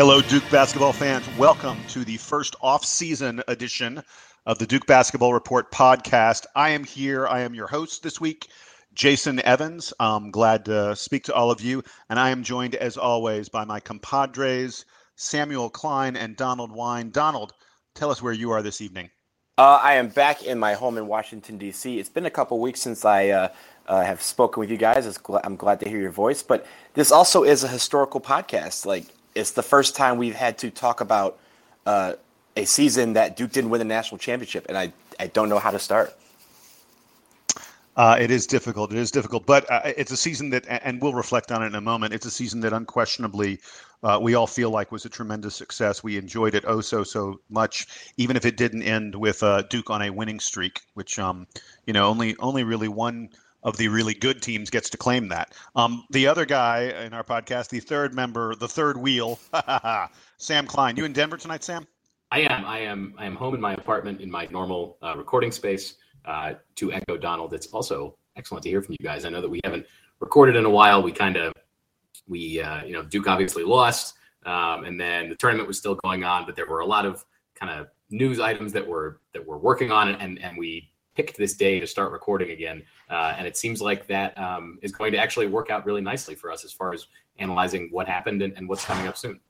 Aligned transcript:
Hello, 0.00 0.22
Duke 0.22 0.50
basketball 0.50 0.94
fans. 0.94 1.28
Welcome 1.36 1.76
to 1.88 2.06
the 2.06 2.16
first 2.16 2.56
off-season 2.62 3.42
edition 3.48 4.02
of 4.46 4.58
the 4.58 4.66
Duke 4.66 4.86
Basketball 4.86 5.34
Report 5.34 5.70
podcast. 5.70 6.46
I 6.56 6.70
am 6.70 6.84
here. 6.84 7.28
I 7.28 7.40
am 7.40 7.52
your 7.52 7.66
host 7.66 8.02
this 8.02 8.18
week, 8.18 8.48
Jason 8.94 9.42
Evans. 9.42 9.92
I'm 10.00 10.30
glad 10.30 10.64
to 10.64 10.96
speak 10.96 11.24
to 11.24 11.34
all 11.34 11.50
of 11.50 11.60
you, 11.60 11.82
and 12.08 12.18
I 12.18 12.30
am 12.30 12.42
joined, 12.42 12.76
as 12.76 12.96
always, 12.96 13.50
by 13.50 13.66
my 13.66 13.78
compadres, 13.78 14.86
Samuel 15.16 15.68
Klein 15.68 16.16
and 16.16 16.34
Donald 16.34 16.72
Wine. 16.72 17.10
Donald, 17.10 17.52
tell 17.94 18.10
us 18.10 18.22
where 18.22 18.32
you 18.32 18.52
are 18.52 18.62
this 18.62 18.80
evening. 18.80 19.10
Uh, 19.58 19.80
I 19.82 19.96
am 19.96 20.08
back 20.08 20.42
in 20.42 20.58
my 20.58 20.72
home 20.72 20.96
in 20.96 21.08
Washington, 21.08 21.58
D.C. 21.58 21.98
It's 21.98 22.08
been 22.08 22.24
a 22.24 22.30
couple 22.30 22.58
weeks 22.58 22.80
since 22.80 23.04
I 23.04 23.28
uh, 23.28 23.48
uh, 23.86 24.00
have 24.00 24.22
spoken 24.22 24.60
with 24.60 24.70
you 24.70 24.78
guys. 24.78 25.18
I'm 25.44 25.56
glad 25.56 25.78
to 25.80 25.88
hear 25.90 26.00
your 26.00 26.10
voice. 26.10 26.42
But 26.42 26.64
this 26.94 27.12
also 27.12 27.44
is 27.44 27.64
a 27.64 27.68
historical 27.68 28.22
podcast. 28.22 28.86
Like, 28.86 29.04
it's 29.34 29.52
the 29.52 29.62
first 29.62 29.96
time 29.96 30.18
we've 30.18 30.34
had 30.34 30.58
to 30.58 30.70
talk 30.70 31.00
about 31.00 31.38
uh, 31.86 32.14
a 32.56 32.64
season 32.64 33.14
that 33.14 33.36
Duke 33.36 33.52
didn't 33.52 33.70
win 33.70 33.78
the 33.78 33.84
national 33.84 34.18
championship. 34.18 34.66
And 34.68 34.76
I, 34.76 34.92
I 35.18 35.28
don't 35.28 35.48
know 35.48 35.58
how 35.58 35.70
to 35.70 35.78
start. 35.78 36.16
Uh, 37.96 38.16
it 38.18 38.30
is 38.30 38.46
difficult. 38.46 38.92
It 38.92 38.98
is 38.98 39.10
difficult, 39.10 39.44
but 39.46 39.70
uh, 39.70 39.80
it's 39.84 40.12
a 40.12 40.16
season 40.16 40.50
that, 40.50 40.64
and 40.68 41.02
we'll 41.02 41.12
reflect 41.12 41.52
on 41.52 41.62
it 41.62 41.66
in 41.66 41.74
a 41.74 41.80
moment. 41.80 42.14
It's 42.14 42.24
a 42.24 42.30
season 42.30 42.60
that 42.60 42.72
unquestionably 42.72 43.60
uh, 44.02 44.18
we 44.22 44.34
all 44.34 44.46
feel 44.46 44.70
like 44.70 44.90
was 44.90 45.04
a 45.04 45.10
tremendous 45.10 45.54
success. 45.54 46.02
We 46.02 46.16
enjoyed 46.16 46.54
it 46.54 46.64
oh 46.66 46.80
so 46.80 47.02
so 47.04 47.40
much, 47.50 47.86
even 48.16 48.36
if 48.36 48.46
it 48.46 48.56
didn't 48.56 48.84
end 48.84 49.14
with 49.14 49.42
uh, 49.42 49.62
Duke 49.62 49.90
on 49.90 50.02
a 50.02 50.10
winning 50.10 50.40
streak, 50.40 50.80
which 50.94 51.18
um, 51.18 51.46
you 51.86 51.92
know 51.92 52.06
only 52.06 52.36
only 52.38 52.64
really 52.64 52.88
one 52.88 53.28
of 53.62 53.76
the 53.76 53.88
really 53.88 54.14
good 54.14 54.42
teams 54.42 54.70
gets 54.70 54.88
to 54.90 54.96
claim 54.96 55.28
that. 55.28 55.54
Um, 55.76 56.04
the 56.10 56.26
other 56.26 56.46
guy 56.46 56.84
in 57.04 57.12
our 57.12 57.24
podcast, 57.24 57.68
the 57.68 57.80
third 57.80 58.14
member, 58.14 58.54
the 58.54 58.68
third 58.68 58.96
wheel, 58.96 59.38
Sam 60.38 60.66
Klein. 60.66 60.96
You 60.96 61.04
in 61.04 61.12
Denver 61.12 61.36
tonight, 61.36 61.62
Sam? 61.62 61.86
I 62.30 62.40
am. 62.40 62.64
I 62.64 62.78
am. 62.78 63.14
I 63.18 63.26
am 63.26 63.34
home 63.34 63.54
in 63.54 63.60
my 63.60 63.74
apartment 63.74 64.20
in 64.20 64.30
my 64.30 64.46
normal 64.50 64.96
uh, 65.02 65.14
recording 65.16 65.50
space. 65.50 65.96
Uh, 66.24 66.52
to 66.76 66.92
echo 66.92 67.16
Donald, 67.16 67.54
it's 67.54 67.66
also 67.68 68.16
excellent 68.36 68.62
to 68.62 68.68
hear 68.68 68.82
from 68.82 68.94
you 68.98 69.04
guys. 69.04 69.24
I 69.24 69.30
know 69.30 69.40
that 69.40 69.48
we 69.48 69.60
haven't 69.64 69.86
recorded 70.20 70.54
in 70.54 70.64
a 70.64 70.70
while. 70.70 71.02
We 71.02 71.12
kind 71.12 71.36
of 71.36 71.52
we 72.28 72.60
uh, 72.60 72.84
you 72.84 72.92
know 72.92 73.02
Duke 73.02 73.26
obviously 73.26 73.64
lost, 73.64 74.14
um, 74.46 74.84
and 74.84 75.00
then 75.00 75.28
the 75.28 75.34
tournament 75.36 75.66
was 75.66 75.78
still 75.78 75.96
going 75.96 76.22
on, 76.22 76.46
but 76.46 76.56
there 76.56 76.66
were 76.66 76.80
a 76.80 76.86
lot 76.86 77.04
of 77.04 77.24
kind 77.54 77.72
of 77.78 77.88
news 78.10 78.38
items 78.38 78.72
that 78.72 78.86
were 78.86 79.20
that 79.34 79.44
we're 79.44 79.58
working 79.58 79.90
on, 79.90 80.08
and 80.08 80.38
and 80.40 80.56
we 80.56 80.89
picked 81.14 81.36
this 81.36 81.54
day 81.54 81.80
to 81.80 81.86
start 81.86 82.12
recording 82.12 82.50
again, 82.50 82.82
uh, 83.08 83.34
and 83.36 83.46
it 83.46 83.56
seems 83.56 83.80
like 83.80 84.06
that 84.06 84.36
um, 84.38 84.78
is 84.82 84.92
going 84.92 85.12
to 85.12 85.18
actually 85.18 85.46
work 85.46 85.70
out 85.70 85.84
really 85.86 86.00
nicely 86.00 86.34
for 86.34 86.50
us 86.50 86.64
as 86.64 86.72
far 86.72 86.92
as 86.94 87.06
analyzing 87.38 87.88
what 87.90 88.06
happened 88.06 88.42
and, 88.42 88.56
and 88.56 88.68
what's 88.68 88.84
coming 88.84 89.06
up 89.06 89.16
soon. 89.16 89.40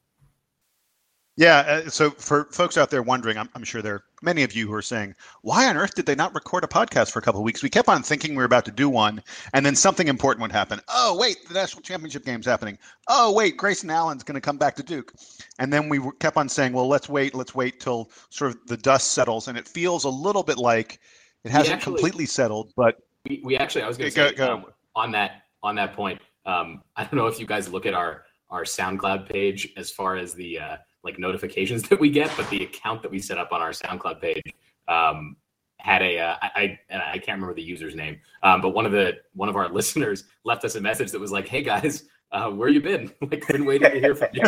Yeah. 1.40 1.60
Uh, 1.60 1.88
so 1.88 2.10
for 2.10 2.44
folks 2.52 2.76
out 2.76 2.90
there 2.90 3.02
wondering, 3.02 3.38
I'm, 3.38 3.48
I'm, 3.54 3.64
sure 3.64 3.80
there 3.80 3.94
are 3.94 4.04
many 4.20 4.42
of 4.42 4.52
you 4.52 4.66
who 4.66 4.74
are 4.74 4.82
saying, 4.82 5.14
why 5.40 5.68
on 5.68 5.76
earth 5.78 5.94
did 5.94 6.04
they 6.04 6.14
not 6.14 6.34
record 6.34 6.64
a 6.64 6.66
podcast 6.66 7.12
for 7.12 7.18
a 7.18 7.22
couple 7.22 7.40
of 7.40 7.44
weeks? 7.44 7.62
We 7.62 7.70
kept 7.70 7.88
on 7.88 8.02
thinking 8.02 8.32
we 8.32 8.38
were 8.38 8.44
about 8.44 8.66
to 8.66 8.70
do 8.70 8.90
one, 8.90 9.22
and 9.54 9.64
then 9.64 9.74
something 9.74 10.06
important 10.08 10.42
would 10.42 10.52
happen. 10.52 10.80
Oh, 10.88 11.16
wait, 11.18 11.48
the 11.48 11.54
national 11.54 11.80
championship 11.80 12.26
game's 12.26 12.44
happening. 12.44 12.76
Oh, 13.08 13.32
wait, 13.32 13.56
Grayson 13.56 13.88
Allen's 13.88 14.22
going 14.22 14.34
to 14.34 14.40
come 14.42 14.58
back 14.58 14.76
to 14.76 14.82
Duke. 14.82 15.14
And 15.58 15.72
then 15.72 15.88
we 15.88 16.00
kept 16.18 16.36
on 16.36 16.46
saying, 16.46 16.74
well, 16.74 16.88
let's 16.88 17.08
wait, 17.08 17.34
let's 17.34 17.54
wait 17.54 17.80
till 17.80 18.10
sort 18.28 18.50
of 18.50 18.66
the 18.66 18.76
dust 18.76 19.12
settles. 19.12 19.48
And 19.48 19.56
it 19.56 19.66
feels 19.66 20.04
a 20.04 20.10
little 20.10 20.42
bit 20.42 20.58
like 20.58 21.00
it 21.44 21.50
hasn't 21.50 21.76
actually, 21.76 21.94
completely 21.94 22.26
settled, 22.26 22.72
but. 22.76 22.96
We, 23.28 23.40
we 23.44 23.56
actually, 23.56 23.82
I 23.82 23.88
was 23.88 23.98
going 23.98 24.10
to 24.10 24.14
say, 24.14 24.32
go, 24.32 24.54
um, 24.54 24.66
on 24.94 25.12
that 25.12 25.42
on 25.62 25.74
that 25.74 25.94
point, 25.94 26.20
um, 26.46 26.82
I 26.96 27.04
don't 27.04 27.14
know 27.14 27.26
if 27.26 27.38
you 27.38 27.46
guys 27.46 27.68
look 27.68 27.86
at 27.86 27.94
our 27.94 28.24
our 28.50 28.64
SoundCloud 28.64 29.28
page 29.28 29.72
as 29.76 29.90
far 29.90 30.16
as 30.16 30.34
the 30.34 30.58
uh, 30.58 30.76
like 31.04 31.18
notifications 31.18 31.82
that 31.88 32.00
we 32.00 32.10
get, 32.10 32.30
but 32.36 32.48
the 32.50 32.64
account 32.64 33.02
that 33.02 33.10
we 33.10 33.18
set 33.18 33.38
up 33.38 33.52
on 33.52 33.60
our 33.60 33.70
SoundCloud 33.70 34.20
page 34.20 34.42
um, 34.88 35.36
had 35.78 36.02
a 36.02 36.18
uh, 36.18 36.36
I, 36.42 36.78
I 36.90 36.96
I 37.12 37.18
can't 37.18 37.36
remember 37.36 37.54
the 37.54 37.62
user's 37.62 37.94
name, 37.94 38.20
um, 38.42 38.60
but 38.60 38.70
one 38.70 38.86
of 38.86 38.92
the 38.92 39.18
one 39.34 39.48
of 39.48 39.56
our 39.56 39.68
listeners 39.72 40.24
left 40.44 40.64
us 40.64 40.74
a 40.74 40.80
message 40.80 41.10
that 41.12 41.20
was 41.20 41.32
like, 41.32 41.48
"Hey 41.48 41.62
guys, 41.62 42.04
uh, 42.32 42.50
where 42.50 42.68
you 42.68 42.80
been? 42.80 43.12
like, 43.22 43.46
been 43.46 43.64
waiting 43.64 43.90
to 43.90 44.00
hear 44.00 44.14
from 44.14 44.28
you." 44.32 44.44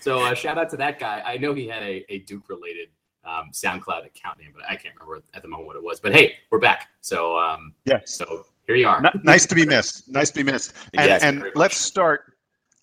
so 0.00 0.20
uh, 0.20 0.34
shout 0.34 0.58
out 0.58 0.70
to 0.70 0.76
that 0.76 0.98
guy. 0.98 1.22
I 1.24 1.36
know 1.36 1.54
he 1.54 1.66
had 1.68 1.82
a, 1.82 2.04
a 2.08 2.18
Duke 2.20 2.48
related 2.48 2.88
um, 3.28 3.50
SoundCloud 3.52 4.06
account 4.06 4.38
name, 4.38 4.52
but 4.54 4.64
I 4.68 4.76
can't 4.76 4.94
remember 4.94 5.22
at 5.34 5.42
the 5.42 5.48
moment 5.48 5.66
what 5.66 5.76
it 5.76 5.82
was. 5.82 6.00
But 6.00 6.14
hey, 6.14 6.34
we're 6.50 6.58
back. 6.58 6.88
So 7.00 7.38
um, 7.38 7.74
yeah, 7.84 8.00
so 8.04 8.46
here 8.66 8.76
you 8.76 8.88
are. 8.88 9.02
nice 9.22 9.46
to 9.46 9.54
be 9.54 9.66
missed. 9.66 10.08
Nice 10.08 10.30
to 10.30 10.36
be 10.36 10.50
missed. 10.50 10.74
And, 10.94 11.08
yes, 11.08 11.22
and 11.22 11.44
let's 11.54 11.76
start 11.76 12.34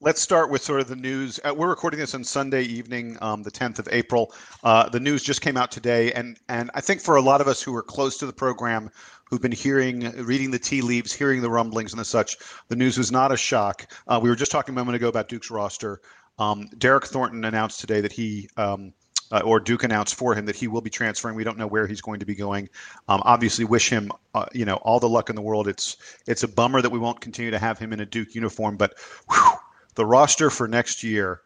let's 0.02 0.22
start 0.22 0.50
with 0.50 0.62
sort 0.62 0.80
of 0.80 0.88
the 0.88 0.96
news. 0.96 1.40
Uh, 1.44 1.54
we're 1.56 1.70
recording 1.70 2.00
this 2.00 2.14
on 2.14 2.24
Sunday 2.24 2.64
evening, 2.64 3.18
um, 3.22 3.44
the 3.44 3.52
10th 3.52 3.80
of 3.80 3.88
April. 3.92 4.34
Uh, 4.64 4.90
the 4.90 5.00
news 5.00 5.24
just 5.24 5.42
came 5.42 5.58
out 5.58 5.72
today, 5.72 6.12
and 6.14 6.38
and 6.50 6.70
I 6.74 6.82
think 6.82 7.02
for 7.02 7.16
a 7.16 7.22
lot 7.22 7.42
of 7.42 7.48
us 7.48 7.62
who 7.62 7.76
are 7.76 7.84
close 7.84 8.18
to 8.18 8.26
the 8.26 8.34
program, 8.34 8.90
who've 9.26 9.42
been 9.42 9.52
hearing, 9.52 10.12
reading 10.24 10.52
the 10.52 10.60
tea 10.60 10.82
leaves, 10.82 11.12
hearing 11.12 11.42
the 11.42 11.50
rumblings 11.50 11.92
and 11.92 12.00
the 12.00 12.06
such, 12.06 12.38
the 12.68 12.76
news 12.76 12.98
was 12.98 13.12
not 13.12 13.32
a 13.32 13.38
shock. 13.38 13.92
Uh, 14.08 14.20
we 14.22 14.30
were 14.30 14.36
just 14.36 14.52
talking 14.52 14.74
a 14.74 14.76
moment 14.76 14.96
ago 14.96 15.08
about 15.08 15.28
Duke's 15.28 15.50
roster. 15.50 16.02
Um, 16.38 16.70
Derryck 16.78 17.06
Thornton 17.06 17.44
announced 17.46 17.80
today 17.80 18.02
that 18.02 18.12
he. 18.12 18.50
Um, 18.58 18.94
uh, 19.32 19.42
or 19.44 19.60
Duke 19.60 19.84
announced 19.84 20.16
for 20.16 20.36
him 20.36 20.46
that 20.46 20.56
he 20.56 20.68
will 20.68 20.82
be 20.82 20.90
transferring. 20.90 21.36
We 21.36 21.44
don't 21.44 21.58
know 21.58 21.68
where 21.68 21.88
he's 21.88 22.02
going 22.02 22.20
to 22.20 22.26
be 22.26 22.36
going. 22.36 22.70
Um, 23.08 23.22
obviously, 23.26 23.66
wish 23.66 23.90
him, 23.90 24.12
uh, 24.34 24.46
you 24.54 24.66
know, 24.66 24.76
all 24.76 25.00
the 25.00 25.10
luck 25.10 25.30
in 25.30 25.36
the 25.36 25.42
world. 25.42 25.68
It's 25.68 25.98
it's 26.28 26.44
a 26.44 26.48
bummer 26.48 26.82
that 26.82 26.92
we 26.92 27.00
won't 27.00 27.22
continue 27.22 27.52
to 27.52 27.60
have 27.60 27.80
him 27.80 27.92
in 27.94 28.00
a 28.00 28.06
Duke 28.06 28.36
uniform, 28.36 28.78
but 28.78 28.96
whew, 29.30 29.52
the 29.96 30.06
roster 30.06 30.50
for 30.50 30.68
next 30.68 31.04
year 31.04 31.42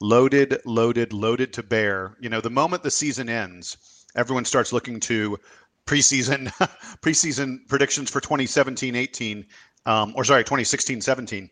loaded, 0.00 0.58
loaded, 0.64 1.12
loaded 1.12 1.52
to 1.52 1.62
bear. 1.62 2.16
You 2.20 2.28
know, 2.30 2.40
the 2.40 2.50
moment 2.50 2.82
the 2.82 2.90
season 2.90 3.28
ends, 3.28 3.76
everyone 4.16 4.44
starts 4.44 4.72
looking 4.72 4.98
to 5.00 5.38
preseason 5.86 6.48
preseason 7.02 7.66
predictions 7.68 8.10
for 8.10 8.20
2017-18, 8.20 9.44
um, 9.86 10.12
or 10.16 10.24
sorry, 10.24 10.44
2016-17. 10.44 11.50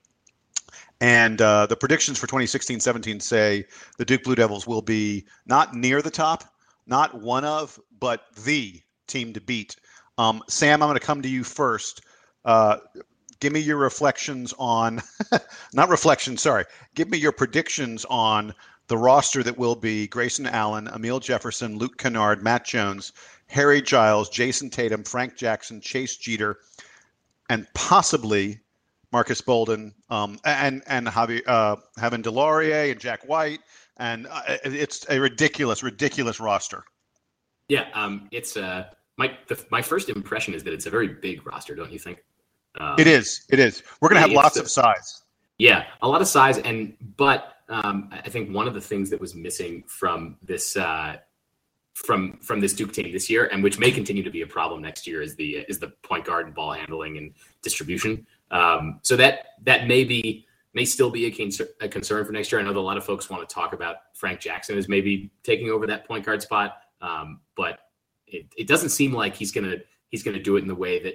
And 1.01 1.41
uh, 1.41 1.67
the 1.67 1.77
predictions 1.77 2.19
for 2.19 2.27
2016-17 2.27 3.23
say 3.23 3.65
the 3.99 4.05
Duke 4.05 4.25
Blue 4.25 4.35
Devils 4.35 4.67
will 4.67 4.83
be 4.83 5.27
not 5.47 5.75
near 5.75 6.03
the 6.03 6.11
top, 6.11 6.45
not 6.87 7.21
one 7.21 7.45
of, 7.45 7.79
but 8.01 8.25
the 8.45 8.81
team 9.07 9.33
to 9.33 9.41
beat. 9.41 9.77
Um, 10.17 10.43
Sam, 10.49 10.83
I'm 10.83 10.89
going 10.89 10.99
to 10.99 11.07
come 11.07 11.23
to 11.23 11.29
you 11.29 11.45
first. 11.45 12.03
Uh, 12.45 12.79
give 13.41 13.53
me 13.53 13.61
your 13.61 13.77
reflections 13.77 14.53
on, 14.59 15.01
not 15.73 15.89
reflections, 15.89 16.43
sorry, 16.43 16.65
give 16.95 17.09
me 17.09 17.19
your 17.19 17.33
predictions 17.33 18.05
on 18.11 18.53
the 18.89 18.99
roster 18.99 19.43
that 19.43 19.59
will 19.59 19.77
be 19.77 20.09
Grayson 20.09 20.47
Allen, 20.47 20.89
Amile 20.89 21.21
Jefferson, 21.21 21.79
Luke 21.79 21.99
Kennard, 21.99 22.43
Matt 22.43 22.65
Jones, 22.65 23.13
Harry 23.47 23.81
Giles, 23.81 24.29
Jayson 24.31 24.71
Tatum, 24.71 25.05
Frank 25.05 25.37
Jackson, 25.37 25.81
Chase 25.81 26.17
Jeter, 26.17 26.59
and 27.49 27.67
possibly 27.75 28.61
Marques 29.13 29.41
Bolden, 29.41 29.95
um, 30.11 30.39
and 30.45 30.83
and 30.87 31.07
Javi, 31.07 31.43
uh, 31.47 31.77
having 31.97 32.23
DeLaurier 32.23 32.91
and 32.91 33.01
Jack 33.01 33.27
White, 33.27 33.61
and 33.97 34.27
uh, 34.27 34.43
it's 34.65 35.07
a 35.09 35.19
ridiculous, 35.19 35.83
ridiculous 35.83 36.41
roster. 36.41 36.85
Yeah, 37.69 37.87
um, 37.95 38.29
it's 38.31 38.57
uh, 38.57 38.85
my 39.17 39.37
the, 39.49 39.63
my 39.71 39.83
first 39.83 40.09
impression 40.09 40.55
is 40.55 40.63
that 40.65 40.73
it's 40.73 40.87
a 40.87 40.91
very 40.91 41.09
big 41.09 41.47
roster, 41.47 41.75
don't 41.75 41.93
you 41.93 41.99
think? 41.99 42.23
Um, 42.79 42.97
it 42.99 43.07
is. 43.07 43.45
It 43.51 43.59
is. 43.59 43.83
We're 44.01 44.09
going 44.09 44.23
to 44.23 44.29
have 44.29 44.33
lots 44.33 44.55
the, 44.55 44.63
of 44.63 44.71
size. 44.71 45.23
Yeah, 45.59 45.85
a 46.03 46.09
lot 46.09 46.21
of 46.21 46.29
size, 46.29 46.59
and 46.59 46.95
but 47.17 47.55
um, 47.69 48.11
I 48.13 48.29
think 48.29 48.55
one 48.55 48.69
of 48.69 48.75
the 48.75 48.81
things 48.81 49.11
that 49.11 49.21
was 49.21 49.35
missing 49.35 49.85
from 49.87 50.37
this 50.43 50.77
uh, 50.77 51.17
from 51.95 52.39
from 52.41 52.61
this 52.61 52.75
Duke 52.75 52.93
team 52.93 53.11
this 53.13 53.29
year, 53.29 53.47
and 53.47 53.63
which 53.63 53.79
may 53.79 53.91
continue 53.91 54.23
to 54.23 54.31
be 54.31 54.43
a 54.43 54.47
problem 54.47 54.83
next 54.83 55.07
year, 55.07 55.21
is 55.21 55.35
the 55.35 55.65
is 55.69 55.79
the 55.79 55.89
point 56.03 56.25
guard 56.25 56.47
and 56.47 56.55
ball 56.55 56.73
handling 56.73 57.19
and 57.19 57.33
distribution. 57.63 58.27
Um, 58.51 59.01
so 59.03 59.17
that 59.17 59.49
that 59.65 59.87
may 59.87 60.05
be 60.05 60.47
may 60.75 60.85
still 60.85 61.11
be 61.11 61.27
a, 61.27 61.85
a 61.85 61.89
concern 61.89 62.25
for 62.25 62.33
next 62.33 62.53
year. 62.53 62.61
I 62.61 62.65
know 62.65 62.73
that 62.73 62.79
a 62.79 62.81
lot 62.81 62.97
of 62.97 63.05
folks 63.05 63.29
want 63.29 63.47
to 63.47 63.53
talk 63.53 63.73
about 63.73 63.97
Frank 64.15 64.41
Jackson 64.41 64.79
as 64.79 64.89
maybe 64.89 65.31
taking 65.43 65.71
over 65.71 65.87
that 65.87 66.07
point 66.07 66.25
guard 66.25 66.43
spot, 66.43 66.83
um, 67.01 67.41
but 67.57 67.81
it, 68.27 68.47
it 68.57 68.67
doesn't 68.67 68.91
seem 68.91 69.13
like 69.13 69.35
he's 69.35 69.53
gonna 69.53 69.77
he's 70.11 70.23
gonna 70.23 70.43
do 70.43 70.57
it 70.57 70.63
in 70.63 70.69
the 70.69 70.75
way 70.75 71.03
that 71.03 71.15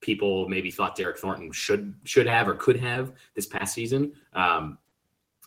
people 0.00 0.48
maybe 0.48 0.70
thought 0.70 0.96
Derryck 0.96 1.18
Thornton 1.18 1.50
should 1.52 1.94
should 2.04 2.26
have 2.26 2.48
or 2.48 2.54
could 2.54 2.78
have 2.78 3.12
this 3.34 3.46
past 3.46 3.74
season. 3.74 4.12
Um, 4.34 4.78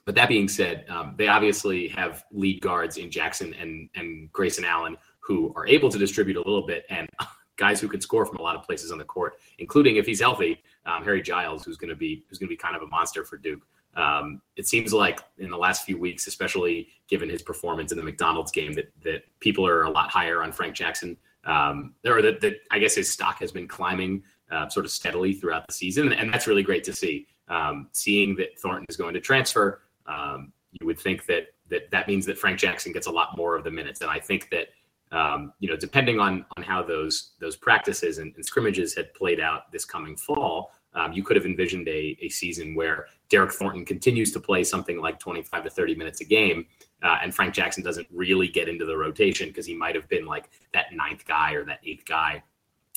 but 0.06 0.16
that 0.16 0.30
being 0.30 0.48
said, 0.48 0.86
um, 0.90 1.16
they 1.18 1.28
obviously 1.28 1.90
have 1.90 2.24
lead 2.32 2.62
guards 2.62 2.98
in 2.98 3.12
Jackson 3.12 3.54
and 3.54 3.90
and 3.96 4.32
Grayson 4.32 4.66
Allen 4.66 4.98
who 5.20 5.52
are 5.56 5.68
able 5.68 5.90
to 5.90 5.98
distribute 5.98 6.38
a 6.38 6.40
little 6.40 6.66
bit 6.66 6.86
and 6.90 7.08
guys 7.58 7.82
who 7.82 7.88
can 7.88 8.00
score 8.00 8.26
from 8.26 8.38
a 8.38 8.42
lot 8.42 8.56
of 8.56 8.64
places 8.64 8.92
on 8.92 8.98
the 8.98 9.04
court, 9.04 9.34
including 9.58 9.98
if 9.98 10.06
he's 10.06 10.22
healthy, 10.22 10.64
um, 10.88 11.04
Harry 11.04 11.22
Giles, 11.22 11.64
who's 11.64 11.78
going 11.78 11.90
to 11.90 11.96
be 11.96 12.24
who's 12.28 12.40
going 12.40 12.48
to 12.48 12.54
be 12.54 12.58
kind 12.58 12.76
of 12.76 12.82
a 12.82 12.88
monster 12.88 13.24
for 13.24 13.38
Duke. 13.38 13.62
Um, 13.96 14.42
it 14.56 14.68
seems 14.68 14.94
like 14.94 15.20
in 15.38 15.50
the 15.50 15.58
last 15.58 15.86
few 15.86 15.98
weeks, 15.98 16.28
especially 16.28 16.88
given 17.10 17.30
his 17.30 17.42
performance 17.42 17.92
in 17.92 17.98
the 17.98 18.04
McDonald's 18.04 18.52
game, 18.52 18.74
that 18.74 18.92
that 19.04 19.24
people 19.40 19.68
are 19.68 19.84
a 19.84 19.90
lot 19.90 20.10
higher 20.10 20.42
on 20.42 20.52
Frank 20.52 20.76
Jackson. 20.76 21.18
Um, 21.46 21.94
or 22.06 22.22
that, 22.22 22.42
that 22.42 22.56
I 22.72 22.80
guess 22.80 22.96
his 22.96 23.10
stock 23.10 23.40
has 23.40 23.54
been 23.54 23.70
climbing 23.70 24.24
uh, 24.52 24.68
sort 24.68 24.86
of 24.86 24.92
steadily 24.92 25.34
throughout 25.34 25.66
the 25.68 25.74
season, 25.74 26.12
and 26.12 26.34
that's 26.34 26.48
really 26.48 26.64
great 26.64 26.84
to 26.86 26.94
see. 26.94 27.28
Um, 27.48 27.88
seeing 27.94 28.36
that 28.36 28.60
Thornton 28.60 28.86
is 28.90 28.98
going 28.98 29.14
to 29.14 29.22
transfer, 29.22 29.82
um, 30.08 30.52
you 30.74 30.86
would 30.86 31.00
think 31.00 31.26
that 31.28 31.48
that 31.70 31.90
that 31.92 32.08
means 32.08 32.26
that 32.26 32.38
Frank 32.38 32.60
Jackson 32.60 32.92
gets 32.92 33.08
a 33.08 33.12
lot 33.12 33.38
more 33.38 33.56
of 33.56 33.64
the 33.64 33.72
minutes. 33.72 34.02
And 34.02 34.10
I 34.10 34.20
think 34.20 34.50
that 34.52 34.68
um, 35.12 35.54
you 35.60 35.70
know, 35.70 35.78
depending 35.78 36.20
on 36.20 36.46
on 36.58 36.64
how 36.64 36.84
those 36.84 37.32
those 37.40 37.56
practices 37.56 38.18
and, 38.18 38.34
and 38.36 38.46
scrimmages 38.46 38.96
had 38.96 39.14
played 39.14 39.40
out 39.40 39.72
this 39.72 39.86
coming 39.86 40.16
fall, 40.16 40.72
um, 40.94 41.14
you 41.14 41.24
could 41.24 41.36
have 41.36 41.46
envisioned 41.46 41.88
a, 41.88 42.18
a 42.22 42.30
season 42.30 42.76
where 42.76 43.08
Derryck 43.30 43.52
Thornton 43.52 43.86
continues 43.86 44.32
to 44.34 44.40
play 44.40 44.64
something 44.64 45.00
like 45.00 45.20
25 45.20 45.64
to 45.64 45.70
30 45.70 45.96
minutes 45.96 46.22
a 46.22 46.26
game, 46.26 46.66
uh, 47.04 47.18
and 47.22 47.34
Frank 47.34 47.54
Jackson 47.54 47.84
doesn't 47.84 48.08
really 48.12 48.48
get 48.48 48.68
into 48.68 48.86
the 48.86 48.98
rotation 48.98 49.48
because 49.50 49.66
he 49.66 49.76
might 49.76 49.96
have 49.96 50.08
been 50.10 50.26
like 50.26 50.50
that 50.74 50.88
ninth 50.94 51.26
guy 51.26 51.54
or 51.54 51.64
that 51.66 51.80
eighth 51.86 52.06
guy. 52.06 52.44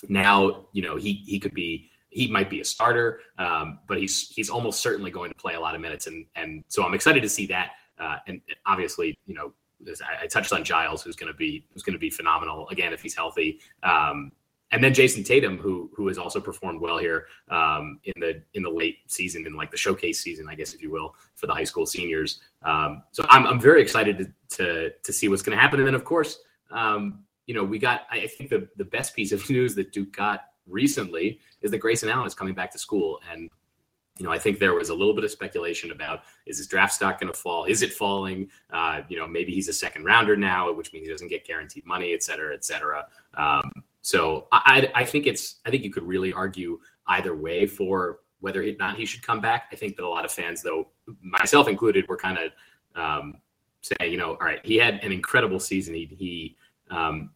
Now, 0.08 0.66
you 0.72 0.82
know, 0.82 0.96
he 0.96 1.22
he 1.26 1.38
could 1.38 1.54
be 1.54 1.90
he 2.08 2.26
might 2.26 2.50
be 2.50 2.60
a 2.60 2.64
starter, 2.64 3.20
um, 3.38 3.78
but 3.86 3.98
he's 3.98 4.28
he's 4.30 4.50
almost 4.50 4.80
certainly 4.80 5.10
going 5.10 5.30
to 5.30 5.36
play 5.36 5.54
a 5.54 5.60
lot 5.60 5.74
of 5.74 5.80
minutes, 5.80 6.06
and 6.06 6.26
and 6.34 6.64
so 6.68 6.84
I'm 6.84 6.94
excited 6.94 7.22
to 7.22 7.28
see 7.28 7.46
that. 7.46 7.72
Uh, 7.98 8.16
and 8.26 8.40
obviously, 8.64 9.18
you 9.26 9.34
know, 9.34 9.52
I, 10.22 10.26
touched 10.26 10.52
on 10.52 10.64
Giles, 10.64 11.02
who's 11.02 11.16
going 11.16 11.32
to 11.32 11.36
be 11.36 11.66
who's 11.72 11.82
going 11.82 11.94
to 11.94 11.98
be 11.98 12.10
phenomenal 12.10 12.68
again 12.68 12.92
if 12.92 13.02
he's 13.02 13.14
healthy. 13.14 13.60
Um, 13.82 14.32
and 14.72 14.84
then 14.84 14.94
Jayson 14.94 15.24
Tatum, 15.24 15.58
who 15.58 15.90
who 15.94 16.06
has 16.08 16.18
also 16.18 16.40
performed 16.40 16.80
well 16.80 16.98
here 16.98 17.26
um, 17.50 17.98
in 18.04 18.12
the 18.16 18.42
in 18.54 18.62
the 18.62 18.70
late 18.70 18.98
season, 19.06 19.46
in 19.46 19.54
like 19.54 19.70
the 19.70 19.76
showcase 19.76 20.20
season, 20.20 20.46
I 20.48 20.54
guess 20.54 20.74
if 20.74 20.82
you 20.82 20.90
will, 20.90 21.14
for 21.34 21.46
the 21.46 21.54
high 21.54 21.64
school 21.64 21.86
seniors. 21.86 22.40
Um, 22.62 23.02
so 23.10 23.24
I'm 23.28 23.46
I'm 23.46 23.60
very 23.60 23.82
excited 23.82 24.18
to 24.18 24.56
to, 24.56 24.90
to 24.90 25.12
see 25.12 25.28
what's 25.28 25.42
going 25.42 25.56
to 25.56 25.60
happen. 25.60 25.80
And 25.80 25.86
then 25.86 25.94
of 25.94 26.04
course, 26.04 26.38
um, 26.70 27.24
you 27.46 27.54
know, 27.54 27.64
we 27.64 27.78
got 27.78 28.02
I 28.10 28.26
think 28.26 28.50
the 28.50 28.68
the 28.76 28.84
best 28.84 29.14
piece 29.16 29.32
of 29.32 29.48
news 29.50 29.74
that 29.74 29.92
Duke 29.92 30.12
got 30.12 30.44
recently 30.68 31.40
is 31.62 31.70
that 31.72 31.78
Grayson 31.78 32.08
Allen 32.08 32.26
is 32.26 32.34
coming 32.34 32.54
back 32.54 32.70
to 32.72 32.78
school, 32.78 33.18
and 33.30 33.50
you 34.20 34.26
know, 34.26 34.32
I 34.32 34.38
think 34.38 34.58
there 34.58 34.74
was 34.74 34.90
a 34.90 34.94
little 34.94 35.14
bit 35.14 35.24
of 35.24 35.30
speculation 35.30 35.92
about 35.92 36.24
is 36.44 36.58
his 36.58 36.66
draft 36.66 36.92
stock 36.92 37.18
going 37.18 37.32
to 37.32 37.38
fall? 37.38 37.64
Is 37.64 37.80
it 37.80 37.94
falling? 37.94 38.50
Uh, 38.70 39.00
you 39.08 39.16
know, 39.16 39.26
maybe 39.26 39.50
he's 39.50 39.68
a 39.68 39.72
second 39.72 40.04
rounder 40.04 40.36
now, 40.36 40.70
which 40.70 40.92
means 40.92 41.06
he 41.06 41.10
doesn't 41.10 41.28
get 41.28 41.46
guaranteed 41.46 41.86
money, 41.86 42.12
et 42.12 42.22
cetera, 42.22 42.54
et 42.54 42.62
cetera. 42.62 43.06
Um, 43.32 43.72
so 44.02 44.46
I, 44.52 44.90
I, 44.94 45.06
think 45.06 45.26
it's 45.26 45.60
I 45.64 45.70
think 45.70 45.84
you 45.84 45.90
could 45.90 46.02
really 46.02 46.34
argue 46.34 46.80
either 47.06 47.34
way 47.34 47.66
for 47.66 48.18
whether 48.40 48.62
or 48.62 48.66
not 48.78 48.96
he 48.96 49.06
should 49.06 49.22
come 49.22 49.40
back. 49.40 49.68
I 49.72 49.76
think 49.76 49.96
that 49.96 50.04
a 50.04 50.08
lot 50.08 50.26
of 50.26 50.30
fans, 50.30 50.62
though 50.62 50.88
myself 51.22 51.66
included, 51.66 52.06
were 52.06 52.18
kind 52.18 52.38
of 52.38 52.52
um, 53.02 53.34
saying, 53.80 54.12
you 54.12 54.18
know, 54.18 54.32
all 54.32 54.46
right, 54.46 54.60
he 54.64 54.76
had 54.76 55.02
an 55.02 55.12
incredible 55.12 55.60
season. 55.60 55.94
He 55.94 56.04
he 56.04 56.56
um, 56.90 57.30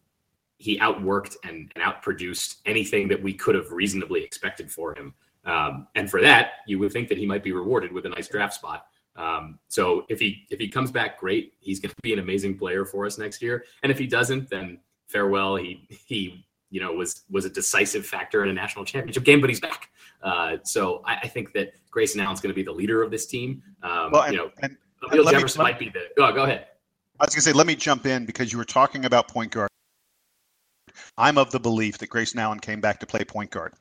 he 0.58 0.78
outworked 0.80 1.36
and, 1.44 1.72
and 1.74 1.82
outproduced 1.82 2.56
anything 2.66 3.08
that 3.08 3.22
we 3.22 3.32
could 3.32 3.54
have 3.54 3.72
reasonably 3.72 4.22
expected 4.22 4.70
for 4.70 4.94
him. 4.94 5.14
Um, 5.44 5.88
and 5.94 6.10
for 6.10 6.20
that, 6.22 6.52
you 6.66 6.78
would 6.78 6.92
think 6.92 7.08
that 7.08 7.18
he 7.18 7.26
might 7.26 7.42
be 7.42 7.52
rewarded 7.52 7.92
with 7.92 8.06
a 8.06 8.08
nice 8.08 8.28
draft 8.28 8.54
spot. 8.54 8.86
Um, 9.16 9.58
so 9.68 10.04
if 10.08 10.18
he 10.18 10.46
if 10.50 10.58
he 10.58 10.68
comes 10.68 10.90
back, 10.90 11.20
great. 11.20 11.52
He's 11.60 11.80
going 11.80 11.90
to 11.90 11.96
be 12.02 12.12
an 12.12 12.18
amazing 12.18 12.58
player 12.58 12.84
for 12.84 13.06
us 13.06 13.18
next 13.18 13.42
year. 13.42 13.64
And 13.82 13.92
if 13.92 13.98
he 13.98 14.06
doesn't, 14.06 14.50
then 14.50 14.78
farewell. 15.06 15.56
He 15.56 15.86
he 15.88 16.46
you 16.70 16.80
know 16.80 16.92
was 16.92 17.22
was 17.30 17.44
a 17.44 17.50
decisive 17.50 18.04
factor 18.06 18.42
in 18.42 18.50
a 18.50 18.52
national 18.52 18.84
championship 18.84 19.24
game, 19.24 19.40
but 19.40 19.50
he's 19.50 19.60
back. 19.60 19.90
Uh, 20.22 20.56
so 20.64 21.02
I, 21.04 21.16
I, 21.24 21.28
think 21.28 21.52
that 21.52 21.74
Grayson 21.90 22.18
Allen's 22.18 22.40
going 22.40 22.50
to 22.50 22.54
be 22.54 22.62
the 22.62 22.72
leader 22.72 23.02
of 23.02 23.10
this 23.10 23.26
team. 23.26 23.62
Um, 23.82 24.10
well, 24.10 24.22
and, 24.22 24.32
you 24.32 24.38
know, 24.38 24.50
and, 24.62 24.76
Bill 25.10 25.24
Jefferson 25.30 25.58
me, 25.58 25.64
might 25.64 25.78
be 25.78 25.90
the. 25.90 26.08
Oh, 26.18 26.32
go 26.32 26.44
ahead. 26.44 26.68
I 27.20 27.26
was 27.26 27.34
going 27.34 27.42
to 27.42 27.42
say, 27.42 27.52
let 27.52 27.66
me 27.66 27.76
jump 27.76 28.06
in 28.06 28.24
because 28.24 28.50
you 28.50 28.58
were 28.58 28.64
talking 28.64 29.04
about 29.04 29.28
point 29.28 29.52
guard. 29.52 29.68
I'm 31.18 31.38
of 31.38 31.50
the 31.50 31.60
belief 31.60 31.98
that 31.98 32.08
Grayson 32.08 32.38
Allen 32.38 32.60
came 32.60 32.80
back 32.80 33.00
to 33.00 33.06
play 33.06 33.24
point 33.24 33.50
guard. 33.50 33.74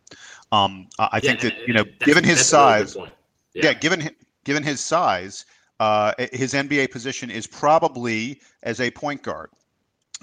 Um, 0.51 0.87
I 0.99 1.15
yeah, 1.15 1.19
think 1.19 1.41
that 1.41 1.67
you 1.67 1.73
know, 1.73 1.85
given 1.99 2.23
his 2.23 2.45
size, 2.45 2.95
yeah. 2.95 3.65
yeah. 3.65 3.73
given 3.73 4.09
given 4.43 4.63
his 4.63 4.79
size, 4.79 5.45
uh, 5.79 6.13
his 6.31 6.53
NBA 6.53 6.91
position 6.91 7.29
is 7.29 7.47
probably 7.47 8.41
as 8.63 8.79
a 8.79 8.91
point 8.91 9.23
guard, 9.23 9.49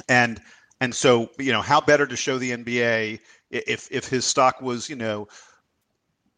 and 0.09 0.41
and 0.81 0.95
so 0.95 1.31
you 1.39 1.53
know, 1.53 1.63
how 1.63 1.81
better 1.81 2.07
to 2.07 2.17
show 2.17 2.39
the 2.39 2.53
NBA 2.53 3.21
if 3.51 3.89
if 3.91 4.07
his 4.09 4.25
stock 4.25 4.61
was 4.63 4.89
you 4.89 4.97
know 4.97 5.29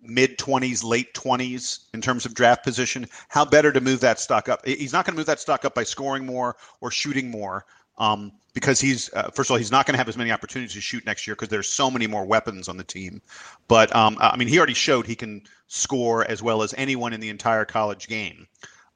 mid 0.02 0.36
20s, 0.38 0.82
late 0.82 1.14
20s 1.14 1.80
in 1.94 2.00
terms 2.00 2.26
of 2.26 2.34
draft 2.34 2.64
position, 2.64 3.06
how 3.28 3.44
better 3.44 3.72
to 3.72 3.80
move 3.80 4.00
that 4.00 4.18
stock 4.18 4.48
up? 4.48 4.66
He's 4.66 4.92
not 4.92 5.06
going 5.06 5.14
to 5.14 5.18
move 5.18 5.26
that 5.26 5.40
stock 5.40 5.64
up 5.64 5.74
by 5.74 5.84
scoring 5.84 6.26
more 6.26 6.56
or 6.80 6.90
shooting 6.90 7.30
more 7.30 7.64
um, 7.98 8.32
because 8.54 8.80
he's 8.80 9.12
uh, 9.14 9.30
first 9.30 9.48
of 9.48 9.52
all 9.52 9.58
he's 9.58 9.72
not 9.72 9.86
going 9.86 9.94
to 9.94 9.98
have 9.98 10.08
as 10.08 10.16
many 10.16 10.30
opportunities 10.30 10.74
to 10.74 10.80
shoot 10.80 11.04
next 11.06 11.26
year 11.26 11.34
because 11.34 11.48
there's 11.48 11.68
so 11.68 11.90
many 11.90 12.06
more 12.06 12.24
weapons 12.24 12.68
on 12.68 12.76
the 12.76 12.84
team. 12.84 13.20
But 13.68 13.94
um, 13.94 14.16
I 14.20 14.36
mean, 14.36 14.48
he 14.48 14.58
already 14.58 14.74
showed 14.74 15.06
he 15.06 15.14
can 15.14 15.42
score 15.68 16.28
as 16.30 16.42
well 16.42 16.62
as 16.62 16.74
anyone 16.76 17.12
in 17.12 17.20
the 17.20 17.30
entire 17.30 17.64
college 17.64 18.08
game. 18.08 18.46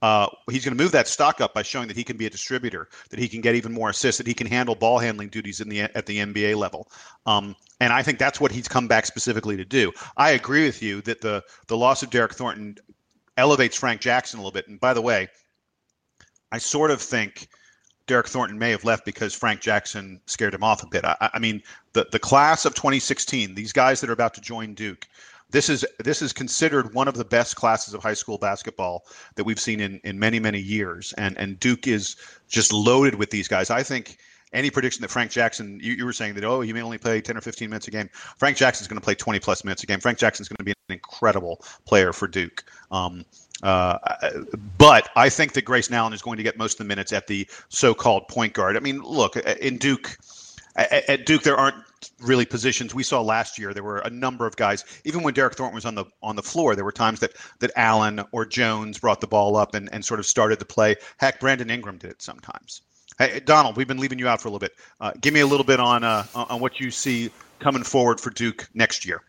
Uh, 0.02 0.28
he's 0.50 0.62
going 0.62 0.76
to 0.76 0.82
move 0.82 0.92
that 0.92 1.08
stock 1.08 1.40
up 1.40 1.54
by 1.54 1.62
showing 1.62 1.88
that 1.88 1.96
he 1.96 2.04
can 2.04 2.18
be 2.18 2.26
a 2.26 2.30
distributor, 2.30 2.88
that 3.08 3.18
he 3.18 3.28
can 3.28 3.40
get 3.40 3.54
even 3.54 3.72
more 3.72 3.88
assists, 3.90 4.18
that 4.18 4.26
he 4.26 4.34
can 4.34 4.46
handle 4.46 4.74
ball 4.74 4.98
handling 4.98 5.28
duties 5.28 5.60
in 5.60 5.68
the 5.70 5.80
at 5.80 6.04
the 6.04 6.18
NBA 6.18 6.54
level. 6.56 6.90
Um, 7.24 7.56
and 7.80 7.92
I 7.92 8.02
think 8.02 8.18
that's 8.18 8.40
what 8.40 8.52
he's 8.52 8.68
come 8.68 8.88
back 8.88 9.06
specifically 9.06 9.56
to 9.56 9.64
do. 9.64 9.92
I 10.16 10.30
agree 10.30 10.66
with 10.66 10.82
you 10.82 11.00
that 11.02 11.22
the 11.22 11.42
the 11.66 11.76
loss 11.76 12.02
of 12.02 12.10
Derryck 12.10 12.34
Thornton 12.34 12.76
elevates 13.38 13.76
Frank 13.76 14.00
Jackson 14.00 14.38
a 14.38 14.42
little 14.42 14.52
bit. 14.52 14.68
And 14.68 14.78
by 14.78 14.92
the 14.92 15.02
way, 15.02 15.28
I 16.52 16.58
sort 16.58 16.90
of 16.90 17.00
think 17.00 17.48
Derryck 18.06 18.28
Thornton 18.28 18.58
may 18.58 18.70
have 18.70 18.84
left 18.84 19.04
because 19.04 19.34
Frank 19.34 19.60
Jackson 19.60 20.20
scared 20.26 20.54
him 20.54 20.62
off 20.62 20.82
a 20.82 20.86
bit. 20.86 21.04
I, 21.04 21.30
I, 21.34 21.38
mean, 21.38 21.62
the 21.92 22.06
the 22.12 22.18
class 22.18 22.64
of 22.64 22.74
2016, 22.74 23.54
these 23.54 23.72
guys 23.72 24.00
that 24.00 24.10
are 24.10 24.12
about 24.14 24.34
to 24.34 24.40
join 24.40 24.74
Duke, 24.74 25.06
this 25.50 25.68
is 25.68 25.84
this 25.98 26.22
is 26.22 26.32
considered 26.32 26.94
one 26.94 27.08
of 27.08 27.14
the 27.14 27.24
best 27.24 27.56
classes 27.56 27.94
of 27.94 28.02
high 28.02 28.14
school 28.14 28.38
basketball 28.38 29.04
that 29.34 29.44
we've 29.44 29.60
seen 29.60 29.80
in 29.80 30.00
in 30.04 30.18
many 30.18 30.38
many 30.38 30.60
years, 30.60 31.12
and 31.14 31.36
and 31.38 31.58
Duke 31.58 31.86
is 31.86 32.16
just 32.48 32.72
loaded 32.72 33.16
with 33.16 33.30
these 33.30 33.48
guys. 33.48 33.70
I 33.70 33.82
think 33.82 34.18
any 34.52 34.70
prediction 34.70 35.02
that 35.02 35.10
Frank 35.10 35.30
Jackson, 35.30 35.78
you, 35.82 35.92
you 35.94 36.04
were 36.04 36.12
saying 36.12 36.34
that, 36.34 36.44
oh, 36.44 36.60
he 36.60 36.72
may 36.72 36.80
only 36.80 36.98
play 36.98 37.20
10 37.20 37.36
or 37.36 37.40
15 37.40 37.68
minutes 37.68 37.88
a 37.88 37.90
game. 37.90 38.08
Frank 38.38 38.56
Jackson's 38.56 38.88
going 38.88 38.98
to 38.98 39.04
play 39.04 39.14
20 39.14 39.40
plus 39.40 39.64
minutes 39.64 39.82
a 39.82 39.86
game. 39.86 40.00
Frank 40.00 40.18
Jackson's 40.18 40.48
going 40.48 40.56
to 40.58 40.64
be 40.64 40.70
an 40.70 40.94
incredible 40.94 41.62
player 41.84 42.12
for 42.12 42.28
Duke. 42.28 42.64
Um, 42.90 43.24
uh, 43.62 43.98
but 44.78 45.08
I 45.16 45.28
think 45.28 45.52
that 45.54 45.62
Grayson 45.62 45.94
Allen 45.94 46.12
is 46.12 46.22
going 46.22 46.36
to 46.36 46.42
get 46.42 46.58
most 46.58 46.74
of 46.74 46.78
the 46.78 46.84
minutes 46.84 47.12
at 47.12 47.26
the 47.26 47.48
so-called 47.68 48.28
point 48.28 48.52
guard. 48.52 48.76
I 48.76 48.80
mean, 48.80 49.00
look 49.02 49.36
in 49.36 49.78
Duke. 49.78 50.18
At 50.76 51.24
Duke, 51.24 51.42
there 51.42 51.56
aren't 51.56 51.76
really 52.20 52.44
positions 52.44 52.94
we 52.94 53.02
saw 53.02 53.22
last 53.22 53.58
year. 53.58 53.72
There 53.72 53.82
were 53.82 54.00
a 54.00 54.10
number 54.10 54.46
of 54.46 54.56
guys. 54.56 54.84
Even 55.04 55.22
when 55.22 55.32
Derryck 55.32 55.54
Thornton 55.54 55.74
was 55.74 55.86
on 55.86 55.94
the 55.94 56.04
on 56.22 56.36
the 56.36 56.42
floor, 56.42 56.76
there 56.76 56.84
were 56.84 56.92
times 56.92 57.20
that 57.20 57.32
that 57.60 57.70
Allen 57.76 58.22
or 58.32 58.44
Jones 58.44 58.98
brought 58.98 59.22
the 59.22 59.26
ball 59.26 59.56
up 59.56 59.74
and, 59.74 59.88
and 59.94 60.04
sort 60.04 60.20
of 60.20 60.26
started 60.26 60.58
the 60.58 60.66
play. 60.66 60.96
Heck, 61.16 61.40
Brandon 61.40 61.70
Ingram 61.70 61.96
did 61.96 62.10
it 62.10 62.20
sometimes. 62.20 62.82
Hey, 63.18 63.40
Donald, 63.40 63.78
we've 63.78 63.88
been 63.88 63.96
leaving 63.96 64.18
you 64.18 64.28
out 64.28 64.42
for 64.42 64.48
a 64.48 64.50
little 64.50 64.58
bit. 64.58 64.72
Uh, 65.00 65.12
give 65.22 65.32
me 65.32 65.40
a 65.40 65.46
little 65.46 65.64
bit 65.64 65.80
on 65.80 66.04
uh, 66.04 66.26
on 66.34 66.60
what 66.60 66.78
you 66.78 66.90
see 66.90 67.30
coming 67.58 67.82
forward 67.82 68.20
for 68.20 68.28
Duke 68.28 68.68
next 68.74 69.06
year. 69.06 69.22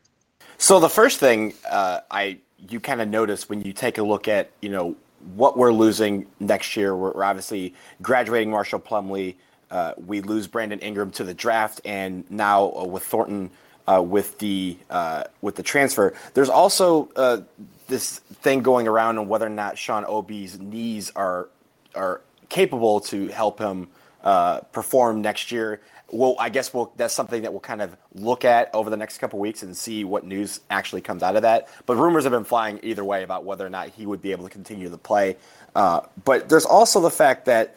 So 0.58 0.82
the 0.82 0.90
first 0.90 1.20
thing 1.20 1.54
uh, 1.70 2.02
I 2.12 2.40
you 2.70 2.80
kind 2.80 3.02
of 3.02 3.08
notice 3.08 3.50
when 3.50 3.62
you 3.62 3.74
take 3.74 3.98
a 3.98 4.04
look 4.04 4.28
at 4.28 4.52
you 4.62 4.70
know 4.70 4.96
what 5.36 5.58
we're 5.58 5.74
losing 5.74 6.28
next 6.40 6.76
year. 6.76 6.96
We're, 6.96 7.12
we're 7.12 7.24
obviously 7.24 7.74
graduating 8.02 8.52
Marshall 8.52 8.80
Plumlee. 8.80 9.36
Uh, 9.70 9.94
we 9.98 10.22
lose 10.22 10.48
Brandon 10.48 10.80
Ingram 10.80 11.12
to 11.12 11.24
the 11.24 11.34
draft, 11.34 11.82
and 11.84 12.30
now 12.32 12.72
uh, 12.72 12.86
with 12.86 13.04
Thornton 13.04 13.52
uh, 13.88 14.02
with 14.02 14.38
the 14.40 14.78
uh, 14.90 15.24
with 15.42 15.56
the 15.56 15.64
transfer. 15.64 16.14
There's 16.34 16.50
also 16.50 17.10
uh, 17.16 17.42
this 17.88 18.20
thing 18.20 18.62
going 18.62 18.88
around 18.88 19.18
on 19.18 19.28
whether 19.28 19.46
or 19.46 19.50
not 19.50 19.78
Sean 19.78 20.06
Obi's 20.06 20.60
knees 20.60 21.12
are 21.16 21.50
are 21.96 22.22
capable 22.50 23.00
to 23.02 23.28
help 23.28 23.60
him 23.60 23.90
uh, 24.24 24.60
perform 24.72 25.22
next 25.22 25.52
year 25.52 25.82
well, 26.12 26.36
I 26.40 26.50
guess 26.50 26.74
we'll, 26.74 26.92
that's 26.96 27.14
something 27.14 27.42
that 27.42 27.52
we'll 27.52 27.60
kind 27.60 27.82
of 27.82 27.96
look 28.14 28.46
at 28.46 28.74
over 28.74 28.90
the 28.90 28.98
next 28.98 29.18
couple 29.18 29.40
weeks 29.40 29.64
and 29.64 29.76
see 29.76 30.04
what 30.04 30.26
news 30.26 30.62
actually 30.70 31.02
comes 31.02 31.22
out 31.22 31.36
of 31.36 31.42
that. 31.42 31.68
But 31.86 31.98
rumors 31.98 32.24
have 32.24 32.32
been 32.32 32.46
flying 32.46 32.80
either 32.84 33.04
way 33.04 33.24
about 33.24 33.44
whether 33.44 33.66
or 33.66 33.70
not 33.70 33.90
he 33.90 34.06
would 34.06 34.22
be 34.22 34.32
able 34.32 34.46
to 34.46 34.50
continue 34.50 34.90
to 34.90 34.98
play. 34.98 35.36
Uh, 35.76 36.02
but 36.24 36.48
there's 36.50 36.66
also 36.66 37.02
the 37.02 37.12
fact 37.12 37.46
that 37.46 37.76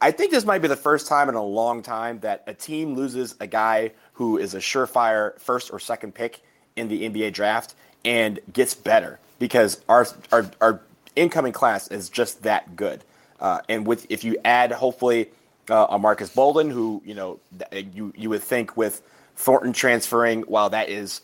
I 0.00 0.12
think 0.12 0.30
this 0.30 0.44
might 0.44 0.62
be 0.62 0.68
the 0.68 0.76
first 0.76 1.08
time 1.08 1.28
in 1.28 1.34
a 1.34 1.44
long 1.44 1.82
time 1.82 2.20
that 2.20 2.44
a 2.46 2.54
team 2.54 2.94
loses 2.94 3.34
a 3.40 3.46
guy 3.48 3.92
who 4.14 4.38
is 4.38 4.54
a 4.54 4.58
surefire 4.58 5.38
first 5.40 5.72
or 5.72 5.80
second 5.80 6.14
pick 6.14 6.40
in 6.76 6.86
the 6.86 7.08
NBA 7.08 7.32
draft 7.32 7.74
and 8.04 8.38
gets 8.52 8.74
better 8.74 9.18
because 9.40 9.80
our 9.88 10.06
our, 10.30 10.48
our 10.60 10.80
incoming 11.16 11.52
class 11.52 11.88
is 11.88 12.08
just 12.08 12.44
that 12.44 12.76
good. 12.76 13.02
Uh, 13.40 13.60
and 13.68 13.86
with 13.86 14.06
if 14.08 14.22
you 14.22 14.36
add 14.44 14.70
hopefully 14.70 15.30
uh, 15.70 15.98
Marques 15.98 16.30
Bolden, 16.30 16.70
who 16.70 17.02
you 17.04 17.14
know 17.14 17.38
you 17.72 18.12
you 18.16 18.30
would 18.30 18.42
think 18.42 18.76
with 18.76 19.02
Thornton 19.36 19.72
transferring, 19.72 20.42
while 20.42 20.70
that 20.70 20.88
is 20.88 21.20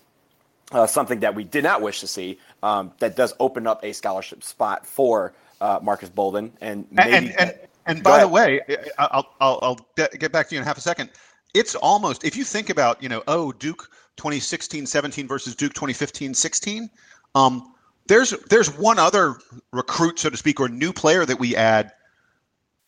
uh, 0.73 0.87
something 0.87 1.21
that 1.21 1.35
we 1.35 1.45
did 1.45 1.65
not 1.65 1.83
wish 1.83 2.01
to 2.01 2.07
see, 2.07 2.39
um, 2.63 2.93
that 2.99 3.17
does 3.17 3.35
open 3.41 3.67
up 3.67 3.85
a 3.85 3.93
scholarship 3.93 4.43
spot 4.43 4.87
for 4.87 5.33
uh, 5.61 5.79
Marques 5.83 6.09
Bolden, 6.09 6.53
and 6.61 6.87
maybe, 6.91 7.13
and 7.13 7.41
and, 7.41 7.55
and 7.87 8.03
by 8.03 8.21
the 8.21 8.29
way, 8.29 8.61
I'll, 8.99 9.35
I'll 9.41 9.59
I'll 9.63 9.89
get 9.97 10.33
back 10.33 10.49
to 10.49 10.55
you 10.55 10.61
in 10.61 10.67
half 10.67 10.79
a 10.79 10.83
second. 10.83 11.11
It's 11.55 11.75
almost 11.75 12.25
if 12.25 12.37
you 12.37 12.45
think 12.45 12.71
about 12.71 13.03
you 13.03 13.09
know 13.09 13.23
oh 13.29 13.53
Duke 13.53 13.91
2016 14.17 14.87
17 14.87 15.27
versus 15.29 15.55
Duke 15.55 15.73
2015 15.75 16.35
16. 16.35 16.91
Um, 17.35 17.75
there's 18.07 18.31
there's 18.51 18.77
one 18.77 18.99
other 18.99 19.37
recruit, 19.73 20.19
so 20.19 20.31
to 20.31 20.37
speak, 20.37 20.61
or 20.61 20.69
new 20.69 20.93
player 20.93 21.25
that 21.25 21.39
we 21.39 21.57
add. 21.57 21.93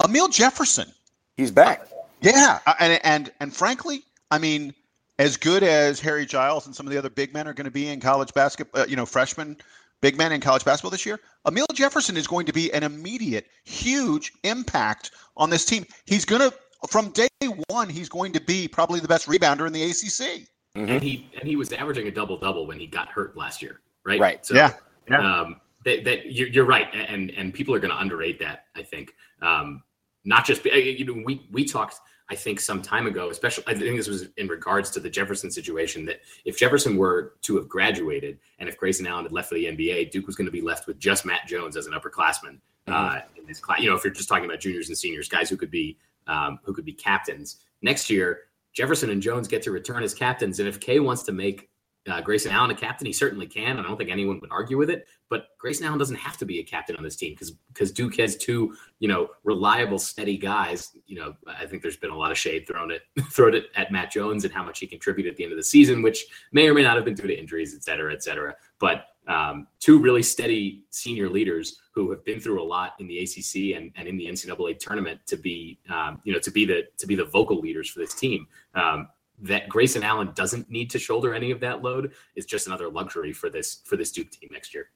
Amile 0.04 0.28
Jefferson. 0.28 0.92
He's 1.36 1.50
back. 1.50 1.86
Yeah, 2.20 2.58
and 2.80 3.00
and 3.04 3.32
and 3.40 3.54
frankly, 3.54 4.02
I 4.30 4.38
mean, 4.38 4.74
as 5.18 5.36
good 5.36 5.62
as 5.62 6.00
Harry 6.00 6.26
Giles 6.26 6.66
and 6.66 6.74
some 6.74 6.86
of 6.86 6.92
the 6.92 6.98
other 6.98 7.10
big 7.10 7.32
men 7.32 7.46
are 7.46 7.52
going 7.52 7.66
to 7.66 7.70
be 7.70 7.88
in 7.88 8.00
college 8.00 8.32
basketball, 8.34 8.82
uh, 8.82 8.86
you 8.86 8.96
know, 8.96 9.06
freshmen, 9.06 9.56
big 10.00 10.16
men 10.16 10.32
in 10.32 10.40
college 10.40 10.64
basketball 10.64 10.90
this 10.90 11.06
year, 11.06 11.20
Amile 11.46 11.66
Jefferson 11.74 12.16
is 12.16 12.26
going 12.26 12.46
to 12.46 12.52
be 12.52 12.72
an 12.72 12.82
immediate, 12.82 13.46
huge 13.64 14.32
impact 14.44 15.12
on 15.36 15.50
this 15.50 15.64
team. 15.64 15.86
He's 16.06 16.24
going 16.24 16.40
to, 16.40 16.56
from 16.88 17.10
day 17.10 17.28
one, 17.68 17.88
he's 17.88 18.08
going 18.08 18.32
to 18.32 18.40
be 18.40 18.66
probably 18.66 19.00
the 19.00 19.08
best 19.08 19.26
rebounder 19.26 19.66
in 19.66 19.72
the 19.72 19.82
ACC. 19.82 20.48
Mm-hmm. 20.74 20.88
And 20.88 21.02
he 21.02 21.30
and 21.38 21.48
he 21.48 21.56
was 21.56 21.72
averaging 21.72 22.06
a 22.08 22.10
double 22.10 22.38
double 22.38 22.66
when 22.66 22.78
he 22.78 22.86
got 22.86 23.08
hurt 23.08 23.36
last 23.36 23.62
year, 23.62 23.80
right? 24.04 24.20
Right. 24.20 24.44
So, 24.44 24.54
yeah. 24.54 24.74
yeah. 25.08 25.40
Um, 25.40 25.60
that, 25.84 26.04
that 26.04 26.32
you're, 26.32 26.48
you're 26.48 26.66
right, 26.66 26.88
and 26.92 27.30
and 27.30 27.54
people 27.54 27.74
are 27.74 27.78
going 27.78 27.92
to 27.92 27.98
underrate 27.98 28.38
that. 28.40 28.64
I 28.74 28.82
think. 28.82 29.14
Um, 29.40 29.82
not 30.26 30.44
just 30.44 30.64
you 30.64 31.04
know 31.04 31.22
we 31.24 31.46
we 31.50 31.64
talked 31.64 32.00
I 32.28 32.34
think 32.34 32.58
some 32.58 32.82
time 32.82 33.06
ago, 33.06 33.30
especially 33.30 33.64
I 33.68 33.74
think 33.74 33.96
this 33.96 34.08
was 34.08 34.28
in 34.36 34.48
regards 34.48 34.90
to 34.90 35.00
the 35.00 35.08
Jefferson 35.08 35.50
situation, 35.50 36.04
that 36.06 36.20
if 36.44 36.58
Jefferson 36.58 36.96
were 36.96 37.34
to 37.42 37.56
have 37.56 37.68
graduated 37.68 38.38
and 38.58 38.68
if 38.68 38.76
Grayson 38.76 39.06
Allen 39.06 39.24
had 39.24 39.32
left 39.32 39.48
for 39.48 39.54
the 39.54 39.66
NBA, 39.66 40.10
Duke 40.10 40.26
was 40.26 40.34
going 40.34 40.46
to 40.46 40.52
be 40.52 40.60
left 40.60 40.88
with 40.88 40.98
just 40.98 41.24
Matt 41.24 41.46
Jones 41.46 41.76
as 41.76 41.86
an 41.86 41.92
upperclassman 41.92 42.58
mm-hmm. 42.88 42.92
uh, 42.92 43.20
in 43.36 43.46
this 43.46 43.60
class. 43.60 43.78
You 43.78 43.90
know, 43.90 43.96
if 43.96 44.02
you're 44.02 44.12
just 44.12 44.28
talking 44.28 44.44
about 44.44 44.58
juniors 44.58 44.88
and 44.88 44.98
seniors, 44.98 45.28
guys 45.28 45.48
who 45.48 45.56
could 45.56 45.70
be 45.70 45.98
um, 46.26 46.58
who 46.64 46.74
could 46.74 46.84
be 46.84 46.92
captains 46.92 47.58
next 47.82 48.10
year. 48.10 48.40
Jefferson 48.72 49.10
and 49.10 49.22
Jones 49.22 49.46
get 49.48 49.62
to 49.62 49.70
return 49.70 50.02
as 50.02 50.12
captains, 50.12 50.58
and 50.58 50.68
if 50.68 50.80
K 50.80 50.98
wants 51.00 51.22
to 51.22 51.32
make 51.32 51.70
uh, 52.08 52.20
Grayson 52.20 52.52
Allen 52.52 52.70
a 52.70 52.74
captain, 52.74 53.06
he 53.06 53.12
certainly 53.12 53.46
can. 53.46 53.78
I 53.78 53.82
don't 53.82 53.96
think 53.96 54.10
anyone 54.10 54.40
would 54.40 54.50
argue 54.50 54.76
with 54.76 54.90
it. 54.90 55.06
But 55.28 55.48
Grayson 55.58 55.84
Allen 55.86 55.98
doesn't 55.98 56.16
have 56.16 56.36
to 56.38 56.44
be 56.44 56.60
a 56.60 56.62
captain 56.62 56.96
on 56.96 57.02
this 57.02 57.16
team 57.16 57.32
because 57.32 57.50
because 57.68 57.90
Duke 57.90 58.16
has 58.18 58.36
two 58.36 58.76
you 59.00 59.08
know 59.08 59.28
reliable, 59.44 59.98
steady 59.98 60.36
guys. 60.38 60.96
You 61.06 61.18
know, 61.18 61.34
I 61.46 61.66
think 61.66 61.82
there's 61.82 61.96
been 61.96 62.10
a 62.10 62.16
lot 62.16 62.30
of 62.30 62.38
shade 62.38 62.66
thrown 62.66 62.92
at 62.92 63.00
thrown 63.30 63.54
at, 63.54 63.64
at 63.74 63.90
Matt 63.90 64.12
Jones 64.12 64.44
and 64.44 64.54
how 64.54 64.62
much 64.62 64.78
he 64.78 64.86
contributed 64.86 65.32
at 65.32 65.36
the 65.36 65.44
end 65.44 65.52
of 65.52 65.58
the 65.58 65.64
season, 65.64 66.02
which 66.02 66.26
may 66.52 66.68
or 66.68 66.74
may 66.74 66.82
not 66.82 66.96
have 66.96 67.04
been 67.04 67.14
due 67.14 67.26
to 67.26 67.38
injuries, 67.38 67.74
et 67.74 67.82
cetera, 67.82 68.12
et 68.12 68.22
cetera. 68.22 68.54
But 68.78 69.06
um, 69.26 69.66
two 69.80 69.98
really 69.98 70.22
steady 70.22 70.84
senior 70.90 71.28
leaders 71.28 71.80
who 71.92 72.10
have 72.10 72.24
been 72.24 72.38
through 72.38 72.62
a 72.62 72.64
lot 72.64 72.92
in 73.00 73.08
the 73.08 73.18
ACC 73.18 73.76
and, 73.76 73.90
and 73.96 74.06
in 74.06 74.16
the 74.16 74.26
NCAA 74.26 74.78
tournament 74.78 75.20
to 75.26 75.36
be 75.36 75.80
um, 75.88 76.20
you 76.24 76.32
know 76.32 76.38
to 76.38 76.50
be 76.50 76.64
the 76.64 76.84
to 76.98 77.06
be 77.06 77.16
the 77.16 77.24
vocal 77.24 77.58
leaders 77.58 77.90
for 77.90 77.98
this 77.98 78.14
team. 78.14 78.46
Um, 78.74 79.08
that 79.42 79.68
Grayson 79.68 80.02
Allen 80.02 80.30
doesn't 80.34 80.70
need 80.70 80.90
to 80.90 80.98
shoulder 80.98 81.34
any 81.34 81.50
of 81.50 81.60
that 81.60 81.82
load 81.82 82.12
is 82.34 82.46
just 82.46 82.66
another 82.66 82.88
luxury 82.88 83.32
for 83.32 83.50
this 83.50 83.80
for 83.84 83.96
this 83.96 84.12
Duke 84.12 84.30
team 84.30 84.48
next 84.52 84.74
year. 84.74 84.90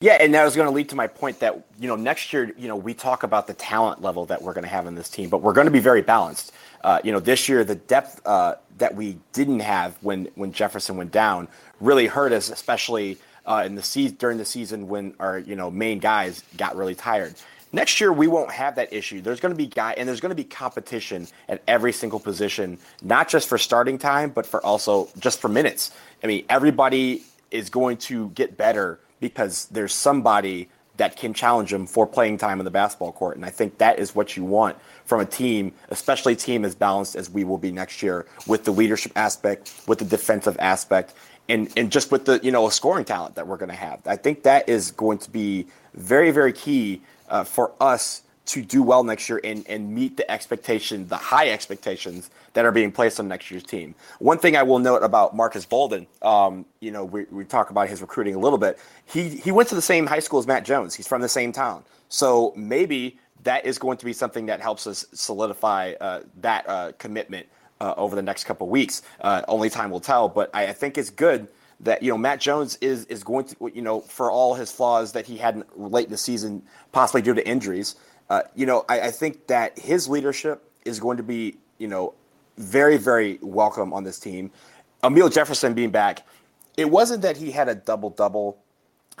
Yeah, 0.00 0.16
and 0.20 0.32
that 0.34 0.44
was 0.44 0.54
going 0.54 0.68
to 0.68 0.72
lead 0.72 0.88
to 0.90 0.96
my 0.96 1.08
point 1.08 1.40
that 1.40 1.66
you 1.78 1.88
know 1.88 1.96
next 1.96 2.32
year, 2.32 2.52
you 2.56 2.68
know, 2.68 2.76
we 2.76 2.94
talk 2.94 3.24
about 3.24 3.46
the 3.46 3.54
talent 3.54 4.00
level 4.00 4.26
that 4.26 4.40
we're 4.40 4.52
going 4.52 4.64
to 4.64 4.70
have 4.70 4.86
in 4.86 4.94
this 4.94 5.08
team, 5.08 5.28
but 5.28 5.42
we're 5.42 5.52
going 5.52 5.66
to 5.66 5.72
be 5.72 5.80
very 5.80 6.02
balanced. 6.02 6.52
Uh, 6.84 7.00
you 7.02 7.10
know, 7.10 7.18
this 7.18 7.48
year 7.48 7.64
the 7.64 7.74
depth 7.74 8.20
uh, 8.24 8.54
that 8.78 8.94
we 8.94 9.18
didn't 9.32 9.60
have 9.60 9.96
when 10.00 10.28
when 10.36 10.52
Jefferson 10.52 10.96
went 10.96 11.10
down 11.10 11.48
really 11.80 12.06
hurt 12.06 12.32
us, 12.32 12.50
especially 12.50 13.18
uh, 13.46 13.64
in 13.66 13.74
the 13.74 13.82
season 13.82 14.16
during 14.18 14.38
the 14.38 14.44
season 14.44 14.86
when 14.86 15.14
our 15.18 15.38
you 15.38 15.56
know 15.56 15.70
main 15.70 15.98
guys 15.98 16.44
got 16.56 16.76
really 16.76 16.94
tired. 16.94 17.34
Next 17.72 18.00
year, 18.00 18.12
we 18.12 18.26
won't 18.26 18.50
have 18.50 18.76
that 18.76 18.92
issue. 18.92 19.20
There's 19.20 19.40
going 19.40 19.52
to 19.52 19.56
be 19.56 19.66
guy, 19.66 19.92
and 19.96 20.08
there's 20.08 20.20
going 20.20 20.30
to 20.30 20.36
be 20.36 20.44
competition 20.44 21.28
at 21.48 21.62
every 21.68 21.92
single 21.92 22.18
position, 22.18 22.78
not 23.02 23.28
just 23.28 23.48
for 23.48 23.58
starting 23.58 23.98
time, 23.98 24.30
but 24.30 24.46
for 24.46 24.64
also 24.64 25.08
just 25.18 25.40
for 25.40 25.48
minutes. 25.48 25.92
I 26.24 26.26
mean, 26.28 26.44
everybody 26.48 27.24
is 27.50 27.68
going 27.68 27.98
to 27.98 28.30
get 28.30 28.56
better 28.56 29.00
because 29.20 29.66
there's 29.66 29.92
somebody 29.92 30.68
that 30.96 31.16
can 31.16 31.32
challenge 31.32 31.70
them 31.70 31.86
for 31.86 32.06
playing 32.06 32.38
time 32.38 32.58
in 32.58 32.64
the 32.64 32.70
basketball 32.70 33.12
court. 33.12 33.36
And 33.36 33.44
I 33.44 33.50
think 33.50 33.78
that 33.78 33.98
is 33.98 34.14
what 34.14 34.36
you 34.36 34.44
want 34.44 34.76
from 35.04 35.20
a 35.20 35.24
team, 35.24 35.72
especially 35.90 36.32
a 36.32 36.36
team 36.36 36.64
as 36.64 36.74
balanced 36.74 37.16
as 37.16 37.30
we 37.30 37.44
will 37.44 37.58
be 37.58 37.70
next 37.70 38.02
year 38.02 38.26
with 38.46 38.64
the 38.64 38.72
leadership 38.72 39.12
aspect, 39.14 39.72
with 39.86 40.00
the 40.00 40.04
defensive 40.04 40.56
aspect, 40.58 41.14
and, 41.48 41.70
and 41.76 41.92
just 41.92 42.10
with 42.10 42.24
the, 42.24 42.40
you 42.42 42.50
know, 42.50 42.68
scoring 42.68 43.04
talent 43.04 43.36
that 43.36 43.46
we're 43.46 43.56
going 43.56 43.70
to 43.70 43.76
have. 43.76 44.00
I 44.06 44.16
think 44.16 44.42
that 44.42 44.68
is 44.68 44.90
going 44.90 45.18
to 45.18 45.30
be 45.30 45.66
very, 45.94 46.30
very 46.30 46.52
key 46.52 47.00
uh, 47.28 47.44
for 47.44 47.72
us 47.80 48.22
to 48.48 48.62
do 48.62 48.82
well 48.82 49.04
next 49.04 49.28
year 49.28 49.40
and, 49.44 49.64
and 49.68 49.94
meet 49.94 50.16
the 50.16 50.28
expectation, 50.30 51.06
the 51.08 51.16
high 51.16 51.50
expectations 51.50 52.30
that 52.54 52.64
are 52.64 52.72
being 52.72 52.90
placed 52.90 53.20
on 53.20 53.28
next 53.28 53.50
year's 53.50 53.62
team. 53.62 53.94
One 54.20 54.38
thing 54.38 54.56
I 54.56 54.62
will 54.62 54.78
note 54.78 55.02
about 55.02 55.36
Marques 55.36 55.66
Bolden, 55.66 56.06
um, 56.22 56.64
you 56.80 56.90
know, 56.90 57.04
we, 57.04 57.24
we 57.24 57.44
talk 57.44 57.68
about 57.68 57.88
his 57.88 58.00
recruiting 58.00 58.34
a 58.34 58.38
little 58.38 58.58
bit. 58.58 58.78
He 59.04 59.28
he 59.28 59.50
went 59.52 59.68
to 59.68 59.74
the 59.74 59.82
same 59.82 60.06
high 60.06 60.20
school 60.20 60.38
as 60.38 60.46
Matt 60.46 60.64
Jones. 60.64 60.94
He's 60.94 61.06
from 61.06 61.20
the 61.20 61.28
same 61.28 61.52
town, 61.52 61.84
so 62.08 62.54
maybe 62.56 63.18
that 63.44 63.66
is 63.66 63.78
going 63.78 63.98
to 63.98 64.04
be 64.04 64.14
something 64.14 64.46
that 64.46 64.60
helps 64.60 64.86
us 64.86 65.06
solidify 65.12 65.92
uh, 66.00 66.20
that 66.40 66.68
uh, 66.68 66.92
commitment 66.98 67.46
uh, 67.80 67.94
over 67.98 68.16
the 68.16 68.22
next 68.22 68.44
couple 68.44 68.66
weeks. 68.68 69.02
Uh, 69.20 69.42
only 69.46 69.68
time 69.68 69.90
will 69.90 70.00
tell, 70.00 70.28
but 70.28 70.50
I, 70.54 70.68
I 70.68 70.72
think 70.72 70.96
it's 70.96 71.10
good 71.10 71.48
that 71.80 72.02
you 72.02 72.10
know 72.10 72.18
Matt 72.18 72.40
Jones 72.40 72.76
is 72.80 73.04
is 73.06 73.22
going 73.22 73.46
to 73.46 73.70
you 73.74 73.82
know 73.82 74.00
for 74.00 74.30
all 74.30 74.54
his 74.54 74.70
flaws 74.70 75.12
that 75.12 75.26
he 75.26 75.36
had 75.36 75.62
late 75.76 76.06
in 76.06 76.10
the 76.10 76.18
season, 76.18 76.62
possibly 76.92 77.22
due 77.22 77.34
to 77.34 77.46
injuries. 77.46 77.94
Uh, 78.30 78.42
you 78.54 78.66
know, 78.66 78.84
I, 78.88 79.00
I, 79.00 79.10
think 79.10 79.46
that 79.46 79.78
his 79.78 80.06
leadership 80.06 80.70
is 80.84 81.00
going 81.00 81.16
to 81.16 81.22
be 81.22 81.56
you 81.78 81.88
know 81.88 82.14
very 82.56 82.96
very 82.96 83.38
welcome 83.42 83.92
on 83.92 84.04
this 84.04 84.18
team. 84.18 84.50
Amile 85.02 85.30
Jefferson 85.30 85.74
being 85.74 85.90
back, 85.90 86.26
it 86.76 86.90
wasn't 86.90 87.22
that 87.22 87.36
he 87.36 87.52
had 87.52 87.68
a 87.68 87.74
double 87.74 88.10
double 88.10 88.58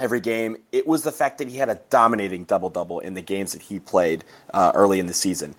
every 0.00 0.20
game. 0.20 0.56
It 0.72 0.86
was 0.86 1.02
the 1.02 1.12
fact 1.12 1.38
that 1.38 1.48
he 1.48 1.56
had 1.56 1.68
a 1.68 1.76
dominating 1.90 2.44
double 2.44 2.70
double 2.70 3.00
in 3.00 3.14
the 3.14 3.22
games 3.22 3.52
that 3.52 3.62
he 3.62 3.78
played 3.78 4.24
uh, 4.52 4.72
early 4.74 4.98
in 5.00 5.06
the 5.06 5.14
season, 5.14 5.54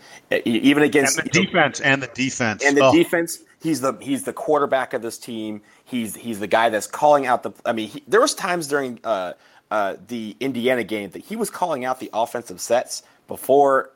even 0.46 0.84
against 0.84 1.18
and 1.18 1.28
the 1.28 1.46
defense 1.46 1.80
and 1.80 2.04
the 2.04 2.08
defense 2.08 2.64
and 2.64 2.78
the 2.78 2.84
oh. 2.84 2.94
defense. 2.94 3.40
He's 3.62 3.82
the 3.82 3.94
he's 4.00 4.24
the 4.24 4.34
quarterback 4.34 4.94
of 4.94 5.02
this 5.02 5.18
team. 5.18 5.62
He's 5.84 6.16
he's 6.16 6.40
the 6.40 6.48
guy 6.48 6.70
that's 6.70 6.88
calling 6.88 7.26
out 7.26 7.44
the. 7.44 7.52
I 7.66 7.74
mean, 7.74 7.90
he, 7.90 8.04
there 8.08 8.22
was 8.22 8.34
times 8.34 8.68
during 8.68 9.00
uh, 9.04 9.34
uh, 9.70 9.96
the 10.08 10.36
Indiana 10.40 10.84
game 10.84 11.10
that 11.12 11.26
he 11.26 11.36
was 11.36 11.50
calling 11.50 11.84
out 11.84 12.00
the 12.00 12.10
offensive 12.14 12.62
sets 12.62 13.04
before 13.28 13.92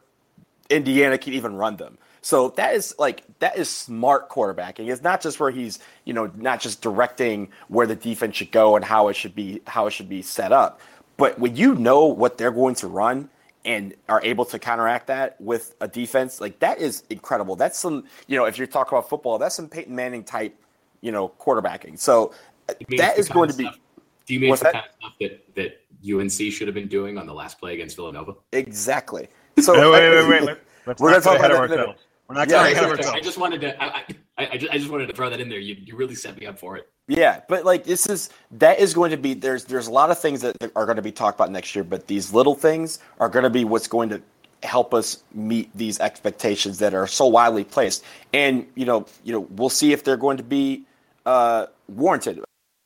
Indiana 0.69 1.17
could 1.17 1.33
even 1.33 1.55
run 1.55 1.77
them. 1.77 1.97
So 2.21 2.49
that 2.49 2.73
is 2.73 2.95
like 2.97 3.23
that 3.39 3.57
is 3.57 3.69
smart 3.69 4.29
quarterbacking. 4.29 4.89
It's 4.89 5.01
not 5.01 5.21
just 5.21 5.39
where 5.39 5.51
he's 5.51 5.79
you 6.05 6.13
know 6.13 6.31
not 6.35 6.61
just 6.61 6.81
directing 6.81 7.49
where 7.67 7.87
the 7.87 7.95
defense 7.95 8.35
should 8.37 8.51
go 8.51 8.75
and 8.75 8.83
how 8.83 9.09
it 9.09 9.15
should 9.15 9.35
be 9.35 9.61
how 9.67 9.87
it 9.87 9.91
should 9.91 10.09
be 10.09 10.21
set 10.21 10.51
up, 10.51 10.79
but 11.17 11.39
when 11.39 11.55
you 11.55 11.75
know 11.75 12.05
what 12.05 12.37
they're 12.37 12.51
going 12.51 12.75
to 12.75 12.87
run 12.87 13.29
and 13.65 13.93
are 14.09 14.21
able 14.23 14.45
to 14.45 14.59
counteract 14.59 15.07
that 15.07 15.39
with 15.39 15.75
a 15.81 15.87
defense 15.87 16.41
like 16.41 16.59
that 16.59 16.79
is 16.79 17.03
incredible. 17.09 17.55
That's 17.55 17.79
some 17.79 18.05
you 18.27 18.37
know 18.37 18.45
if 18.45 18.57
you're 18.57 18.67
talking 18.67 18.97
about 18.97 19.09
football, 19.09 19.37
that's 19.37 19.55
some 19.55 19.69
Peyton 19.69 19.95
Manning 19.95 20.23
type 20.23 20.55
you 21.01 21.11
know 21.11 21.29
quarterbacking. 21.39 21.99
So 21.99 22.33
uh, 22.69 22.73
that 22.97 23.17
is 23.17 23.29
going 23.29 23.49
to 23.49 23.55
be. 23.55 23.65
Stuff. 23.65 23.79
Do 24.25 24.33
you 24.33 24.39
mean 24.39 24.51
the 24.51 24.57
that? 24.57 24.73
kind 24.73 24.85
of 24.85 24.91
stuff 24.99 25.13
that 25.19 25.55
that 25.55 26.19
UNC 26.19 26.53
should 26.53 26.67
have 26.67 26.75
been 26.75 26.87
doing 26.87 27.17
on 27.17 27.25
the 27.25 27.33
last 27.33 27.59
play 27.59 27.73
against 27.73 27.95
Villanova? 27.95 28.35
Exactly. 28.51 29.27
So 29.61 29.73
wait, 29.73 30.09
wait, 30.09 30.27
wait, 30.27 30.45
wait. 30.47 30.57
Let's 30.87 30.99
we're 30.99 31.11
going 31.11 31.21
to 31.21 31.27
talk 31.27 31.37
about 31.37 31.51
ourselves. 31.51 32.01
We're 32.27 32.33
not 32.33 32.49
yeah, 32.49 32.65
ahead 32.65 32.85
of 32.85 32.89
ourselves. 32.89 33.15
I 33.15 33.19
just 33.19 33.37
wanted 33.37 33.61
to. 33.61 33.81
I, 33.81 33.97
I, 33.97 34.05
I, 34.37 34.57
just, 34.57 34.73
I 34.73 34.77
just 34.77 34.89
wanted 34.89 35.07
to 35.07 35.13
throw 35.13 35.29
that 35.29 35.39
in 35.39 35.49
there. 35.49 35.59
You, 35.59 35.75
you 35.79 35.95
really 35.95 36.15
set 36.15 36.39
me 36.39 36.47
up 36.47 36.57
for 36.57 36.75
it. 36.75 36.89
Yeah, 37.07 37.41
but 37.47 37.65
like 37.65 37.83
this 37.83 38.07
is 38.07 38.29
that 38.51 38.79
is 38.79 38.93
going 38.93 39.11
to 39.11 39.17
be 39.17 39.33
there's 39.33 39.65
there's 39.65 39.87
a 39.87 39.91
lot 39.91 40.09
of 40.09 40.17
things 40.17 40.41
that 40.41 40.55
are 40.75 40.85
going 40.85 40.95
to 40.95 41.01
be 41.01 41.11
talked 41.11 41.37
about 41.37 41.51
next 41.51 41.75
year, 41.75 41.83
but 41.83 42.07
these 42.07 42.33
little 42.33 42.55
things 42.55 42.99
are 43.19 43.29
going 43.29 43.43
to 43.43 43.49
be 43.49 43.65
what's 43.65 43.87
going 43.87 44.09
to 44.09 44.21
help 44.63 44.93
us 44.93 45.23
meet 45.33 45.69
these 45.75 45.99
expectations 45.99 46.79
that 46.79 46.93
are 46.93 47.05
so 47.05 47.27
widely 47.27 47.65
placed. 47.65 48.05
And 48.33 48.65
you 48.75 48.85
know, 48.85 49.05
you 49.23 49.33
know, 49.33 49.41
we'll 49.51 49.69
see 49.69 49.91
if 49.91 50.03
they're 50.03 50.17
going 50.17 50.37
to 50.37 50.43
be 50.43 50.83
uh, 51.25 51.67
warranted. 51.89 52.39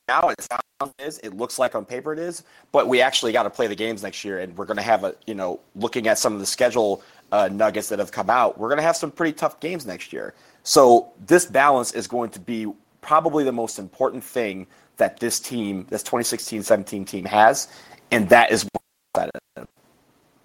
Now 0.07 0.29
it 0.29 0.41
sounds 0.41 0.93
is 0.99 1.19
it 1.19 1.33
looks 1.35 1.57
like 1.57 1.75
on 1.75 1.85
paper 1.85 2.13
it 2.13 2.19
is, 2.19 2.43
but 2.71 2.87
we 2.87 3.01
actually 3.01 3.31
got 3.31 3.43
to 3.43 3.49
play 3.49 3.67
the 3.67 3.75
games 3.75 4.03
next 4.03 4.23
year, 4.23 4.39
and 4.39 4.55
we're 4.57 4.65
going 4.65 4.77
to 4.77 4.83
have 4.83 5.03
a 5.03 5.13
you 5.27 5.35
know 5.35 5.59
looking 5.75 6.07
at 6.07 6.17
some 6.17 6.33
of 6.33 6.39
the 6.39 6.45
schedule 6.45 7.03
uh, 7.31 7.49
nuggets 7.51 7.89
that 7.89 7.99
have 7.99 8.11
come 8.11 8.29
out, 8.29 8.57
we're 8.57 8.69
going 8.69 8.77
to 8.77 8.83
have 8.83 8.95
some 8.95 9.11
pretty 9.11 9.33
tough 9.33 9.59
games 9.59 9.85
next 9.85 10.13
year. 10.13 10.33
So 10.67 11.13
this 11.25 11.45
balance 11.45 11.93
is 11.93 12.07
going 12.07 12.29
to 12.31 12.41
be 12.41 12.67
probably 12.99 13.45
the 13.45 13.53
most 13.53 13.79
important 13.79 14.21
thing 14.21 14.67
that 14.97 15.17
this 15.17 15.39
team, 15.39 15.87
this 15.89 16.03
2016-17 16.03 17.07
team 17.07 17.23
has, 17.23 17.69
and 18.11 18.27
that 18.27 18.51
is 18.51 18.67
what 19.13 19.31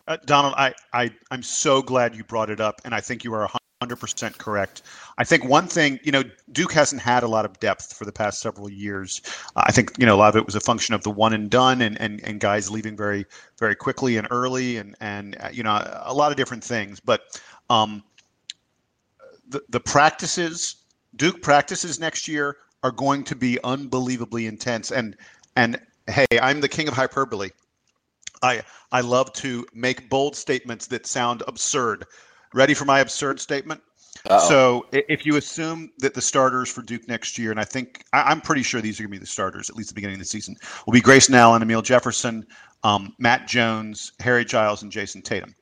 uh, 0.07 0.17
Donald, 0.25 0.55
I, 0.57 0.75
I, 0.93 1.11
I'm 1.33 1.43
so 1.43 1.83
glad 1.83 2.15
you 2.15 2.23
brought 2.23 2.51
it 2.51 2.61
up, 2.61 2.81
and 2.85 2.95
I 2.95 3.01
think 3.01 3.25
you 3.25 3.35
are 3.35 3.51
100% 3.83 4.39
correct. 4.39 4.83
I 5.19 5.25
think 5.25 5.45
one 5.45 5.67
thing, 5.67 5.99
you 6.05 6.13
know, 6.13 6.23
Duke 6.53 6.73
hasn't 6.73 7.03
had 7.03 7.25
a 7.25 7.29
lot 7.29 7.45
of 7.45 7.59
depth 7.59 7.93
for 7.93 8.05
the 8.05 8.13
past 8.13 8.41
several 8.41 8.71
years. 8.71 9.23
Uh, 9.57 9.65
I 9.67 9.73
think, 9.73 9.91
you 9.99 10.07
know, 10.07 10.15
a 10.15 10.19
lot 10.19 10.29
of 10.29 10.37
it 10.37 10.47
was 10.47 10.55
a 10.55 10.61
function 10.61 10.95
of 10.95 11.03
the 11.03 11.11
one 11.11 11.33
and 11.33 11.51
done 11.51 11.83
and, 11.83 12.01
and, 12.01 12.23
and 12.23 12.39
guys 12.39 12.71
leaving 12.71 12.97
very, 12.97 13.27
very 13.59 13.75
quickly 13.75 14.19
and 14.19 14.29
early 14.31 14.77
and, 14.77 14.95
and 15.01 15.37
uh, 15.41 15.49
you 15.53 15.65
know, 15.65 15.83
a 16.05 16.15
lot 16.15 16.31
of 16.31 16.37
different 16.37 16.63
things. 16.63 17.01
But 17.01 17.41
um, 17.71 18.05
the, 19.53 19.63
the 19.69 19.81
practices, 19.81 20.77
Duke 21.17 21.43
practices 21.43 22.01
next 22.01 22.27
year 22.27 22.57
are 22.83 22.91
going 22.91 23.25
to 23.25 23.37
be 23.37 23.59
unbelievably 23.63 24.47
intense. 24.47 24.91
And, 24.91 25.17
and 25.57 25.81
hey, 26.09 26.27
I'm 26.41 26.61
the 26.61 26.69
king 26.69 26.89
of 26.89 26.95
hyperbole. 26.95 27.51
I 28.43 28.63
I 28.91 29.01
love 29.01 29.33
to 29.35 29.65
make 29.73 30.11
bold 30.11 30.37
statements 30.37 30.87
that 30.89 31.07
sound 31.07 31.43
absurd. 31.47 32.05
Ready 32.53 32.75
for 32.75 32.85
my 32.85 33.01
absurd 33.01 33.41
statement? 33.41 33.81
Uh-oh. 34.29 34.49
So 34.49 34.87
if 34.93 35.25
you 35.25 35.37
assume 35.37 35.91
that 35.99 36.13
the 36.13 36.21
starters 36.21 36.69
for 36.69 36.83
Duke 36.83 37.09
next 37.09 37.39
year, 37.39 37.51
and 37.51 37.59
I 37.59 37.65
think 37.65 38.05
I, 38.13 38.31
am 38.31 38.41
pretty 38.41 38.63
sure 38.63 38.81
these 38.81 39.01
are 39.01 39.05
going 39.05 39.13
to 39.13 39.19
be 39.19 39.19
the 39.19 39.27
starters 39.27 39.71
at 39.71 39.77
least 39.77 39.89
the 39.89 39.95
beginning 39.95 40.17
of 40.17 40.21
the 40.21 40.27
season, 40.27 40.57
will 40.87 40.93
be 40.93 41.01
Grayson 41.01 41.35
Allen, 41.35 41.63
Amile 41.63 41.83
Jefferson, 41.83 42.47
um, 42.83 43.15
Matt 43.19 43.49
Jones, 43.49 44.13
Harry 44.21 44.45
Giles, 44.45 44.83
and 44.83 44.93
Jayson 44.93 45.23
Tatum. 45.23 45.55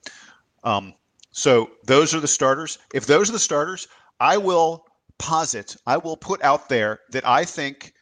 Um, 0.65 0.95
so 1.33 1.71
those 1.85 2.15
are 2.15 2.21
the 2.21 2.29
starters. 2.29 2.79
If 2.95 3.07
those 3.07 3.29
are 3.29 3.33
the 3.33 3.39
starters, 3.39 3.89
I 4.19 4.37
will 4.37 4.87
posit, 5.19 5.77
I 5.87 5.97
will 5.97 6.17
put 6.17 6.43
out 6.43 6.69
there 6.69 7.01
that 7.11 7.27
I 7.27 7.45
think 7.45 7.93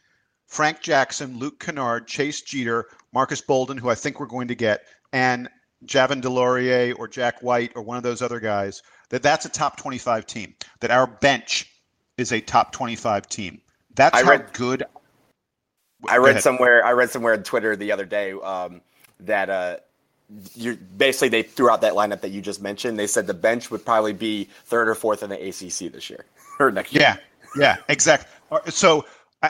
Frank 0.47 0.81
Jackson, 0.81 1.39
Luke 1.39 1.61
Kennard, 1.61 2.07
Chase 2.07 2.41
Jeter, 2.41 2.87
Marques 3.13 3.41
Bolden, 3.41 3.77
who 3.77 3.91
I 3.91 3.95
think 3.95 4.19
we're 4.19 4.27
going 4.27 4.49
to 4.49 4.55
get, 4.55 4.85
and 5.13 5.49
Javin 5.85 6.23
DeLaurier 6.23 6.99
or 6.99 7.07
Jack 7.07 7.43
White 7.43 7.73
or 7.75 7.83
one 7.83 7.97
of 7.97 8.03
those 8.03 8.23
other 8.23 8.41
guys, 8.41 8.83
that 9.11 9.23
that's 9.23 9.45
a 9.45 9.49
top 9.49 9.77
25 9.77 10.27
team. 10.27 10.55
That 10.81 10.91
our 10.91 11.07
bench 11.07 11.71
is 12.17 12.33
a 12.33 12.41
top 12.41 12.73
25 12.73 13.29
team. 13.29 13.61
That's 13.95 14.17
I 14.17 14.25
how 14.25 14.31
read, 14.31 14.53
good. 14.53 14.85
I 16.09 16.17
read 16.17 16.41
somewhere. 16.41 16.85
I 16.85 16.93
read 16.93 17.11
somewhere 17.11 17.35
on 17.35 17.43
Twitter 17.43 17.77
the 17.77 17.93
other 17.93 18.05
day 18.05 18.33
um, 18.33 18.81
that 19.21 19.51
uh, 19.51 19.77
you 20.55 20.77
basically 20.97 21.29
they 21.29 21.43
threw 21.43 21.71
out 21.71 21.81
that 21.81 21.95
lineup 21.95 22.21
that 22.21 22.31
you 22.31 22.41
just 22.41 22.61
mentioned. 22.61 22.99
They 22.99 23.07
said 23.07 23.27
the 23.27 23.35
bench 23.35 23.71
would 23.71 23.85
probably 23.85 24.13
be 24.13 24.49
third 24.65 24.89
or 24.89 24.95
fourth 24.95 25.23
in 25.23 25.31
the 25.31 25.37
ACC 25.37 25.93
this 25.93 26.11
year 26.11 26.25
or 26.61 26.71
next 26.71 26.93
year. 26.93 27.03
Yeah, 27.03 27.17
yeah, 27.57 27.77
exactly. 27.89 28.29
So 28.71 29.05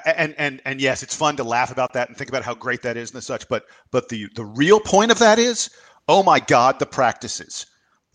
and 0.05 0.35
and 0.39 0.61
and 0.65 0.81
yes, 0.81 1.03
it's 1.03 1.17
fun 1.17 1.37
to 1.37 1.45
laugh 1.45 1.71
about 1.71 1.93
that 1.95 2.09
and 2.09 2.17
think 2.17 2.29
about 2.31 2.45
how 2.45 2.55
great 2.55 2.83
that 2.83 2.97
is 2.97 3.13
and 3.13 3.23
such. 3.23 3.49
But 3.49 3.67
but 3.91 4.09
the 4.09 4.29
the 4.35 4.45
real 4.45 4.81
point 4.81 5.11
of 5.11 5.19
that 5.19 5.39
is, 5.39 5.71
oh 6.09 6.23
my 6.23 6.41
God, 6.41 6.79
the 6.79 6.87
practices. 6.87 7.67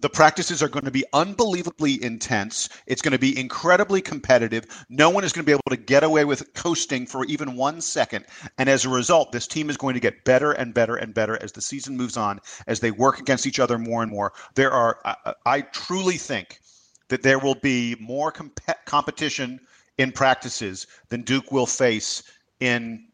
The 0.03 0.09
practices 0.09 0.61
are 0.61 0.67
going 0.67 0.83
to 0.83 0.91
be 0.91 1.05
unbelievably 1.13 2.03
intense. 2.03 2.67
It's 2.87 3.01
going 3.01 3.13
to 3.13 3.17
be 3.17 3.39
incredibly 3.39 4.01
competitive. 4.01 4.65
No 4.89 5.09
one 5.09 5.23
is 5.23 5.31
going 5.31 5.45
to 5.45 5.49
be 5.49 5.53
able 5.53 5.61
to 5.69 5.77
get 5.77 6.03
away 6.03 6.25
with 6.25 6.53
coasting 6.53 7.05
for 7.05 7.23
even 7.23 7.55
one 7.55 7.79
second. 7.79 8.25
And 8.57 8.67
as 8.67 8.83
a 8.83 8.89
result, 8.89 9.31
this 9.31 9.47
team 9.47 9.69
is 9.69 9.77
going 9.77 9.93
to 9.93 10.01
get 10.01 10.25
better 10.25 10.51
and 10.51 10.73
better 10.73 10.97
and 10.97 11.13
better 11.13 11.41
as 11.41 11.53
the 11.53 11.61
season 11.61 11.95
moves 11.95 12.17
on, 12.17 12.41
as 12.67 12.81
they 12.81 12.91
work 12.91 13.19
against 13.19 13.47
each 13.47 13.61
other 13.61 13.79
more 13.79 14.03
and 14.03 14.11
more. 14.11 14.33
There 14.55 14.71
are, 14.71 14.99
I, 15.05 15.35
I 15.45 15.61
truly 15.61 16.17
think 16.17 16.59
that 17.07 17.23
there 17.23 17.39
will 17.39 17.55
be 17.55 17.95
more 18.01 18.29
comp- 18.29 18.59
competition 18.83 19.61
in 19.97 20.11
practices 20.11 20.85
than 21.07 21.21
Duke 21.21 21.49
will 21.49 21.65
face 21.65 22.23
in 22.59 23.07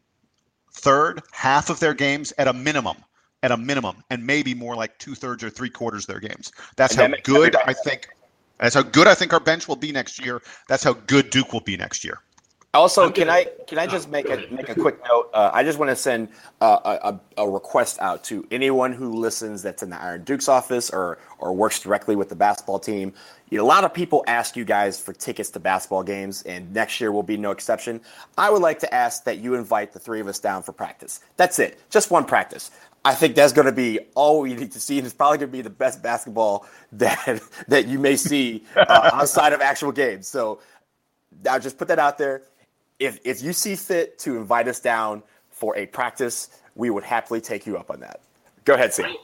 third 0.72 1.22
half 1.30 1.70
of 1.70 1.78
their 1.78 1.94
games 1.94 2.32
at 2.36 2.48
a 2.48 2.52
minimum 2.52 2.96
at 3.42 3.50
a 3.50 3.56
minimum, 3.56 4.02
and 4.10 4.26
maybe 4.26 4.54
more 4.54 4.76
like 4.76 4.98
two 4.98 5.14
thirds 5.14 5.42
or 5.42 5.50
three 5.50 5.70
quarters 5.70 6.04
of 6.04 6.08
their 6.08 6.20
games. 6.20 6.52
That's 6.76 6.94
how 6.94 7.08
good 7.22 7.56
I 7.56 7.72
think. 7.72 8.08
That's 8.58 8.74
how 8.74 8.82
good 8.82 9.08
I 9.08 9.14
think 9.14 9.32
our 9.32 9.40
bench 9.40 9.68
will 9.68 9.76
be 9.76 9.90
next 9.90 10.24
year. 10.24 10.42
That's 10.68 10.84
how 10.84 10.92
good 10.92 11.30
Duke 11.30 11.52
will 11.52 11.62
be 11.62 11.76
next 11.76 12.04
year. 12.04 12.18
Also, 12.72 13.10
can 13.10 13.28
I 13.28 13.48
can 13.66 13.78
I 13.78 13.88
just 13.88 14.08
make 14.08 14.30
a 14.30 14.46
make 14.48 14.68
a 14.68 14.76
quick 14.76 15.00
note? 15.08 15.28
Uh, 15.34 15.50
I 15.52 15.64
just 15.64 15.80
want 15.80 15.88
to 15.88 15.96
send 15.96 16.28
uh, 16.60 16.98
a, 17.36 17.42
a 17.42 17.50
request 17.50 17.98
out 18.00 18.22
to 18.24 18.46
anyone 18.52 18.92
who 18.92 19.12
listens 19.12 19.60
that's 19.60 19.82
in 19.82 19.90
the 19.90 20.00
Iron 20.00 20.22
Duke's 20.22 20.48
office 20.48 20.88
or 20.88 21.18
or 21.38 21.52
works 21.52 21.80
directly 21.80 22.14
with 22.14 22.28
the 22.28 22.36
basketball 22.36 22.78
team. 22.78 23.12
You 23.48 23.58
know, 23.58 23.64
a 23.64 23.66
lot 23.66 23.82
of 23.82 23.92
people 23.92 24.22
ask 24.28 24.54
you 24.54 24.64
guys 24.64 25.00
for 25.00 25.12
tickets 25.12 25.50
to 25.50 25.58
basketball 25.58 26.04
games, 26.04 26.42
and 26.42 26.72
next 26.72 27.00
year 27.00 27.10
will 27.10 27.24
be 27.24 27.36
no 27.36 27.50
exception. 27.50 28.00
I 28.38 28.50
would 28.50 28.62
like 28.62 28.78
to 28.80 28.94
ask 28.94 29.24
that 29.24 29.38
you 29.38 29.56
invite 29.56 29.92
the 29.92 29.98
three 29.98 30.20
of 30.20 30.28
us 30.28 30.38
down 30.38 30.62
for 30.62 30.70
practice. 30.70 31.18
That's 31.36 31.58
it, 31.58 31.80
just 31.90 32.12
one 32.12 32.24
practice. 32.24 32.70
I 33.04 33.14
think 33.14 33.34
that's 33.34 33.52
going 33.52 33.66
to 33.66 33.72
be 33.72 33.98
all 34.14 34.40
we 34.40 34.54
need 34.54 34.72
to 34.72 34.80
see, 34.80 34.98
and 34.98 35.06
it's 35.06 35.14
probably 35.14 35.38
going 35.38 35.50
to 35.50 35.56
be 35.56 35.62
the 35.62 35.70
best 35.70 36.02
basketball 36.02 36.66
that 36.92 37.40
that 37.68 37.86
you 37.86 37.98
may 37.98 38.16
see 38.16 38.64
uh, 38.76 39.10
outside 39.12 39.52
of 39.52 39.60
actual 39.60 39.92
games. 39.92 40.28
So, 40.28 40.60
I'll 41.48 41.60
just 41.60 41.78
put 41.78 41.88
that 41.88 41.98
out 41.98 42.18
there 42.18 42.42
if 43.00 43.18
if 43.24 43.42
you 43.42 43.52
see 43.52 43.74
fit 43.74 44.18
to 44.20 44.36
invite 44.36 44.68
us 44.68 44.78
down 44.78 45.22
for 45.50 45.76
a 45.76 45.86
practice, 45.86 46.50
we 46.76 46.90
would 46.90 47.02
happily 47.02 47.40
take 47.40 47.66
you 47.66 47.76
up 47.76 47.90
on 47.90 47.98
that. 48.00 48.20
Go 48.64 48.74
ahead, 48.74 48.92
Sam. 48.94 49.16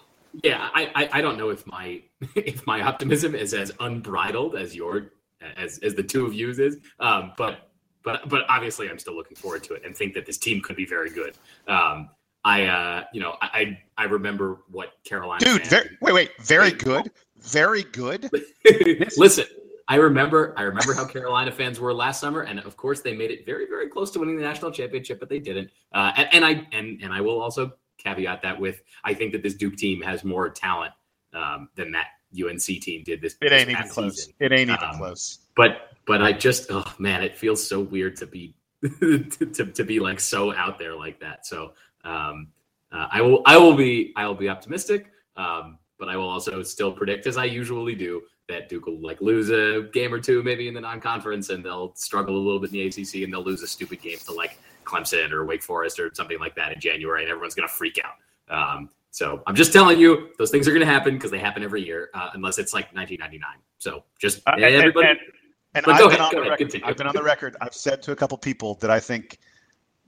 yeah, 0.43 0.71
I, 0.75 1.09
I 1.13 1.21
don't 1.21 1.39
know 1.39 1.51
if 1.51 1.65
my 1.67 2.03
if 2.35 2.67
my 2.67 2.81
optimism 2.81 3.35
is 3.35 3.55
as 3.55 3.71
unbridled 3.79 4.57
as 4.57 4.75
your 4.75 5.13
as 5.57 5.79
as 5.79 5.95
the 5.95 6.03
two 6.03 6.27
of 6.27 6.35
yous 6.35 6.59
is, 6.59 6.79
um, 6.99 7.33
but 7.37 7.71
but 8.03 8.29
but 8.29 8.45
obviously 8.49 8.91
I'm 8.91 8.99
still 8.99 9.15
looking 9.15 9.37
forward 9.37 9.63
to 9.65 9.75
it 9.75 9.85
and 9.85 9.95
think 9.95 10.15
that 10.15 10.27
this 10.27 10.39
team 10.39 10.61
could 10.63 10.77
be 10.77 10.87
very 10.87 11.11
good. 11.11 11.35
Um, 11.69 12.09
I 12.47 12.67
uh, 12.67 13.05
you 13.13 13.21
know 13.21 13.37
I 13.43 13.77
I 13.99 14.05
remember 14.05 14.61
what 14.71 14.93
Carolina. 15.03 15.45
Dude, 15.45 15.67
very, 15.67 15.99
wait 16.01 16.15
wait, 16.15 16.31
very 16.41 16.71
good, 16.71 17.11
very 17.41 17.83
good. 17.83 18.31
Listen, 19.17 19.47
I 19.89 19.97
remember 19.97 20.55
I 20.57 20.63
remember 20.63 20.95
how 20.95 21.07
Carolina 21.07 21.51
fans 21.51 21.81
were 21.81 21.93
last 21.93 22.21
summer, 22.21 22.43
and 22.43 22.61
of 22.61 22.77
course 22.77 23.01
they 23.01 23.17
made 23.17 23.33
it 23.33 23.45
very 23.45 23.67
very 23.67 23.89
close 23.89 24.13
to 24.13 24.21
winning 24.21 24.37
the 24.37 24.43
national 24.43 24.71
championship, 24.71 25.19
but 25.19 25.29
they 25.29 25.41
didn't. 25.41 25.71
Uh, 25.93 26.13
and, 26.17 26.29
and, 26.35 26.45
I 26.45 26.69
and 26.71 27.03
and 27.03 27.13
I 27.13 27.21
will 27.21 27.43
also 27.43 27.73
caveat 27.99 28.43
that 28.43 28.61
with 28.61 28.81
I 29.03 29.13
think 29.13 29.33
that 29.33 29.43
this 29.43 29.55
Duke 29.55 29.75
team 29.75 30.01
has 30.03 30.23
more 30.23 30.49
talent 30.49 30.93
um, 31.35 31.69
than 31.75 31.91
that 31.93 32.07
UNC 32.33 32.61
team 32.63 33.03
did 33.03 33.21
this. 33.21 33.35
It 33.41 33.51
ain't 33.51 33.71
even 33.71 33.89
close. 33.89 34.19
Season. 34.19 34.35
It 34.39 34.53
ain't 34.53 34.71
even 34.71 34.85
um, 34.85 34.99
close. 34.99 35.41
But 35.57 35.97
but 36.07 36.23
I 36.23 36.33
just 36.33 36.71
oh 36.71 36.95
man, 37.01 37.25
it 37.25 37.37
feels 37.37 37.67
so 37.67 37.81
weird 37.81 38.15
to 38.19 38.27
be 38.27 38.55
to, 39.01 39.25
to, 39.25 39.67
to 39.67 39.85
be 39.85 39.99
like 39.99 40.21
so 40.21 40.55
out 40.55 40.79
there 40.79 40.95
like 40.95 41.19
that. 41.21 41.45
So 41.45 41.73
um, 42.07 42.49
uh, 42.93 43.09
I 43.11 43.21
will 43.21 43.43
I 43.45 43.57
will 43.57 43.75
be 43.75 44.13
I 44.17 44.27
will 44.27 44.35
be 44.35 44.49
optimistic. 44.49 45.11
Um, 45.37 45.79
but 45.99 46.09
I 46.09 46.17
will 46.17 46.29
also 46.29 46.63
still 46.63 46.93
predict, 46.93 47.27
as 47.27 47.39
I 47.39 47.45
usually 47.45 47.95
do, 47.95 48.23
that 48.49 48.69
Duke 48.69 48.87
will 48.87 49.01
like 49.01 49.21
lose 49.21 49.51
a 49.51 49.89
game 49.93 50.13
or 50.13 50.21
two 50.21 50.43
maybe 50.43 50.69
in 50.69 50.75
the 50.75 50.81
non-conference, 50.81 51.51
and 51.51 51.65
they'll 51.65 51.95
struggle 51.95 52.37
a 52.37 52.39
little 52.39 52.61
bit 52.61 52.73
in 52.73 52.75
the 52.75 52.87
ACC, 52.87 53.23
and 53.25 53.33
they'll 53.33 53.43
lose 53.43 53.63
a 53.63 53.67
stupid 53.67 54.03
game 54.03 54.19
to 54.27 54.33
like 54.33 54.59
Clemson 54.85 55.33
or 55.33 55.45
Wake 55.47 55.63
Forest 55.63 55.99
or 55.99 56.11
something 56.15 56.39
like 56.39 56.55
that 56.57 56.73
in 56.73 56.81
January, 56.81 57.23
and 57.23 57.31
everyone's 57.31 57.55
gonna 57.55 57.69
freak 57.69 57.99
out. 58.05 58.15
Um, 58.55 58.91
so 59.11 59.43
I'm 59.47 59.55
just 59.55 59.73
telling 59.73 59.99
you, 59.99 60.29
those 60.37 60.51
things 60.51 60.69
are 60.69 60.73
going 60.73 60.87
to 60.87 60.93
happen 60.93 61.15
because 61.15 61.31
they 61.31 61.39
happen 61.39 61.63
every 61.63 61.83
year, 61.83 62.11
uh, 62.13 62.29
unless 62.35 62.59
it's 62.59 62.75
like 62.75 62.95
1999. 62.95 63.49
So 63.79 64.05
just 64.21 64.43
uh, 64.47 64.57
everybody. 64.59 65.09
And, 65.09 65.19
and, 65.75 65.87
and 65.87 65.95
I've, 65.95 66.11
been 66.11 66.21
ahead, 66.21 66.35
record, 66.35 66.83
I've 66.85 66.97
been 66.99 67.07
on 67.07 67.15
the 67.15 67.23
record. 67.23 67.57
I've 67.63 67.73
said 67.73 68.03
to 68.03 68.13
a 68.13 68.17
couple 68.17 68.37
people 68.37 68.75
that 68.75 68.91
I 68.91 69.01
think 69.01 69.39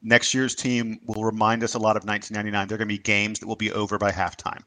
next 0.03 0.35
year's 0.35 0.55
team 0.55 1.01
will 1.07 1.25
remind 1.25 1.63
us 1.63 1.75
a 1.75 1.79
lot 1.79 1.97
of 1.97 2.05
1999. 2.05 2.69
They're 2.69 2.79
going 2.79 2.89
to 2.89 2.95
be 2.95 2.99
games 2.99 3.41
that 3.41 3.47
will 3.47 3.57
be 3.57 3.73
over 3.73 3.99
by 3.99 4.11
halftime. 4.11 4.63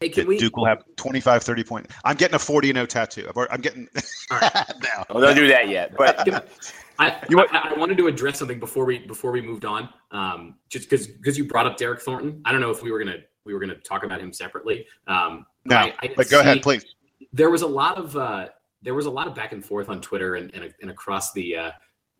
Hey, 0.00 0.10
can 0.10 0.26
we? 0.28 0.38
Duke 0.38 0.56
will 0.56 0.66
have 0.66 0.84
25, 0.96 1.42
30 1.42 1.64
points. 1.64 1.94
I'm 2.04 2.16
getting 2.16 2.36
a 2.36 2.38
40 2.38 2.72
0 2.72 2.86
tattoo. 2.86 3.28
I'm 3.50 3.60
getting. 3.60 3.88
All 4.30 4.38
right. 4.38 4.52
now. 4.54 5.04
Well, 5.10 5.22
don't 5.22 5.34
do 5.34 5.48
that 5.48 5.68
yet. 5.68 5.96
But 5.96 6.20
I, 7.00 7.20
you, 7.28 7.40
I, 7.40 7.72
I, 7.74 7.78
wanted 7.78 7.98
to 7.98 8.06
address 8.06 8.38
something 8.38 8.60
before 8.60 8.84
we 8.84 8.98
before 8.98 9.32
we 9.32 9.40
moved 9.40 9.64
on. 9.64 9.88
Um, 10.12 10.54
just 10.68 10.88
because 10.88 11.08
because 11.08 11.36
you 11.36 11.48
brought 11.48 11.66
up 11.66 11.76
Derryck 11.76 12.00
Thornton. 12.00 12.40
I 12.44 12.52
don't 12.52 12.60
know 12.60 12.70
if 12.70 12.82
we 12.82 12.92
were 12.92 12.98
gonna 13.00 13.18
we 13.44 13.54
were 13.54 13.60
gonna 13.60 13.74
talk 13.74 14.04
about 14.04 14.20
him 14.20 14.32
separately. 14.32 14.86
Um, 15.08 15.46
no, 15.64 15.76
I, 15.76 15.94
I 16.00 16.12
but 16.16 16.30
go 16.30 16.36
see, 16.36 16.40
ahead, 16.40 16.62
please. 16.62 16.84
There 17.32 17.50
was 17.50 17.62
a 17.62 17.66
lot 17.66 17.98
of 17.98 18.16
uh, 18.16 18.48
there 18.82 18.94
was 18.94 19.06
a 19.06 19.10
lot 19.10 19.26
of 19.26 19.34
back 19.34 19.52
and 19.52 19.64
forth 19.64 19.88
on 19.88 20.00
Twitter 20.00 20.36
and 20.36 20.54
and, 20.54 20.72
and 20.80 20.90
across 20.90 21.32
the 21.32 21.56
uh, 21.56 21.70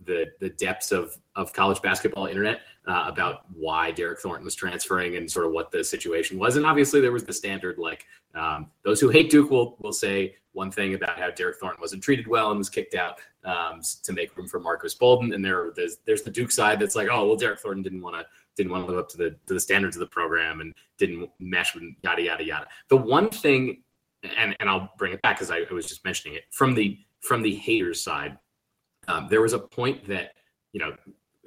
the 0.04 0.26
the 0.40 0.50
depths 0.50 0.92
of 0.92 1.16
of 1.38 1.52
college 1.52 1.80
basketball 1.80 2.26
internet 2.26 2.60
uh, 2.86 3.04
about 3.06 3.46
why 3.54 3.92
Derryck 3.92 4.18
Thornton 4.18 4.44
was 4.44 4.54
transferring 4.54 5.16
and 5.16 5.30
sort 5.30 5.46
of 5.46 5.52
what 5.52 5.70
the 5.70 5.82
situation 5.82 6.38
was. 6.38 6.56
And 6.56 6.66
obviously, 6.66 7.00
there 7.00 7.12
was 7.12 7.24
the 7.24 7.32
standard 7.32 7.78
like 7.78 8.06
um, 8.34 8.70
those 8.84 9.00
who 9.00 9.08
hate 9.08 9.30
Duke 9.30 9.50
will 9.50 9.76
will 9.80 9.92
say 9.92 10.36
one 10.52 10.70
thing 10.70 10.94
about 10.94 11.18
how 11.18 11.30
Derryck 11.30 11.56
Thornton 11.56 11.80
wasn't 11.80 12.02
treated 12.02 12.26
well 12.26 12.50
and 12.50 12.58
was 12.58 12.68
kicked 12.68 12.94
out 12.94 13.20
um, 13.44 13.80
to 14.02 14.12
make 14.12 14.36
room 14.36 14.48
for 14.48 14.60
Marques 14.60 14.94
Bolden. 14.94 15.32
And 15.32 15.44
there 15.44 15.72
there's 15.74 15.98
there's 16.04 16.22
the 16.22 16.30
Duke 16.30 16.50
side 16.50 16.80
that's 16.80 16.96
like, 16.96 17.08
oh 17.10 17.26
well, 17.26 17.36
Derryck 17.36 17.60
Thornton 17.60 17.82
didn't 17.82 18.02
want 18.02 18.16
to 18.16 18.26
didn't 18.56 18.72
want 18.72 18.84
to 18.84 18.90
live 18.90 18.98
up 18.98 19.08
to 19.10 19.16
the 19.16 19.30
to 19.46 19.54
the 19.54 19.60
standards 19.60 19.96
of 19.96 20.00
the 20.00 20.06
program 20.06 20.60
and 20.60 20.74
didn't 20.98 21.30
mesh 21.38 21.74
with 21.74 21.84
yada 22.02 22.22
yada 22.22 22.44
yada. 22.44 22.66
The 22.88 22.96
one 22.96 23.30
thing, 23.30 23.82
and 24.36 24.56
and 24.60 24.68
I'll 24.68 24.92
bring 24.98 25.12
it 25.12 25.22
back 25.22 25.36
because 25.36 25.50
I, 25.50 25.58
I 25.70 25.72
was 25.72 25.86
just 25.86 26.04
mentioning 26.04 26.36
it 26.36 26.44
from 26.50 26.74
the 26.74 26.98
from 27.20 27.42
the 27.42 27.54
haters 27.54 28.02
side 28.02 28.38
um, 29.08 29.26
there 29.28 29.40
was 29.40 29.54
a 29.54 29.58
point 29.58 30.06
that 30.06 30.34
you 30.72 30.80
know 30.80 30.94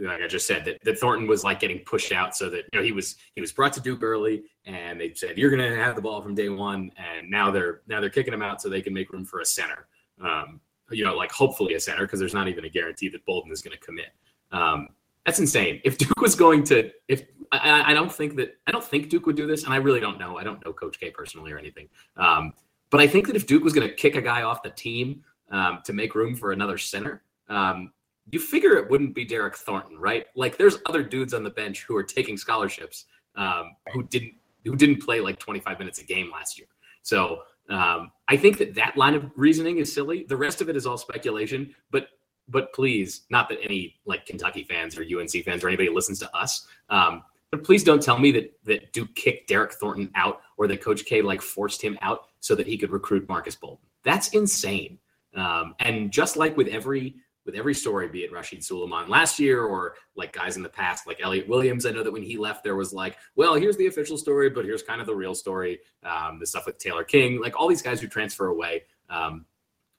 like 0.08 0.22
I 0.22 0.28
just 0.28 0.48
said, 0.48 0.66
that, 0.66 0.78
that 0.84 1.00
Thornton 1.00 1.28
was 1.28 1.44
like 1.44 1.60
getting 1.60 1.80
pushed 1.80 2.12
out 2.12 2.36
so 2.36 2.50
that, 2.50 2.66
you 2.72 2.80
know, 2.80 2.84
he 2.84 2.92
was, 2.92 3.16
he 3.36 3.42
was 3.42 3.52
brought 3.52 3.74
to 3.74 3.82
Duke 3.82 4.02
early 4.04 4.44
and 4.66 5.00
they 5.00 5.14
said, 5.14 5.38
you're 5.38 5.56
going 5.56 5.62
to 5.62 5.78
have 5.78 5.96
the 5.96 6.02
ball 6.02 6.22
from 6.22 6.34
day 6.34 6.50
one. 6.50 6.92
And 6.98 7.30
now 7.30 7.52
they're, 7.52 7.82
now 7.88 8.02
they're 8.02 8.10
kicking 8.10 8.34
him 8.34 8.42
out 8.42 8.62
so 8.62 8.70
they 8.70 8.82
can 8.82 8.94
make 8.94 9.12
room 9.12 9.26
for 9.26 9.42
a 9.42 9.46
center. 9.46 9.88
Um, 10.22 10.60
you 10.90 11.04
know, 11.04 11.16
like 11.16 11.32
hopefully 11.32 11.76
a 11.76 11.80
center, 11.80 12.06
cause 12.08 12.20
there's 12.20 12.34
not 12.34 12.48
even 12.48 12.66
a 12.66 12.70
guarantee 12.70 13.10
that 13.10 13.26
Bolden 13.26 13.52
is 13.52 13.62
going 13.62 13.78
to 13.78 13.84
commit. 13.84 14.14
Um, 14.52 14.90
that's 15.26 15.40
insane. 15.40 15.82
If 15.84 15.98
Duke 15.98 16.20
was 16.20 16.36
going 16.36 16.64
to, 16.66 16.92
if 17.08 17.24
I, 17.52 17.92
I, 17.92 17.94
don't 17.94 18.12
think 18.12 18.36
that, 18.38 18.58
I 18.68 18.72
don't 18.72 18.84
think 18.84 19.10
Duke 19.10 19.26
would 19.28 19.36
do 19.36 19.46
this. 19.46 19.66
And 19.66 19.74
I 19.74 19.78
really 19.78 20.00
don't 20.00 20.20
know. 20.20 20.38
I 20.38 20.44
don't 20.44 20.64
know 20.66 20.74
Coach 20.74 21.00
K 21.00 21.12
personally 21.12 21.52
or 21.52 21.58
anything. 21.58 21.88
Um, 22.18 22.54
but 22.90 23.00
I 23.00 23.08
think 23.08 23.28
that 23.28 23.36
if 23.36 23.46
Duke 23.46 23.64
was 23.64 23.74
going 23.74 23.88
to 23.88 23.94
kick 23.94 24.16
a 24.16 24.22
guy 24.22 24.42
off 24.42 24.64
the 24.64 24.72
team 24.72 25.24
um, 25.50 25.80
to 25.86 25.94
make 25.94 26.16
room 26.16 26.36
for 26.36 26.52
another 26.52 26.78
center, 26.78 27.24
um, 27.50 27.92
you 28.30 28.40
figure 28.40 28.78
it 28.78 28.90
wouldn't 28.90 29.16
be 29.16 29.26
Derryck 29.26 29.56
Thornton, 29.56 29.98
right? 29.98 30.26
Like 30.36 30.58
there's 30.58 30.78
other 30.86 31.04
dudes 31.04 31.34
on 31.34 31.44
the 31.44 31.50
bench 31.50 31.84
who 31.88 31.96
are 31.96 32.04
taking 32.04 32.38
scholarships 32.38 33.06
um, 33.36 33.76
who 33.94 34.04
didn't 34.04 34.34
who 34.64 34.76
didn't 34.76 35.02
play 35.02 35.20
like 35.20 35.40
25 35.40 35.80
minutes 35.80 36.00
a 36.00 36.04
game 36.04 36.30
last 36.32 36.58
year. 36.60 36.68
So 37.02 37.42
um, 37.70 38.12
I 38.28 38.38
think 38.38 38.58
that 38.60 38.76
that 38.76 38.96
line 38.96 39.16
of 39.16 39.32
reasoning 39.36 39.78
is 39.78 39.92
silly. 39.92 40.26
The 40.28 40.38
rest 40.38 40.62
of 40.62 40.70
it 40.70 40.76
is 40.76 40.86
all 40.86 40.98
speculation. 40.98 41.74
But 41.90 42.10
but 42.48 42.74
please, 42.74 43.22
not 43.30 43.50
that 43.50 43.60
any 43.64 43.96
like 44.06 44.26
Kentucky 44.26 44.64
fans 44.64 44.98
or 44.98 45.02
UNC 45.04 45.32
fans 45.44 45.64
or 45.64 45.68
anybody 45.68 45.90
listens 45.90 46.20
to 46.20 46.36
us. 46.36 46.68
Um, 46.90 47.24
but 47.50 47.64
please 47.64 47.84
don't 47.84 48.02
tell 48.02 48.18
me 48.20 48.32
that 48.32 48.54
that 48.66 48.94
Duke 48.94 49.14
kicked 49.16 49.50
Derryck 49.50 49.74
Thornton 49.74 50.12
out 50.16 50.42
or 50.58 50.68
that 50.68 50.82
Coach 50.82 51.06
K 51.06 51.22
like 51.22 51.42
forced 51.42 51.82
him 51.82 51.98
out 52.02 52.28
so 52.40 52.56
that 52.56 52.68
he 52.68 52.78
could 52.78 52.92
recruit 52.92 53.28
Marques 53.28 53.56
Bolden. 53.56 53.86
That's 54.04 54.30
insane. 54.30 55.00
Um, 55.36 55.76
and 55.80 56.12
just 56.12 56.36
like 56.36 56.58
with 56.58 56.68
every 56.68 57.16
with 57.46 57.56
every 57.56 57.74
story, 57.74 58.08
be 58.08 58.24
it 58.24 58.32
Rasheed 58.32 58.60
Sulaimon 58.60 59.10
last 59.10 59.40
year 59.40 59.64
or 59.64 59.96
like 60.16 60.34
guys 60.34 60.58
in 60.58 60.64
the 60.64 60.70
past, 60.70 61.08
like 61.08 61.20
Elliot 61.22 61.48
Williams. 61.48 61.86
I 61.86 61.92
know 61.92 62.04
that 62.04 62.12
when 62.12 62.24
he 62.24 62.38
left, 62.38 62.64
there 62.64 62.76
was 62.76 62.94
like, 62.94 63.18
well, 63.36 63.56
here's 63.56 63.78
the 63.78 63.88
official 63.88 64.18
story, 64.18 64.50
but 64.50 64.66
here's 64.66 64.84
kind 64.84 65.02
of 65.02 65.08
the 65.08 65.16
real 65.16 65.34
story. 65.34 65.80
Um, 66.04 66.40
the 66.40 66.46
stuff 66.46 66.66
with 66.66 66.78
Taylor 66.78 67.04
King, 67.04 67.42
like 67.42 67.60
all 67.60 67.68
these 67.68 67.82
guys 67.82 68.00
who 68.02 68.08
transfer 68.08 68.48
away. 68.48 68.84
Um, 69.10 69.46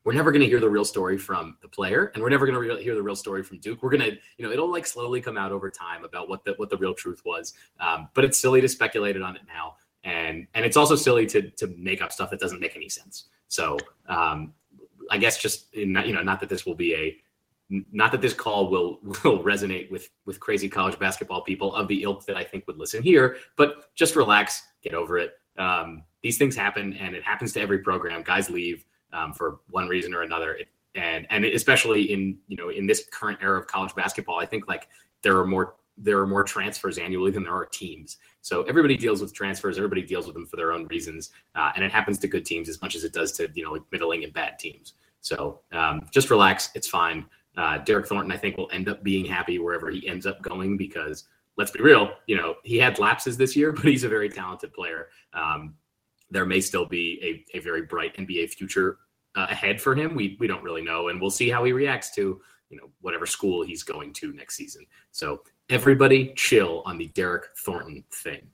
we're 0.04 0.14
never 0.14 0.32
going 0.32 0.42
to 0.42 0.48
hear 0.48 0.58
the 0.58 0.68
real 0.68 0.84
story 0.84 1.16
from 1.16 1.56
the 1.62 1.68
player, 1.68 2.10
and 2.14 2.22
we're 2.22 2.28
never 2.28 2.44
going 2.44 2.60
to 2.60 2.74
re- 2.74 2.82
hear 2.82 2.96
the 2.96 3.02
real 3.02 3.14
story 3.14 3.42
from 3.44 3.58
Duke. 3.58 3.82
We're 3.82 3.90
going 3.90 4.10
to, 4.10 4.18
you 4.36 4.44
know, 4.44 4.50
it'll 4.50 4.70
like 4.70 4.84
slowly 4.84 5.20
come 5.20 5.36
out 5.36 5.52
over 5.52 5.70
time 5.70 6.04
about 6.04 6.28
what 6.28 6.44
the 6.44 6.54
what 6.54 6.70
the 6.70 6.76
real 6.76 6.92
truth 6.92 7.22
was. 7.24 7.54
Um, 7.78 8.08
but 8.14 8.24
it's 8.24 8.36
silly 8.36 8.60
to 8.60 8.68
speculate 8.68 9.20
on 9.20 9.36
it 9.36 9.42
now, 9.46 9.76
and 10.02 10.48
and 10.54 10.64
it's 10.64 10.76
also 10.76 10.96
silly 10.96 11.26
to 11.26 11.50
to 11.50 11.68
make 11.78 12.02
up 12.02 12.12
stuff 12.12 12.30
that 12.30 12.40
doesn't 12.40 12.60
make 12.60 12.74
any 12.74 12.88
sense. 12.88 13.26
So 13.46 13.78
um, 14.08 14.54
I 15.10 15.18
guess 15.18 15.38
just 15.38 15.72
in, 15.74 15.96
you 16.04 16.14
know, 16.14 16.22
not 16.22 16.40
that 16.40 16.48
this 16.48 16.66
will 16.66 16.74
be 16.74 16.94
a 16.94 17.16
not 17.90 18.12
that 18.12 18.20
this 18.20 18.34
call 18.34 18.70
will 18.70 18.98
will 19.24 19.42
resonate 19.42 19.90
with 19.90 20.10
with 20.26 20.40
crazy 20.40 20.68
college 20.68 20.98
basketball 20.98 21.42
people 21.42 21.74
of 21.74 21.88
the 21.88 22.02
ilk 22.02 22.24
that 22.26 22.36
I 22.36 22.44
think 22.44 22.66
would 22.66 22.78
listen 22.78 23.02
here, 23.02 23.36
but 23.56 23.94
just 23.94 24.16
relax, 24.16 24.62
get 24.82 24.94
over 24.94 25.18
it. 25.18 25.32
Um, 25.58 26.02
these 26.22 26.38
things 26.38 26.56
happen, 26.56 26.94
and 26.94 27.14
it 27.14 27.22
happens 27.22 27.52
to 27.54 27.60
every 27.60 27.78
program. 27.78 28.22
Guys 28.22 28.48
leave 28.48 28.84
um, 29.12 29.32
for 29.32 29.60
one 29.70 29.88
reason 29.88 30.14
or 30.14 30.22
another, 30.22 30.54
it, 30.54 30.68
and 30.94 31.26
and 31.30 31.44
especially 31.44 32.12
in 32.12 32.38
you 32.48 32.56
know 32.56 32.68
in 32.68 32.86
this 32.86 33.08
current 33.12 33.38
era 33.42 33.58
of 33.58 33.66
college 33.66 33.94
basketball, 33.94 34.38
I 34.38 34.46
think 34.46 34.68
like 34.68 34.88
there 35.22 35.38
are 35.38 35.46
more 35.46 35.74
there 35.98 36.18
are 36.18 36.26
more 36.26 36.42
transfers 36.42 36.98
annually 36.98 37.30
than 37.30 37.42
there 37.42 37.54
are 37.54 37.66
teams. 37.66 38.16
So 38.40 38.62
everybody 38.62 38.96
deals 38.96 39.20
with 39.20 39.34
transfers. 39.34 39.76
Everybody 39.76 40.02
deals 40.02 40.26
with 40.26 40.34
them 40.34 40.46
for 40.46 40.56
their 40.56 40.72
own 40.72 40.86
reasons, 40.86 41.30
uh, 41.54 41.72
and 41.74 41.84
it 41.84 41.92
happens 41.92 42.18
to 42.20 42.28
good 42.28 42.44
teams 42.44 42.68
as 42.68 42.80
much 42.80 42.94
as 42.94 43.04
it 43.04 43.12
does 43.12 43.32
to 43.32 43.48
you 43.54 43.64
know 43.64 43.72
like 43.72 43.82
middling 43.90 44.24
and 44.24 44.32
bad 44.32 44.58
teams. 44.58 44.94
So 45.20 45.60
um, 45.72 46.08
just 46.10 46.30
relax. 46.30 46.70
It's 46.74 46.88
fine. 46.88 47.24
Uh, 47.56 47.78
Derryck 47.78 48.06
Thornton, 48.06 48.32
I 48.32 48.36
think, 48.36 48.56
will 48.56 48.70
end 48.72 48.88
up 48.88 49.02
being 49.02 49.24
happy 49.24 49.58
wherever 49.58 49.90
he 49.90 50.06
ends 50.08 50.26
up 50.26 50.40
going 50.42 50.76
because 50.76 51.24
let's 51.56 51.70
be 51.70 51.80
real, 51.80 52.12
you 52.26 52.36
know, 52.36 52.54
he 52.64 52.78
had 52.78 52.98
lapses 52.98 53.36
this 53.36 53.54
year, 53.54 53.72
but 53.72 53.84
he's 53.84 54.04
a 54.04 54.08
very 54.08 54.28
talented 54.28 54.72
player. 54.72 55.08
Um, 55.34 55.74
there 56.30 56.46
may 56.46 56.60
still 56.60 56.86
be 56.86 57.44
a, 57.52 57.58
a 57.58 57.60
very 57.60 57.82
bright 57.82 58.16
NBA 58.16 58.50
future 58.50 58.98
uh, 59.34 59.46
ahead 59.50 59.80
for 59.80 59.94
him. 59.94 60.14
We, 60.14 60.36
we 60.40 60.46
don't 60.46 60.62
really 60.62 60.82
know, 60.82 61.08
and 61.08 61.20
we'll 61.20 61.30
see 61.30 61.50
how 61.50 61.64
he 61.64 61.72
reacts 61.72 62.14
to, 62.14 62.40
you 62.70 62.76
know, 62.78 62.90
whatever 63.00 63.26
school 63.26 63.62
he's 63.62 63.82
going 63.82 64.14
to 64.14 64.32
next 64.32 64.56
season. 64.56 64.86
So 65.10 65.42
everybody 65.68 66.32
chill 66.36 66.82
on 66.86 66.96
the 66.96 67.08
Derryck 67.08 67.44
Thornton 67.58 68.04
thing. 68.10 68.48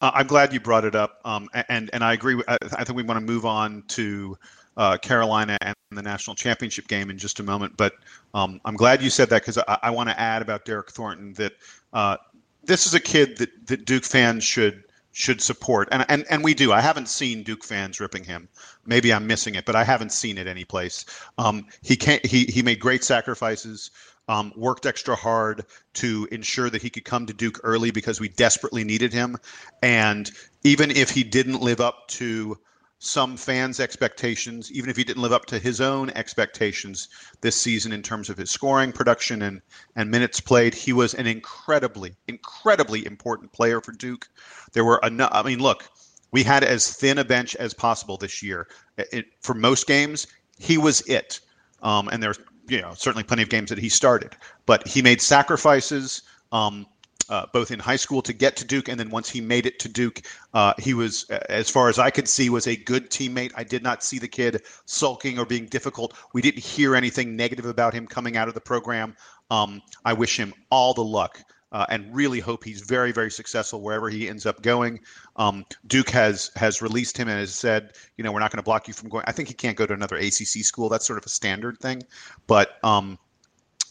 Uh, 0.00 0.10
I'm 0.14 0.26
glad 0.26 0.52
you 0.52 0.60
brought 0.60 0.84
it 0.84 0.94
up, 0.94 1.20
um, 1.24 1.48
and 1.68 1.88
and 1.94 2.04
I 2.04 2.12
agree. 2.12 2.42
I, 2.46 2.58
I 2.60 2.84
think 2.84 2.96
we 2.96 3.04
want 3.04 3.18
to 3.18 3.24
move 3.24 3.46
on 3.46 3.84
to 3.88 4.36
uh, 4.76 4.96
Carolina 4.98 5.56
and 5.60 5.74
the 5.92 6.02
national 6.02 6.36
championship 6.36 6.88
game 6.88 7.10
in 7.10 7.18
just 7.18 7.40
a 7.40 7.42
moment. 7.42 7.76
But 7.76 7.94
um, 8.32 8.60
I'm 8.64 8.76
glad 8.76 9.02
you 9.02 9.10
said 9.10 9.30
that 9.30 9.42
because 9.42 9.58
I, 9.58 9.78
I 9.84 9.90
want 9.90 10.08
to 10.08 10.18
add 10.18 10.42
about 10.42 10.64
Derryck 10.64 10.90
Thornton 10.90 11.32
that 11.34 11.52
uh, 11.92 12.16
this 12.64 12.86
is 12.86 12.94
a 12.94 13.00
kid 13.00 13.38
that, 13.38 13.66
that 13.66 13.84
Duke 13.84 14.04
fans 14.04 14.44
should 14.44 14.84
should 15.12 15.40
support, 15.40 15.88
and, 15.92 16.04
and 16.08 16.24
and 16.28 16.42
we 16.42 16.54
do. 16.54 16.72
I 16.72 16.80
haven't 16.80 17.08
seen 17.08 17.44
Duke 17.44 17.62
fans 17.62 18.00
ripping 18.00 18.24
him. 18.24 18.48
Maybe 18.84 19.12
I'm 19.12 19.26
missing 19.28 19.54
it, 19.54 19.64
but 19.64 19.76
I 19.76 19.84
haven't 19.84 20.10
seen 20.10 20.38
it 20.38 20.48
anyplace. 20.48 21.04
Um, 21.38 21.66
he 21.82 21.96
can't. 21.96 22.24
He 22.26 22.44
he 22.46 22.62
made 22.62 22.80
great 22.80 23.04
sacrifices. 23.04 23.90
Um, 24.26 24.54
worked 24.56 24.86
extra 24.86 25.14
hard 25.14 25.66
to 25.94 26.26
ensure 26.32 26.70
that 26.70 26.80
he 26.80 26.88
could 26.88 27.04
come 27.04 27.26
to 27.26 27.34
Duke 27.34 27.60
early 27.62 27.90
because 27.90 28.20
we 28.20 28.28
desperately 28.30 28.82
needed 28.82 29.12
him. 29.12 29.36
And 29.82 30.30
even 30.62 30.90
if 30.90 31.10
he 31.10 31.22
didn't 31.22 31.60
live 31.60 31.78
up 31.82 32.08
to 32.08 32.58
some 33.04 33.36
fans' 33.36 33.80
expectations, 33.80 34.72
even 34.72 34.88
if 34.88 34.96
he 34.96 35.04
didn't 35.04 35.22
live 35.22 35.32
up 35.32 35.46
to 35.46 35.58
his 35.58 35.80
own 35.80 36.10
expectations 36.10 37.08
this 37.40 37.54
season 37.54 37.92
in 37.92 38.02
terms 38.02 38.30
of 38.30 38.36
his 38.36 38.50
scoring, 38.50 38.92
production, 38.92 39.42
and 39.42 39.60
and 39.96 40.10
minutes 40.10 40.40
played. 40.40 40.74
He 40.74 40.92
was 40.92 41.14
an 41.14 41.26
incredibly, 41.26 42.14
incredibly 42.28 43.04
important 43.06 43.52
player 43.52 43.80
for 43.80 43.92
Duke. 43.92 44.28
There 44.72 44.84
were 44.84 45.00
enough. 45.02 45.30
I 45.32 45.42
mean, 45.42 45.60
look, 45.60 45.84
we 46.30 46.42
had 46.42 46.64
as 46.64 46.92
thin 46.92 47.18
a 47.18 47.24
bench 47.24 47.54
as 47.56 47.74
possible 47.74 48.16
this 48.16 48.42
year. 48.42 48.68
It, 48.96 49.26
for 49.40 49.54
most 49.54 49.86
games, 49.86 50.26
he 50.58 50.78
was 50.78 51.00
it. 51.02 51.40
Um, 51.82 52.08
and 52.08 52.22
there's 52.22 52.38
you 52.68 52.80
know 52.80 52.94
certainly 52.94 53.24
plenty 53.24 53.42
of 53.42 53.50
games 53.50 53.68
that 53.68 53.78
he 53.78 53.88
started, 53.88 54.34
but 54.66 54.86
he 54.86 55.02
made 55.02 55.20
sacrifices. 55.20 56.22
Um, 56.52 56.86
uh, 57.28 57.46
both 57.52 57.70
in 57.70 57.78
high 57.78 57.96
school 57.96 58.22
to 58.22 58.32
get 58.32 58.56
to 58.56 58.64
Duke, 58.64 58.88
and 58.88 58.98
then 58.98 59.10
once 59.10 59.28
he 59.28 59.40
made 59.40 59.66
it 59.66 59.78
to 59.80 59.88
Duke, 59.88 60.22
uh, 60.52 60.74
he 60.78 60.94
was, 60.94 61.24
as 61.48 61.70
far 61.70 61.88
as 61.88 61.98
I 61.98 62.10
could 62.10 62.28
see, 62.28 62.50
was 62.50 62.66
a 62.66 62.76
good 62.76 63.10
teammate. 63.10 63.52
I 63.54 63.64
did 63.64 63.82
not 63.82 64.02
see 64.02 64.18
the 64.18 64.28
kid 64.28 64.62
sulking 64.86 65.38
or 65.38 65.46
being 65.46 65.66
difficult. 65.66 66.14
We 66.32 66.42
didn't 66.42 66.62
hear 66.62 66.94
anything 66.96 67.36
negative 67.36 67.66
about 67.66 67.94
him 67.94 68.06
coming 68.06 68.36
out 68.36 68.48
of 68.48 68.54
the 68.54 68.60
program. 68.60 69.16
Um, 69.50 69.82
I 70.04 70.12
wish 70.12 70.38
him 70.38 70.54
all 70.70 70.94
the 70.94 71.04
luck. 71.04 71.40
Uh, 71.72 71.84
and 71.88 72.14
really 72.14 72.38
hope 72.38 72.62
he's 72.62 72.82
very, 72.82 73.10
very 73.10 73.32
successful 73.32 73.80
wherever 73.80 74.08
he 74.08 74.28
ends 74.28 74.46
up 74.46 74.62
going. 74.62 75.00
Um, 75.34 75.64
Duke 75.88 76.10
has 76.10 76.52
has 76.54 76.80
released 76.80 77.18
him 77.18 77.26
and 77.26 77.36
has 77.36 77.52
said, 77.52 77.94
you 78.16 78.22
know, 78.22 78.30
we're 78.30 78.38
not 78.38 78.52
going 78.52 78.58
to 78.58 78.62
block 78.62 78.86
you 78.86 78.94
from 78.94 79.08
going. 79.08 79.24
I 79.26 79.32
think 79.32 79.48
he 79.48 79.54
can't 79.54 79.76
go 79.76 79.84
to 79.84 79.92
another 79.92 80.14
ACC 80.14 80.62
school. 80.62 80.88
That's 80.88 81.04
sort 81.04 81.18
of 81.18 81.26
a 81.26 81.30
standard 81.30 81.80
thing, 81.80 82.04
but 82.46 82.76
um, 82.84 83.18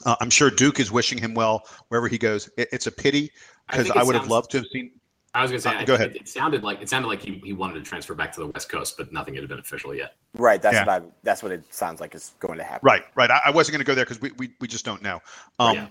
uh, 0.06 0.15
I'm 0.21 0.29
sure 0.29 0.49
Duke 0.49 0.79
is 0.79 0.91
wishing 0.91 1.17
him 1.17 1.34
well 1.34 1.63
wherever 1.89 2.08
he 2.08 2.17
goes. 2.17 2.49
It, 2.58 2.69
it's 2.71 2.88
a 2.88 2.91
pity 2.91 3.32
because 3.69 3.89
I, 3.91 3.99
I, 3.99 4.03
would 4.03 4.13
sounds, 4.13 4.23
have 4.23 4.32
loved 4.32 4.51
to 4.51 4.58
have 4.58 4.67
seen. 4.71 4.91
I 5.34 5.41
was 5.41 5.51
going 5.51 5.62
to 5.62 5.69
say, 5.69 5.75
uh, 5.75 5.86
go 5.86 5.95
ahead. 5.95 6.12
It, 6.12 6.21
it, 6.21 6.27
sounded 6.27 6.63
like 6.63 6.82
it 6.82 6.89
sounded 6.89 7.08
like 7.08 7.21
he, 7.21 7.41
he 7.43 7.53
wanted 7.53 7.75
to 7.75 7.82
transfer 7.82 8.13
back 8.13 8.32
to 8.34 8.39
the 8.41 8.47
West 8.47 8.69
Coast, 8.69 8.97
but 8.97 9.12
nothing 9.12 9.34
had 9.34 9.47
been 9.47 9.60
official 9.60 9.95
yet. 9.95 10.15
Right. 10.36 10.62
That's 10.62 10.75
yeah. 10.75 10.86
what 10.86 11.01
I, 11.01 11.06
that's 11.23 11.41
what 11.41 11.51
it 11.51 11.63
sounds 11.73 11.99
like 12.01 12.13
is 12.13 12.34
going 12.39 12.58
to 12.58 12.63
happen. 12.63 12.82
Right. 12.84 13.03
Right. 13.15 13.32
I, 13.32 13.41
I 13.45 13.51
wasn't 13.51 13.73
going 13.73 13.86
to 13.86 13.89
go 13.89 13.95
there 13.95 14.06
because 14.06 14.21
we, 14.21 14.32
we 14.38 14.53
we 14.60 14.67
just 14.67 14.86
don't 14.86 15.01
know. 15.01 15.21
Um, 15.60 15.75
yeah. 15.75 15.88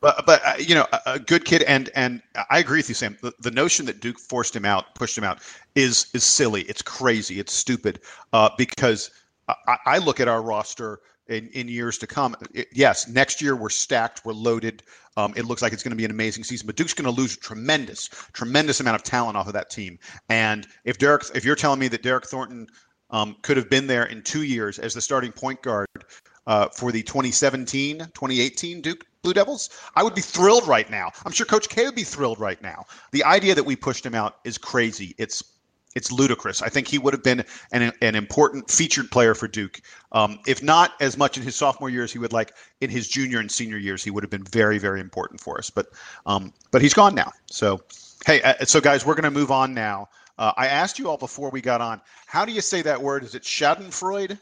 But 0.00 0.26
but 0.26 0.42
uh, 0.44 0.54
you 0.58 0.74
know, 0.74 0.86
a, 0.92 1.00
a, 1.06 1.18
good 1.18 1.44
kid, 1.44 1.62
and 1.62 1.90
and 1.94 2.22
I 2.50 2.58
agree 2.58 2.78
with 2.78 2.88
you, 2.88 2.94
Sam. 2.94 3.16
The, 3.22 3.32
the, 3.40 3.50
notion 3.50 3.86
that 3.86 4.00
Duke 4.00 4.18
forced 4.18 4.54
him 4.54 4.66
out, 4.66 4.94
pushed 4.94 5.16
him 5.16 5.24
out, 5.24 5.40
is 5.74 6.08
is 6.12 6.22
silly. 6.22 6.62
It's 6.62 6.82
crazy. 6.82 7.40
It's 7.40 7.54
stupid. 7.54 8.00
Uh, 8.32 8.50
because 8.58 9.10
I, 9.48 9.78
I 9.86 9.98
look 9.98 10.20
at 10.20 10.28
our 10.28 10.42
roster 10.42 11.00
in, 11.28 11.48
in 11.48 11.68
years 11.68 11.98
to 11.98 12.06
come. 12.06 12.36
It, 12.52 12.68
yes, 12.72 13.08
next 13.08 13.40
year 13.40 13.56
we're 13.56 13.70
stacked, 13.70 14.24
we're 14.24 14.32
loaded. 14.32 14.82
Um, 15.16 15.32
it 15.36 15.46
looks 15.46 15.62
like 15.62 15.72
it's 15.72 15.82
going 15.82 15.92
to 15.92 15.96
be 15.96 16.04
an 16.04 16.10
amazing 16.10 16.44
season, 16.44 16.66
but 16.66 16.76
Duke's 16.76 16.94
going 16.94 17.12
to 17.12 17.20
lose 17.20 17.36
tremendous, 17.36 18.08
tremendous 18.32 18.80
amount 18.80 18.96
of 18.96 19.02
talent 19.02 19.36
off 19.36 19.46
of 19.46 19.54
that 19.54 19.70
team. 19.70 19.98
And 20.28 20.66
if 20.84 20.98
Derryck, 20.98 21.34
if 21.34 21.44
you're 21.44 21.56
telling 21.56 21.80
me 21.80 21.88
that 21.88 22.02
Derryck 22.02 22.26
Thornton 22.26 22.66
um, 23.10 23.36
could 23.42 23.56
have 23.56 23.70
been 23.70 23.86
there 23.86 24.04
in 24.04 24.22
two 24.22 24.42
years 24.42 24.78
as 24.78 24.94
the 24.94 25.00
starting 25.00 25.32
point 25.32 25.62
guard 25.62 25.88
uh, 26.46 26.68
for 26.68 26.92
the 26.92 27.02
2017, 27.02 27.98
2018 27.98 28.80
Duke 28.80 29.06
Blue 29.22 29.32
Devils, 29.32 29.70
I 29.94 30.02
would 30.02 30.14
be 30.14 30.20
thrilled 30.20 30.68
right 30.68 30.88
now. 30.90 31.10
I'm 31.24 31.32
sure 31.32 31.46
Coach 31.46 31.68
K 31.68 31.86
would 31.86 31.94
be 31.94 32.04
thrilled 32.04 32.38
right 32.38 32.60
now. 32.62 32.84
The 33.12 33.24
idea 33.24 33.54
that 33.54 33.64
we 33.64 33.74
pushed 33.74 34.04
him 34.04 34.14
out 34.14 34.36
is 34.44 34.58
crazy. 34.58 35.14
It's 35.18 35.42
it's 35.96 36.12
ludicrous. 36.12 36.62
I 36.62 36.68
think 36.68 36.86
he 36.86 36.98
would 36.98 37.14
have 37.14 37.22
been 37.24 37.42
an, 37.72 37.90
an 38.02 38.14
important 38.14 38.70
featured 38.70 39.10
player 39.10 39.34
for 39.34 39.48
Duke. 39.48 39.80
Um, 40.12 40.38
if 40.46 40.62
not 40.62 40.92
as 41.00 41.16
much 41.16 41.38
in 41.38 41.42
his 41.42 41.56
sophomore 41.56 41.90
years, 41.90 42.12
he 42.12 42.18
would 42.18 42.34
like 42.34 42.52
in 42.82 42.90
his 42.90 43.08
junior 43.08 43.40
and 43.40 43.50
senior 43.50 43.78
years, 43.78 44.04
he 44.04 44.10
would 44.10 44.22
have 44.22 44.30
been 44.30 44.44
very, 44.44 44.78
very 44.78 45.00
important 45.00 45.40
for 45.40 45.58
us. 45.58 45.70
But 45.70 45.86
um, 46.26 46.52
but 46.70 46.82
he's 46.82 46.94
gone 46.94 47.14
now. 47.14 47.32
So 47.46 47.80
hey, 48.26 48.42
uh, 48.42 48.64
so 48.66 48.80
guys, 48.80 49.06
we're 49.06 49.14
going 49.14 49.24
to 49.24 49.30
move 49.30 49.50
on 49.50 49.72
now. 49.72 50.08
Uh, 50.38 50.52
I 50.58 50.66
asked 50.66 50.98
you 50.98 51.08
all 51.08 51.16
before 51.16 51.48
we 51.48 51.62
got 51.62 51.80
on, 51.80 52.00
how 52.26 52.44
do 52.44 52.52
you 52.52 52.60
say 52.60 52.82
that 52.82 53.00
word? 53.00 53.24
Is 53.24 53.34
it 53.34 53.42
Schadenfreude? 53.42 54.38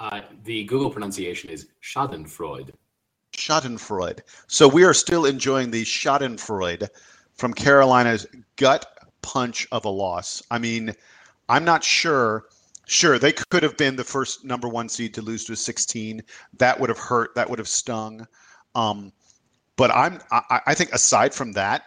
Uh, 0.00 0.22
the 0.42 0.64
Google 0.64 0.90
pronunciation 0.90 1.50
is 1.50 1.68
Schadenfreude. 1.82 2.72
Schadenfreude. 3.32 4.20
So 4.48 4.66
we 4.66 4.82
are 4.82 4.94
still 4.94 5.24
enjoying 5.24 5.70
the 5.70 5.84
Schadenfreude 5.84 6.88
from 7.36 7.54
Carolina's 7.54 8.26
gut 8.56 8.86
punch 9.24 9.66
of 9.72 9.86
a 9.86 9.88
loss. 9.88 10.42
I 10.50 10.58
mean, 10.58 10.94
I'm 11.48 11.64
not 11.64 11.82
sure. 11.82 12.44
Sure, 12.86 13.18
they 13.18 13.32
could 13.32 13.62
have 13.62 13.78
been 13.78 13.96
the 13.96 14.04
first 14.04 14.44
number 14.44 14.68
one 14.68 14.90
seed 14.90 15.14
to 15.14 15.22
lose 15.22 15.46
to 15.46 15.54
a 15.54 15.56
16. 15.56 16.22
That 16.58 16.78
would 16.78 16.90
have 16.90 16.98
hurt. 16.98 17.34
That 17.34 17.48
would 17.48 17.58
have 17.58 17.68
stung. 17.68 18.26
Um, 18.74 19.10
but 19.76 19.90
I'm. 19.90 20.20
I, 20.30 20.60
I, 20.66 20.74
think 20.74 20.92
aside 20.92 21.32
from 21.32 21.52
that, 21.52 21.84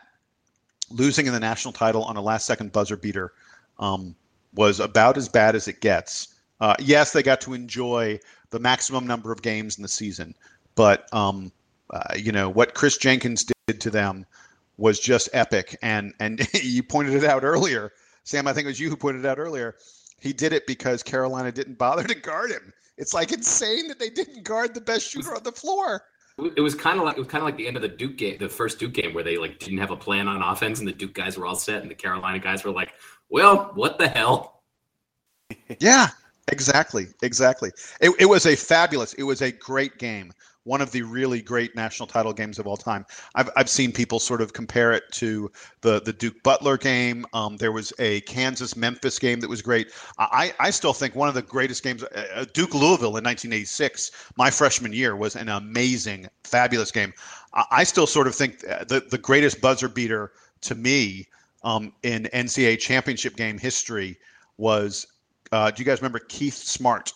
losing 0.89 1.28
in 1.28 1.34
the 1.34 1.39
national 1.39 1.71
title 1.71 2.04
on 2.04 2.17
a 2.17 2.21
last-second 2.21 2.71
buzzer 2.71 2.97
beater 2.97 3.34
um, 3.78 4.15
was 4.56 4.80
about 4.80 5.17
as 5.17 5.30
bad 5.30 5.56
as 5.56 5.67
it 5.67 5.82
gets. 5.82 6.30
Uh, 6.60 6.76
yes, 6.80 7.12
they 7.12 7.21
got 7.21 7.39
to 7.41 7.54
enjoy 7.54 8.19
the 8.50 8.60
maximum 8.60 9.06
number 9.06 9.32
of 9.32 9.43
games 9.43 9.78
in 9.78 9.84
the 9.84 9.88
season, 9.88 10.34
but 10.73 11.08
um, 11.13 11.52
uh, 11.91 12.15
you 12.17 12.32
know 12.32 12.50
what 12.50 12.73
Kris 12.73 12.97
Jenkins 12.97 13.45
did 13.67 13.80
to 13.82 13.91
them 13.91 14.26
was 14.77 14.99
just 14.99 15.29
epic. 15.33 15.77
And 15.81 16.13
and 16.19 16.47
you 16.63 16.83
pointed 16.83 17.15
it 17.15 17.23
out 17.23 17.43
earlier, 17.43 17.91
Sam. 18.23 18.47
I 18.47 18.53
think 18.53 18.65
it 18.65 18.69
was 18.69 18.79
you 18.79 18.89
who 18.89 18.95
pointed 18.95 19.25
it 19.25 19.27
out 19.27 19.39
earlier. 19.39 19.75
He 20.19 20.33
did 20.33 20.53
it 20.53 20.65
because 20.65 21.03
Carolina 21.03 21.51
didn't 21.51 21.77
bother 21.77 22.03
to 22.03 22.15
guard 22.15 22.51
him. 22.51 22.73
It's 22.97 23.13
like 23.13 23.31
insane 23.31 23.87
that 23.89 23.99
they 23.99 24.09
didn't 24.09 24.43
guard 24.43 24.73
the 24.73 24.81
best 24.81 25.07
shooter 25.07 25.35
on 25.35 25.43
the 25.43 25.51
floor. 25.51 26.03
It 26.55 26.61
was 26.61 26.75
kind 26.75 26.99
of 26.99 27.05
like 27.05 27.17
it 27.17 27.19
was 27.19 27.27
kind 27.27 27.41
of 27.41 27.45
like 27.45 27.57
the 27.57 27.67
end 27.67 27.75
of 27.75 27.81
the 27.81 27.87
Duke 27.87 28.17
game, 28.17 28.37
the 28.37 28.49
first 28.49 28.77
Duke 28.77 28.93
game, 28.93 29.13
where 29.13 29.23
they 29.23 29.37
like 29.37 29.57
didn't 29.59 29.79
have 29.79 29.91
a 29.91 29.95
plan 29.95 30.27
on 30.27 30.41
offense, 30.41 30.79
and 30.79 30.87
the 30.87 30.91
Duke 30.91 31.13
guys 31.13 31.37
were 31.37 31.47
all 31.47 31.55
set, 31.55 31.81
and 31.81 31.89
the 31.89 31.95
Carolina 31.95 32.37
guys 32.37 32.63
were 32.63 32.71
like, 32.71 32.93
"Well, 33.29 33.71
what 33.73 33.97
the 33.97 34.07
hell?" 34.07 34.61
yeah, 35.79 36.09
exactly, 36.47 37.07
exactly. 37.23 37.71
It, 38.01 38.11
it 38.19 38.25
was 38.25 38.45
a 38.45 38.55
fabulous. 38.55 39.13
It 39.13 39.23
was 39.23 39.41
a 39.41 39.51
great 39.51 39.97
game 39.97 40.31
one 40.67 40.82
of 40.82 40.91
the 40.91 41.01
really 41.01 41.41
great 41.41 41.75
national 41.75 42.06
title 42.08 42.34
games 42.34 42.60
of 42.60 42.67
all 42.67 42.75
time. 42.75 43.06
I've, 43.36 43.49
I've 43.56 43.69
seen 43.69 43.93
people 43.93 44.19
sort 44.19 44.41
of 44.41 44.51
compare 44.51 44.91
it 44.91 45.03
to 45.13 45.49
the 45.82 46.01
the 46.01 46.12
Duke 46.12 46.43
Butler 46.43 46.77
game. 46.77 47.25
Um, 47.34 47.56
there 47.56 47.71
was 47.71 47.93
a 47.99 48.21
Kansas 48.21 48.75
Memphis 48.75 49.17
game 49.17 49.39
that 49.39 49.49
was 49.49 49.62
great. 49.62 49.93
I, 50.19 50.53
I 50.60 50.69
still 50.71 50.93
think 50.93 51.15
one 51.15 51.30
of 51.30 51.36
the 51.36 51.41
greatest 51.41 51.84
games, 51.84 52.03
uh, 52.03 52.27
uh 52.36 52.45
Duke 52.53 52.73
Louisville 52.73 53.15
in 53.15 53.23
1986, 53.23 54.12
my 54.36 54.51
freshman 54.51 54.91
year, 54.91 55.15
was 55.15 55.38
an 55.38 55.47
amazing, 55.47 56.27
fabulous 56.43 56.91
game. 56.91 57.13
I, 57.53 57.63
I 57.71 57.84
still 57.86 58.08
sort 58.08 58.27
of 58.27 58.36
think 58.36 58.67
uh, 58.69 58.84
the 58.84 58.99
the 59.10 59.17
greatest 59.17 59.62
buzzer 59.62 59.88
beater 59.88 60.34
to 60.62 60.75
me 60.75 61.27
um, 61.63 61.93
in 62.03 62.27
NCAA 62.34 62.80
championship 62.80 63.38
game 63.38 63.58
history 63.58 64.17
was. 64.58 65.08
Uh, 65.49 65.71
do 65.71 65.82
you 65.82 65.86
guys 65.86 66.01
remember 66.01 66.19
Keith 66.19 66.56
Smart? 66.56 67.13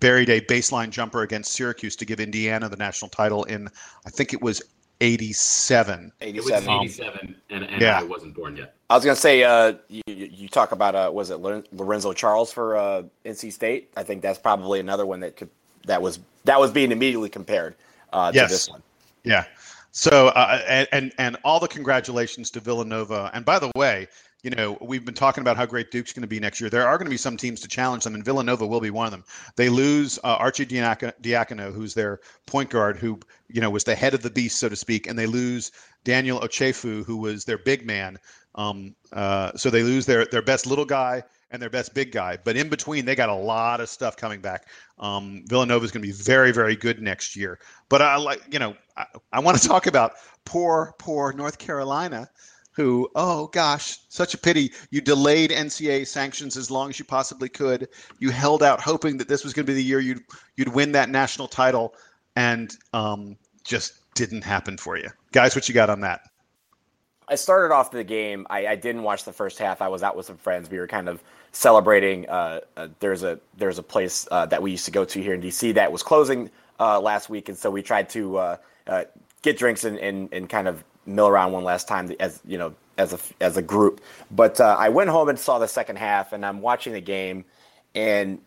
Buried 0.00 0.28
a 0.28 0.40
baseline 0.42 0.90
jumper 0.90 1.22
against 1.22 1.52
Syracuse 1.52 1.96
to 1.96 2.04
give 2.04 2.20
Indiana 2.20 2.68
the 2.68 2.76
national 2.76 3.08
title 3.08 3.44
in, 3.44 3.68
I 4.06 4.10
think 4.10 4.32
it 4.32 4.42
was 4.42 4.62
87. 5.00 6.12
87. 6.20 6.34
It 6.34 6.78
was 6.78 6.98
87, 6.98 7.36
and, 7.50 7.64
and 7.64 7.82
yeah. 7.82 7.98
I 7.98 8.02
wasn't 8.02 8.34
born 8.34 8.56
yet. 8.56 8.74
I 8.90 8.96
was 8.96 9.04
going 9.04 9.14
to 9.14 9.20
say, 9.20 9.42
uh, 9.42 9.74
you, 9.88 10.02
you, 10.06 10.48
talk 10.48 10.72
about, 10.72 10.94
uh, 10.94 11.10
was 11.12 11.30
it 11.30 11.40
Lorenzo 11.40 12.12
Charles 12.12 12.52
for 12.52 12.76
uh, 12.76 13.02
NC 13.24 13.52
State? 13.52 13.90
I 13.96 14.02
think 14.02 14.22
that's 14.22 14.38
probably 14.38 14.80
another 14.80 15.06
one 15.06 15.20
that 15.20 15.36
could, 15.36 15.50
that 15.86 16.00
was, 16.00 16.20
that 16.44 16.60
was 16.60 16.70
being 16.70 16.92
immediately 16.92 17.28
compared 17.28 17.74
uh, 18.12 18.30
to 18.30 18.36
yes. 18.36 18.50
this 18.50 18.68
one. 18.68 18.82
Yeah. 19.24 19.44
So, 19.90 20.28
uh, 20.28 20.60
and, 20.66 20.88
and, 20.92 21.12
and 21.18 21.36
all 21.44 21.60
the 21.60 21.68
congratulations 21.68 22.50
to 22.50 22.60
Villanova. 22.60 23.30
And 23.32 23.44
by 23.44 23.58
the 23.58 23.70
way, 23.76 24.08
you 24.44 24.50
know, 24.50 24.76
we've 24.82 25.06
been 25.06 25.14
talking 25.14 25.40
about 25.40 25.56
how 25.56 25.64
great 25.64 25.90
Duke's 25.90 26.12
going 26.12 26.20
to 26.20 26.28
be 26.28 26.38
next 26.38 26.60
year. 26.60 26.68
There 26.68 26.86
are 26.86 26.98
going 26.98 27.06
to 27.06 27.10
be 27.10 27.16
some 27.16 27.38
teams 27.38 27.60
to 27.62 27.68
challenge 27.68 28.04
them, 28.04 28.14
and 28.14 28.22
Villanova 28.22 28.66
will 28.66 28.80
be 28.80 28.90
one 28.90 29.06
of 29.06 29.10
them. 29.10 29.24
They 29.56 29.70
lose 29.70 30.18
uh, 30.22 30.38
Arcidiacono, 30.38 31.72
who's 31.72 31.94
their 31.94 32.20
point 32.44 32.68
guard, 32.68 32.98
who 32.98 33.18
you 33.48 33.62
know 33.62 33.70
was 33.70 33.84
the 33.84 33.94
head 33.94 34.12
of 34.12 34.22
the 34.22 34.28
beast, 34.28 34.58
so 34.58 34.68
to 34.68 34.76
speak, 34.76 35.06
and 35.06 35.18
they 35.18 35.26
lose 35.26 35.72
Daniel 36.04 36.40
Ochefu, 36.40 37.06
who 37.06 37.16
was 37.16 37.46
their 37.46 37.56
big 37.56 37.86
man. 37.86 38.18
Um, 38.54 38.94
uh, 39.14 39.52
so 39.56 39.70
they 39.70 39.82
lose 39.82 40.04
their 40.04 40.26
their 40.26 40.42
best 40.42 40.66
little 40.66 40.84
guy 40.84 41.22
and 41.50 41.62
their 41.62 41.70
best 41.70 41.94
big 41.94 42.12
guy. 42.12 42.36
But 42.42 42.56
in 42.56 42.68
between, 42.68 43.06
they 43.06 43.14
got 43.14 43.30
a 43.30 43.34
lot 43.34 43.80
of 43.80 43.88
stuff 43.88 44.14
coming 44.14 44.42
back. 44.42 44.68
Um, 44.98 45.44
Villanova 45.46 45.84
is 45.86 45.90
going 45.90 46.02
to 46.02 46.08
be 46.08 46.12
very, 46.12 46.52
very 46.52 46.76
good 46.76 47.00
next 47.00 47.34
year. 47.34 47.60
But 47.88 48.02
I 48.02 48.16
like, 48.16 48.42
you 48.50 48.58
know, 48.58 48.74
I, 48.96 49.06
I 49.32 49.40
want 49.40 49.56
to 49.58 49.68
talk 49.68 49.86
about 49.86 50.14
poor, 50.44 50.94
poor 50.98 51.32
North 51.32 51.58
Carolina 51.58 52.28
who, 52.74 53.08
oh 53.14 53.46
gosh, 53.48 53.98
such 54.08 54.34
a 54.34 54.38
pity. 54.38 54.72
You 54.90 55.00
delayed 55.00 55.50
NCAA 55.50 56.06
sanctions 56.06 56.56
as 56.56 56.70
long 56.70 56.90
as 56.90 56.98
you 56.98 57.04
possibly 57.04 57.48
could. 57.48 57.88
You 58.18 58.30
held 58.30 58.62
out 58.62 58.80
hoping 58.80 59.16
that 59.18 59.28
this 59.28 59.44
was 59.44 59.52
going 59.52 59.64
to 59.66 59.70
be 59.70 59.74
the 59.74 59.82
year 59.82 60.00
you'd 60.00 60.22
you'd 60.56 60.68
win 60.68 60.92
that 60.92 61.08
national 61.08 61.48
title, 61.48 61.94
and 62.36 62.76
um, 62.92 63.36
just 63.62 64.14
didn't 64.14 64.42
happen 64.42 64.76
for 64.76 64.96
you. 64.96 65.08
Guys, 65.32 65.54
what 65.54 65.68
you 65.68 65.74
got 65.74 65.90
on 65.90 66.00
that? 66.00 66.22
I 67.28 67.36
started 67.36 67.72
off 67.72 67.90
the 67.90 68.04
game. 68.04 68.46
I, 68.50 68.66
I 68.66 68.76
didn't 68.76 69.02
watch 69.02 69.24
the 69.24 69.32
first 69.32 69.58
half. 69.58 69.80
I 69.80 69.88
was 69.88 70.02
out 70.02 70.16
with 70.16 70.26
some 70.26 70.36
friends. 70.36 70.70
We 70.70 70.78
were 70.78 70.86
kind 70.86 71.08
of 71.08 71.22
celebrating. 71.52 72.28
Uh, 72.28 72.60
uh, 72.76 72.88
there's 73.00 73.22
a 73.22 73.38
there's 73.56 73.78
a 73.78 73.82
place 73.82 74.28
uh, 74.30 74.46
that 74.46 74.60
we 74.60 74.72
used 74.72 74.84
to 74.84 74.90
go 74.90 75.04
to 75.04 75.22
here 75.22 75.34
in 75.34 75.40
DC 75.40 75.74
that 75.74 75.90
was 75.90 76.02
closing 76.02 76.50
uh, 76.80 77.00
last 77.00 77.30
week, 77.30 77.48
and 77.48 77.56
so 77.56 77.70
we 77.70 77.82
tried 77.82 78.08
to 78.10 78.36
uh, 78.36 78.56
uh, 78.86 79.04
get 79.42 79.56
drinks 79.56 79.84
and, 79.84 79.98
and, 79.98 80.28
and 80.32 80.48
kind 80.48 80.66
of 80.66 80.84
mill 81.06 81.28
around 81.28 81.52
one 81.52 81.64
last 81.64 81.88
time 81.88 82.14
as 82.20 82.40
you 82.46 82.58
know 82.58 82.74
as 82.98 83.12
a 83.12 83.18
as 83.40 83.56
a 83.56 83.62
group. 83.62 84.00
But 84.30 84.60
uh, 84.60 84.76
I 84.78 84.88
went 84.88 85.10
home 85.10 85.28
and 85.28 85.38
saw 85.38 85.58
the 85.58 85.68
second 85.68 85.96
half, 85.96 86.32
and 86.32 86.44
I'm 86.44 86.60
watching 86.60 86.92
the 86.92 87.00
game, 87.00 87.44
and 87.94 88.40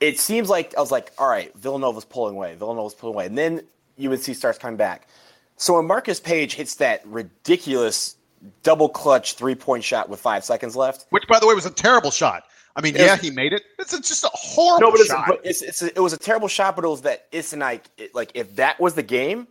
it 0.00 0.18
seems 0.18 0.48
like 0.48 0.76
I 0.76 0.80
was 0.80 0.90
like, 0.90 1.12
all 1.18 1.28
right, 1.28 1.56
Villanova's 1.56 2.04
pulling 2.04 2.36
away, 2.36 2.54
Villanova's 2.54 2.94
pulling 2.94 3.14
away, 3.14 3.26
and 3.26 3.38
then 3.38 3.62
UNC 4.02 4.22
starts 4.22 4.58
coming 4.58 4.76
back. 4.76 5.08
So 5.56 5.76
when 5.76 5.86
Marcus 5.86 6.18
Paige 6.18 6.54
hits 6.54 6.74
that 6.76 7.06
ridiculous 7.06 8.16
double 8.62 8.88
clutch 8.88 9.34
three 9.34 9.54
point 9.54 9.84
shot 9.84 10.08
with 10.08 10.20
five 10.20 10.44
seconds 10.44 10.76
left, 10.76 11.06
which 11.10 11.24
by 11.28 11.38
the 11.38 11.46
way 11.46 11.54
was 11.54 11.66
a 11.66 11.70
terrible 11.70 12.10
shot. 12.10 12.44
I 12.76 12.80
mean, 12.80 12.96
yeah, 12.96 13.16
he 13.16 13.30
made 13.30 13.52
it. 13.52 13.62
It's 13.78 13.92
just 14.00 14.24
a 14.24 14.30
horrible 14.32 14.88
no, 14.88 14.90
but 14.90 15.00
it's, 15.00 15.08
shot. 15.08 15.24
But 15.28 15.40
it's, 15.44 15.62
it's 15.62 15.82
a, 15.82 15.86
it 15.94 16.00
was 16.00 16.12
a 16.12 16.18
terrible 16.18 16.48
shot, 16.48 16.74
but 16.74 16.84
it 16.84 16.88
was 16.88 17.02
that 17.02 17.26
it's 17.30 17.54
like 17.54 17.84
it, 17.96 18.14
like 18.14 18.32
if 18.34 18.56
that 18.56 18.80
was 18.80 18.94
the 18.94 19.02
game, 19.02 19.46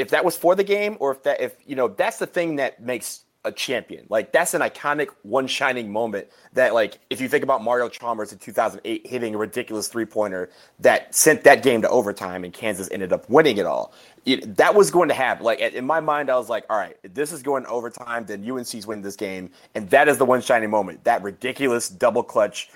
if 0.00 0.10
that 0.10 0.24
was 0.24 0.36
for 0.36 0.54
the 0.54 0.64
game 0.64 0.96
or 1.00 1.12
if 1.12 1.22
that 1.24 1.40
if 1.40 1.54
you 1.66 1.76
know 1.76 1.88
that's 1.88 2.18
the 2.18 2.26
thing 2.26 2.56
that 2.56 2.82
makes 2.82 3.24
a 3.44 3.52
champion. 3.52 4.06
Like 4.10 4.32
that's 4.32 4.52
an 4.52 4.60
iconic 4.60 5.08
one 5.22 5.46
shining 5.46 5.90
moment 5.90 6.28
that 6.52 6.74
like 6.74 6.98
if 7.08 7.20
you 7.20 7.28
think 7.28 7.42
about 7.42 7.62
Mario 7.62 7.88
Chalmers 7.88 8.32
in 8.32 8.38
2008 8.38 9.06
hitting 9.06 9.34
a 9.34 9.38
ridiculous 9.38 9.88
three-pointer 9.88 10.50
that 10.80 11.14
sent 11.14 11.44
that 11.44 11.62
game 11.62 11.80
to 11.82 11.88
overtime 11.88 12.44
and 12.44 12.52
Kansas 12.52 12.90
ended 12.90 13.12
up 13.12 13.28
winning 13.30 13.56
it 13.56 13.64
all. 13.64 13.94
It, 14.26 14.56
that 14.56 14.74
was 14.74 14.90
going 14.90 15.08
to 15.08 15.14
happen. 15.14 15.44
Like 15.44 15.60
in 15.60 15.86
my 15.86 16.00
mind 16.00 16.28
I 16.30 16.36
was 16.36 16.50
like, 16.50 16.66
all 16.68 16.76
right, 16.76 16.96
this 17.02 17.32
is 17.32 17.42
going 17.42 17.64
overtime 17.66 18.26
then 18.26 18.48
UNC's 18.48 18.86
winning 18.86 19.02
this 19.02 19.16
game 19.16 19.50
and 19.74 19.88
that 19.88 20.08
is 20.08 20.18
the 20.18 20.26
one 20.26 20.42
shining 20.42 20.68
moment. 20.68 21.04
That 21.04 21.22
ridiculous 21.22 21.88
double 21.88 22.22
clutch 22.22 22.68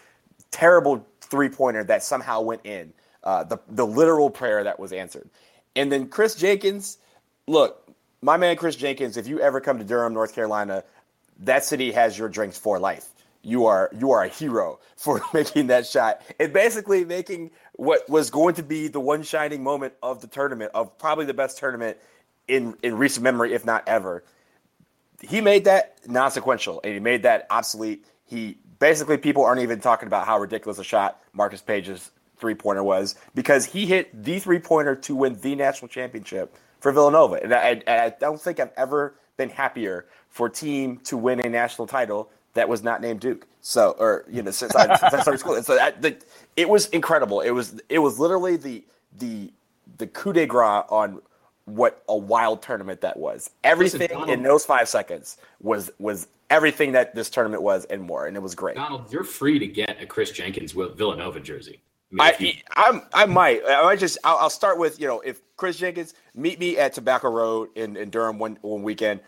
terrible 0.51 1.07
three-pointer 1.21 1.85
that 1.85 2.03
somehow 2.03 2.41
went 2.41 2.63
in. 2.65 2.93
Uh, 3.23 3.43
the 3.43 3.59
the 3.71 3.87
literal 3.87 4.29
prayer 4.29 4.65
that 4.65 4.79
was 4.79 4.93
answered. 4.93 5.29
And 5.77 5.91
then 5.91 6.09
Kris 6.09 6.35
Jenkins 6.35 6.99
look, 7.47 7.85
my 8.23 8.37
man 8.37 8.57
Kris 8.57 8.77
Jenkins, 8.77 9.17
if 9.17 9.27
you 9.27 9.41
ever 9.41 9.61
come 9.61 9.79
to 9.79 9.85
Durham, 9.85 10.15
North 10.15 10.35
Carolina, 10.35 10.85
that 11.41 11.65
city 11.65 11.93
has 11.93 12.19
your 12.19 12.29
drinks 12.29 12.57
for 12.57 12.79
life. 12.79 13.11
You 13.43 13.67
are 13.67 13.91
you 13.99 14.13
are 14.13 14.25
a 14.25 14.29
hero 14.29 14.81
for 14.97 15.21
making 15.35 15.67
that 15.67 15.87
shot 15.87 16.23
and 16.41 16.53
basically 16.53 17.05
making 17.05 17.51
what 17.75 18.09
was 18.09 18.31
going 18.31 18.55
to 18.55 18.63
be 18.63 18.89
the 18.89 19.01
one 19.01 19.23
shining 19.23 19.63
moment 19.63 19.95
of 20.03 20.21
the 20.21 20.27
tournament, 20.27 20.71
of 20.75 20.97
probably 20.99 21.27
the 21.27 21.35
best 21.35 21.59
tournament 21.59 21.99
in 22.49 22.77
in 22.83 22.97
recent 22.97 23.23
memory, 23.23 23.53
if 23.53 23.65
not 23.65 23.87
ever. 23.87 24.25
He 25.21 25.41
made 25.41 25.65
that 25.65 25.99
non-sequential 26.07 26.81
and 26.85 26.95
he 26.95 27.01
made 27.01 27.23
that 27.23 27.47
obsolete. 27.51 28.05
He 28.27 28.59
basically 28.79 29.19
people 29.19 29.45
aren't 29.45 29.61
even 29.61 29.81
talking 29.81 30.07
about 30.07 30.27
how 30.27 30.39
ridiculous 30.39 30.79
a 30.79 30.85
shot 30.85 31.23
Marcus 31.33 31.61
Paige's 31.61 32.11
three 32.37 32.55
pointer 32.55 32.83
was 32.83 33.15
because 33.35 33.65
he 33.67 33.87
hit 33.87 34.25
the 34.25 34.39
three 34.39 34.59
pointer 34.59 34.97
to 34.97 35.15
win 35.15 35.39
the 35.41 35.55
national 35.55 35.89
championship 35.89 36.57
for 36.85 36.93
Villanova. 36.93 37.43
And 37.43 37.55
I, 37.55 37.83
I, 37.87 38.11
don't 38.21 38.39
think 38.39 38.61
I've 38.61 38.71
ever 38.77 39.15
been 39.39 39.49
happier 39.49 40.05
for 40.29 40.49
a 40.49 40.51
team 40.51 40.99
to 41.05 41.17
win 41.17 41.41
a 41.41 41.49
national 41.49 41.87
title 41.87 42.29
that 42.53 42.69
was 42.69 42.83
not 42.83 43.01
named 43.01 43.21
Duke. 43.21 43.47
So, 43.63 43.97
or 43.99 44.27
you 44.31 44.43
know, 44.43 44.51
since 44.51 44.77
I, 44.77 44.95
since 44.99 45.15
I 45.15 45.23
started 45.23 45.39
school, 45.39 45.63
so 45.63 45.77
that, 45.77 46.03
the, 46.03 46.15
it 46.57 46.69
was 46.69 46.89
incredible. 46.89 47.41
It 47.41 47.53
was 47.53 47.81
it 47.89 48.01
was 48.01 48.19
literally 48.19 48.59
the 48.59 48.85
the 49.17 49.51
the 49.97 50.07
coup 50.09 50.35
de 50.35 50.45
grace 50.45 50.85
on 50.91 51.23
what 51.65 52.03
a 52.11 52.17
wild 52.17 52.61
tournament 52.61 53.01
that 53.01 53.17
was. 53.17 53.49
Everything 53.65 54.11
Listen, 54.11 54.29
in 54.29 54.43
those 54.43 54.67
five 54.67 54.87
seconds 54.87 55.39
was 55.63 55.91
was 55.99 56.29
everything 56.51 56.93
that 56.93 57.15
this 57.15 57.31
tournament 57.31 57.63
was 57.63 57.87
and 57.87 58.03
more, 58.03 58.27
and 58.27 58.37
it 58.37 58.41
was 58.41 58.55
great. 58.55 58.77
Donald, 58.77 59.11
you're 59.11 59.25
free 59.25 59.59
to 59.59 59.67
get 59.67 60.03
a 60.03 60.05
Kris 60.05 60.33
Jenkins 60.33 60.73
Villanova 60.73 61.41
jersey. 61.41 61.81
I, 62.21 62.37
mean, 62.41 62.57
I, 62.77 63.01
I, 63.15 63.23
I 63.23 63.27
might. 63.27 63.63
I 63.69 63.83
might 63.83 63.99
just. 63.99 64.19
I'll, 64.25 64.37
I'll, 64.39 64.51
start 64.51 64.79
with 64.79 65.01
you 65.01 65.07
know 65.07 65.21
if 65.21 65.41
Kris 65.57 65.77
Jenkins 65.79 66.15
meet 66.35 66.59
me 66.61 66.79
at 66.79 66.93
Tobacco 66.93 67.31
Road 67.31 67.71
in, 67.75 67.97
in 67.97 68.11
Durham 68.11 68.39
one 68.39 68.59
one 68.63 68.83
weekend, 68.83 69.21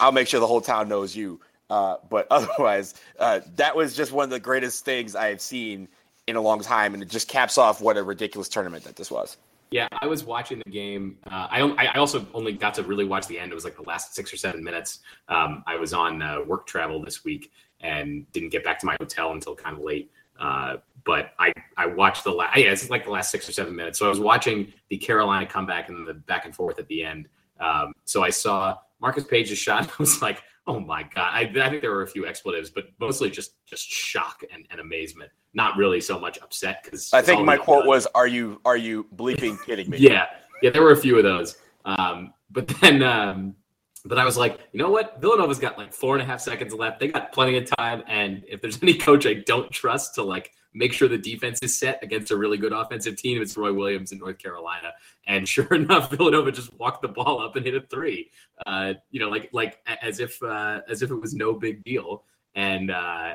I'll 0.00 0.12
make 0.12 0.28
sure 0.28 0.40
the 0.40 0.46
whole 0.46 0.60
town 0.60 0.88
knows 0.88 1.14
you. 1.14 1.40
Uh, 1.68 1.96
but 2.10 2.26
otherwise, 2.30 2.94
uh, 3.18 3.40
that 3.56 3.76
was 3.76 3.94
just 3.94 4.12
one 4.12 4.24
of 4.24 4.30
the 4.30 4.40
greatest 4.40 4.84
things 4.84 5.14
I 5.14 5.28
have 5.28 5.40
seen 5.40 5.88
in 6.26 6.36
a 6.36 6.40
long 6.40 6.60
time, 6.60 6.94
and 6.94 7.02
it 7.02 7.10
just 7.10 7.28
caps 7.28 7.58
off 7.58 7.80
what 7.80 7.96
a 7.96 8.02
ridiculous 8.02 8.48
tournament 8.48 8.84
that 8.84 8.96
this 8.96 9.10
was. 9.10 9.36
Yeah, 9.70 9.88
I 9.90 10.06
was 10.06 10.22
watching 10.22 10.60
the 10.64 10.70
game. 10.70 11.16
Uh, 11.26 11.48
I 11.50 11.60
I 11.60 11.98
also 11.98 12.26
only 12.34 12.52
got 12.52 12.74
to 12.74 12.82
really 12.82 13.06
watch 13.06 13.26
the 13.26 13.38
end. 13.38 13.50
It 13.50 13.54
was 13.54 13.64
like 13.64 13.76
the 13.76 13.82
last 13.82 14.14
six 14.14 14.32
or 14.32 14.36
seven 14.36 14.62
minutes. 14.62 15.00
Um, 15.28 15.64
I 15.66 15.76
was 15.76 15.94
on 15.94 16.20
uh, 16.20 16.40
work 16.46 16.66
travel 16.66 17.02
this 17.02 17.24
week 17.24 17.50
and 17.80 18.30
didn't 18.32 18.50
get 18.50 18.64
back 18.64 18.78
to 18.80 18.86
my 18.86 18.96
hotel 19.00 19.32
until 19.32 19.54
kind 19.56 19.76
of 19.76 19.82
late. 19.82 20.10
Uh, 20.38 20.76
but 21.04 21.32
I, 21.38 21.52
I 21.76 21.86
watched 21.86 22.24
the 22.24 22.30
last, 22.30 22.58
yeah, 22.58 22.70
it's 22.70 22.90
like 22.90 23.04
the 23.04 23.10
last 23.10 23.30
six 23.30 23.48
or 23.48 23.52
seven 23.52 23.74
minutes. 23.74 23.98
So 23.98 24.06
I 24.06 24.08
was 24.08 24.20
watching 24.20 24.72
the 24.88 24.96
Carolina 24.96 25.46
comeback 25.46 25.88
and 25.88 26.06
the 26.06 26.14
back 26.14 26.44
and 26.44 26.54
forth 26.54 26.78
at 26.78 26.86
the 26.88 27.04
end. 27.04 27.28
Um, 27.60 27.92
so 28.04 28.22
I 28.22 28.30
saw 28.30 28.78
Marcus 29.00 29.24
Paige's 29.24 29.58
shot. 29.58 29.88
I 29.88 29.94
was 29.98 30.22
like, 30.22 30.42
oh 30.66 30.80
my 30.80 31.02
God. 31.02 31.30
I, 31.32 31.40
I, 31.40 31.68
think 31.70 31.82
there 31.82 31.90
were 31.90 32.02
a 32.02 32.08
few 32.08 32.26
expletives, 32.26 32.70
but 32.70 32.84
mostly 33.00 33.30
just, 33.30 33.64
just 33.66 33.88
shock 33.88 34.42
and, 34.52 34.66
and 34.70 34.80
amazement. 34.80 35.30
Not 35.54 35.76
really 35.76 36.00
so 36.00 36.18
much 36.18 36.38
upset 36.40 36.82
because 36.82 37.12
I 37.12 37.20
think 37.20 37.44
my 37.44 37.56
quote 37.56 37.86
was, 37.86 38.06
are 38.14 38.26
you, 38.26 38.60
are 38.64 38.76
you 38.76 39.06
bleeping 39.14 39.62
kidding 39.64 39.90
me? 39.90 39.98
yeah. 40.00 40.26
Yeah. 40.62 40.70
There 40.70 40.82
were 40.82 40.92
a 40.92 40.96
few 40.96 41.18
of 41.18 41.24
those. 41.24 41.56
Um, 41.84 42.32
but 42.50 42.68
then, 42.68 43.02
um, 43.02 43.56
but 44.04 44.18
I 44.18 44.24
was 44.24 44.36
like, 44.36 44.58
you 44.72 44.78
know 44.78 44.90
what? 44.90 45.20
Villanova's 45.20 45.58
got 45.58 45.78
like 45.78 45.92
four 45.92 46.14
and 46.14 46.22
a 46.22 46.24
half 46.24 46.40
seconds 46.40 46.74
left. 46.74 47.00
They 47.00 47.08
got 47.08 47.32
plenty 47.32 47.56
of 47.58 47.70
time. 47.78 48.02
And 48.06 48.44
if 48.48 48.60
there's 48.60 48.78
any 48.82 48.94
coach 48.94 49.26
I 49.26 49.34
don't 49.34 49.70
trust 49.70 50.14
to 50.16 50.22
like 50.22 50.52
make 50.74 50.92
sure 50.92 51.08
the 51.08 51.18
defense 51.18 51.58
is 51.62 51.78
set 51.78 52.02
against 52.02 52.30
a 52.30 52.36
really 52.36 52.56
good 52.56 52.72
offensive 52.72 53.16
team, 53.16 53.40
it's 53.42 53.56
Roy 53.56 53.72
Williams 53.72 54.12
in 54.12 54.18
North 54.18 54.38
Carolina. 54.38 54.92
And 55.26 55.48
sure 55.48 55.72
enough, 55.74 56.10
Villanova 56.10 56.52
just 56.52 56.72
walked 56.78 57.02
the 57.02 57.08
ball 57.08 57.40
up 57.40 57.56
and 57.56 57.64
hit 57.64 57.74
a 57.74 57.80
three. 57.82 58.30
Uh, 58.66 58.94
you 59.10 59.20
know, 59.20 59.28
like 59.28 59.50
like 59.52 59.78
as 60.02 60.20
if 60.20 60.42
uh, 60.42 60.80
as 60.88 61.02
if 61.02 61.10
it 61.10 61.16
was 61.16 61.34
no 61.34 61.52
big 61.54 61.82
deal. 61.84 62.24
And 62.54 62.90
uh, 62.90 63.34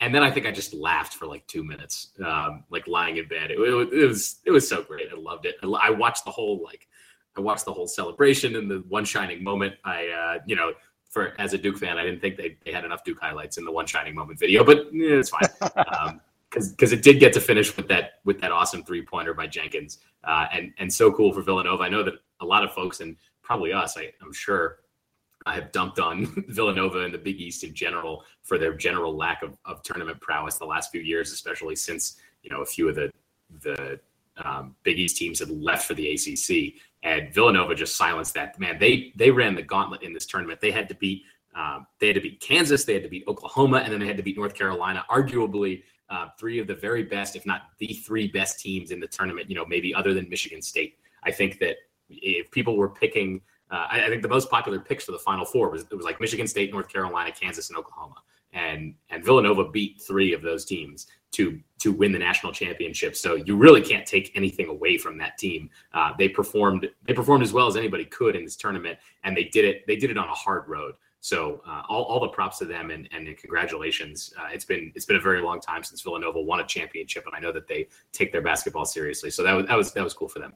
and 0.00 0.14
then 0.14 0.22
I 0.22 0.30
think 0.30 0.46
I 0.46 0.50
just 0.50 0.72
laughed 0.72 1.14
for 1.14 1.26
like 1.26 1.46
two 1.46 1.62
minutes, 1.62 2.12
um, 2.24 2.64
like 2.70 2.86
lying 2.86 3.18
in 3.18 3.28
bed. 3.28 3.50
It, 3.50 3.58
it, 3.58 3.92
it 3.92 4.06
was 4.06 4.40
it 4.46 4.50
was 4.50 4.68
so 4.68 4.82
great. 4.82 5.08
I 5.12 5.18
loved 5.18 5.46
it. 5.46 5.56
I 5.62 5.90
watched 5.90 6.24
the 6.24 6.30
whole 6.30 6.62
like 6.62 6.88
I 7.36 7.40
watched 7.40 7.64
the 7.64 7.72
whole 7.72 7.86
celebration 7.86 8.56
and 8.56 8.70
the 8.70 8.84
one 8.88 9.04
shining 9.04 9.42
moment. 9.42 9.74
I, 9.84 10.08
uh, 10.08 10.38
you 10.46 10.56
know, 10.56 10.72
for 11.08 11.34
as 11.38 11.52
a 11.54 11.58
Duke 11.58 11.78
fan, 11.78 11.98
I 11.98 12.04
didn't 12.04 12.20
think 12.20 12.36
they, 12.36 12.56
they 12.64 12.72
had 12.72 12.84
enough 12.84 13.04
Duke 13.04 13.18
highlights 13.20 13.58
in 13.58 13.64
the 13.64 13.72
one 13.72 13.86
shining 13.86 14.14
moment 14.14 14.38
video, 14.38 14.64
but 14.64 14.92
yeah, 14.92 15.16
it's 15.16 15.30
fine. 15.30 15.48
um, 15.98 16.20
because 16.50 16.70
because 16.70 16.92
it 16.92 17.02
did 17.02 17.20
get 17.20 17.32
to 17.34 17.40
finish 17.40 17.76
with 17.76 17.88
that 17.88 18.14
with 18.24 18.40
that 18.40 18.52
awesome 18.52 18.82
three 18.82 19.02
pointer 19.04 19.34
by 19.34 19.46
Jenkins, 19.46 19.98
uh, 20.24 20.46
and 20.52 20.72
and 20.78 20.92
so 20.92 21.12
cool 21.12 21.32
for 21.32 21.42
Villanova. 21.42 21.82
I 21.82 21.88
know 21.88 22.02
that 22.02 22.14
a 22.40 22.44
lot 22.44 22.64
of 22.64 22.72
folks 22.72 23.00
and 23.00 23.16
probably 23.42 23.72
us, 23.72 23.96
I, 23.96 24.12
I'm 24.22 24.32
sure, 24.32 24.78
I 25.46 25.54
have 25.54 25.72
dumped 25.72 25.98
on 25.98 26.44
Villanova 26.48 27.00
and 27.00 27.12
the 27.12 27.18
Big 27.18 27.40
East 27.40 27.64
in 27.64 27.74
general 27.74 28.24
for 28.42 28.58
their 28.58 28.74
general 28.74 29.16
lack 29.16 29.42
of, 29.42 29.56
of 29.64 29.82
tournament 29.82 30.20
prowess 30.20 30.56
the 30.56 30.64
last 30.64 30.90
few 30.90 31.00
years, 31.00 31.32
especially 31.32 31.76
since 31.76 32.16
you 32.42 32.50
know 32.50 32.62
a 32.62 32.66
few 32.66 32.88
of 32.88 32.94
the 32.94 33.10
the 33.62 34.00
um, 34.44 34.74
Big 34.82 34.98
East 34.98 35.16
teams 35.16 35.38
had 35.38 35.50
left 35.50 35.86
for 35.86 35.94
the 35.94 36.12
ACC 36.12 36.74
and 37.02 37.32
Villanova 37.32 37.74
just 37.74 37.96
silenced 37.96 38.34
that. 38.34 38.58
Man, 38.58 38.78
they 38.78 39.12
they 39.16 39.30
ran 39.30 39.54
the 39.54 39.62
gauntlet 39.62 40.02
in 40.02 40.12
this 40.12 40.26
tournament. 40.26 40.60
They 40.60 40.70
had 40.70 40.88
to 40.88 40.94
beat 40.94 41.22
um, 41.54 41.86
they 41.98 42.08
had 42.08 42.14
to 42.14 42.20
beat 42.20 42.40
Kansas, 42.40 42.84
they 42.84 42.94
had 42.94 43.02
to 43.02 43.08
beat 43.08 43.24
Oklahoma, 43.26 43.78
and 43.78 43.92
then 43.92 44.00
they 44.00 44.06
had 44.06 44.16
to 44.16 44.22
beat 44.22 44.36
North 44.36 44.54
Carolina. 44.54 45.04
Arguably, 45.10 45.82
uh, 46.10 46.28
three 46.38 46.58
of 46.58 46.66
the 46.66 46.74
very 46.74 47.04
best, 47.04 47.36
if 47.36 47.46
not 47.46 47.62
the 47.78 47.94
three 48.04 48.28
best 48.28 48.60
teams 48.60 48.90
in 48.90 49.00
the 49.00 49.06
tournament. 49.06 49.48
You 49.48 49.56
know, 49.56 49.64
maybe 49.64 49.94
other 49.94 50.12
than 50.12 50.28
Michigan 50.28 50.60
State. 50.60 50.98
I 51.22 51.30
think 51.30 51.58
that 51.60 51.76
if 52.08 52.50
people 52.50 52.76
were 52.76 52.88
picking, 52.88 53.40
uh, 53.70 53.86
I, 53.90 54.06
I, 54.06 54.08
think 54.08 54.22
the 54.22 54.28
most 54.28 54.50
popular 54.50 54.80
picks 54.80 55.04
for 55.04 55.12
the 55.12 55.18
Final 55.18 55.44
Four 55.44 55.70
was 55.70 55.82
it 55.82 55.94
was 55.94 56.04
like 56.04 56.20
Michigan 56.20 56.46
State, 56.46 56.72
North 56.72 56.88
Carolina, 56.88 57.30
Kansas, 57.32 57.68
and 57.70 57.78
Oklahoma. 57.78 58.16
And 58.52 58.94
and 59.10 59.24
Villanova 59.24 59.70
beat 59.70 60.02
three 60.02 60.32
of 60.32 60.42
those 60.42 60.64
teams 60.64 61.06
to 61.32 61.60
to 61.78 61.92
win 61.92 62.10
the 62.10 62.18
national 62.18 62.52
championship. 62.52 63.14
So 63.14 63.36
you 63.36 63.56
really 63.56 63.80
can't 63.80 64.04
take 64.04 64.32
anything 64.34 64.68
away 64.68 64.98
from 64.98 65.16
that 65.18 65.38
team. 65.38 65.70
Uh, 65.92 66.12
they 66.18 66.28
performed 66.28 66.88
they 67.04 67.12
performed 67.12 67.44
as 67.44 67.52
well 67.52 67.68
as 67.68 67.76
anybody 67.76 68.04
could 68.04 68.34
in 68.34 68.44
this 68.44 68.56
tournament, 68.56 68.98
and 69.22 69.36
they 69.36 69.44
did 69.44 69.64
it. 69.64 69.86
They 69.86 69.96
did 69.96 70.10
it 70.10 70.18
on 70.18 70.28
a 70.28 70.34
hard 70.34 70.68
road. 70.68 70.94
So 71.20 71.60
uh, 71.66 71.82
all, 71.88 72.04
all 72.04 72.20
the 72.20 72.28
props 72.28 72.58
to 72.58 72.64
them 72.64 72.90
and, 72.90 73.08
and 73.12 73.36
congratulations. 73.36 74.32
Uh, 74.38 74.48
it's 74.52 74.64
been 74.64 74.90
it's 74.94 75.04
been 75.04 75.16
a 75.16 75.20
very 75.20 75.42
long 75.42 75.60
time 75.60 75.82
since 75.82 76.00
Villanova 76.00 76.40
won 76.40 76.60
a 76.60 76.66
championship, 76.66 77.26
and 77.26 77.34
I 77.34 77.40
know 77.40 77.52
that 77.52 77.68
they 77.68 77.88
take 78.12 78.32
their 78.32 78.42
basketball 78.42 78.86
seriously. 78.86 79.30
So 79.30 79.42
that 79.42 79.52
was 79.52 79.66
that 79.66 79.76
was 79.76 79.92
that 79.92 80.04
was 80.04 80.14
cool 80.14 80.28
for 80.28 80.38
them. 80.38 80.54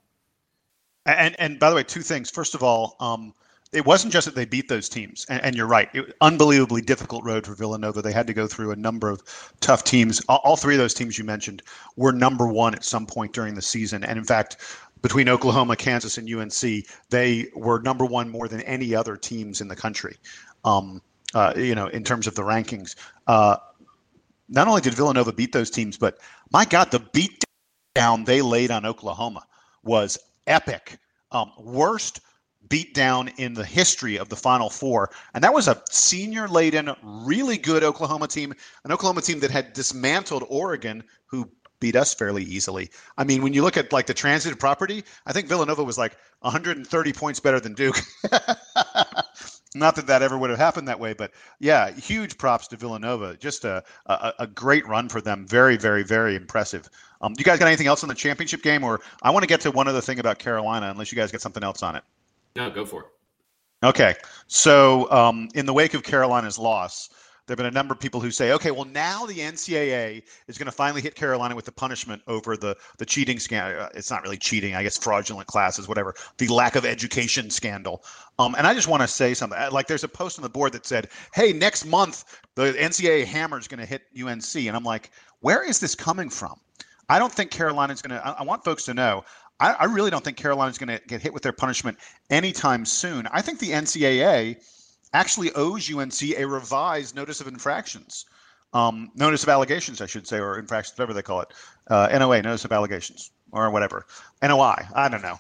And 1.07 1.37
and 1.39 1.59
by 1.59 1.69
the 1.69 1.77
way, 1.77 1.83
two 1.83 2.01
things. 2.01 2.31
First 2.31 2.55
of 2.55 2.63
all, 2.63 2.97
um, 2.99 3.35
it 3.75 3.85
wasn't 3.85 4.13
just 4.13 4.25
that 4.27 4.35
they 4.35 4.47
beat 4.47 4.69
those 4.69 4.89
teams, 4.89 5.27
and, 5.29 5.43
and 5.43 5.55
you're 5.55 5.67
right. 5.67 5.91
It, 5.93 6.15
unbelievably 6.23 6.83
difficult 6.83 7.25
road 7.25 7.45
for 7.45 7.55
Villanova. 7.55 8.01
They 8.01 8.13
had 8.13 8.27
to 8.29 8.33
go 8.33 8.47
through 8.47 8.71
a 8.71 8.77
number 8.77 9.11
of 9.11 9.23
tough 9.61 9.85
teams. 9.85 10.23
All, 10.29 10.41
all, 10.45 10.57
three 10.57 10.75
of 10.75 10.79
those 10.79 10.95
teams 10.95 11.19
you 11.19 11.25
mentioned 11.25 11.63
were 11.97 12.13
number 12.13 12.47
one 12.47 12.75
at 12.75 12.85
some 12.85 13.05
point 13.05 13.35
during 13.35 13.55
the 13.55 13.63
season, 13.63 14.03
and 14.05 14.19
in 14.19 14.25
fact, 14.25 14.57
between 15.03 15.29
Oklahoma, 15.29 15.77
Kansas, 15.77 16.17
and 16.17 16.33
UNC, 16.33 16.87
they 17.11 17.51
were 17.55 17.81
number 17.81 18.07
one 18.07 18.31
more 18.31 18.49
than 18.49 18.63
any 18.63 18.95
other 18.95 19.17
teams 19.17 19.61
in 19.61 19.69
the 19.69 19.77
country. 19.77 20.17
Um, 20.65 21.03
uh, 21.35 21.53
you 21.57 21.75
know, 21.75 21.89
in 21.89 22.05
terms 22.05 22.27
of 22.27 22.35
the 22.37 22.43
rankings. 22.43 22.95
Uh, 23.27 23.57
not 24.49 24.69
only 24.69 24.81
did 24.81 24.95
Villanova 24.95 25.33
beat 25.33 25.53
those 25.53 25.71
teams, 25.71 25.97
but 25.97 26.19
my 26.53 26.65
God, 26.65 26.91
the 26.91 27.01
beat 27.01 27.45
down 27.95 28.25
they 28.25 28.43
laid 28.43 28.71
on 28.71 28.87
Oklahoma 28.87 29.45
was 29.83 30.19
epic. 30.47 30.99
Um, 31.33 31.51
worst 31.59 32.21
beat 32.69 32.95
down 32.95 33.29
in 33.37 33.55
the 33.55 33.65
history 33.65 34.17
of 34.17 34.29
the 34.29 34.37
Final 34.37 34.71
Four. 34.71 35.11
And 35.35 35.45
that 35.45 35.53
was 35.53 35.69
a 35.69 35.83
senior 35.91 36.49
laden, 36.49 36.95
really 37.03 37.59
good 37.59 37.85
Oklahoma 37.85 38.29
team, 38.29 38.55
an 38.85 38.93
Oklahoma 38.93 39.21
team 39.21 39.41
that 39.41 39.51
had 39.51 39.73
dismantled 39.73 40.45
Oregon, 40.49 41.05
who 41.27 41.49
beat 41.81 41.97
us 41.97 42.15
fairly 42.15 42.43
easily. 42.45 42.91
I 43.19 43.25
mean, 43.25 43.43
when 43.43 43.53
you 43.53 43.63
look 43.63 43.77
at 43.77 43.93
like 43.93 44.07
the 44.07 44.15
transitive 44.15 44.59
property, 44.59 45.05
I 45.27 45.33
think 45.33 45.49
Villanova 45.49 45.85
was 45.85 45.99
like 45.99 46.17
130 46.41 47.13
points 47.13 47.41
better 47.41 47.61
than 47.61 47.75
Duke. 47.75 48.01
Not 49.75 49.97
that 49.97 50.07
that 50.07 50.23
ever 50.23 50.39
would 50.39 50.51
have 50.51 50.59
happened 50.59 50.87
that 50.87 51.01
way, 51.01 51.15
but 51.15 51.33
yeah, 51.59 51.91
huge 51.91 52.39
props 52.39 52.69
to 52.69 52.77
Villanova. 52.77 53.37
Just 53.37 53.65
a, 53.65 53.83
a, 54.07 54.33
a 54.41 54.47
great 54.47 54.87
run 54.87 55.09
for 55.09 55.21
them. 55.21 55.47
Very, 55.47 55.77
very, 55.77 56.05
very 56.05 56.37
impressive. 56.37 56.89
Um, 57.21 57.35
you 57.37 57.45
guys 57.45 57.59
got 57.59 57.67
anything 57.67 57.89
else 57.89 58.05
on 58.05 58.09
the 58.09 58.15
championship 58.15 58.63
game, 58.63 58.85
or 58.85 59.01
I 59.23 59.31
want 59.31 59.43
to 59.43 59.49
get 59.49 59.61
to 59.63 59.73
one 59.73 59.89
other 59.89 60.01
thing 60.01 60.21
about 60.21 60.39
Carolina, 60.39 60.91
unless 60.91 61.11
you 61.11 61.17
guys 61.17 61.33
got 61.33 61.41
something 61.41 61.65
else 61.65 61.83
on 61.83 61.97
it. 61.97 62.05
No, 62.55 62.71
go 62.71 62.85
for 62.85 63.03
it. 63.03 63.07
Okay. 63.83 64.15
So, 64.47 65.11
um, 65.11 65.49
in 65.55 65.67
the 65.67 65.73
wake 65.73 65.95
of 65.95 66.05
Carolina's 66.05 66.59
loss, 66.59 67.11
there 67.47 67.53
have 67.53 67.59
been 67.59 67.67
a 67.67 67.71
number 67.71 67.93
of 67.93 68.01
people 68.01 68.21
who 68.21 68.31
say, 68.31 68.53
okay, 68.53 68.71
well, 68.71 68.87
now 68.87 69.27
the 69.27 69.39
NCAA 69.39 70.23
is 70.49 70.57
going 70.57 70.67
to 70.67 70.73
finally 70.73 71.03
hit 71.03 71.15
Carolina 71.15 71.55
with 71.55 71.67
the 71.67 71.73
punishment 71.73 72.23
over 72.27 72.57
the, 72.57 72.75
the 72.97 73.05
cheating 73.05 73.39
scandal. 73.39 73.83
Uh, 73.83 73.89
it's 73.95 74.11
not 74.11 74.23
really 74.23 74.39
cheating, 74.39 74.75
I 74.75 74.83
guess, 74.83 74.97
fraudulent 74.97 75.47
classes, 75.47 75.87
whatever, 75.87 76.15
the 76.39 76.49
lack 76.49 76.75
of 76.75 76.87
education 76.87 77.51
scandal. 77.51 78.03
Um, 78.39 78.55
and 78.57 78.67
I 78.67 78.73
just 78.73 78.89
want 78.89 79.03
to 79.03 79.09
say 79.09 79.35
something. 79.35 79.59
Uh, 79.59 79.69
like, 79.71 79.89
there's 79.89 80.05
a 80.05 80.09
post 80.09 80.39
on 80.39 80.43
the 80.43 80.49
board 80.49 80.73
that 80.73 80.87
said, 80.87 81.09
hey, 81.35 81.53
next 81.53 81.85
month, 81.85 82.41
the 82.55 82.73
NCAA 82.73 83.27
hammer 83.27 83.59
is 83.59 83.69
going 83.69 83.81
to 83.81 83.87
hit 83.87 84.05
UNC. 84.19 84.55
And 84.57 84.75
I'm 84.75 84.85
like, 84.85 85.11
where 85.41 85.63
is 85.63 85.81
this 85.81 85.95
coming 85.95 86.31
from? 86.31 86.59
I 87.11 87.19
don't 87.19 87.33
think 87.33 87.51
Carolina's 87.51 88.01
going 88.01 88.19
to, 88.19 88.27
I, 88.27 88.43
want 88.43 88.65
folks 88.65 88.87
to 88.87 88.95
know, 88.95 89.23
I, 89.61 89.73
I 89.73 89.85
really 89.85 90.11
don't 90.11 90.25
think 90.25 90.39
Carolina's 90.39 90.79
going 90.79 90.99
to 90.99 91.05
get 91.07 91.21
hit 91.21 91.35
with 91.35 91.43
their 91.43 91.53
punishment 91.53 91.99
anytime 92.31 92.87
soon. 92.87 93.27
I 93.31 93.43
think 93.43 93.59
the 93.59 93.71
NCAA 93.71 94.57
actually 95.15 95.53
owes 95.53 95.91
UNC 95.91 96.23
a 96.37 96.45
revised 96.45 97.15
notice 97.15 97.41
of 97.41 97.47
infractions, 97.47 98.27
um, 98.75 99.11
notice 99.15 99.43
of 99.45 99.49
allegations, 99.49 100.03
I 100.03 100.07
should 100.07 100.27
say, 100.27 100.39
or 100.39 100.59
infractions, 100.59 100.99
whatever 100.99 101.15
they 101.15 101.23
call 101.23 101.41
it, 101.41 101.49
uh, 101.89 102.09
NOA, 102.13 102.43
notice 102.43 102.65
of 102.65 102.73
allegations, 102.73 103.31
or 103.53 103.71
whatever, 103.71 104.05
NOI. 104.43 104.87
I 104.95 105.09
don't 105.09 105.23
know. 105.23 105.39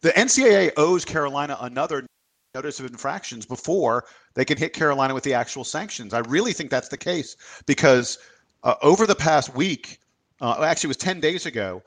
The 0.00 0.10
NCAA 0.10 0.70
owes 0.78 1.04
Carolina 1.04 1.58
another 1.60 2.06
notice 2.54 2.80
of 2.80 2.86
infractions 2.86 3.44
before 3.44 4.06
they 4.34 4.44
can 4.44 4.56
hit 4.56 4.72
Carolina 4.72 5.12
with 5.12 5.24
the 5.24 5.34
actual 5.34 5.64
sanctions. 5.64 6.14
I 6.14 6.20
really 6.20 6.52
think 6.52 6.70
that's 6.70 6.88
the 6.88 6.96
case 6.96 7.36
because 7.66 8.18
uh, 8.62 8.74
over 8.82 9.06
the 9.06 9.14
past 9.14 9.54
week, 9.54 10.00
uh, 10.40 10.62
actually, 10.64 10.88
it 10.88 10.94
was 10.94 10.96
10 10.96 11.20
days 11.20 11.44
ago, 11.46 11.82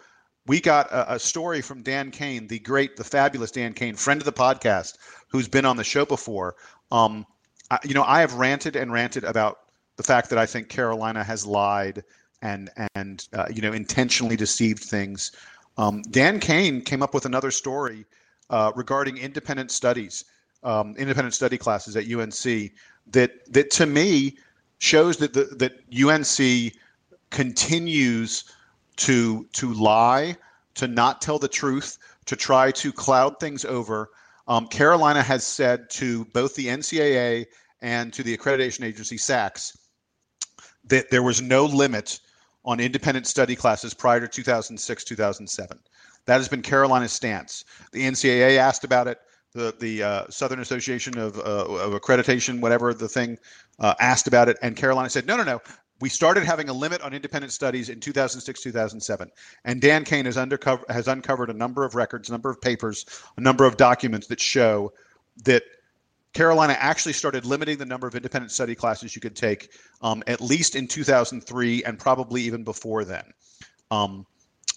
we 0.47 0.59
got 0.59 0.91
a, 0.91 1.13
a, 1.13 1.19
story 1.19 1.61
from 1.61 1.81
Dan 1.81 2.11
Kane, 2.11 2.47
the 2.47 2.59
great, 2.59 2.97
the 2.97 3.03
fabulous 3.03 3.51
Dan 3.51 3.73
Kane, 3.73 3.95
friend 3.95 4.19
of 4.21 4.25
the 4.25 4.33
podcast, 4.33 4.97
who's 5.29 5.47
been 5.47 5.65
on 5.65 5.77
the 5.77 5.83
show 5.83 6.05
before. 6.05 6.55
Um, 6.91 7.25
I, 7.71 7.79
you 7.83 7.93
know, 7.93 8.03
I 8.03 8.19
have 8.19 8.33
ranted 8.33 8.75
and 8.75 8.91
ranted 8.91 9.23
about 9.23 9.59
the 9.95 10.03
fact 10.03 10.29
that 10.29 10.39
I 10.39 10.45
think 10.45 10.69
Carolina 10.69 11.23
has 11.23 11.45
lied 11.45 12.03
and 12.41 12.69
and 12.95 13.27
uh, 13.33 13.45
you 13.51 13.61
know 13.61 13.71
intentionally 13.71 14.35
deceived 14.35 14.83
things. 14.83 15.31
Um, 15.77 16.01
Dan 16.11 16.39
Kane 16.39 16.81
came 16.81 17.01
up 17.01 17.13
with 17.13 17.25
another 17.25 17.51
story 17.51 18.05
uh, 18.49 18.71
regarding 18.75 19.17
independent 19.17 19.71
studies, 19.71 20.25
um, 20.63 20.95
independent 20.97 21.33
study 21.33 21.57
classes 21.57 21.95
at 21.95 22.11
UNC 22.11 22.71
that 23.07 23.51
that 23.51 23.71
to 23.71 23.85
me 23.85 24.37
shows 24.79 25.17
that 25.17 25.33
the, 25.33 25.45
that 25.55 25.73
UNC 25.93 26.73
continues 27.29 28.43
to 28.97 29.47
to 29.53 29.73
lie, 29.73 30.35
to 30.75 30.87
not 30.87 31.21
tell 31.21 31.39
the 31.39 31.47
truth, 31.47 31.97
to 32.25 32.35
try 32.35 32.71
to 32.71 32.91
cloud 32.91 33.39
things 33.39 33.65
over. 33.65 34.09
Um, 34.47 34.67
Carolina 34.67 35.21
has 35.21 35.45
said 35.45 35.89
to 35.91 36.25
both 36.25 36.55
the 36.55 36.67
NCAA 36.67 37.45
and 37.81 38.13
to 38.13 38.23
the 38.23 38.35
accreditation 38.35 38.83
agency 38.83 39.17
SACS 39.17 39.77
that 40.85 41.09
there 41.09 41.23
was 41.23 41.41
no 41.41 41.65
limit 41.65 42.19
on 42.65 42.79
independent 42.79 43.27
study 43.27 43.55
classes 43.55 43.93
prior 43.93 44.19
to 44.19 44.27
2006 44.27 45.03
2007. 45.03 45.79
That 46.25 46.37
has 46.37 46.47
been 46.47 46.61
Carolina's 46.61 47.11
stance. 47.11 47.65
The 47.91 48.03
NCAA 48.03 48.57
asked 48.57 48.83
about 48.83 49.07
it. 49.07 49.19
The 49.53 49.75
the 49.79 50.03
uh, 50.03 50.25
Southern 50.29 50.59
Association 50.61 51.17
of, 51.17 51.37
uh, 51.37 51.65
of 51.65 51.93
Accreditation, 51.93 52.59
whatever 52.59 52.93
the 52.93 53.07
thing, 53.07 53.37
uh, 53.79 53.93
asked 53.99 54.27
about 54.27 54.49
it, 54.49 54.57
and 54.63 54.75
Carolina 54.75 55.09
said, 55.09 55.27
no, 55.27 55.37
no, 55.37 55.43
no 55.43 55.61
we 56.01 56.09
started 56.09 56.43
having 56.43 56.69
a 56.69 56.73
limit 56.73 57.01
on 57.01 57.13
independent 57.13 57.53
studies 57.53 57.89
in 57.89 57.99
2006 57.99 58.61
2007 58.61 59.29
and 59.65 59.81
dan 59.81 60.03
kane 60.03 60.25
has, 60.25 60.37
undercover, 60.37 60.83
has 60.89 61.07
uncovered 61.07 61.49
a 61.49 61.53
number 61.53 61.83
of 61.83 61.95
records 61.95 62.29
a 62.29 62.31
number 62.31 62.49
of 62.49 62.59
papers 62.61 63.05
a 63.37 63.41
number 63.41 63.65
of 63.65 63.77
documents 63.77 64.27
that 64.27 64.39
show 64.39 64.91
that 65.43 65.63
carolina 66.33 66.75
actually 66.79 67.13
started 67.13 67.45
limiting 67.45 67.77
the 67.77 67.85
number 67.85 68.07
of 68.07 68.15
independent 68.15 68.51
study 68.51 68.75
classes 68.75 69.15
you 69.15 69.21
could 69.21 69.35
take 69.35 69.71
um, 70.01 70.23
at 70.27 70.41
least 70.41 70.75
in 70.75 70.87
2003 70.87 71.83
and 71.83 71.99
probably 71.99 72.41
even 72.41 72.63
before 72.63 73.05
then 73.05 73.25
um, 73.91 74.25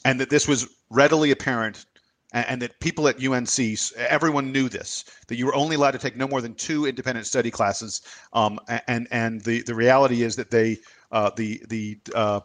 and 0.04 0.20
that 0.20 0.30
this 0.30 0.46
was 0.46 0.68
readily 0.90 1.30
apparent 1.30 1.86
and, 2.32 2.46
and, 2.48 2.62
that 2.62 2.78
people 2.80 3.08
at 3.08 3.24
UNC, 3.24 3.58
everyone 3.96 4.52
knew 4.52 4.68
this, 4.68 5.04
that 5.28 5.36
you 5.36 5.46
were 5.46 5.54
only 5.54 5.76
allowed 5.76 5.92
to 5.92 5.98
take 5.98 6.16
no 6.16 6.26
more 6.26 6.40
than 6.40 6.54
two 6.54 6.86
independent 6.86 7.26
study 7.26 7.50
classes. 7.50 8.02
Um, 8.32 8.58
and 8.88 9.06
and 9.10 9.40
the, 9.42 9.62
the 9.62 9.74
reality 9.74 10.22
is 10.22 10.36
that 10.36 10.50
they, 10.50 10.78
uh, 11.12 11.30
the, 11.36 11.62
the, 11.68 11.98
uh, 12.14 12.40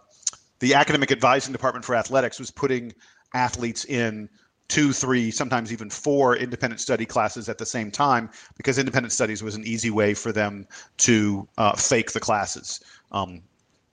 the 0.60 0.74
academic 0.74 1.12
advising 1.12 1.52
department 1.52 1.86
for 1.86 1.96
athletics 1.96 2.40
was 2.40 2.52
putting 2.52 2.94
athletes 3.34 3.86
in 3.86 4.30
two, 4.68 4.94
three, 4.94 5.32
sometimes 5.32 5.74
even 5.74 5.90
four 5.90 6.38
independent 6.38 6.80
study 6.80 7.06
classes 7.06 7.50
at 7.50 7.58
the 7.58 7.66
same 7.66 7.92
time 7.92 8.30
because 8.56 8.78
independent 8.78 9.12
studies 9.12 9.44
was 9.44 9.56
an 9.56 9.66
easy 9.66 9.90
way 9.90 10.14
for 10.14 10.32
them 10.32 10.66
to 10.98 11.48
uh, 11.58 11.76
fake 11.76 12.12
the 12.14 12.20
classes. 12.20 12.80
Um, 13.12 13.42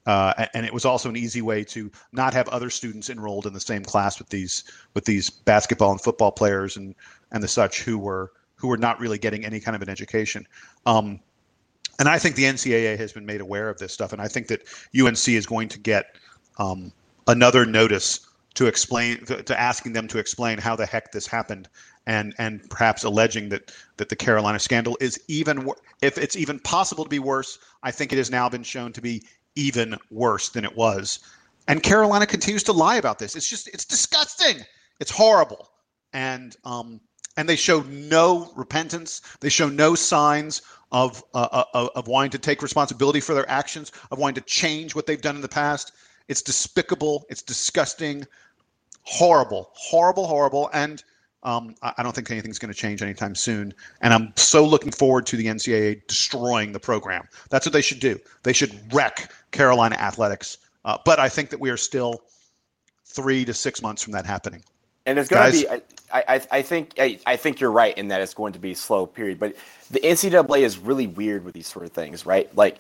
uh, 0.07 0.47
and 0.55 0.64
it 0.64 0.73
was 0.73 0.85
also 0.85 1.09
an 1.09 1.16
easy 1.16 1.43
way 1.43 1.64
to 1.64 1.91
not 2.12 2.33
have 2.33 2.49
other 2.49 2.71
students 2.71 3.11
enrolled 3.11 3.47
in 3.47 3.53
the 3.53 3.61
same 3.61 3.83
class 3.83 4.19
with 4.19 4.29
these 4.31 4.64
with 4.95 5.05
these 5.05 5.29
basketball 5.29 5.91
and 5.91 6.01
football 6.01 6.33
players 6.33 6.79
and 6.79 6.95
and 7.33 7.43
the 7.43 7.49
such 7.49 7.83
who 7.83 7.99
were 7.99 8.33
who 8.55 8.69
were 8.69 8.79
not 8.79 8.99
really 9.01 9.19
getting 9.19 9.45
any 9.45 9.61
kind 9.61 9.77
of 9.77 9.83
an 9.83 9.91
education. 9.91 10.47
Um, 10.87 11.21
and 11.99 12.09
I 12.09 12.18
think 12.18 12.36
the 12.36 12.44
NCAA 12.44 12.96
has 12.99 13.12
been 13.12 13.26
made 13.26 13.40
aware 13.40 13.68
of 13.68 13.78
this 13.78 13.92
stuff, 13.92 14.12
and 14.12 14.22
I 14.22 14.28
think 14.28 14.49
that 14.49 14.62
UNC 14.99 15.28
is 15.28 15.46
going 15.46 15.68
to 15.68 15.78
get 15.78 16.16
um, 16.59 16.92
another 17.26 17.64
notice 17.64 18.20
to 18.55 18.66
explain 18.66 19.24
to, 19.26 19.42
to, 19.42 19.61
asking 19.61 19.92
them 19.92 20.09
to 20.09 20.18
explain 20.18 20.59
how 20.59 20.74
the 20.74 20.86
heck 20.86 21.12
this 21.12 21.26
happened 21.26 21.68
and 22.07 22.34
and 22.38 22.68
perhaps 22.70 23.05
alleging 23.05 23.49
that 23.51 23.72
that 23.99 24.09
the 24.09 24.16
Carolina 24.16 24.59
scandal 24.59 24.99
is 25.01 25.20
even 25.28 25.70
if 26.03 26.18
it's 26.18 26.34
even 26.34 26.59
possible 26.61 27.05
to 27.05 27.11
be 27.11 27.20
worse 27.20 27.59
I 27.82 27.92
think 27.92 28.12
it 28.12 28.16
has 28.16 28.30
now 28.30 28.49
been 28.49 28.64
shown 28.64 28.92
to 28.94 29.01
be 29.01 29.22
even 29.55 29.96
worse 30.11 30.49
than 30.49 30.64
it 30.64 30.76
was. 30.76 31.20
And 31.68 31.82
Carolina 31.82 32.26
continues 32.26 32.62
to 32.64 32.72
lie 32.72 32.96
about 32.96 33.18
this. 33.18 33.36
It's 33.36 33.49
just 33.49 33.68
it's 33.68 33.84
disgusting. 33.84 34.64
It's 34.99 35.11
horrible. 35.11 35.70
And 36.12 36.57
um 36.64 37.01
and 37.36 37.49
they 37.49 37.57
show 37.57 37.82
no 37.82 38.51
repentance. 38.57 39.20
They 39.40 39.51
show 39.51 39.68
no 39.68 39.94
signs 39.94 40.62
of 40.93 41.22
uh, 41.34 41.64
uh, 41.74 41.89
of 41.95 42.09
wanting 42.09 42.30
to 42.30 42.39
take 42.39 42.62
responsibility 42.62 43.20
for 43.20 43.34
their 43.34 43.49
actions, 43.51 43.93
of 44.11 44.18
wanting 44.18 44.43
to 44.43 44.49
change 44.49 44.95
what 44.95 45.07
they've 45.07 45.20
done 45.20 45.36
in 45.36 45.43
the 45.43 45.49
past. 45.49 45.93
It's 46.28 46.43
despicable. 46.43 47.26
It's 47.28 47.43
disgusting. 47.43 48.26
Horrible, 49.03 49.70
horrible, 49.74 50.26
horrible. 50.26 50.70
And 50.74 51.03
um, 51.43 51.74
I 51.82 52.03
don't 52.03 52.14
think 52.14 52.30
anything's 52.30 52.59
going 52.59 52.72
to 52.72 52.78
change 52.78 53.01
anytime 53.01 53.34
soon. 53.34 53.72
And 54.03 54.12
I'm 54.12 54.32
so 54.36 54.64
looking 54.64 54.91
forward 54.91 55.24
to 55.26 55.36
the 55.36 55.47
NCAA 55.47 56.07
destroying 56.07 56.72
the 56.72 56.80
program. 56.80 57.28
That's 57.49 57.64
what 57.64 57.72
they 57.72 57.80
should 57.80 58.01
do. 58.01 58.18
They 58.43 58.53
should 58.53 58.78
wreck 58.93 59.32
Carolina 59.53 59.97
athletics. 59.97 60.59
Uh, 60.84 60.99
but 61.05 61.18
I 61.18 61.28
think 61.28 61.51
that 61.51 61.61
we 61.61 61.70
are 61.70 61.76
still 61.76 62.22
three 63.07 63.45
to 63.45 63.55
six 63.55 63.80
months 63.82 64.03
from 64.03 64.12
that 64.12 64.26
happening. 64.26 64.62
And 65.07 65.18
it's 65.18 65.28
going 65.28 65.53
to 65.53 65.59
be. 65.59 65.68
I, 65.68 65.80
I, 66.12 66.40
I 66.51 66.62
think 66.62 66.94
I, 66.99 67.18
I 67.26 67.36
think 67.36 67.61
you're 67.61 67.70
right 67.70 67.96
in 67.96 68.09
that 68.09 68.20
it's 68.20 68.34
going 68.34 68.53
to 68.55 68.59
be 68.59 68.72
a 68.72 68.76
slow 68.76 69.07
period. 69.07 69.38
But 69.38 69.57
the 69.90 70.01
NCAA 70.01 70.61
is 70.61 70.78
really 70.78 71.07
weird 71.07 71.44
with 71.44 71.55
these 71.55 71.66
sort 71.66 71.84
of 71.84 71.92
things, 71.92 72.26
right? 72.26 72.55
Like 72.57 72.78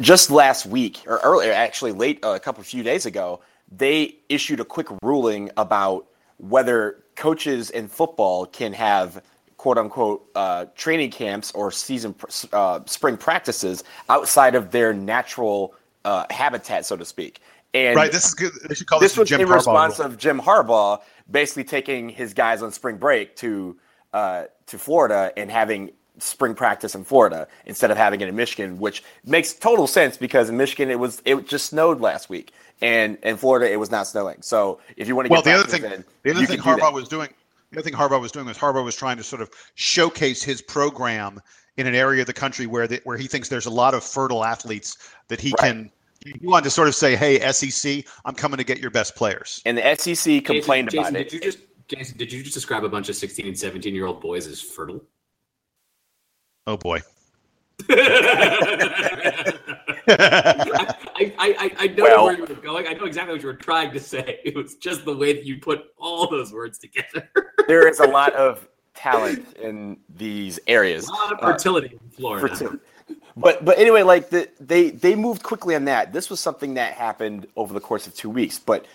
just 0.00 0.30
last 0.30 0.66
week 0.66 1.02
or 1.06 1.20
earlier, 1.22 1.52
actually 1.52 1.92
late 1.92 2.24
uh, 2.24 2.30
a 2.30 2.40
couple 2.40 2.60
of 2.60 2.66
few 2.66 2.82
days 2.82 3.06
ago, 3.06 3.40
they 3.70 4.16
issued 4.28 4.60
a 4.60 4.64
quick 4.64 4.88
ruling 5.02 5.50
about 5.56 6.06
whether 6.38 7.02
coaches 7.16 7.70
in 7.70 7.88
football 7.88 8.46
can 8.46 8.72
have 8.72 9.22
quote 9.56 9.78
unquote 9.78 10.28
uh, 10.34 10.66
training 10.74 11.10
camps 11.10 11.50
or 11.52 11.70
season 11.70 12.14
uh, 12.52 12.80
spring 12.86 13.16
practices 13.16 13.84
outside 14.08 14.54
of 14.54 14.70
their 14.70 14.92
natural 14.92 15.74
uh, 16.04 16.26
habitat, 16.30 16.84
so 16.84 16.96
to 16.96 17.04
speak. 17.04 17.40
And 17.74 17.96
right, 17.96 18.10
this 18.10 18.24
is 18.24 18.34
good. 18.34 18.52
They 18.68 18.74
should 18.74 18.86
call 18.86 19.00
this, 19.00 19.12
this 19.12 19.18
was 19.18 19.28
Jim 19.28 19.40
in 19.40 19.48
Harbaugh 19.48 19.54
response 19.54 19.98
rule. 19.98 20.08
of 20.08 20.16
Jim 20.16 20.40
Harbaugh 20.40 21.02
basically 21.30 21.64
taking 21.64 22.08
his 22.08 22.32
guys 22.32 22.62
on 22.62 22.70
spring 22.70 22.96
break 22.96 23.34
to 23.36 23.76
uh, 24.12 24.44
to 24.66 24.78
Florida 24.78 25.32
and 25.36 25.50
having 25.50 25.90
spring 26.18 26.54
practice 26.54 26.94
in 26.94 27.02
Florida 27.02 27.48
instead 27.66 27.90
of 27.90 27.96
having 27.96 28.20
it 28.20 28.28
in 28.28 28.36
Michigan, 28.36 28.78
which 28.78 29.02
makes 29.24 29.52
total 29.52 29.88
sense 29.88 30.16
because 30.16 30.48
in 30.48 30.56
Michigan 30.56 30.88
it 30.88 30.98
was 30.98 31.20
it 31.24 31.48
just 31.48 31.66
snowed 31.66 32.00
last 32.00 32.30
week, 32.30 32.52
and 32.80 33.18
in 33.24 33.36
Florida 33.36 33.70
it 33.70 33.80
was 33.80 33.90
not 33.90 34.06
snowing. 34.06 34.40
So 34.40 34.80
if 34.96 35.08
you 35.08 35.16
want 35.16 35.26
to 35.26 35.32
well, 35.32 35.42
the 35.42 35.52
other 35.52 35.66
thing, 35.66 35.84
in, 35.84 36.04
the 36.22 36.30
other 36.30 36.46
thing 36.46 36.60
Harbaugh 36.60 36.92
was 36.92 37.08
doing 37.08 37.28
the 37.72 37.78
other 37.78 37.90
thing 37.90 37.98
Harbaugh 37.98 38.20
was 38.20 38.30
doing 38.30 38.46
was 38.46 38.56
Harbaugh 38.56 38.84
was 38.84 38.94
trying 38.94 39.16
to 39.16 39.24
sort 39.24 39.42
of 39.42 39.50
showcase 39.74 40.44
his 40.44 40.62
program 40.62 41.40
in 41.76 41.88
an 41.88 41.94
area 41.96 42.20
of 42.20 42.28
the 42.28 42.32
country 42.32 42.66
where 42.66 42.86
the, 42.86 43.00
where 43.02 43.16
he 43.16 43.26
thinks 43.26 43.48
there's 43.48 43.66
a 43.66 43.70
lot 43.70 43.94
of 43.94 44.04
fertile 44.04 44.44
athletes 44.44 44.96
that 45.28 45.40
he 45.40 45.52
right. 45.60 45.72
can. 45.72 45.90
He 46.24 46.38
wanted 46.42 46.64
to 46.64 46.70
sort 46.70 46.88
of 46.88 46.94
say, 46.94 47.16
"Hey, 47.16 47.38
SEC, 47.52 48.04
I'm 48.24 48.34
coming 48.34 48.58
to 48.58 48.64
get 48.64 48.78
your 48.78 48.90
best 48.90 49.14
players." 49.14 49.60
And 49.66 49.78
the 49.78 49.94
SEC 49.96 50.44
complained 50.44 50.90
Jason, 50.90 50.98
about 51.00 51.12
Jason, 51.12 51.16
it. 51.16 51.28
Did 51.28 51.32
you 51.32 51.40
just 51.40 51.58
Jason, 51.88 52.16
did 52.16 52.32
you 52.32 52.42
just 52.42 52.54
describe 52.54 52.84
a 52.84 52.88
bunch 52.88 53.08
of 53.08 53.16
16 53.16 53.46
and 53.46 53.58
17 53.58 53.94
year 53.94 54.06
old 54.06 54.20
boys 54.20 54.46
as 54.46 54.60
fertile? 54.60 55.04
Oh 56.66 56.76
boy. 56.76 57.00
I, 61.26 61.34
I, 61.38 61.70
I, 61.78 61.86
know 61.88 62.04
well, 62.04 62.24
where 62.26 62.36
you 62.36 62.44
were 62.44 62.54
going. 62.54 62.86
I 62.86 62.92
know 62.92 63.04
exactly 63.04 63.34
what 63.34 63.42
you 63.42 63.48
were 63.48 63.54
trying 63.54 63.92
to 63.92 64.00
say. 64.00 64.40
It 64.44 64.54
was 64.54 64.76
just 64.76 65.04
the 65.04 65.16
way 65.16 65.32
that 65.32 65.44
you 65.44 65.58
put 65.58 65.86
all 65.98 66.28
those 66.28 66.52
words 66.52 66.78
together. 66.78 67.28
there 67.68 67.88
is 67.88 68.00
a 68.00 68.06
lot 68.06 68.32
of 68.34 68.68
talent 68.94 69.56
in 69.56 69.98
these 70.08 70.60
areas. 70.66 71.08
A 71.08 71.12
lot 71.12 71.32
of 71.32 71.40
fertility 71.40 71.88
uh, 71.88 72.04
in 72.04 72.10
Florida. 72.10 72.48
Fertility. 72.48 72.78
But 73.36 73.64
but 73.64 73.78
anyway, 73.78 74.02
like 74.02 74.30
the, 74.30 74.48
they 74.60 74.90
they 74.90 75.14
moved 75.14 75.42
quickly 75.42 75.74
on 75.74 75.86
that. 75.86 76.12
This 76.12 76.30
was 76.30 76.40
something 76.40 76.74
that 76.74 76.94
happened 76.94 77.46
over 77.56 77.74
the 77.74 77.80
course 77.80 78.06
of 78.06 78.14
two 78.14 78.30
weeks, 78.30 78.58
but 78.58 78.86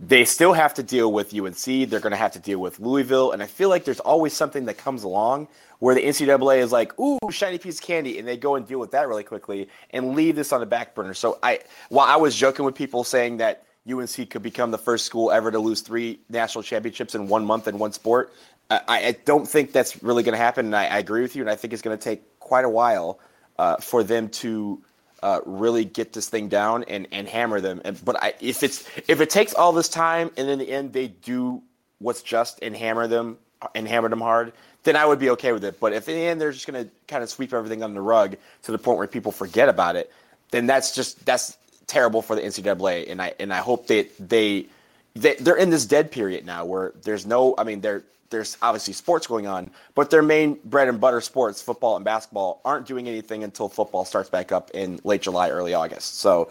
they 0.00 0.24
still 0.24 0.52
have 0.52 0.74
to 0.74 0.82
deal 0.82 1.12
with 1.12 1.34
UNC. 1.34 1.88
They're 1.88 2.00
going 2.00 2.10
to 2.10 2.16
have 2.16 2.32
to 2.32 2.38
deal 2.38 2.58
with 2.58 2.80
Louisville, 2.80 3.32
and 3.32 3.42
I 3.42 3.46
feel 3.46 3.68
like 3.68 3.84
there's 3.84 4.00
always 4.00 4.32
something 4.32 4.66
that 4.66 4.78
comes 4.78 5.04
along 5.04 5.48
where 5.78 5.94
the 5.94 6.02
NCAA 6.02 6.58
is 6.58 6.72
like, 6.72 6.98
"Ooh, 6.98 7.18
shiny 7.30 7.58
piece 7.58 7.78
of 7.78 7.84
candy," 7.84 8.18
and 8.18 8.26
they 8.26 8.38
go 8.38 8.54
and 8.54 8.66
deal 8.66 8.78
with 8.78 8.92
that 8.92 9.08
really 9.08 9.24
quickly 9.24 9.68
and 9.90 10.14
leave 10.14 10.36
this 10.36 10.52
on 10.52 10.60
the 10.60 10.66
back 10.66 10.94
burner. 10.94 11.12
So 11.12 11.38
I, 11.42 11.60
while 11.90 12.06
I 12.06 12.16
was 12.16 12.34
joking 12.34 12.64
with 12.64 12.74
people 12.74 13.04
saying 13.04 13.38
that 13.38 13.64
UNC 13.90 14.30
could 14.30 14.42
become 14.42 14.70
the 14.70 14.78
first 14.78 15.04
school 15.04 15.30
ever 15.30 15.50
to 15.50 15.58
lose 15.58 15.82
three 15.82 16.20
national 16.30 16.62
championships 16.62 17.14
in 17.14 17.28
one 17.28 17.44
month 17.44 17.68
in 17.68 17.78
one 17.78 17.92
sport, 17.92 18.32
I, 18.70 18.80
I 18.88 19.16
don't 19.26 19.46
think 19.46 19.72
that's 19.72 20.02
really 20.02 20.22
going 20.22 20.32
to 20.32 20.42
happen. 20.42 20.66
And 20.66 20.76
I, 20.76 20.86
I, 20.86 20.98
agree 20.98 21.22
with 21.22 21.36
you, 21.36 21.42
and 21.42 21.50
I 21.50 21.54
think 21.54 21.72
it's 21.72 21.82
going 21.82 21.96
to 21.96 22.02
take 22.02 22.40
quite 22.40 22.64
a 22.64 22.68
while 22.68 23.20
uh, 23.58 23.76
for 23.76 24.02
them 24.02 24.28
to. 24.28 24.82
Uh, 25.22 25.40
really 25.46 25.84
get 25.84 26.12
this 26.12 26.28
thing 26.28 26.46
down 26.46 26.84
and, 26.84 27.08
and 27.10 27.26
hammer 27.26 27.58
them. 27.58 27.80
And, 27.84 28.04
but 28.04 28.22
I, 28.22 28.34
if 28.38 28.62
it's 28.62 28.86
if 29.08 29.22
it 29.22 29.30
takes 29.30 29.54
all 29.54 29.72
this 29.72 29.88
time 29.88 30.30
and 30.36 30.48
in 30.48 30.58
the 30.58 30.70
end 30.70 30.92
they 30.92 31.08
do 31.08 31.62
what's 31.98 32.22
just 32.22 32.62
and 32.62 32.76
hammer 32.76 33.08
them 33.08 33.38
and 33.74 33.88
hammer 33.88 34.08
them 34.08 34.20
hard, 34.20 34.52
then 34.86 34.96
I 34.96 35.04
would 35.04 35.18
be 35.18 35.30
okay 35.30 35.52
with 35.52 35.64
it. 35.64 35.78
But 35.80 35.92
if 35.92 36.08
in 36.08 36.14
the 36.14 36.22
end 36.22 36.40
they're 36.40 36.52
just 36.52 36.66
going 36.66 36.84
to 36.84 36.90
kind 37.08 37.22
of 37.22 37.28
sweep 37.28 37.52
everything 37.52 37.82
under 37.82 37.94
the 37.94 38.00
rug 38.00 38.36
to 38.62 38.72
the 38.72 38.78
point 38.78 38.98
where 38.98 39.06
people 39.06 39.32
forget 39.32 39.68
about 39.68 39.96
it, 39.96 40.12
then 40.50 40.66
that's 40.66 40.94
just 40.94 41.24
that's 41.26 41.56
terrible 41.86 42.22
for 42.22 42.36
the 42.36 42.42
NCAA. 42.42 43.10
And 43.10 43.20
I 43.20 43.34
and 43.38 43.52
I 43.52 43.58
hope 43.58 43.88
that 43.88 44.10
they, 44.18 44.66
they 45.14 45.34
they're 45.34 45.56
in 45.56 45.70
this 45.70 45.86
dead 45.86 46.10
period 46.10 46.46
now 46.46 46.64
where 46.64 46.92
there's 47.02 47.26
no. 47.26 47.54
I 47.58 47.64
mean, 47.64 47.80
there 47.80 48.04
there's 48.30 48.56
obviously 48.62 48.92
sports 48.92 49.26
going 49.26 49.46
on, 49.46 49.70
but 49.94 50.10
their 50.10 50.22
main 50.22 50.58
bread 50.64 50.88
and 50.88 51.00
butter 51.00 51.20
sports, 51.20 51.62
football 51.62 51.96
and 51.96 52.04
basketball, 52.04 52.60
aren't 52.64 52.86
doing 52.86 53.08
anything 53.08 53.44
until 53.44 53.68
football 53.68 54.04
starts 54.04 54.28
back 54.28 54.52
up 54.52 54.70
in 54.72 55.00
late 55.04 55.22
July, 55.22 55.50
early 55.50 55.74
August. 55.74 56.18
So 56.18 56.50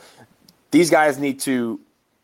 these 0.71 0.89
guys 0.89 1.17
need 1.17 1.39
to 1.41 1.79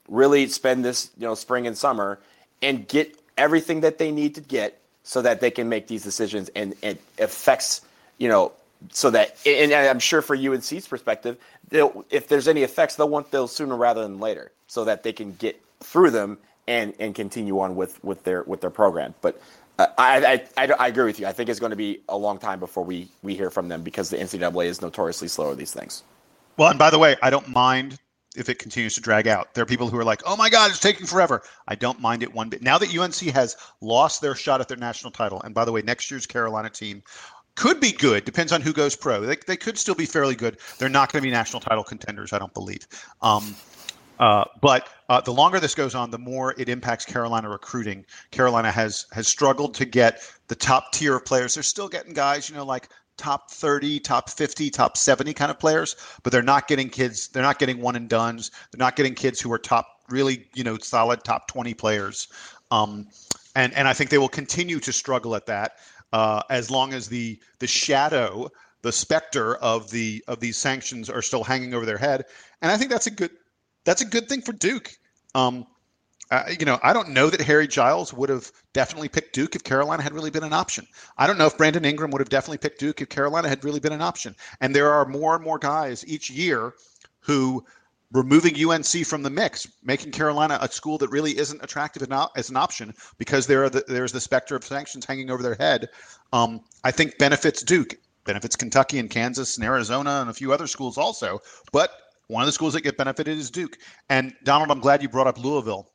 really 0.08 0.48
spend 0.48 0.84
this 0.84 1.10
you 1.18 1.26
know 1.26 1.36
spring 1.36 1.68
and 1.68 1.78
summer 1.78 2.20
and 2.62 2.88
get 2.88 3.18
everything 3.38 3.82
that 3.82 3.98
they 3.98 4.12
need 4.12 4.36
to 4.36 4.42
get 4.42 4.80
so 5.04 5.22
that 5.22 5.40
they 5.42 5.52
can 5.52 5.68
make 5.68 5.88
these 5.88 6.04
decisions 6.04 6.50
and 6.56 6.76
it 6.82 7.02
affects, 7.18 7.82
you 8.18 8.28
know, 8.28 8.52
so 8.92 9.10
that, 9.12 9.36
and 9.46 9.74
I'm 9.74 10.00
sure 10.00 10.22
for 10.22 10.36
UNC's 10.36 10.88
perspective, 10.88 11.38
if 11.72 12.28
there's 12.28 12.48
any 12.48 12.64
effects, 12.64 12.96
they'll 12.96 13.10
want 13.10 13.32
those 13.32 13.56
sooner 13.56 13.76
rather 13.76 14.02
than 14.02 14.20
later 14.20 14.52
so 14.68 14.86
that 14.86 15.04
they 15.04 15.14
can 15.14 15.34
get 15.34 15.62
through 15.82 16.12
them 16.12 16.38
and, 16.68 16.94
and 17.00 17.16
continue 17.16 17.60
on 17.60 17.76
with, 17.76 18.04
with 18.04 18.24
their, 18.24 18.44
with 18.44 18.62
their 18.62 18.70
program. 18.70 19.14
But 19.22 19.42
uh, 19.80 19.88
I, 19.98 20.26
I, 20.58 20.64
I, 20.64 20.72
I, 20.74 20.88
agree 20.88 21.06
with 21.06 21.20
you. 21.20 21.28
I 21.28 21.32
think 21.32 21.50
it's 21.50 21.60
going 21.60 21.72
to 21.72 21.76
be 21.76 22.02
a 22.10 22.18
long 22.18 22.38
time 22.38 22.60
before 22.60 22.84
we, 22.84 23.08
we 23.24 23.36
hear 23.36 23.50
from 23.50 23.68
them 23.68 23.84
because 23.84 24.10
the 24.10 24.18
NCAA 24.18 24.66
is 24.66 24.82
notoriously 24.82 25.28
slow 25.28 25.50
with 25.50 25.58
these 25.58 25.74
things. 25.74 26.04
Well, 26.58 26.70
and 26.70 26.80
by 26.80 26.90
the 26.90 27.00
way, 27.00 27.16
I 27.22 27.30
don't 27.30 27.48
mind 27.48 27.98
if 28.36 28.50
it 28.50 28.60
continues 28.60 28.94
to 28.96 29.02
drag 29.02 29.28
out. 29.28 29.54
There 29.54 29.64
are 29.64 29.66
people 29.66 29.90
who 29.90 29.98
are 29.98 30.04
like, 30.04 30.22
"Oh 30.26 30.36
my 30.36 30.50
God, 30.50 30.70
it's 30.70 30.80
taking 30.80 31.06
forever." 31.06 31.42
I 31.68 31.76
don't 31.76 32.00
mind 32.00 32.24
it 32.24 32.34
one 32.34 32.50
bit. 32.50 32.62
Now 32.62 32.78
that 32.78 32.96
UNC 32.96 33.34
has 33.34 33.58
lost 33.82 34.22
their 34.22 34.36
shot 34.36 34.62
at 34.62 34.68
their 34.68 34.78
national 34.78 35.12
title, 35.12 35.42
and 35.42 35.54
by 35.54 35.66
the 35.66 35.72
way, 35.72 35.82
next 35.82 36.12
year's 36.12 36.26
Carolina 36.26 36.70
team 36.70 37.04
could 37.56 37.80
be 37.80 37.92
good. 37.92 38.26
Depends 38.26 38.52
on 38.52 38.62
who 38.62 38.74
goes 38.74 38.96
pro. 38.96 39.22
They, 39.22 39.36
they 39.48 39.58
could 39.58 39.78
still 39.78 39.96
be 39.96 40.06
fairly 40.06 40.36
good. 40.36 40.58
They're 40.78 40.90
not 40.90 41.12
going 41.12 41.22
to 41.22 41.28
be 41.28 41.32
national 41.32 41.60
title 41.60 41.84
contenders, 41.84 42.32
I 42.34 42.40
don't 42.40 42.54
believe. 42.54 42.88
Um, 43.22 43.56
uh, 44.22 44.46
but 44.62 44.88
uh, 45.10 45.20
the 45.20 45.34
longer 45.34 45.60
this 45.60 45.76
goes 45.76 45.96
on, 45.96 46.12
the 46.12 46.18
more 46.18 46.54
it 46.58 46.70
impacts 46.70 47.04
Carolina 47.04 47.50
recruiting. 47.50 48.06
Carolina 48.30 48.72
has 48.72 49.08
has 49.12 49.28
struggled 49.28 49.74
to 49.74 49.86
get 49.86 50.22
the 50.48 50.56
top 50.56 50.94
tier 50.94 51.16
of 51.16 51.26
players. 51.26 51.56
They're 51.56 51.64
still 51.64 51.90
getting 51.90 52.14
guys, 52.14 52.48
you 52.48 52.56
know, 52.56 52.64
like 52.64 52.88
top 53.18 53.52
30, 53.52 54.00
top 54.00 54.30
50, 54.30 54.70
top 54.70 54.96
70 54.96 55.34
kind 55.34 55.52
of 55.52 55.60
players, 55.60 55.96
but 56.24 56.32
they're 56.32 56.42
not 56.42 56.68
getting 56.68 56.88
kids, 56.88 57.28
they're 57.28 57.44
not 57.44 57.60
getting 57.60 57.82
one 57.82 57.96
and 57.96 58.08
dones. 58.08 58.52
They're 58.72 58.80
not 58.80 58.96
getting 58.96 59.16
kids 59.16 59.42
who 59.42 59.52
are 59.52 59.60
top 59.60 59.88
really, 60.10 60.48
you 60.54 60.64
know, 60.64 60.78
solid 60.78 61.24
top 61.24 61.48
20 61.48 61.74
players. 61.74 62.28
Um, 62.70 63.08
and 63.56 63.74
and 63.74 63.88
I 63.88 63.94
think 63.94 64.12
they 64.12 64.18
will 64.20 64.30
continue 64.30 64.80
to 64.80 64.94
struggle 64.94 65.36
at 65.36 65.48
that 65.48 65.74
uh, 66.14 66.44
as 66.50 66.70
long 66.70 66.94
as 66.94 67.08
the 67.08 67.40
the 67.60 67.68
shadow, 67.68 68.50
the 68.84 68.92
specter 68.92 69.56
of 69.56 69.90
the 69.90 70.24
of 70.28 70.40
these 70.40 70.58
sanctions 70.58 71.10
are 71.10 71.22
still 71.22 71.44
hanging 71.44 71.74
over 71.74 71.86
their 71.86 71.98
head. 71.98 72.26
And 72.62 72.72
I 72.72 72.78
think 72.78 72.92
that's 72.92 73.08
a 73.08 73.12
good 73.12 73.32
that's 73.84 74.02
a 74.02 74.06
good 74.06 74.28
thing 74.30 74.42
for 74.42 74.54
Duke. 74.54 74.92
Um, 75.36 75.66
uh, 76.32 76.44
you 76.58 76.66
know, 76.66 76.80
I 76.82 76.94
don't 76.94 77.10
know 77.10 77.30
that 77.30 77.42
Harry 77.42 77.68
Giles 77.68 78.14
would 78.14 78.30
have 78.30 78.52
definitely 78.72 79.10
picked 79.10 79.34
Duke 79.34 79.54
if 79.54 79.66
Carolina 79.66 80.02
had 80.02 80.14
really 80.14 80.30
been 80.30 80.46
an 80.46 80.54
option. 80.54 80.88
I 81.18 81.28
don't 81.28 81.38
know 81.38 81.46
if 81.46 81.58
Brandon 81.58 81.84
Ingram 81.84 82.10
would 82.12 82.22
have 82.22 82.30
definitely 82.30 82.60
picked 82.60 82.80
Duke 82.80 83.02
if 83.02 83.10
Carolina 83.10 83.50
had 83.50 83.66
really 83.66 83.82
been 83.82 83.92
an 83.92 84.02
option. 84.02 84.36
And 84.62 84.74
there 84.74 84.90
are 84.90 85.06
more 85.06 85.36
and 85.36 85.44
more 85.44 85.60
guys 85.60 86.08
each 86.08 86.30
year 86.30 86.74
who 87.20 87.66
removing 88.14 88.56
UNC 88.66 89.06
from 89.06 89.24
the 89.24 89.30
mix, 89.30 89.68
making 89.84 90.12
Carolina 90.12 90.58
a 90.62 90.70
school 90.70 90.98
that 90.98 91.10
really 91.10 91.38
isn't 91.38 91.64
attractive 91.64 92.08
as 92.36 92.50
an 92.50 92.58
option 92.58 92.94
because 93.18 93.48
there 93.48 93.64
are 93.64 93.70
the, 93.70 93.84
there's 93.88 94.12
the 94.12 94.20
specter 94.22 94.56
of 94.56 94.64
sanctions 94.64 95.06
hanging 95.06 95.30
over 95.30 95.44
their 95.44 95.56
head. 95.56 95.90
Um, 96.32 96.62
I 96.84 96.92
think 96.92 97.18
benefits 97.18 97.62
Duke, 97.62 97.96
benefits 98.24 98.56
Kentucky 98.56 99.00
and 99.00 99.10
Kansas 99.10 99.58
and 99.58 99.66
Arizona 99.66 100.22
and 100.22 100.30
a 100.30 100.34
few 100.34 100.54
other 100.54 100.68
schools 100.68 100.98
also. 100.98 101.42
But 101.74 101.92
one 102.32 102.42
of 102.42 102.48
the 102.48 102.54
schools 102.54 102.74
that 102.74 102.82
get 102.82 102.98
benefited 102.98 103.38
is 103.38 103.52
Duke. 103.52 103.78
And 104.10 104.34
Donald, 104.44 104.72
I'm 104.72 104.80
glad 104.80 105.02
you 105.02 105.10
brought 105.10 105.28
up 105.28 105.38
Louisville. 105.38 105.92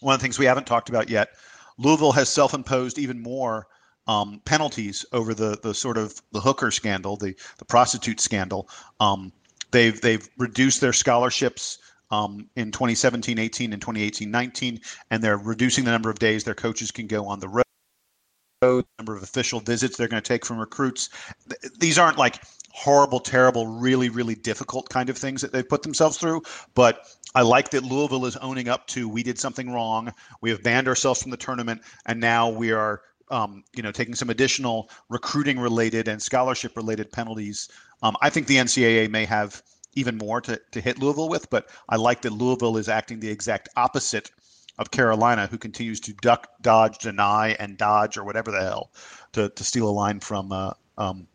One 0.00 0.14
of 0.14 0.20
the 0.20 0.22
things 0.22 0.38
we 0.38 0.46
haven't 0.46 0.66
talked 0.66 0.88
about 0.88 1.08
yet, 1.08 1.30
Louisville 1.78 2.12
has 2.12 2.28
self-imposed 2.28 2.98
even 2.98 3.22
more 3.22 3.66
um, 4.06 4.40
penalties 4.44 5.04
over 5.12 5.34
the 5.34 5.58
the 5.62 5.74
sort 5.74 5.98
of 5.98 6.20
the 6.32 6.40
hooker 6.40 6.70
scandal, 6.70 7.16
the 7.16 7.34
the 7.58 7.64
prostitute 7.64 8.20
scandal. 8.20 8.68
Um, 9.00 9.32
They've 9.72 10.00
they've 10.00 10.28
reduced 10.38 10.80
their 10.80 10.92
scholarships 10.92 11.78
um, 12.10 12.48
in 12.56 12.70
2017, 12.70 13.38
18, 13.38 13.72
and 13.72 13.82
2018, 13.82 14.30
19, 14.30 14.80
and 15.10 15.22
they're 15.22 15.36
reducing 15.36 15.84
the 15.84 15.90
number 15.90 16.08
of 16.08 16.18
days 16.18 16.44
their 16.44 16.54
coaches 16.54 16.90
can 16.90 17.06
go 17.06 17.26
on 17.26 17.40
the 17.40 17.48
road. 17.48 17.64
Number 18.98 19.14
of 19.14 19.22
official 19.22 19.60
visits 19.60 19.96
they're 19.96 20.08
going 20.08 20.22
to 20.22 20.26
take 20.26 20.46
from 20.46 20.58
recruits. 20.58 21.10
These 21.78 21.98
aren't 21.98 22.16
like 22.16 22.42
horrible, 22.76 23.20
terrible, 23.20 23.66
really, 23.66 24.08
really 24.08 24.34
difficult 24.34 24.88
kind 24.88 25.08
of 25.08 25.16
things 25.16 25.40
that 25.40 25.52
they've 25.52 25.68
put 25.68 25.82
themselves 25.82 26.18
through. 26.18 26.42
But 26.74 27.06
I 27.34 27.42
like 27.42 27.70
that 27.70 27.84
Louisville 27.84 28.26
is 28.26 28.36
owning 28.36 28.68
up 28.68 28.86
to 28.88 29.08
we 29.08 29.22
did 29.22 29.38
something 29.38 29.72
wrong. 29.72 30.12
We 30.40 30.50
have 30.50 30.62
banned 30.62 30.88
ourselves 30.88 31.22
from 31.22 31.30
the 31.30 31.36
tournament, 31.36 31.82
and 32.04 32.20
now 32.20 32.50
we 32.50 32.72
are, 32.72 33.00
um, 33.30 33.64
you 33.74 33.82
know, 33.82 33.92
taking 33.92 34.14
some 34.14 34.30
additional 34.30 34.90
recruiting 35.08 35.58
related 35.58 36.06
and 36.06 36.22
scholarship 36.22 36.76
related 36.76 37.10
penalties 37.10 37.68
um, 38.02 38.16
I 38.20 38.30
think 38.30 38.46
the 38.46 38.56
NCAA 38.56 39.10
may 39.10 39.24
have 39.24 39.62
even 39.94 40.18
more 40.18 40.40
to, 40.42 40.60
to 40.72 40.80
hit 40.80 40.98
Louisville 40.98 41.28
with, 41.28 41.48
but 41.48 41.68
I 41.88 41.96
like 41.96 42.22
that 42.22 42.32
Louisville 42.32 42.76
is 42.76 42.88
acting 42.88 43.20
the 43.20 43.30
exact 43.30 43.68
opposite 43.76 44.30
of 44.78 44.90
Carolina, 44.90 45.46
who 45.46 45.56
continues 45.56 46.00
to 46.00 46.12
duck, 46.12 46.48
dodge, 46.60 46.98
deny, 46.98 47.56
and 47.58 47.78
dodge, 47.78 48.18
or 48.18 48.24
whatever 48.24 48.50
the 48.50 48.60
hell, 48.60 48.90
to, 49.32 49.48
to 49.48 49.64
steal 49.64 49.88
a 49.88 49.90
line 49.90 50.20
from 50.20 50.52
uh, 50.52 50.72
um, 50.98 51.26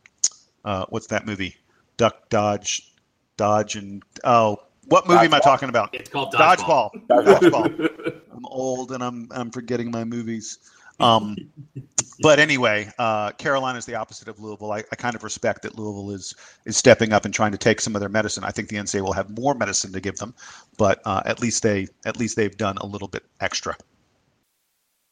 uh, 0.65 0.85
what's 0.89 1.07
that 1.07 1.25
movie? 1.25 1.55
Duck, 1.97 2.29
dodge, 2.29 2.93
dodge, 3.37 3.75
and 3.75 4.03
oh, 4.23 4.57
what 4.85 5.07
movie 5.07 5.25
am 5.25 5.33
I 5.33 5.39
talking 5.39 5.69
about? 5.69 5.93
It's 5.93 6.09
called 6.09 6.33
Dodgeball. 6.33 7.07
Dodgeball. 7.07 7.39
Dodgeball. 7.39 8.21
I'm 8.35 8.45
old 8.45 8.91
and 8.91 9.03
I'm 9.03 9.27
I'm 9.31 9.51
forgetting 9.51 9.91
my 9.91 10.03
movies. 10.03 10.59
Um, 10.99 11.35
but 12.21 12.39
anyway, 12.39 12.91
uh, 12.99 13.31
Carolina 13.31 13.77
is 13.79 13.85
the 13.85 13.95
opposite 13.95 14.27
of 14.27 14.39
Louisville. 14.39 14.71
I, 14.71 14.83
I, 14.91 14.95
kind 14.95 15.15
of 15.15 15.23
respect 15.23 15.63
that 15.63 15.77
Louisville 15.77 16.11
is 16.11 16.35
is 16.65 16.77
stepping 16.77 17.11
up 17.11 17.25
and 17.25 17.33
trying 17.33 17.51
to 17.51 17.57
take 17.57 17.81
some 17.81 17.95
of 17.95 17.99
their 18.01 18.09
medicine. 18.09 18.43
I 18.43 18.51
think 18.51 18.69
the 18.69 18.75
NCAA 18.75 19.01
will 19.01 19.13
have 19.13 19.35
more 19.37 19.55
medicine 19.55 19.91
to 19.93 19.99
give 19.99 20.17
them, 20.17 20.35
but 20.77 21.01
uh, 21.05 21.23
at 21.25 21.39
least 21.39 21.63
they 21.63 21.87
at 22.05 22.17
least 22.17 22.35
they've 22.35 22.55
done 22.55 22.77
a 22.77 22.85
little 22.85 23.07
bit 23.07 23.23
extra. 23.39 23.75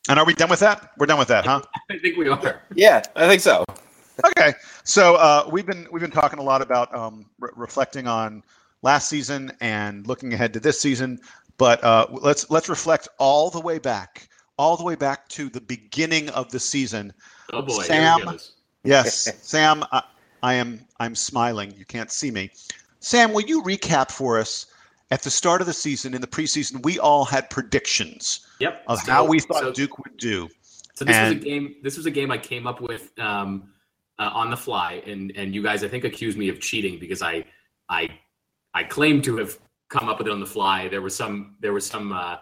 And 0.08 0.20
are 0.20 0.26
we 0.26 0.34
done 0.34 0.50
with 0.50 0.60
that? 0.60 0.91
We're 0.97 1.08
done 1.08 1.20
with 1.20 1.28
that, 1.28 1.45
huh? 1.45 1.62
I 1.91 1.97
think 1.97 2.18
we 2.18 2.30
are. 2.30 2.62
Yeah, 2.76 3.02
I 3.16 3.28
think 3.28 3.41
so. 3.41 3.66
Okay, 4.26 4.54
so 4.84 5.16
uh, 5.16 5.48
we've 5.52 5.66
been 5.66 5.88
we've 5.92 6.02
been 6.02 6.12
talking 6.12 6.40
a 6.40 6.44
lot 6.44 6.62
about 6.62 6.94
um, 6.96 7.26
re- 7.40 7.52
reflecting 7.56 8.08
on 8.08 8.44
last 8.82 9.10
season 9.10 9.52
and 9.62 10.08
looking 10.08 10.34
ahead 10.34 10.54
to 10.54 10.60
this 10.60 10.80
season, 10.80 11.20
but 11.58 11.84
uh, 11.84 12.08
let's 12.10 12.50
let's 12.50 12.70
reflect 12.70 13.08
all 13.18 13.50
the 13.50 13.60
way 13.60 13.80
back 13.80 14.30
all 14.60 14.76
the 14.76 14.84
way 14.84 14.96
back 14.96 15.28
to 15.30 15.50
the 15.50 15.62
beginning 15.62 16.30
of 16.32 16.52
the 16.52 16.60
season. 16.60 17.14
Oh 17.54 17.62
boy, 17.62 17.82
Sam. 17.84 18.38
yes, 18.84 19.34
Sam. 19.42 19.84
I, 19.92 20.04
I 20.44 20.54
am. 20.56 20.86
I'm 21.00 21.16
smiling. 21.16 21.74
You 21.78 21.86
can't 21.86 22.12
see 22.12 22.30
me. 22.30 22.52
Sam, 23.00 23.32
will 23.32 23.46
you 23.46 23.64
recap 23.64 24.12
for 24.12 24.38
us? 24.38 24.68
At 25.12 25.24
the 25.24 25.32
start 25.32 25.60
of 25.60 25.66
the 25.66 25.74
season, 25.74 26.14
in 26.14 26.22
the 26.22 26.28
preseason, 26.28 26.84
we 26.84 27.00
all 27.00 27.26
had 27.26 27.50
predictions 27.50 28.46
yep. 28.60 28.84
of 28.88 29.00
so, 29.00 29.12
how 29.12 29.26
we 29.26 29.40
thought 29.40 29.64
so, 29.64 29.72
Duke 29.72 29.98
would 29.98 30.16
do. 30.18 30.48
So 30.94 31.04
this 31.04 31.16
and, 31.16 31.34
was 31.34 31.44
a 31.44 31.50
game. 31.50 31.76
This 31.82 31.98
was 31.98 32.06
a 32.06 32.12
game 32.12 32.30
I 32.30 32.38
came 32.38 32.68
up 32.68 32.80
with 32.80 33.18
um, 33.18 33.72
uh, 34.20 34.30
on 34.34 34.50
the 34.50 34.58
fly, 34.58 35.02
and 35.06 35.32
and 35.36 35.56
you 35.56 35.64
guys, 35.64 35.84
I 35.84 35.88
think, 35.88 36.04
accused 36.04 36.38
me 36.38 36.50
of 36.50 36.60
cheating 36.60 37.00
because 37.00 37.22
I 37.22 37.46
I 37.90 38.10
I 38.74 38.84
claimed 38.84 39.24
to 39.24 39.38
have 39.38 39.58
come 39.90 40.08
up 40.08 40.20
with 40.20 40.28
it 40.28 40.32
on 40.32 40.40
the 40.40 40.46
fly. 40.46 40.88
There 40.88 41.02
was 41.02 41.16
some 41.16 41.56
there 41.60 41.74
was 41.74 41.86
some 41.86 42.14
uh, 42.14 42.38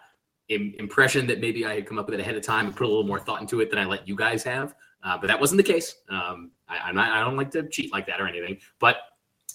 impression 0.50 1.28
that 1.28 1.40
maybe 1.40 1.66
I 1.66 1.76
had 1.76 1.86
come 1.86 2.00
up 2.00 2.08
with 2.08 2.16
it 2.16 2.22
ahead 2.22 2.36
of 2.36 2.44
time 2.44 2.66
and 2.66 2.76
put 2.76 2.86
a 2.86 2.90
little 2.90 3.06
more 3.06 3.20
thought 3.20 3.42
into 3.42 3.62
it 3.62 3.70
than 3.70 3.80
I 3.80 3.86
let 3.86 4.08
you 4.08 4.16
guys 4.16 4.44
have. 4.44 4.76
Uh, 5.04 5.18
but 5.18 5.28
that 5.28 5.40
wasn't 5.40 5.58
the 5.58 5.64
case. 5.74 5.96
Um, 6.10 6.52
I, 6.68 6.92
not, 6.92 7.12
I 7.12 7.24
don't 7.24 7.38
like 7.38 7.52
to 7.52 7.68
cheat 7.70 7.94
like 7.94 8.08
that 8.08 8.20
or 8.20 8.28
anything. 8.28 8.58
But 8.80 8.98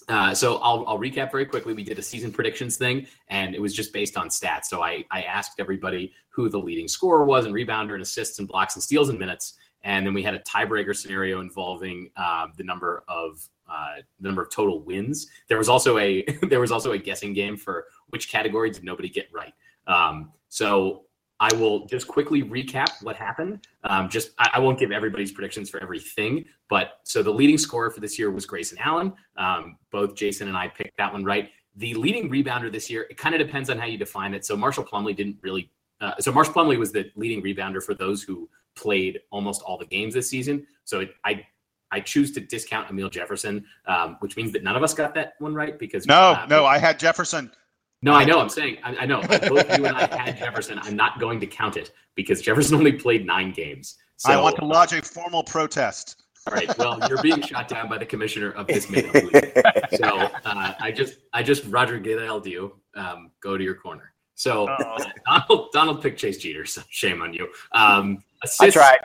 uh, 0.07 0.33
so 0.33 0.57
I'll, 0.57 0.83
I'll 0.87 0.99
recap 0.99 1.31
very 1.31 1.45
quickly. 1.45 1.73
We 1.73 1.83
did 1.83 1.99
a 1.99 2.01
season 2.01 2.31
predictions 2.31 2.77
thing, 2.77 3.07
and 3.27 3.55
it 3.55 3.61
was 3.61 3.73
just 3.73 3.93
based 3.93 4.17
on 4.17 4.29
stats. 4.29 4.65
So 4.65 4.81
I, 4.81 5.05
I 5.11 5.23
asked 5.23 5.59
everybody 5.59 6.13
who 6.29 6.49
the 6.49 6.57
leading 6.59 6.87
scorer 6.87 7.25
was, 7.25 7.45
and 7.45 7.53
rebounder, 7.53 7.93
and 7.93 8.01
assists, 8.01 8.39
and 8.39 8.47
blocks, 8.47 8.75
and 8.75 8.83
steals 8.83 9.09
and 9.09 9.19
minutes. 9.19 9.55
And 9.83 10.05
then 10.05 10.13
we 10.13 10.23
had 10.23 10.33
a 10.33 10.39
tiebreaker 10.39 10.95
scenario 10.95 11.41
involving 11.41 12.09
uh, 12.15 12.47
the 12.57 12.63
number 12.63 13.03
of 13.07 13.47
uh, 13.69 13.95
the 14.19 14.27
number 14.27 14.41
of 14.41 14.49
total 14.49 14.81
wins. 14.81 15.27
There 15.47 15.57
was 15.57 15.69
also 15.69 15.97
a 15.97 16.23
there 16.49 16.59
was 16.59 16.71
also 16.71 16.91
a 16.91 16.97
guessing 16.97 17.33
game 17.33 17.57
for 17.57 17.85
which 18.09 18.29
category 18.29 18.69
did 18.69 18.83
nobody 18.83 19.09
get 19.09 19.29
right. 19.33 19.53
Um, 19.87 20.31
so 20.49 21.05
I 21.39 21.53
will 21.55 21.85
just 21.87 22.07
quickly 22.07 22.43
recap 22.43 23.03
what 23.03 23.15
happened. 23.15 23.67
Um, 23.83 24.07
just 24.07 24.31
I, 24.37 24.51
I, 24.53 24.59
won't 24.59 24.79
give 24.79 24.91
everybody's 24.91 25.31
predictions 25.31 25.69
for 25.69 25.81
everything, 25.81 26.45
but 26.69 26.99
so 27.03 27.21
the 27.21 27.31
leading 27.31 27.57
scorer 27.57 27.89
for 27.89 27.99
this 27.99 28.17
year 28.17 28.31
was 28.31 28.45
Grayson 28.45 28.77
Allen. 28.79 29.11
Um, 29.35 29.77
both 29.91 30.15
Jason 30.15 30.47
and 30.47 30.55
I 30.55 30.69
picked 30.69 30.95
that 30.97 31.11
one 31.11 31.25
right. 31.25 31.49
The 31.75 31.95
leading 31.95 32.29
rebounder 32.29 32.71
this 32.71 32.89
year, 32.89 33.07
it 33.09 33.17
kind 33.17 33.35
of 33.35 33.45
depends 33.45 33.69
on 33.69 33.77
how 33.77 33.87
you 33.87 33.97
define 33.97 34.33
it. 34.33 34.45
So 34.45 34.55
Marshall 34.55 34.85
Plumlee 34.85 35.15
didn't 35.15 35.37
really. 35.41 35.69
Uh, 35.99 36.13
so 36.19 36.31
Marshall 36.31 36.53
Plumlee 36.53 36.77
was 36.77 36.91
the 36.91 37.11
leading 37.15 37.43
rebounder 37.43 37.83
for 37.83 37.93
those 37.93 38.23
who 38.23 38.49
played 38.75 39.19
almost 39.31 39.61
all 39.61 39.77
the 39.77 39.85
games 39.85 40.13
this 40.13 40.29
season. 40.29 40.65
So 40.83 41.01
it, 41.01 41.11
I 41.25 41.45
I 41.91 41.99
choose 41.99 42.31
to 42.31 42.39
discount 42.39 42.89
Amile 42.89 43.09
Jefferson, 43.09 43.65
um, 43.85 44.17
which 44.19 44.35
means 44.35 44.51
that 44.53 44.63
none 44.63 44.75
of 44.75 44.81
us 44.81 44.93
got 44.93 45.13
that 45.13 45.33
one 45.39 45.53
right 45.53 45.77
because 45.77 46.07
no, 46.07 46.31
uh, 46.31 46.45
no, 46.49 46.65
I 46.65 46.79
had 46.79 46.99
Jefferson. 46.99 47.51
No, 48.01 48.13
I 48.13 48.25
know. 48.25 48.39
I'm 48.39 48.49
saying 48.49 48.77
I, 48.83 48.97
I 48.97 49.05
know. 49.05 49.21
Both 49.21 49.77
you 49.77 49.85
and 49.85 49.95
I 49.95 50.13
had 50.13 50.37
Jefferson. 50.37 50.79
I'm 50.81 50.95
not 50.95 51.19
going 51.19 51.39
to 51.39 51.47
count 51.47 51.77
it 51.77 51.91
because 52.15 52.41
Jefferson 52.41 52.75
only 52.75 52.91
played 52.91 53.25
nine 53.25 53.51
games. 53.51 53.97
So, 54.17 54.31
I 54.31 54.41
want 54.41 54.57
to 54.57 54.65
lodge 54.65 54.93
a 54.93 55.01
formal 55.01 55.43
protest. 55.43 56.23
All 56.47 56.53
right. 56.53 56.77
Well, 56.77 56.99
you're 57.07 57.21
being 57.21 57.41
shot 57.41 57.67
down 57.67 57.87
by 57.87 57.97
the 57.97 58.05
commissioner 58.05 58.51
of 58.51 58.67
this 58.67 58.89
league. 58.89 59.09
So 59.93 60.17
uh, 60.45 60.73
I 60.79 60.91
just, 60.91 61.19
I 61.33 61.43
just 61.43 61.65
Roger 61.65 61.99
Goodell'd 61.99 62.47
you. 62.47 62.73
Um, 62.95 63.31
go 63.41 63.57
to 63.57 63.63
your 63.63 63.75
corner. 63.75 64.12
So 64.35 64.67
uh, 64.67 64.97
Donald, 65.27 65.69
Donald 65.71 66.01
picked 66.01 66.19
Chase 66.19 66.37
Jeter. 66.37 66.65
So 66.65 66.81
shame 66.89 67.21
on 67.21 67.33
you. 67.33 67.49
Um, 67.71 68.23
assists, 68.43 68.61
I 68.61 68.69
tried. 68.69 68.99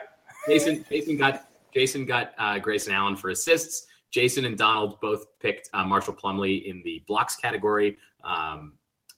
Jason, 0.47 0.85
Jason 0.89 1.17
got, 1.17 1.47
Jason 1.73 2.05
got 2.05 2.33
uh, 2.37 2.59
Grayson 2.59 2.93
Allen 2.93 3.15
for 3.15 3.29
assists. 3.29 3.87
Jason 4.11 4.45
and 4.45 4.57
Donald 4.57 4.99
both 5.01 5.27
picked 5.39 5.69
uh, 5.73 5.83
Marshall 5.83 6.15
Plumlee 6.15 6.65
in 6.65 6.81
the 6.83 7.03
blocks 7.07 7.35
category. 7.35 7.97
Um, 8.23 8.73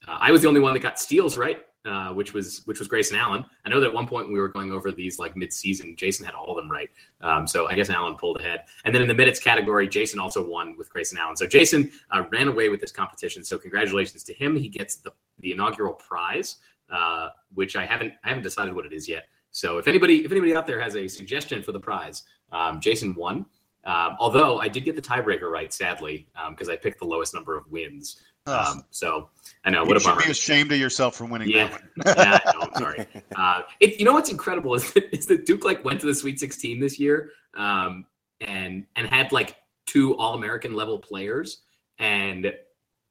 uh, 0.08 0.18
I 0.20 0.32
was 0.32 0.42
the 0.42 0.48
only 0.48 0.60
one 0.60 0.74
that 0.74 0.80
got 0.82 1.00
steals 1.00 1.38
right, 1.38 1.66
uh, 1.86 2.14
which 2.14 2.34
was 2.34 2.62
which 2.66 2.80
was 2.80 2.88
Grayson 2.88 3.18
Allen. 3.18 3.44
I 3.66 3.70
know 3.70 3.80
that 3.80 3.88
at 3.88 3.94
one 3.94 4.08
point 4.08 4.32
we 4.32 4.40
were 4.40 4.48
going 4.48 4.72
over 4.72 4.92
these 4.92 5.18
like 5.20 5.36
mid-season. 5.36 5.96
Jason 5.96 6.26
had 6.26 6.36
all 6.36 6.50
of 6.50 6.56
them 6.56 6.72
right, 6.72 6.90
um, 7.22 7.48
so 7.48 7.68
I 7.68 7.74
guess 7.74 7.90
Allen 7.90 8.16
pulled 8.16 8.40
ahead. 8.40 8.66
And 8.86 8.94
then 8.94 9.02
in 9.02 9.08
the 9.08 9.14
minutes 9.14 9.40
category, 9.40 9.88
Jason 9.88 10.20
also 10.20 10.48
won 10.48 10.78
with 10.78 10.90
Grayson 10.90 11.18
Allen. 11.18 11.36
So 11.36 11.48
Jason 11.48 11.92
uh, 12.12 12.24
ran 12.32 12.48
away 12.48 12.70
with 12.70 12.82
this 12.82 12.92
competition. 12.92 13.44
So 13.44 13.58
congratulations 13.58 14.24
to 14.26 14.34
him. 14.34 14.56
He 14.56 14.70
gets 14.70 14.98
the 14.98 15.12
the 15.40 15.54
inaugural 15.54 15.94
prize, 15.94 16.58
uh, 16.92 17.30
which 17.54 17.76
I 17.76 17.86
haven't 17.86 18.14
I 18.24 18.30
haven't 18.30 18.44
decided 18.44 18.76
what 18.76 18.86
it 18.86 18.94
is 18.94 19.10
yet. 19.10 19.26
So 19.52 19.78
if 19.78 19.88
anybody 19.88 20.24
if 20.24 20.32
anybody 20.32 20.56
out 20.56 20.68
there 20.68 20.80
has 20.80 20.96
a 20.96 21.08
suggestion 21.08 21.64
for 21.64 21.72
the 21.72 21.80
prize, 21.80 22.24
um, 22.52 22.80
Jason 22.80 23.16
won. 23.16 23.46
Um, 23.84 24.16
although 24.20 24.60
I 24.60 24.68
did 24.68 24.86
get 24.86 24.96
the 24.96 25.02
tiebreaker 25.02 25.50
right, 25.50 25.74
sadly, 25.74 26.28
because 26.50 26.70
um, 26.70 26.74
I 26.74 26.78
picked 26.78 27.00
the 27.00 27.06
lowest 27.06 27.34
number 27.34 27.58
of 27.58 27.70
wins. 27.72 28.22
Um, 28.48 28.84
so 28.90 29.30
I 29.64 29.70
know 29.70 29.84
what 29.84 29.92
you 29.92 29.98
a 29.98 30.00
bummer. 30.00 30.24
Be 30.24 30.32
ashamed 30.32 30.72
of 30.72 30.80
yourself 30.80 31.16
for 31.16 31.26
winning 31.26 31.50
yeah. 31.50 31.68
that 31.68 31.72
one. 31.72 31.92
yeah, 32.18 32.40
no, 32.54 32.62
I'm 32.62 32.74
sorry. 32.76 33.08
Uh, 33.36 33.62
it, 33.80 33.98
you 33.98 34.06
know 34.06 34.14
what's 34.14 34.30
incredible 34.30 34.76
is 34.76 34.92
that, 34.94 35.16
is 35.16 35.26
that 35.26 35.46
Duke 35.46 35.64
like 35.64 35.84
went 35.86 36.00
to 36.02 36.06
the 36.06 36.14
Sweet 36.14 36.40
16 36.40 36.80
this 36.80 37.00
year, 37.00 37.32
um, 37.56 38.06
and 38.42 38.86
and 38.96 39.08
had 39.08 39.32
like 39.32 39.56
two 39.86 40.16
All 40.18 40.36
American 40.36 40.74
level 40.74 41.00
players, 41.00 41.62
and 41.98 42.54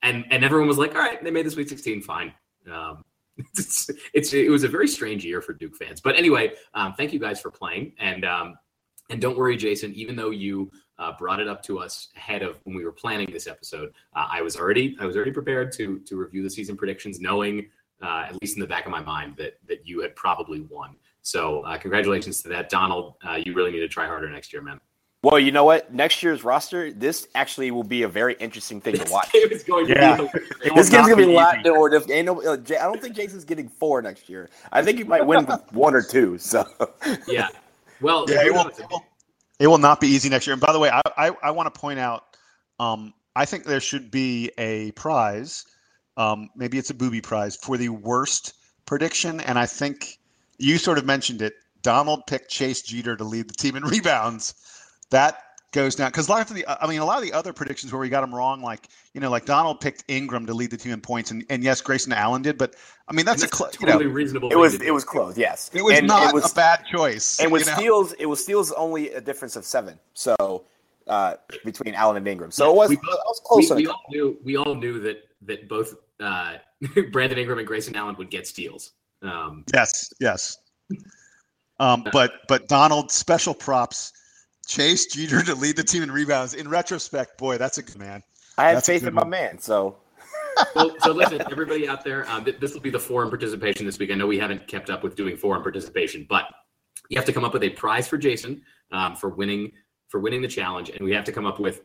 and 0.03 0.25
and 0.31 0.45
everyone 0.45 0.69
was 0.69 0.79
like, 0.79 0.95
all 0.95 1.01
right, 1.01 1.23
they 1.25 1.31
made 1.31 1.47
the 1.47 1.51
Sweet 1.51 1.69
16, 1.69 2.03
fine. 2.03 2.33
Um, 2.71 3.05
it's, 3.57 3.91
it's, 4.13 4.33
it 4.33 4.51
was 4.51 4.65
a 4.65 4.69
very 4.69 4.89
strange 4.89 5.25
year 5.25 5.41
for 5.41 5.53
Duke 5.53 5.75
fans. 5.77 6.01
But 6.01 6.17
anyway, 6.17 6.53
um, 6.75 6.95
thank 6.95 7.13
you 7.13 7.19
guys 7.19 7.41
for 7.41 7.51
playing, 7.51 7.93
and 7.99 8.25
um, 8.25 8.57
and 9.09 9.21
don't 9.21 9.37
worry, 9.37 9.57
Jason. 9.57 9.95
Even 9.95 10.17
though 10.17 10.31
you 10.31 10.71
uh, 11.01 11.13
brought 11.19 11.41
it 11.41 11.49
up 11.49 11.63
to 11.65 11.81
us 11.81 12.09
ahead 12.17 12.43
of 12.43 12.61
when 12.65 12.77
we 12.77 12.85
were 12.85 12.93
planning 12.93 13.29
this 13.33 13.47
episode, 13.47 13.93
uh, 14.15 14.29
I 14.31 14.43
was 14.43 14.57
already 14.57 14.97
I 15.01 15.07
was 15.07 15.17
already 15.17 15.33
prepared 15.33 15.73
to 15.73 15.99
to 16.01 16.17
review 16.17 16.43
the 16.43 16.51
season 16.51 16.77
predictions, 16.77 17.21
knowing 17.21 17.69
uh, 18.03 18.27
at 18.29 18.41
least 18.41 18.57
in 18.57 18.61
the 18.61 18.67
back 18.67 18.85
of 18.85 18.93
my 18.93 19.01
mind 19.01 19.35
that 19.37 19.59
that 19.67 19.87
you 19.87 20.01
had 20.03 20.15
probably 20.15 20.61
won. 20.61 20.95
So 21.23 21.63
uh, 21.63 21.79
congratulations 21.79 22.43
to 22.43 22.49
that, 22.51 22.69
Donald. 22.69 23.15
Uh, 23.27 23.39
you 23.45 23.55
really 23.55 23.73
need 23.73 23.81
to 23.81 23.89
try 23.89 24.07
harder 24.07 24.31
next 24.31 24.53
year, 24.53 24.63
man. 24.63 24.81
Well, 25.23 25.39
you 25.39 25.53
know 25.53 25.65
what? 25.65 25.93
Next 25.93 26.23
year's 26.23 26.45
roster, 26.45 26.93
this 26.93 27.29
actually 27.35 27.71
will 27.73 27.85
be 27.85 28.05
a 28.05 28.09
very 28.09 28.37
interesting 28.41 28.81
thing 28.81 28.95
to 28.95 29.13
watch. 29.13 29.29
It's 29.35 29.65
going 29.65 29.87
to 29.89 29.95
be, 29.95 30.71
this 30.75 30.89
game's 30.89 31.09
gonna 31.09 31.17
be 31.17 31.25
a 31.25 31.37
lot 31.37 31.59
more 31.63 31.91
difficult. 31.91 32.25
No, 32.25 32.41
uh, 32.41 32.53
I 32.55 32.85
don't 32.85 33.03
think 33.03 33.17
Jason's 33.17 33.45
getting 33.45 33.69
four 33.69 34.01
next 34.01 34.31
year. 34.31 34.49
I 34.73 34.83
think 34.83 34.97
he 34.97 35.05
might 35.05 35.27
win 35.27 35.45
one 35.73 35.95
or 35.95 36.03
two. 36.03 36.39
So 36.39 36.65
yeah, 37.29 37.49
well, 38.01 38.25
yeah, 38.29 38.47
it 38.47 38.53
will, 38.53 38.69
it 38.69 38.87
will, 38.91 39.05
it 39.61 39.69
will 39.69 39.79
not 39.79 40.01
be 40.01 40.09
easy 40.09 40.29
next 40.29 40.49
year. 40.49 40.55
And 40.55 40.61
by 40.61 40.73
the 40.73 40.81
way, 40.81 40.91
I 40.91 41.01
I, 41.17 41.31
I 41.43 41.51
want 41.53 41.73
to 41.73 41.79
point 41.79 42.01
out, 42.01 42.25
um, 42.81 43.15
I 43.37 43.45
think 43.45 43.65
there 43.65 43.81
should 43.81 44.11
be 44.11 44.51
a 44.59 44.91
prize, 44.93 45.67
um, 46.17 46.49
maybe 46.57 46.79
it's 46.79 46.91
a 46.91 46.95
booby 46.95 47.21
prize 47.21 47.55
for 47.55 47.77
the 47.77 47.91
worst 47.91 48.55
prediction, 48.87 49.41
and 49.41 49.59
I 49.59 49.67
think 49.67 50.19
you 50.59 50.79
sort 50.79 50.99
of 50.99 51.07
mentioned 51.07 51.43
it. 51.43 51.55
Donald 51.83 52.27
picked 52.27 52.51
Chase 52.51 52.83
Jeter 52.83 53.17
to 53.17 53.25
lead 53.25 53.49
the 53.49 53.55
team 53.55 53.77
in 53.77 53.85
rebounds 53.85 54.55
that 55.11 55.50
goes 55.73 55.95
down 55.95 56.09
because 56.09 56.29
a 56.29 56.31
lot 56.31 56.49
of 56.51 56.57
the 56.57 56.67
I 56.67 56.87
mean 56.89 57.01
a 57.01 57.05
lot 57.05 57.19
of 57.19 57.25
the 57.25 57.33
other 57.33 57.53
predictions 57.53 57.93
where 57.93 58.01
we 58.01 58.09
got 58.09 58.23
them 58.23 58.35
wrong, 58.35 58.63
like 58.63 58.89
you 59.15 59.21
know, 59.21 59.31
like 59.31 59.45
Donald 59.45 59.81
picked 59.81 60.05
Ingram 60.09 60.47
to 60.47 60.55
lead 60.55 60.71
the 60.71 60.77
team 60.77 60.93
in 60.93 61.01
points, 61.01 61.31
and, 61.31 61.45
and 61.49 61.63
yes, 61.63 61.81
Grayson 61.81 62.13
Allen 62.13 62.43
did, 62.43 62.59
but 62.59 62.75
I 63.09 63.13
mean 63.13 63.25
that's, 63.27 63.43
a 63.43 63.49
cl- 63.49 63.71
totally 63.71 64.05
you 64.05 64.09
know, 64.09 64.15
reasonable. 64.15 64.51
It 64.51 64.57
was 64.57 64.81
it 64.81 64.93
was 64.93 65.05
close, 65.05 65.39
yes. 65.39 65.71
It 65.73 65.83
was 65.83 65.99
and 65.99 66.07
not 66.07 66.31
it 66.31 66.35
was, 66.35 66.51
a 66.51 66.55
bad 66.55 66.85
choice. 66.91 67.41
And 67.41 67.53
with 67.53 67.65
steals, 67.65 68.13
it 68.15 68.27
was 68.27 68.43
steals 68.43 68.73
only 68.73 69.11
a 69.11 69.21
difference 69.21 69.57
of 69.57 69.65
seven. 69.65 69.99
So 70.15 70.65
uh, 71.07 71.35
between 71.65 71.95
Allen 71.95 72.17
and 72.17 72.27
Ingram, 72.27 72.51
so 72.51 72.67
yeah, 72.67 72.71
it 72.71 72.77
was, 72.77 72.89
we, 72.91 72.97
it 72.97 73.03
was 73.03 73.41
close. 73.45 73.71
We, 73.71 73.77
we 73.77 73.87
all 73.87 74.03
knew 74.11 74.39
we 74.45 74.57
all 74.57 74.75
knew 74.75 75.01
that 75.01 75.25
that 75.43 75.69
both 75.69 75.95
uh, 76.19 76.57
Brandon 77.13 77.39
Ingram 77.39 77.59
and 77.59 77.67
Grayson 77.67 77.95
Allen 77.97 78.17
would 78.19 78.31
get 78.31 78.47
steals. 78.47 78.93
Um, 79.23 79.65
yes, 79.73 80.13
yes. 80.21 80.59
Um, 81.79 82.05
but 82.13 82.33
but 82.49 82.69
Donald 82.69 83.11
special 83.11 83.55
props 83.55 84.13
Chase 84.71 85.07
Jeter 85.07 85.43
to 85.43 85.55
lead 85.57 85.75
the 85.75 85.83
team 85.83 86.05
in 86.05 86.13
rebounds. 86.13 86.55
In 86.55 86.69
retrospect, 86.69 87.37
boy, 87.39 87.59
that's 87.59 87.79
a 87.79 87.83
good 87.83 87.99
man. 87.99 88.23
I 88.57 88.69
had 88.69 88.77
that's 88.77 88.87
faith 88.87 89.05
in 89.05 89.13
my 89.13 89.25
man, 89.25 89.59
so. 89.59 89.97
well, 90.77 90.95
so 91.01 91.11
listen, 91.11 91.43
everybody 91.51 91.89
out 91.89 92.05
there, 92.05 92.29
um, 92.31 92.45
th- 92.45 92.61
this 92.61 92.73
will 92.73 92.81
be 92.81 92.91
the 92.91 92.99
forum 92.99 93.31
participation 93.31 93.85
this 93.85 93.99
week. 93.99 94.13
I 94.13 94.15
know 94.15 94.29
we 94.29 94.39
haven't 94.39 94.69
kept 94.69 94.89
up 94.89 95.03
with 95.03 95.17
doing 95.17 95.37
forum 95.37 95.63
participation, 95.63 96.25
but 96.29 96.45
you 97.09 97.17
have 97.17 97.25
to 97.25 97.33
come 97.33 97.45
up 97.45 97.53
with 97.53 97.65
a 97.65 97.71
prize 97.71 98.07
for 98.07 98.17
Jason 98.17 98.63
um, 98.93 99.17
for 99.17 99.31
winning 99.31 99.73
for 100.07 100.21
winning 100.21 100.41
the 100.41 100.49
challenge, 100.49 100.91
and 100.91 101.01
we 101.01 101.13
have 101.13 101.25
to 101.25 101.33
come 101.33 101.47
up 101.47 101.59
with 101.59 101.83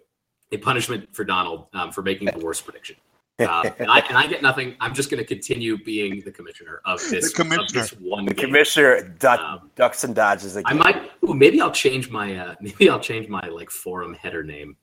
a 0.52 0.58
punishment 0.58 1.10
for 1.16 1.24
Donald 1.24 1.66
um, 1.74 1.92
for 1.92 2.04
making 2.04 2.28
the 2.28 2.46
worst 2.46 2.66
prediction. 2.66 2.98
Uh, 3.40 3.70
and, 3.80 3.90
I, 3.90 4.00
and, 4.00 4.18
I, 4.18 4.28
get 4.28 4.42
nothing. 4.42 4.76
I'm 4.80 4.94
just 4.94 5.10
going 5.10 5.22
to 5.22 5.28
continue 5.28 5.84
being 5.84 6.22
the 6.24 6.32
commissioner 6.32 6.82
of 6.86 7.02
this, 7.10 7.34
the 7.34 7.44
commissioner. 7.44 7.64
Of 7.64 7.74
this 7.74 7.92
one. 8.00 8.26
The 8.26 8.34
game. 8.34 8.46
commissioner 8.46 9.02
duck, 9.20 9.40
um, 9.42 9.72
ducks 9.76 10.04
and 10.04 10.16
dodges. 10.16 10.56
Again. 10.56 10.72
I 10.72 10.74
might. 10.74 11.05
Ooh, 11.36 11.38
maybe 11.38 11.62
I'll 11.62 11.72
change 11.72 12.10
my. 12.10 12.36
Uh, 12.36 12.56
maybe 12.62 12.90
I'll 12.90 13.00
change 13.00 13.28
my 13.28 13.48
like 13.48 13.70
forum 13.70 14.14
header 14.14 14.44
name 14.44 14.76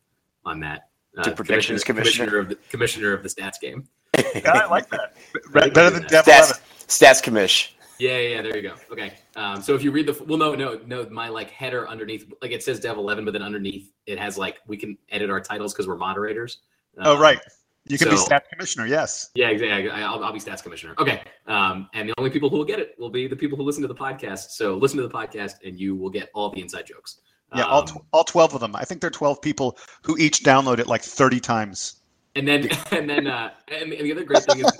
on 0.44 0.60
that. 0.60 0.88
Uh, 1.16 1.24
to 1.24 1.32
predictions 1.32 1.84
commissioner, 1.84 2.26
commissioner 2.26 2.38
of 2.38 2.48
the 2.48 2.54
commissioner 2.70 3.12
of 3.12 3.22
the 3.22 3.28
stats 3.28 3.60
game. 3.60 3.86
yeah, 4.34 4.52
I 4.52 4.66
like 4.66 4.88
that. 4.90 5.14
Better 5.52 5.90
than 5.90 6.02
Dev 6.06 6.24
stats, 6.24 6.60
stats 6.86 7.22
commish. 7.22 7.72
Yeah, 7.98 8.18
yeah, 8.18 8.42
there 8.42 8.56
you 8.56 8.62
go. 8.62 8.74
Okay. 8.90 9.12
Um, 9.36 9.62
so 9.62 9.74
if 9.74 9.84
you 9.84 9.92
read 9.92 10.06
the 10.06 10.24
well, 10.24 10.38
no, 10.38 10.54
no, 10.54 10.80
no, 10.86 11.06
my 11.10 11.28
like 11.28 11.50
header 11.50 11.88
underneath, 11.88 12.32
like 12.40 12.50
it 12.50 12.62
says 12.62 12.80
Dev 12.80 12.96
Eleven, 12.96 13.24
but 13.24 13.32
then 13.32 13.42
underneath 13.42 13.92
it 14.06 14.18
has 14.18 14.38
like 14.38 14.58
we 14.66 14.76
can 14.76 14.96
edit 15.10 15.30
our 15.30 15.40
titles 15.40 15.72
because 15.72 15.86
we're 15.86 15.96
moderators. 15.96 16.58
oh 16.98 17.18
right. 17.18 17.38
You 17.86 17.98
can 17.98 18.08
so, 18.08 18.12
be 18.12 18.16
stats 18.16 18.48
commissioner, 18.50 18.86
yes. 18.86 19.30
Yeah, 19.34 19.48
exactly. 19.48 19.90
I'll, 19.90 20.22
I'll 20.22 20.32
be 20.32 20.38
stats 20.38 20.62
commissioner. 20.62 20.94
Okay. 20.98 21.22
Um, 21.48 21.88
and 21.94 22.08
the 22.08 22.14
only 22.16 22.30
people 22.30 22.48
who 22.48 22.58
will 22.58 22.64
get 22.64 22.78
it 22.78 22.94
will 22.98 23.10
be 23.10 23.26
the 23.26 23.36
people 23.36 23.58
who 23.58 23.64
listen 23.64 23.82
to 23.82 23.88
the 23.88 23.94
podcast. 23.94 24.50
So 24.50 24.76
listen 24.76 24.98
to 24.98 25.06
the 25.06 25.12
podcast, 25.12 25.54
and 25.64 25.78
you 25.78 25.96
will 25.96 26.10
get 26.10 26.30
all 26.32 26.50
the 26.50 26.60
inside 26.60 26.86
jokes. 26.86 27.20
Yeah, 27.54 27.64
um, 27.64 27.70
all, 27.70 27.82
tw- 27.84 28.04
all 28.12 28.24
twelve 28.24 28.54
of 28.54 28.60
them. 28.60 28.76
I 28.76 28.84
think 28.84 29.00
there 29.00 29.08
are 29.08 29.12
twelve 29.12 29.42
people 29.42 29.76
who 30.04 30.16
each 30.16 30.44
download 30.44 30.78
it 30.78 30.86
like 30.86 31.02
thirty 31.02 31.40
times. 31.40 31.96
And 32.34 32.46
then, 32.48 32.68
and 32.92 33.10
then, 33.10 33.26
uh, 33.26 33.50
and, 33.68 33.92
and 33.92 34.06
the 34.06 34.12
other 34.12 34.24
great 34.24 34.44
thing 34.44 34.60
is 34.60 34.72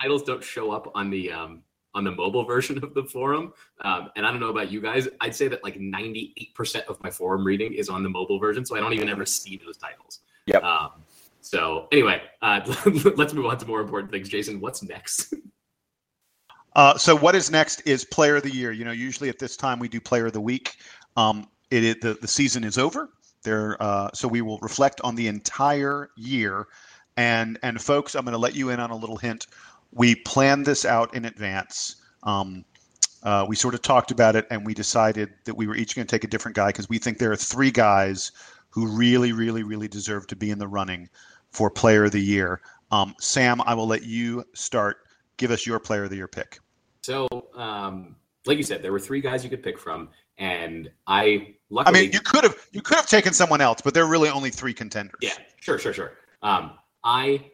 titles 0.00 0.24
don't 0.24 0.42
show 0.42 0.70
up 0.72 0.90
on 0.94 1.10
the 1.10 1.30
um, 1.30 1.62
on 1.94 2.02
the 2.02 2.10
mobile 2.10 2.44
version 2.54 2.82
of 2.82 2.94
the 2.94 3.04
forum. 3.04 3.52
Um, 3.82 4.10
and 4.16 4.26
I 4.26 4.30
don't 4.30 4.40
know 4.40 4.50
about 4.50 4.72
you 4.72 4.80
guys. 4.80 5.08
I'd 5.20 5.34
say 5.34 5.46
that 5.48 5.62
like 5.62 5.78
ninety 5.78 6.34
eight 6.36 6.54
percent 6.54 6.84
of 6.88 7.00
my 7.02 7.10
forum 7.10 7.46
reading 7.46 7.72
is 7.72 7.88
on 7.88 8.02
the 8.02 8.10
mobile 8.10 8.40
version, 8.40 8.66
so 8.66 8.76
I 8.76 8.80
don't 8.80 8.92
even 8.92 9.08
ever 9.08 9.24
see 9.24 9.60
those 9.64 9.76
titles. 9.76 10.20
Yep. 10.46 10.62
Um, 10.62 10.90
so 11.44 11.88
anyway, 11.92 12.22
uh, 12.40 12.60
let's 13.16 13.34
move 13.34 13.44
on 13.44 13.58
to 13.58 13.66
more 13.66 13.82
important 13.82 14.10
things. 14.10 14.30
Jason, 14.30 14.60
what's 14.60 14.82
next? 14.82 15.34
Uh, 16.76 16.98
so 16.98 17.14
what 17.14 17.36
is 17.36 17.52
next 17.52 17.86
is 17.86 18.04
Player 18.04 18.34
of 18.34 18.42
the 18.42 18.52
Year. 18.52 18.72
You 18.72 18.84
know, 18.84 18.90
usually 18.90 19.28
at 19.28 19.38
this 19.38 19.56
time 19.56 19.78
we 19.78 19.86
do 19.86 20.00
Player 20.00 20.26
of 20.26 20.32
the 20.32 20.40
Week. 20.40 20.74
Um, 21.16 21.46
it, 21.70 21.84
it 21.84 22.00
the 22.00 22.14
the 22.14 22.26
season 22.26 22.64
is 22.64 22.78
over. 22.78 23.10
There, 23.44 23.80
uh, 23.80 24.10
so 24.12 24.26
we 24.26 24.42
will 24.42 24.58
reflect 24.58 25.00
on 25.04 25.14
the 25.14 25.28
entire 25.28 26.10
year. 26.16 26.66
And 27.16 27.60
and 27.62 27.80
folks, 27.80 28.16
I'm 28.16 28.24
going 28.24 28.32
to 28.32 28.38
let 28.38 28.56
you 28.56 28.70
in 28.70 28.80
on 28.80 28.90
a 28.90 28.96
little 28.96 29.16
hint. 29.16 29.46
We 29.92 30.16
planned 30.16 30.66
this 30.66 30.84
out 30.84 31.14
in 31.14 31.26
advance. 31.26 31.94
Um, 32.24 32.64
uh, 33.22 33.46
we 33.48 33.54
sort 33.54 33.74
of 33.74 33.82
talked 33.82 34.10
about 34.10 34.34
it, 34.34 34.44
and 34.50 34.66
we 34.66 34.74
decided 34.74 35.32
that 35.44 35.56
we 35.56 35.68
were 35.68 35.76
each 35.76 35.94
going 35.94 36.08
to 36.08 36.10
take 36.10 36.24
a 36.24 36.28
different 36.28 36.56
guy 36.56 36.70
because 36.70 36.88
we 36.88 36.98
think 36.98 37.18
there 37.18 37.30
are 37.30 37.36
three 37.36 37.70
guys 37.70 38.32
who 38.74 38.88
really, 38.88 39.30
really, 39.30 39.62
really 39.62 39.86
deserve 39.86 40.26
to 40.26 40.34
be 40.34 40.50
in 40.50 40.58
the 40.58 40.66
running 40.66 41.08
for 41.54 41.70
Player 41.70 42.04
of 42.04 42.12
the 42.12 42.20
Year. 42.20 42.60
Um, 42.90 43.14
Sam, 43.18 43.60
I 43.62 43.74
will 43.74 43.86
let 43.86 44.02
you 44.02 44.44
start. 44.54 44.98
Give 45.36 45.50
us 45.50 45.66
your 45.66 45.78
Player 45.78 46.04
of 46.04 46.10
the 46.10 46.16
Year 46.16 46.28
pick. 46.28 46.58
So, 47.02 47.28
um, 47.54 48.16
like 48.46 48.58
you 48.58 48.62
said, 48.62 48.82
there 48.82 48.92
were 48.92 49.00
three 49.00 49.20
guys 49.20 49.44
you 49.44 49.50
could 49.50 49.62
pick 49.62 49.78
from, 49.78 50.08
and 50.38 50.90
I 51.06 51.54
luckily. 51.70 51.98
I 51.98 52.02
mean, 52.02 52.12
you 52.12 52.20
could 52.20 52.44
have 52.44 52.56
you 52.72 52.82
could 52.82 52.96
have 52.96 53.06
taken 53.06 53.32
someone 53.32 53.60
else, 53.60 53.80
but 53.80 53.94
there 53.94 54.04
are 54.04 54.08
really 54.08 54.28
only 54.28 54.50
three 54.50 54.74
contenders. 54.74 55.18
Yeah, 55.20 55.34
sure, 55.60 55.78
sure, 55.78 55.92
sure. 55.92 56.12
Um, 56.42 56.72
I 57.04 57.50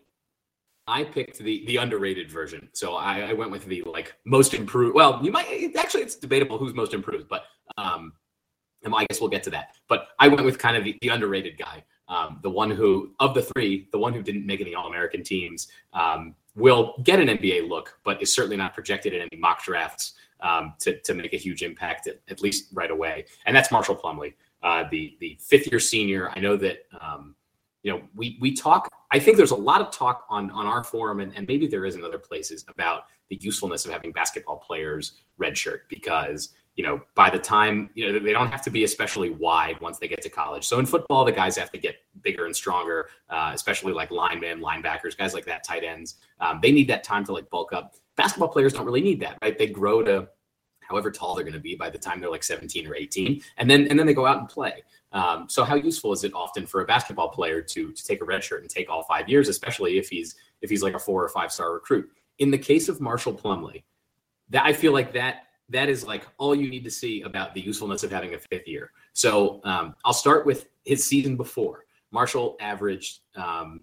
I 0.87 1.05
picked 1.05 1.39
the 1.39 1.65
the 1.67 1.77
underrated 1.77 2.31
version, 2.31 2.69
so 2.73 2.95
I, 2.95 3.31
I, 3.31 3.33
went 3.33 3.51
with 3.51 3.67
the 3.67 3.83
like 3.83 4.15
most 4.25 4.55
improved. 4.55 4.95
Well, 4.95 5.21
you 5.23 5.31
might 5.31 5.73
actually 5.77 6.03
it's 6.03 6.17
debatable 6.17 6.59
who's 6.59 6.75
most 6.75 6.95
improved, 6.95 7.29
but 7.29 7.45
um, 7.77 8.13
I 8.85 9.07
guess 9.07 9.21
we'll 9.21 9.31
get 9.31 9.43
to 9.45 9.51
that. 9.51 9.77
But 9.89 10.09
I 10.19 10.29
went 10.29 10.45
with 10.45 10.59
kind 10.59 10.77
of 10.77 10.85
the, 10.85 10.97
the 11.03 11.09
underrated 11.09 11.59
guy. 11.59 11.85
Um, 12.11 12.41
the 12.43 12.51
one 12.51 12.71
who, 12.71 13.13
of 13.21 13.35
the 13.35 13.43
three, 13.43 13.89
the 13.93 13.99
one 13.99 14.13
who 14.13 14.23
didn't 14.23 14.45
make 14.45 14.61
any 14.61 14.75
All 14.75 14.89
American 14.89 15.23
teams, 15.23 15.69
um, 15.95 16.35
will 16.57 16.95
get 17.05 17.21
an 17.21 17.29
NBA 17.29 17.69
look, 17.69 17.99
but 18.05 18.21
is 18.21 18.33
certainly 18.33 18.57
not 18.57 18.75
projected 18.75 19.13
in 19.13 19.21
any 19.21 19.41
mock 19.41 19.63
drafts 19.63 20.15
um, 20.41 20.75
to, 20.81 21.01
to 21.01 21.15
make 21.15 21.33
a 21.33 21.37
huge 21.37 21.63
impact, 21.63 22.09
at, 22.09 22.21
at, 22.29 22.43
least 22.43 22.69
right 22.73 22.91
away. 22.91 23.27
And 23.47 23.55
that's 23.55 23.71
Marshall 23.71 23.95
Plumlee, 23.95 24.35
uh, 24.63 24.85
the 24.91 25.17
the 25.21 25.39
fifth 25.41 25.71
year 25.71 25.81
senior. 25.81 26.31
I 26.35 26.41
know 26.41 26.57
that 26.57 26.87
um, 27.01 27.35
you 27.83 27.93
know 27.93 28.03
we 28.15 28.37
we 28.41 28.53
talk. 28.55 28.89
I 29.13 29.19
think 29.19 29.37
there's 29.37 29.53
a 29.53 29.57
lot 29.57 29.81
of 29.81 29.91
talk 29.91 30.27
on 30.29 30.51
on 30.51 30.67
our 30.67 30.83
forum, 30.83 31.21
and, 31.21 31.33
and 31.37 31.47
maybe 31.47 31.67
there 31.67 31.85
is 31.85 31.95
in 31.95 32.05
other 32.05 32.19
places 32.19 32.65
about 32.69 33.05
the 33.29 33.37
usefulness 33.37 33.85
of 33.85 33.93
having 33.93 34.13
basketball 34.13 34.57
players 34.57 35.13
redshirt 35.41 35.81
because 35.89 36.51
you 36.77 36.85
know, 36.85 37.01
by 37.15 37.29
the 37.31 37.39
time, 37.39 37.91
you 37.95 38.11
know, 38.11 38.19
they 38.19 38.33
don't 38.33 38.51
have 38.51 38.63
to 38.63 38.71
be 38.71 38.85
especially 38.85 39.31
wide 39.31 39.81
once 39.81 39.99
they 39.99 40.09
get 40.09 40.23
to 40.23 40.29
college. 40.29 40.67
So 40.67 40.79
in 40.79 40.87
football, 40.87 41.25
the 41.25 41.33
guys 41.33 41.57
have 41.57 41.71
to 41.73 41.79
get 41.79 41.97
bigger 42.23 42.47
and 42.47 42.55
stronger, 42.55 43.09
uh, 43.29 43.51
especially 43.53 43.93
like 43.93 44.11
linemen, 44.11 44.61
linebackers, 44.61 45.17
guys 45.17 45.35
like 45.35 45.45
that, 45.47 45.65
tight 45.65 45.85
ends. 45.85 46.17
Um, 46.41 46.61
they 46.63 46.73
need 46.73 46.89
that 46.89 47.05
time 47.05 47.25
to 47.25 47.33
like 47.33 47.51
bulk 47.51 47.73
up. 47.73 47.97
Basketball 48.17 48.49
players 48.49 48.73
don't 48.73 48.87
really 48.87 49.03
need 49.03 49.21
that, 49.21 49.37
right? 49.43 49.59
They 49.59 49.67
grow 49.67 50.03
to 50.05 50.29
however 50.81 51.11
tall 51.11 51.35
they're 51.35 51.45
going 51.45 51.55
to 51.55 51.61
be 51.61 51.75
by 51.77 51.89
the 51.89 51.99
time 51.99 52.21
they're 52.21 52.31
like 52.31 52.43
17 52.43 52.87
or 52.87 52.95
18, 52.95 53.43
and 53.59 53.71
then 53.71 53.87
and 53.89 53.99
then 53.99 54.07
they 54.07 54.15
go 54.15 54.27
out 54.27 54.39
and 54.39 54.49
play. 54.49 54.83
Um, 55.13 55.49
so 55.49 55.65
how 55.65 55.75
useful 55.75 56.13
is 56.13 56.25
it 56.25 56.33
often 56.35 56.67
for 56.67 56.83
a 56.83 56.85
basketball 56.85 57.29
player 57.29 57.61
to 57.63 57.93
to 57.93 58.05
take 58.05 58.23
a 58.23 58.25
red 58.25 58.43
shirt 58.43 58.63
and 58.63 58.71
take 58.71 58.89
all 58.89 59.03
five 59.05 59.29
years, 59.29 59.49
especially 59.49 59.99
if 59.99 60.09
he's 60.09 60.37
if 60.63 60.71
he's 60.71 60.83
like 60.83 60.95
a 60.95 60.99
four 60.99 61.23
or 61.23 61.29
five 61.29 61.53
star 61.53 61.73
recruit? 61.73 62.11
In 62.39 62.51
the 62.51 62.59
case 62.59 62.89
of 62.89 63.01
Marshall 63.01 63.35
Plumlee, 63.35 63.83
that 64.51 64.65
I 64.65 64.73
feel 64.73 64.93
like 64.93 65.13
that 65.13 65.47
that 65.71 65.89
is 65.89 66.05
like 66.05 66.27
all 66.39 66.55
you 66.55 66.69
need 66.69 66.85
to 66.85 66.91
see 66.91 67.23
about 67.23 67.55
the 67.55 67.61
usefulness 67.61 68.03
of 68.03 68.11
having 68.11 68.35
a 68.35 68.39
fifth 68.39 68.67
year. 68.67 68.91
So 69.13 69.61
um, 69.65 69.95
I'll 70.05 70.13
start 70.13 70.45
with 70.45 70.67
his 70.85 71.05
season 71.05 71.37
before. 71.37 71.85
Marshall 72.11 72.57
averaged, 72.61 73.21
um, 73.37 73.81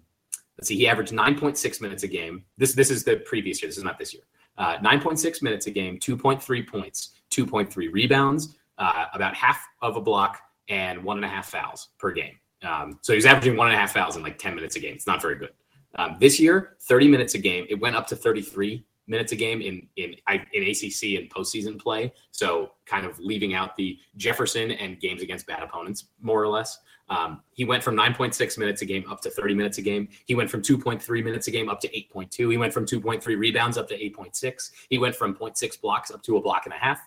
let's 0.58 0.68
see, 0.68 0.76
he 0.76 0.86
averaged 0.86 1.12
9.6 1.12 1.80
minutes 1.80 2.02
a 2.02 2.08
game. 2.08 2.44
This 2.58 2.74
this 2.74 2.90
is 2.90 3.04
the 3.04 3.16
previous 3.16 3.62
year. 3.62 3.68
This 3.68 3.78
is 3.78 3.84
not 3.84 3.98
this 3.98 4.12
year. 4.12 4.22
Uh, 4.58 4.76
9.6 4.78 5.42
minutes 5.42 5.66
a 5.66 5.70
game, 5.70 5.98
2.3 5.98 6.66
points, 6.66 7.12
2.3 7.30 7.92
rebounds, 7.92 8.56
uh, 8.76 9.06
about 9.14 9.34
half 9.34 9.64
of 9.82 9.96
a 9.96 10.00
block, 10.00 10.40
and 10.68 11.02
one 11.02 11.16
and 11.16 11.24
a 11.24 11.28
half 11.28 11.48
fouls 11.48 11.90
per 11.98 12.12
game. 12.12 12.34
Um, 12.62 12.98
so 13.02 13.14
was 13.14 13.24
averaging 13.24 13.56
one 13.56 13.68
and 13.68 13.76
a 13.76 13.78
half 13.78 13.92
fouls 13.92 14.16
in 14.16 14.22
like 14.22 14.36
10 14.36 14.54
minutes 14.54 14.76
a 14.76 14.80
game. 14.80 14.94
It's 14.94 15.06
not 15.06 15.22
very 15.22 15.36
good. 15.36 15.50
Um, 15.94 16.16
this 16.20 16.38
year, 16.38 16.76
30 16.82 17.08
minutes 17.08 17.34
a 17.34 17.38
game. 17.38 17.66
It 17.70 17.80
went 17.80 17.96
up 17.96 18.06
to 18.08 18.16
33 18.16 18.84
minutes 19.08 19.32
a 19.32 19.36
game 19.36 19.60
in 19.60 19.86
in 19.96 20.14
in 20.52 20.62
ACC 20.62 21.18
and 21.18 21.30
postseason 21.30 21.80
play. 21.80 22.12
So 22.30 22.72
kind 22.86 23.06
of 23.06 23.18
leaving 23.18 23.54
out 23.54 23.76
the 23.76 23.98
Jefferson 24.16 24.70
and 24.72 25.00
games 25.00 25.22
against 25.22 25.46
bad 25.46 25.62
opponents, 25.62 26.06
more 26.20 26.42
or 26.42 26.48
less. 26.48 26.78
Um, 27.10 27.42
he 27.52 27.64
went 27.64 27.82
from 27.82 27.96
9.6 27.96 28.58
minutes 28.58 28.82
a 28.82 28.84
game 28.84 29.04
up 29.10 29.22
to 29.22 29.30
30 29.30 29.54
minutes 29.54 29.78
a 29.78 29.82
game. 29.82 30.08
He 30.26 30.34
went 30.34 30.50
from 30.50 30.60
2.3 30.60 31.24
minutes 31.24 31.48
a 31.48 31.50
game 31.50 31.68
up 31.68 31.80
to 31.80 31.88
8.2. 31.88 32.50
He 32.50 32.56
went 32.58 32.72
from 32.72 32.84
2.3 32.84 33.24
rebounds 33.38 33.78
up 33.78 33.88
to 33.88 33.98
8.6. 33.98 34.70
He 34.90 34.98
went 34.98 35.16
from 35.16 35.34
0.6 35.34 35.80
blocks 35.80 36.10
up 36.10 36.22
to 36.24 36.36
a 36.36 36.42
block 36.42 36.62
and 36.66 36.74
a 36.74 36.76
half. 36.76 37.00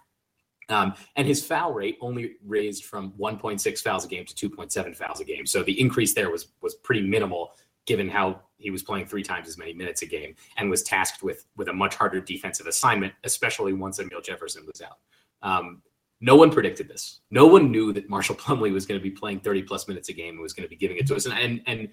Um, 0.69 0.93
and 1.17 1.27
his 1.27 1.45
foul 1.45 1.73
rate 1.73 1.97
only 2.01 2.35
raised 2.45 2.85
from 2.85 3.11
1.6 3.19 3.81
fouls 3.81 4.05
a 4.05 4.07
game 4.07 4.25
to 4.25 4.49
2.7 4.49 4.95
fouls 4.95 5.19
a 5.19 5.25
game. 5.25 5.45
So 5.45 5.63
the 5.63 5.79
increase 5.79 6.13
there 6.13 6.29
was 6.31 6.47
was 6.61 6.75
pretty 6.75 7.01
minimal, 7.01 7.51
given 7.85 8.09
how 8.09 8.41
he 8.57 8.71
was 8.71 8.83
playing 8.83 9.05
three 9.05 9.23
times 9.23 9.47
as 9.47 9.57
many 9.57 9.73
minutes 9.73 10.01
a 10.01 10.05
game 10.05 10.35
and 10.57 10.69
was 10.69 10.83
tasked 10.83 11.23
with 11.23 11.45
with 11.57 11.67
a 11.67 11.73
much 11.73 11.95
harder 11.95 12.21
defensive 12.21 12.67
assignment, 12.67 13.13
especially 13.23 13.73
once 13.73 13.99
Amile 13.99 14.21
Jefferson 14.21 14.65
was 14.65 14.81
out. 14.81 14.97
Um, 15.41 15.81
no 16.19 16.35
one 16.35 16.51
predicted 16.51 16.87
this. 16.87 17.21
No 17.31 17.47
one 17.47 17.71
knew 17.71 17.91
that 17.93 18.07
Marshall 18.07 18.35
Plumlee 18.35 18.71
was 18.71 18.85
going 18.85 18.99
to 18.99 19.03
be 19.03 19.09
playing 19.09 19.39
30 19.39 19.63
plus 19.63 19.87
minutes 19.87 20.09
a 20.09 20.13
game 20.13 20.35
and 20.35 20.39
was 20.39 20.53
going 20.53 20.65
to 20.65 20.69
be 20.69 20.75
giving 20.75 20.97
it 20.97 21.07
to 21.07 21.15
us. 21.15 21.25
And 21.25 21.33
and 21.33 21.61
and 21.67 21.89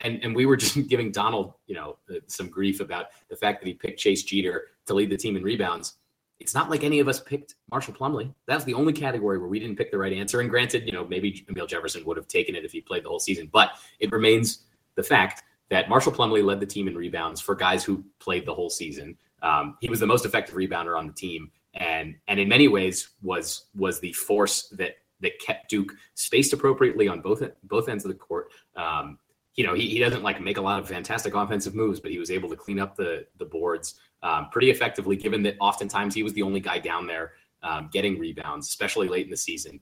and, 0.00 0.24
and 0.24 0.34
we 0.34 0.46
were 0.46 0.56
just 0.56 0.88
giving 0.88 1.10
Donald, 1.10 1.54
you 1.66 1.74
know, 1.74 1.98
some 2.28 2.48
grief 2.48 2.80
about 2.80 3.06
the 3.28 3.36
fact 3.36 3.60
that 3.60 3.66
he 3.66 3.74
picked 3.74 3.98
Chase 3.98 4.22
Jeter 4.22 4.68
to 4.86 4.94
lead 4.94 5.10
the 5.10 5.16
team 5.16 5.36
in 5.36 5.42
rebounds 5.42 5.94
it's 6.42 6.54
not 6.54 6.68
like 6.68 6.82
any 6.82 6.98
of 6.98 7.06
us 7.06 7.20
picked 7.20 7.54
Marshall 7.70 7.94
Plumlee. 7.94 8.34
That's 8.48 8.64
the 8.64 8.74
only 8.74 8.92
category 8.92 9.38
where 9.38 9.46
we 9.46 9.60
didn't 9.60 9.76
pick 9.76 9.92
the 9.92 9.98
right 9.98 10.12
answer. 10.12 10.40
And 10.40 10.50
granted, 10.50 10.84
you 10.86 10.92
know, 10.92 11.06
maybe 11.06 11.46
Amile 11.48 11.68
Jefferson 11.68 12.04
would 12.04 12.16
have 12.16 12.26
taken 12.26 12.56
it 12.56 12.64
if 12.64 12.72
he 12.72 12.80
played 12.80 13.04
the 13.04 13.08
whole 13.08 13.20
season, 13.20 13.48
but 13.52 13.70
it 14.00 14.10
remains 14.10 14.64
the 14.96 15.02
fact 15.02 15.42
that 15.70 15.88
Marshall 15.88 16.12
Plumlee 16.12 16.44
led 16.44 16.60
the 16.60 16.66
team 16.66 16.88
in 16.88 16.94
rebounds 16.94 17.40
for 17.40 17.54
guys 17.54 17.82
who 17.82 18.04
played 18.20 18.44
the 18.44 18.54
whole 18.54 18.70
season. 18.70 19.16
Um, 19.42 19.76
he 19.80 19.88
was 19.88 20.00
the 20.00 20.06
most 20.06 20.26
effective 20.26 20.54
rebounder 20.54 20.98
on 20.98 21.06
the 21.06 21.12
team, 21.12 21.50
and 21.74 22.14
and 22.28 22.38
in 22.38 22.48
many 22.48 22.68
ways 22.68 23.10
was 23.22 23.66
was 23.74 23.98
the 24.00 24.12
force 24.12 24.68
that 24.76 24.96
that 25.20 25.38
kept 25.40 25.70
Duke 25.70 25.94
spaced 26.14 26.52
appropriately 26.52 27.08
on 27.08 27.20
both 27.20 27.42
both 27.64 27.88
ends 27.88 28.04
of 28.04 28.10
the 28.10 28.18
court. 28.18 28.48
Um, 28.76 29.18
you 29.54 29.66
know, 29.66 29.74
he, 29.74 29.88
he 29.88 29.98
doesn't 29.98 30.22
like 30.22 30.40
make 30.40 30.56
a 30.56 30.62
lot 30.62 30.78
of 30.78 30.88
fantastic 30.88 31.34
offensive 31.34 31.74
moves, 31.74 32.00
but 32.00 32.10
he 32.10 32.18
was 32.18 32.30
able 32.30 32.48
to 32.50 32.56
clean 32.56 32.78
up 32.78 32.96
the 32.96 33.26
the 33.38 33.44
boards 33.44 33.94
um, 34.22 34.48
pretty 34.50 34.70
effectively, 34.70 35.16
given 35.16 35.42
that 35.42 35.56
oftentimes 35.60 36.14
he 36.14 36.22
was 36.22 36.32
the 36.34 36.42
only 36.42 36.60
guy 36.60 36.78
down 36.78 37.06
there 37.06 37.32
um, 37.62 37.88
getting 37.92 38.18
rebounds, 38.18 38.68
especially 38.68 39.08
late 39.08 39.24
in 39.24 39.30
the 39.30 39.36
season. 39.36 39.80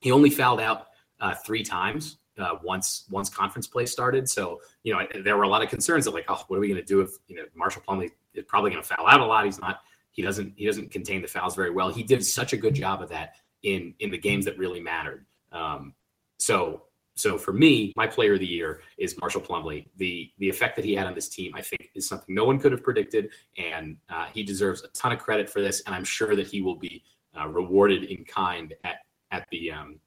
He 0.00 0.12
only 0.12 0.30
fouled 0.30 0.60
out 0.60 0.88
uh, 1.20 1.34
three 1.46 1.62
times 1.62 2.18
uh, 2.38 2.56
once 2.62 3.04
once 3.10 3.28
conference 3.28 3.66
play 3.66 3.86
started. 3.86 4.28
So 4.28 4.60
you 4.82 4.94
know 4.94 5.06
there 5.22 5.36
were 5.36 5.44
a 5.44 5.48
lot 5.48 5.62
of 5.62 5.68
concerns 5.68 6.06
of 6.06 6.14
like, 6.14 6.26
oh, 6.28 6.42
what 6.48 6.56
are 6.56 6.60
we 6.60 6.68
going 6.68 6.80
to 6.80 6.86
do 6.86 7.00
if 7.00 7.10
you 7.26 7.36
know 7.36 7.44
Marshall 7.54 7.82
Plumlee 7.86 8.10
is 8.34 8.44
probably 8.46 8.70
going 8.70 8.82
to 8.82 8.88
foul 8.88 9.06
out 9.06 9.20
a 9.20 9.26
lot. 9.26 9.44
He's 9.44 9.60
not. 9.60 9.80
He 10.10 10.22
doesn't. 10.22 10.54
He 10.56 10.66
doesn't 10.66 10.90
contain 10.90 11.22
the 11.22 11.28
fouls 11.28 11.54
very 11.54 11.70
well. 11.70 11.90
He 11.90 12.02
did 12.02 12.24
such 12.24 12.52
a 12.52 12.56
good 12.56 12.74
job 12.74 13.02
of 13.02 13.08
that 13.10 13.34
in 13.62 13.94
in 14.00 14.10
the 14.10 14.18
games 14.18 14.44
that 14.44 14.58
really 14.58 14.80
mattered. 14.80 15.26
Um, 15.52 15.94
so 16.38 16.82
so 17.18 17.36
for 17.36 17.52
me, 17.52 17.92
my 17.96 18.06
player 18.06 18.34
of 18.34 18.40
the 18.40 18.46
year 18.46 18.80
is 18.96 19.18
Marshall 19.20 19.40
Plumlee. 19.40 19.86
The 19.96 20.30
the 20.38 20.48
effect 20.48 20.76
that 20.76 20.84
he 20.84 20.94
had 20.94 21.06
on 21.06 21.14
this 21.14 21.28
team, 21.28 21.52
I 21.54 21.62
think, 21.62 21.90
is 21.94 22.08
something 22.08 22.34
no 22.34 22.44
one 22.44 22.58
could 22.58 22.72
have 22.72 22.82
predicted, 22.82 23.30
and 23.56 23.96
uh, 24.08 24.26
he 24.32 24.42
deserves 24.44 24.82
a 24.84 24.88
ton 24.88 25.12
of 25.12 25.18
credit 25.18 25.50
for 25.50 25.60
this. 25.60 25.82
And 25.86 25.94
I'm 25.94 26.04
sure 26.04 26.36
that 26.36 26.46
he 26.46 26.62
will 26.62 26.76
be 26.76 27.02
uh, 27.38 27.48
rewarded 27.48 28.04
in 28.04 28.24
kind 28.24 28.72
at 28.84 28.98
at 29.32 29.46
the 29.50 29.72
um, 29.72 29.98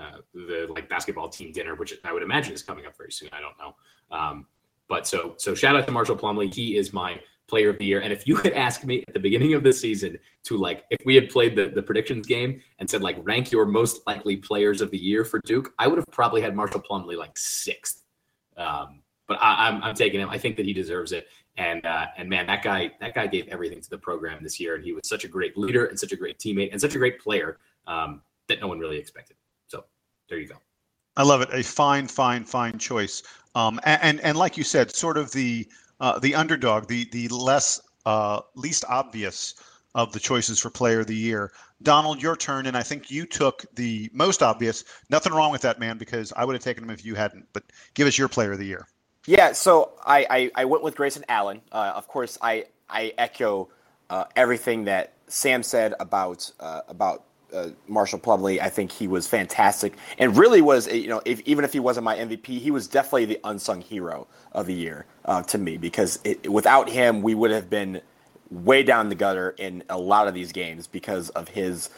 uh, 0.00 0.18
the 0.34 0.66
like 0.70 0.88
basketball 0.88 1.28
team 1.28 1.52
dinner, 1.52 1.74
which 1.74 1.94
I 2.04 2.12
would 2.12 2.22
imagine 2.22 2.52
is 2.52 2.62
coming 2.62 2.86
up 2.86 2.96
very 2.96 3.12
soon. 3.12 3.28
I 3.32 3.40
don't 3.40 3.56
know, 3.58 4.16
um, 4.16 4.46
but 4.88 5.06
so 5.06 5.34
so 5.38 5.54
shout 5.54 5.76
out 5.76 5.86
to 5.86 5.92
Marshall 5.92 6.16
Plumlee. 6.16 6.52
He 6.52 6.76
is 6.76 6.92
my 6.92 7.20
player 7.46 7.70
of 7.70 7.78
the 7.78 7.84
year. 7.84 8.00
And 8.00 8.12
if 8.12 8.26
you 8.26 8.36
had 8.36 8.52
asked 8.52 8.84
me 8.84 9.04
at 9.06 9.14
the 9.14 9.20
beginning 9.20 9.54
of 9.54 9.62
the 9.62 9.72
season 9.72 10.18
to 10.44 10.56
like, 10.56 10.84
if 10.90 11.04
we 11.04 11.14
had 11.14 11.28
played 11.28 11.56
the, 11.56 11.68
the 11.68 11.82
predictions 11.82 12.26
game 12.26 12.60
and 12.78 12.88
said 12.88 13.02
like 13.02 13.16
rank 13.22 13.52
your 13.52 13.66
most 13.66 14.06
likely 14.06 14.36
players 14.36 14.80
of 14.80 14.90
the 14.90 14.98
year 14.98 15.24
for 15.24 15.40
Duke, 15.44 15.72
I 15.78 15.86
would 15.86 15.98
have 15.98 16.06
probably 16.10 16.40
had 16.40 16.56
Marshall 16.56 16.82
Plumlee 16.82 17.16
like 17.16 17.36
sixth. 17.36 18.02
Um, 18.56 19.00
but 19.26 19.38
I, 19.40 19.68
am 19.68 19.76
I'm, 19.76 19.82
I'm 19.84 19.94
taking 19.94 20.20
him. 20.20 20.30
I 20.30 20.38
think 20.38 20.56
that 20.56 20.66
he 20.66 20.72
deserves 20.72 21.12
it. 21.12 21.28
And 21.56 21.86
uh, 21.86 22.06
and 22.16 22.28
man, 22.28 22.46
that 22.48 22.62
guy 22.62 22.90
that 23.00 23.14
guy 23.14 23.28
gave 23.28 23.46
everything 23.48 23.80
to 23.80 23.88
the 23.88 23.96
program 23.96 24.42
this 24.42 24.58
year, 24.58 24.74
and 24.74 24.84
he 24.84 24.92
was 24.92 25.08
such 25.08 25.22
a 25.24 25.28
great 25.28 25.56
leader 25.56 25.86
and 25.86 25.98
such 25.98 26.10
a 26.10 26.16
great 26.16 26.38
teammate 26.38 26.72
and 26.72 26.80
such 26.80 26.96
a 26.96 26.98
great 26.98 27.20
player 27.20 27.58
um, 27.86 28.22
that 28.48 28.60
no 28.60 28.66
one 28.66 28.80
really 28.80 28.98
expected. 28.98 29.36
So 30.28 30.34
there 30.34 30.42
you 30.42 30.48
go. 30.48 30.56
I 31.16 31.22
love 31.22 31.42
it. 31.42 31.48
A 31.52 31.62
fine, 31.62 32.06
fine, 32.06 32.44
fine 32.44 32.78
choice. 32.78 33.22
Um, 33.54 33.78
and, 33.84 34.02
and, 34.02 34.20
and 34.20 34.38
like 34.38 34.56
you 34.56 34.64
said, 34.64 34.94
sort 34.94 35.16
of 35.16 35.30
the 35.32 35.68
uh, 36.00 36.18
the 36.18 36.34
underdog, 36.34 36.88
the 36.88 37.04
the 37.12 37.28
less 37.28 37.80
uh, 38.04 38.40
least 38.56 38.84
obvious 38.88 39.54
of 39.94 40.12
the 40.12 40.18
choices 40.18 40.58
for 40.58 40.70
player 40.70 41.00
of 41.00 41.06
the 41.06 41.14
year. 41.14 41.52
Donald, 41.82 42.20
your 42.20 42.36
turn, 42.36 42.66
and 42.66 42.76
I 42.76 42.82
think 42.82 43.10
you 43.10 43.26
took 43.26 43.64
the 43.76 44.10
most 44.12 44.42
obvious. 44.42 44.84
Nothing 45.08 45.32
wrong 45.32 45.52
with 45.52 45.60
that, 45.62 45.78
man, 45.78 45.98
because 45.98 46.32
I 46.36 46.44
would 46.44 46.54
have 46.54 46.64
taken 46.64 46.82
him 46.82 46.90
if 46.90 47.04
you 47.04 47.14
hadn't. 47.14 47.46
But 47.52 47.64
give 47.94 48.08
us 48.08 48.18
your 48.18 48.28
player 48.28 48.52
of 48.52 48.58
the 48.58 48.66
year. 48.66 48.88
Yeah, 49.26 49.52
so 49.52 49.92
I 50.04 50.26
I, 50.28 50.50
I 50.56 50.64
went 50.64 50.82
with 50.82 50.96
Grayson 50.96 51.24
Allen. 51.28 51.60
Uh, 51.70 51.92
of 51.94 52.08
course, 52.08 52.38
I 52.42 52.64
I 52.88 53.12
echo 53.18 53.68
uh, 54.10 54.24
everything 54.34 54.84
that 54.84 55.12
Sam 55.28 55.62
said 55.62 55.94
about 56.00 56.50
uh, 56.58 56.80
about 56.88 57.24
uh, 57.54 57.70
Marshall 57.88 58.18
Plumlee. 58.18 58.60
I 58.60 58.68
think 58.68 58.90
he 58.92 59.08
was 59.08 59.26
fantastic, 59.26 59.94
and 60.18 60.36
really 60.36 60.60
was 60.60 60.86
you 60.92 61.08
know 61.08 61.22
if, 61.24 61.40
even 61.40 61.64
if 61.64 61.72
he 61.72 61.80
wasn't 61.80 62.04
my 62.04 62.16
MVP, 62.16 62.46
he 62.46 62.70
was 62.70 62.86
definitely 62.86 63.26
the 63.26 63.40
unsung 63.44 63.80
hero 63.80 64.26
of 64.52 64.66
the 64.66 64.74
year 64.74 65.06
uh, 65.24 65.42
to 65.44 65.58
me 65.58 65.76
because 65.76 66.18
it, 66.24 66.50
without 66.50 66.88
him, 66.88 67.22
we 67.22 67.34
would 67.34 67.50
have 67.50 67.70
been 67.70 68.00
way 68.50 68.82
down 68.82 69.08
the 69.08 69.14
gutter 69.14 69.54
in 69.58 69.82
a 69.88 69.98
lot 69.98 70.28
of 70.28 70.34
these 70.34 70.52
games 70.52 70.86
because 70.86 71.30
of 71.30 71.48
his 71.48 71.90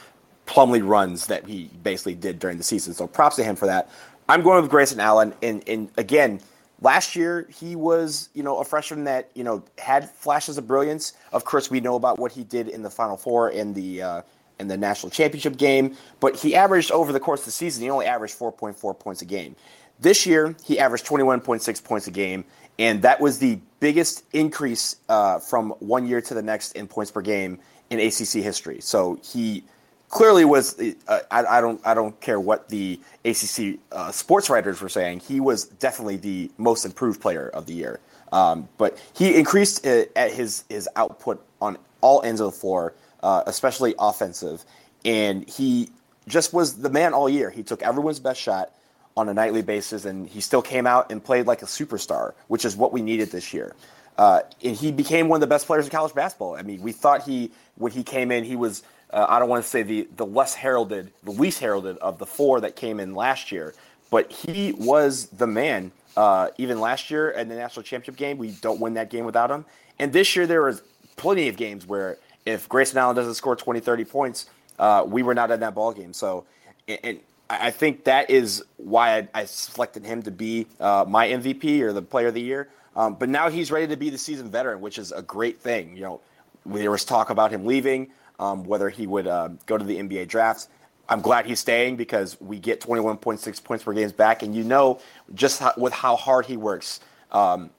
Plumlee 0.47 0.87
runs 0.87 1.27
that 1.27 1.47
he 1.47 1.71
basically 1.83 2.15
did 2.15 2.39
during 2.39 2.57
the 2.57 2.65
season. 2.65 2.95
So 2.95 3.07
props 3.07 3.37
to 3.37 3.45
him 3.45 3.57
for 3.57 3.67
that. 3.67 3.91
I'm 4.29 4.43
going 4.43 4.63
with 4.63 4.71
Grayson 4.71 5.01
Allen, 5.01 5.35
and 5.43 5.67
and 5.69 5.91
again. 5.97 6.41
Last 6.83 7.17
year, 7.17 7.49
he 7.49 7.75
was, 7.75 8.29
you 8.35 8.43
know, 8.43 8.59
a 8.59 8.65
freshman 8.65 9.05
that, 9.05 9.31
you 9.33 9.43
know, 9.43 9.65
had 9.79 10.11
flashes 10.11 10.59
of 10.59 10.67
brilliance. 10.67 11.15
Of 11.33 11.43
course, 11.43 11.71
we 11.71 11.81
know 11.81 11.95
about 11.95 12.19
what 12.19 12.33
he 12.33 12.45
did 12.45 12.69
in 12.69 12.83
the 12.83 12.91
Final 12.91 13.17
Four 13.17 13.49
and 13.49 13.75
the 13.75 14.03
uh, 14.03 14.23
in 14.59 14.69
the 14.69 14.77
national 14.77 15.11
championship 15.11 15.57
game, 15.57 15.97
but 16.21 16.37
he 16.37 16.55
averaged 16.55 16.91
over 16.91 17.13
the 17.13 17.21
course 17.21 17.41
of 17.41 17.47
the 17.47 17.53
season, 17.53 17.83
he 17.83 17.91
only 17.91 18.07
averaged 18.07 18.39
4.4 18.39 18.99
points 18.99 19.23
a 19.23 19.25
game. 19.25 19.57
This 20.01 20.27
year, 20.27 20.55
he 20.65 20.79
averaged 20.79 21.07
21.6 21.07 21.85
points 21.85 22.07
a 22.07 22.11
game, 22.11 22.45
and 22.79 23.03
that 23.03 23.21
was 23.21 23.39
the 23.39 23.59
biggest 23.81 24.25
increase 24.33 24.97
uh, 25.09 25.39
from 25.39 25.71
one 25.79 26.07
year 26.07 26.21
to 26.21 26.35
the 26.35 26.43
next 26.43 26.73
in 26.73 26.87
points 26.87 27.11
per 27.11 27.23
game 27.23 27.59
in 27.91 28.01
ACC 28.01 28.43
history. 28.43 28.81
So 28.81 29.19
he 29.23 29.65
clearly 30.09 30.45
was. 30.45 30.79
Uh, 31.09 31.21
I, 31.31 31.45
I, 31.45 31.61
don't. 31.61 31.81
I 31.87 31.95
don't 31.95 32.19
care 32.21 32.39
what 32.39 32.69
the 32.69 33.01
ACC 33.25 33.79
uh, 33.93 34.11
sports 34.11 34.51
writers 34.51 34.81
were 34.83 34.89
saying. 34.89 35.21
He 35.21 35.41
was 35.41 35.65
definitely 35.65 36.17
the 36.17 36.51
most 36.59 36.85
improved 36.85 37.21
player 37.21 37.49
of 37.49 37.67
the 37.67 37.73
year. 37.73 38.01
Um, 38.33 38.69
but 38.77 38.99
he 39.15 39.35
increased 39.37 39.87
uh, 39.87 40.05
at 40.15 40.33
his 40.33 40.65
his 40.69 40.89
output 40.97 41.45
on 41.61 41.79
all 42.01 42.23
ends 42.23 42.41
of 42.41 42.53
the 42.53 42.59
floor 42.59 42.93
uh, 43.23 43.43
especially 43.47 43.95
offensive. 43.99 44.65
And 45.05 45.49
he 45.49 45.89
just 46.29 46.53
was 46.53 46.77
the 46.79 46.91
man 46.91 47.15
all 47.15 47.29
year. 47.29 47.51
He 47.51 47.63
took 47.63 47.83
everyone's 47.83 48.21
best 48.21 48.41
shot 48.41 48.73
on 49.17 49.29
a 49.29 49.35
nightly 49.35 49.63
basis, 49.63 50.05
and 50.05 50.27
he 50.29 50.41
still 50.41 50.63
came 50.63 50.87
out 50.87 51.11
and 51.11 51.25
played 51.25 51.47
like 51.47 51.63
a 51.63 51.67
superstar, 51.67 52.35
which 52.49 52.65
is 52.65 52.77
what 52.77 52.93
we 52.93 53.01
needed 53.01 53.31
this 53.31 53.55
year. 53.55 53.75
Uh, 54.19 54.41
and 54.63 54.77
he 54.77 54.93
became 54.93 55.29
one 55.29 55.37
of 55.37 55.41
the 55.41 55.47
best 55.47 55.67
players 55.67 55.85
in 55.85 55.91
college 55.91 56.15
basketball. 56.15 56.57
I 56.57 56.63
mean, 56.63 56.81
we 56.83 56.93
thought 56.93 57.23
he, 57.23 57.51
when 57.77 57.93
he 57.93 58.03
came 58.03 58.31
in, 58.31 58.45
he 58.45 58.57
was, 58.57 58.83
uh, 59.11 59.27
I 59.29 59.39
don't 59.39 59.49
want 59.49 59.63
to 59.63 59.69
say 59.69 59.83
the, 59.83 60.09
the 60.17 60.27
less 60.27 60.55
heralded, 60.55 61.13
the 61.23 61.33
least 61.33 61.61
heralded 61.61 61.99
of 61.99 62.19
the 62.19 62.27
four 62.27 62.61
that 62.61 62.77
came 62.77 62.99
in 62.99 63.15
last 63.15 63.53
year, 63.53 63.75
but 64.11 64.31
he 64.33 64.73
was 64.73 65.27
the 65.27 65.47
man. 65.47 65.93
Uh, 66.17 66.49
even 66.57 66.81
last 66.81 67.11
year 67.11 67.29
in 67.31 67.49
the 67.49 67.55
national 67.55 67.83
championship 67.83 68.17
game, 68.17 68.39
we 68.39 68.51
don't 68.63 68.81
win 68.81 68.95
that 68.95 69.11
game 69.11 69.27
without 69.27 69.51
him. 69.51 69.67
And 69.99 70.13
this 70.13 70.35
year, 70.35 70.47
there 70.47 70.63
was 70.63 70.83
plenty 71.17 71.49
of 71.49 71.57
games 71.57 71.87
where 71.87 72.17
if 72.47 72.69
Grayson 72.69 72.97
Allen 72.97 73.17
doesn't 73.17 73.35
score 73.35 73.57
20, 73.57 73.81
30 73.81 74.05
points, 74.05 74.47
uh, 74.79 75.05
we 75.07 75.23
were 75.23 75.35
not 75.35 75.51
in 75.51 75.61
that 75.61 75.75
ball 75.75 75.93
game. 75.93 76.13
So, 76.13 76.47
and 76.89 77.21
I 77.51 77.71
think 77.71 78.05
that 78.05 78.31
is 78.31 78.65
why 78.77 79.19
I, 79.19 79.29
I 79.35 79.45
selected 79.45 80.05
him 80.05 80.23
to 80.23 80.31
be 80.31 80.67
uh, 80.81 81.05
my 81.07 81.29
MVP 81.29 81.81
or 81.81 81.93
the 81.93 82.03
Player 82.03 82.29
of 82.29 82.35
the 82.35 82.43
Year. 82.43 82.69
Um, 82.95 83.15
but 83.15 83.29
now 83.29 83.51
he's 83.51 83.71
ready 83.71 83.87
to 83.89 83.97
be 83.97 84.09
the 84.09 84.19
seasoned 84.19 84.51
veteran, 84.51 84.81
which 84.81 84.99
is 84.99 85.13
a 85.13 85.23
great 85.23 85.61
thing. 85.61 85.97
You 85.97 86.03
know, 86.03 86.21
there 86.65 86.91
was 86.91 87.05
talk 87.05 87.31
about 87.31 87.53
him 87.53 87.67
leaving, 87.67 88.11
um, 88.39 88.65
whether 88.65 88.89
he 88.89 89.07
would 89.07 89.27
uh, 89.27 89.51
go 89.67 89.77
to 89.77 89.85
the 89.85 89.99
NBA 89.99 90.29
drafts. 90.29 90.69
I'm 91.09 91.21
glad 91.21 91.47
he's 91.47 91.61
staying 91.61 91.97
because 91.97 92.41
we 92.41 92.59
get 92.59 92.81
21.6 92.81 93.63
points 93.63 93.85
per 93.85 93.93
game 93.93 94.11
back, 94.11 94.43
and 94.43 94.55
you 94.55 94.65
know 94.65 95.01
just 95.35 95.61
how, 95.61 95.73
with 95.77 95.93
how 95.93 96.17
hard 96.17 96.47
he 96.47 96.57
works 96.57 97.01
um, 97.31 97.71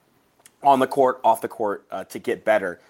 on 0.62 0.78
the 0.78 0.86
court, 0.86 1.20
off 1.24 1.40
the 1.40 1.48
court 1.48 1.84
uh, 1.90 2.04
to 2.04 2.18
get 2.18 2.44
better. 2.44 2.80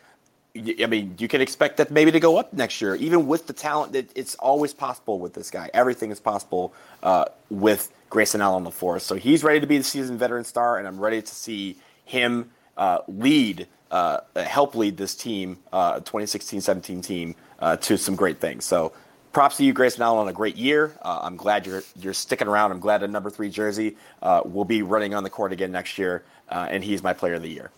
I 0.83 0.87
mean, 0.87 1.15
you 1.19 1.29
can 1.29 1.41
expect 1.41 1.77
that 1.79 1.91
maybe 1.91 2.11
to 2.13 2.21
go 2.21 2.37
up 2.37 2.53
next 2.53 2.81
year, 2.81 2.95
even 2.97 3.27
with 3.27 3.47
the 3.47 3.53
talent. 3.53 3.93
That 3.93 4.11
it's 4.17 4.35
always 4.37 4.75
possible 4.75 5.19
with 5.19 5.35
this 5.35 5.51
guy. 5.51 5.71
Everything 5.75 6.11
is 6.11 6.21
possible 6.21 6.75
uh, 7.03 7.27
with 7.51 7.93
Grayson 8.11 8.41
Allen 8.41 8.57
on 8.57 8.65
the 8.65 8.71
floor. 8.71 8.99
So 8.99 9.17
he's 9.17 9.45
ready 9.45 9.61
to 9.61 9.67
be 9.67 9.79
the 9.79 9.85
seasoned 9.85 10.19
veteran 10.19 10.45
star, 10.45 10.79
and 10.79 10.87
I'm 10.87 10.99
ready 10.99 11.23
to 11.23 11.35
see 11.35 11.77
him 12.05 12.51
uh, 12.77 13.01
lead, 13.07 13.67
uh, 13.91 14.21
help 14.37 14.75
lead 14.75 14.97
this 14.97 15.15
team, 15.15 15.59
2016-17 15.73 17.03
team, 17.03 17.35
to 17.81 17.99
some 17.99 18.17
great 18.17 18.41
things. 18.41 18.65
So 18.65 18.93
props 19.33 19.57
to 19.59 19.65
you, 19.65 19.73
Grayson 19.73 20.03
Allen, 20.03 20.21
on 20.21 20.29
a 20.29 20.33
great 20.33 20.57
year. 20.57 20.97
Uh, 21.03 21.21
I'm 21.23 21.37
glad 21.37 21.67
you're 21.67 21.83
you're 21.97 22.15
sticking 22.15 22.49
around. 22.49 22.73
I'm 22.73 22.81
glad 22.81 23.03
a 23.03 23.09
number 23.09 23.31
three 23.31 23.51
jersey 23.51 23.97
uh, 24.23 24.43
will 24.45 24.65
be 24.65 24.83
running 24.83 25.15
on 25.15 25.23
the 25.23 25.31
court 25.31 25.53
again 25.53 25.73
next 25.73 25.99
year, 25.99 26.25
uh, 26.49 26.67
and 26.71 26.83
he's 26.83 27.03
my 27.03 27.13
player 27.13 27.35
of 27.35 27.43
the 27.43 27.49
year. 27.49 27.71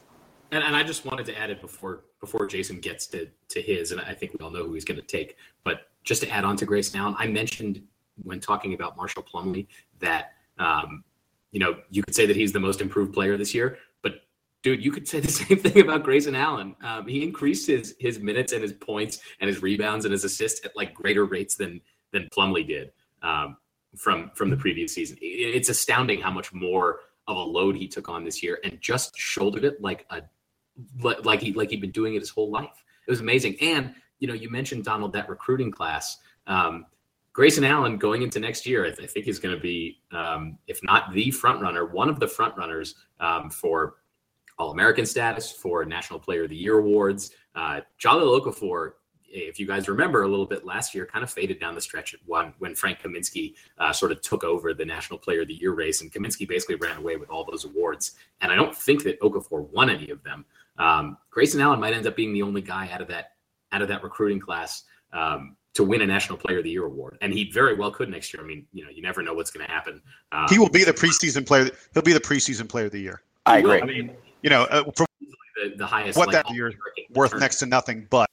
And, 0.53 0.65
and, 0.65 0.75
I 0.75 0.83
just 0.83 1.05
wanted 1.05 1.27
to 1.27 1.39
add 1.39 1.51
it 1.51 1.61
before 1.61 2.05
before 2.21 2.47
Jason 2.47 2.81
gets 2.81 3.07
to 3.09 3.29
to 3.49 3.63
his, 3.63 3.93
and 3.93 4.01
I 4.01 4.15
think 4.15 4.33
we 4.33 4.45
all 4.45 4.51
know 4.51 4.65
who 4.65 4.75
he's 4.75 4.85
going 4.85 5.01
to 5.01 5.07
take. 5.07 5.37
But 5.65 5.89
just 6.03 6.23
to 6.23 6.29
add 6.29 6.45
on 6.45 6.57
to 6.57 6.67
Grayson 6.67 6.99
Allen, 6.99 7.15
I 7.19 7.27
mentioned 7.27 7.83
when 8.23 8.41
talking 8.41 8.75
about 8.75 8.97
Marshall 8.97 9.23
Plumlee 9.23 9.67
that 10.01 10.33
um, 10.59 11.05
you 11.53 11.61
know 11.61 11.77
you 11.91 12.03
could 12.03 12.15
say 12.15 12.27
that 12.27 12.37
he's 12.37 12.53
the 12.53 12.61
most 12.61 12.81
improved 12.81 13.13
player 13.13 13.37
this 13.37 13.55
year 13.55 13.79
but 14.03 14.23
dude, 14.63 14.85
you 14.85 14.93
could 14.93 15.09
say 15.09 15.21
the 15.29 15.31
same 15.31 15.59
thing 15.59 15.81
about 15.81 16.05
Grayson 16.05 16.35
Allen. 16.35 16.75
Um, 16.83 17.07
he 17.07 17.23
increased 17.23 17.67
his 17.67 17.95
his 17.99 18.19
minutes 18.19 18.53
and 18.53 18.63
his 18.63 18.73
points 18.73 19.21
and 19.41 19.49
his 19.49 19.63
rebounds 19.63 20.05
and 20.05 20.13
his 20.13 20.25
assists 20.25 20.65
at 20.65 20.77
like 20.77 20.95
greater 20.95 21.25
rates 21.25 21.55
than 21.55 21.81
than 22.13 22.29
Plumlee 22.37 22.67
did 22.67 22.93
um, 23.23 23.57
from 23.97 24.31
from 24.35 24.51
the 24.51 24.57
previous 24.57 24.95
season. 24.95 25.19
It's 25.21 25.69
astounding 25.69 26.21
how 26.21 26.31
much 26.31 26.53
more 26.53 27.01
of 27.29 27.37
a 27.37 27.41
load 27.41 27.77
he 27.77 27.87
took 27.87 28.09
on 28.09 28.25
this 28.25 28.43
year 28.43 28.59
and 28.65 28.81
just 28.81 29.17
shouldered 29.17 29.65
it 29.65 29.81
like 29.81 30.07
a 30.11 30.23
like 31.01 31.41
he 31.41 31.53
like 31.53 31.71
he'd 31.71 31.81
been 31.81 31.91
doing 31.91 32.15
it 32.15 32.21
his 32.21 32.31
whole 32.31 32.51
life. 32.51 32.85
It 33.07 33.11
was 33.11 33.21
amazing. 33.21 33.57
And 33.61 33.95
you 34.19 34.29
know, 34.29 34.35
you 34.35 34.51
mentioned 34.51 34.85
Donald 34.85 35.13
that 35.15 35.29
recruiting 35.29 35.71
class. 35.71 36.19
Um, 36.47 36.87
Grayson 37.33 37.65
Allen 37.65 37.97
going 37.97 38.23
into 38.23 38.41
next 38.41 38.67
year, 38.67 38.85
I, 38.85 38.91
th- 38.91 39.03
I 39.03 39.07
think 39.07 39.25
he's 39.25 39.39
going 39.39 39.55
to 39.55 39.61
be, 39.61 40.01
um, 40.13 40.59
if 40.67 40.83
not 40.83 41.13
the 41.15 41.31
front 41.31 41.63
runner, 41.63 41.87
one 41.87 42.09
of 42.09 42.19
the 42.19 42.27
front 42.27 42.57
runners 42.57 42.97
um, 43.21 43.51
for 43.51 43.97
all 44.59 44.73
American 44.73 45.07
status, 45.07 45.51
for 45.51 45.85
National 45.85 46.19
Player 46.19 46.45
of 46.45 46.51
the 46.51 46.57
Year 46.57 46.79
awards. 46.79 47.31
Uh, 47.55 47.81
Jahlil 47.99 48.39
Okafor, 48.41 48.93
if 49.25 49.61
you 49.61 49.67
guys 49.67 49.89
remember 49.89 50.25
a 50.25 50.29
little 50.29 50.45
bit 50.45 50.67
last 50.67 50.95
year, 50.95 51.07
kind 51.07 51.23
of 51.23 51.31
faded 51.31 51.61
down 51.61 51.75
the 51.75 51.81
stretch 51.81 52.15
at 52.15 52.21
one 52.27 52.53
when 52.59 52.75
Frank 52.75 52.99
Kaminsky 52.99 53.55
uh, 53.79 53.93
sort 53.93 54.13
of 54.13 54.21
took 54.21 54.43
over 54.43 54.75
the 54.75 54.85
National 54.85 55.19
Player 55.19 55.43
of 55.43 55.49
the 55.49 55.55
Year 55.55 55.73
race, 55.73 56.03
and 56.03 56.13
Kaminsky 56.13 56.47
basically 56.47 56.75
ran 56.75 56.99
away 56.99 57.17
with 57.17 57.31
all 57.31 57.45
those 57.45 57.65
awards. 57.65 58.17
And 58.41 58.51
I 58.51 58.57
don't 58.57 58.77
think 58.77 59.05
that 59.05 59.21
Okafor 59.21 59.71
won 59.71 59.89
any 59.89 60.11
of 60.11 60.23
them. 60.25 60.45
Um, 60.81 61.19
Grayson 61.31 61.61
Allen 61.61 61.79
might 61.79 61.93
end 61.93 62.07
up 62.07 62.17
being 62.17 62.33
the 62.33 62.43
only 62.43 62.63
guy 62.63 62.89
out 62.93 63.01
of 63.01 63.09
that 63.09 63.33
out 63.73 63.83
of 63.83 63.89
that 63.89 64.03
recruiting 64.03 64.41
class 64.41 64.85
um, 65.13 65.57
to 65.75 65.85
win 65.85 66.01
a 66.01 66.07
National 66.07 66.37
Player 66.37 66.59
of 66.59 66.65
the 66.65 66.71
Year 66.71 66.87
award, 66.87 67.19
and 67.21 67.33
he 67.33 67.51
very 67.51 67.75
well 67.75 67.91
could 67.91 68.09
next 68.09 68.33
year. 68.33 68.43
I 68.43 68.47
mean, 68.47 68.67
you 68.73 68.85
know, 68.85 68.91
you 68.91 69.03
never 69.03 69.23
know 69.23 69.35
what's 69.35 69.51
going 69.51 69.65
to 69.65 69.71
happen. 69.71 70.03
Um, 70.33 70.47
he 70.49 70.59
will 70.59 70.71
be 70.71 70.83
the 70.83 70.93
preseason 70.93 71.47
player. 71.47 71.71
He'll 71.95 72.03
be 72.03 72.13
the 72.13 72.21
preseason 72.21 72.69
Player 72.69 72.87
of 72.87 72.93
the 72.93 73.01
Year. 73.01 73.23
I 73.47 73.59
agree. 73.59 73.81
I 73.81 73.85
mean, 73.85 74.11
you 74.43 74.51
know, 74.51 74.63
uh, 74.65 74.85
from 74.97 75.07
the, 75.57 75.75
the 75.77 75.87
highest 75.87 76.19
what 76.19 76.29
like, 76.29 76.45
that 76.45 76.55
year 76.55 76.73
worth 77.15 77.39
next 77.39 77.59
to 77.59 77.67
nothing, 77.67 78.07
but 78.11 78.29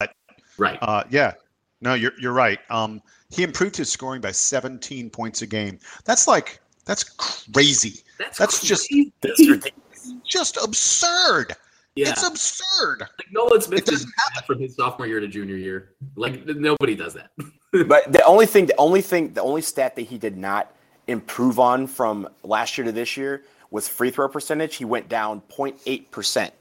right. 0.57 0.79
Uh, 0.81 1.03
yeah, 1.09 1.33
no, 1.81 1.93
you're 1.93 2.13
you're 2.19 2.33
right. 2.33 2.59
Um, 2.69 3.01
he 3.29 3.43
improved 3.43 3.75
his 3.75 3.91
scoring 3.91 4.21
by 4.21 4.31
17 4.31 5.09
points 5.09 5.41
a 5.41 5.47
game. 5.47 5.79
That's 6.05 6.27
like 6.27 6.59
that's 6.85 7.03
crazy. 7.03 8.01
That's, 8.17 8.37
that's 8.37 8.59
crazy. 8.59 8.67
just 8.67 8.89
that's 9.21 9.49
ridiculous. 9.49 10.13
Just 10.25 10.57
absurd. 10.57 11.55
Yeah. 11.97 12.11
It's 12.11 12.27
absurd. 12.27 12.99
Like 13.01 13.31
Nolan 13.31 13.61
Smith 13.61 13.85
doesn't 13.85 14.11
happen 14.17 14.43
from 14.45 14.59
his 14.59 14.75
sophomore 14.75 15.07
year 15.07 15.19
to 15.19 15.27
junior 15.27 15.55
year. 15.55 15.93
Like 16.15 16.45
nobody 16.45 16.95
does 16.95 17.15
that. 17.15 17.31
but 17.87 18.11
the 18.11 18.23
only 18.23 18.45
thing, 18.45 18.67
the 18.67 18.77
only 18.77 19.01
thing, 19.01 19.33
the 19.33 19.41
only 19.41 19.61
stat 19.61 19.95
that 19.95 20.03
he 20.03 20.17
did 20.17 20.37
not 20.37 20.71
improve 21.07 21.59
on 21.59 21.87
from 21.87 22.29
last 22.43 22.77
year 22.77 22.85
to 22.85 22.91
this 22.91 23.17
year 23.17 23.43
was 23.71 23.87
free 23.87 24.11
throw 24.11 24.29
percentage. 24.29 24.75
He 24.75 24.85
went 24.85 25.09
down 25.09 25.41
0.8 25.49 26.11
percent. 26.11 26.53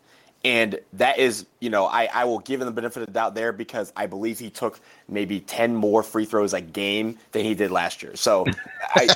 And 0.45 0.79
that 0.93 1.19
is, 1.19 1.45
you 1.59 1.71
know, 1.71 1.87
I, 1.87 2.09
I 2.13 2.25
will 2.25 2.39
give 2.39 2.61
him 2.61 2.67
the 2.67 2.73
benefit 2.73 3.01
of 3.01 3.07
the 3.07 3.13
doubt 3.13 3.35
there 3.35 3.53
because 3.53 3.93
I 3.97 4.07
believe 4.07 4.39
he 4.39 4.49
took 4.49 4.79
maybe 5.09 5.41
10 5.41 5.75
more 5.75 6.05
free 6.05 6.25
throws 6.25 6.55
a 6.55 6.61
game 6.61 7.19
than 7.33 7.45
he 7.45 7.55
did 7.55 7.73
last 7.73 8.01
year. 8.01 8.15
So 8.15 8.47
I, 8.95 9.09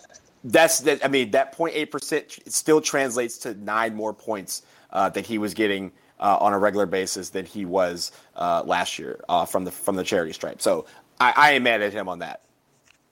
that's 0.44 0.80
that. 0.80 1.04
I 1.04 1.08
mean, 1.08 1.32
that 1.32 1.56
0.8% 1.56 2.50
still 2.50 2.80
translates 2.80 3.36
to 3.38 3.52
nine 3.54 3.94
more 3.94 4.14
points 4.14 4.62
that 4.92 5.26
he 5.26 5.38
was 5.38 5.54
getting 5.54 5.92
uh, 6.20 6.36
on 6.40 6.52
a 6.52 6.58
regular 6.58 6.86
basis 6.86 7.30
than 7.30 7.46
he 7.46 7.64
was 7.64 8.12
uh, 8.36 8.62
last 8.64 8.98
year 8.98 9.20
uh, 9.28 9.44
from 9.44 9.64
the 9.64 9.70
from 9.70 9.96
the 9.96 10.04
charity 10.04 10.32
stripe. 10.32 10.60
So 10.60 10.86
I, 11.20 11.32
I 11.36 11.50
am 11.52 11.62
mad 11.62 11.82
at 11.82 11.92
him 11.92 12.08
on 12.08 12.18
that. 12.20 12.42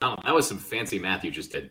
Oh, 0.03 0.17
that 0.25 0.35
was 0.35 0.47
some 0.47 0.59
fancy 0.59 0.99
math 0.99 1.25
you 1.25 1.31
just 1.31 1.53
did. 1.53 1.71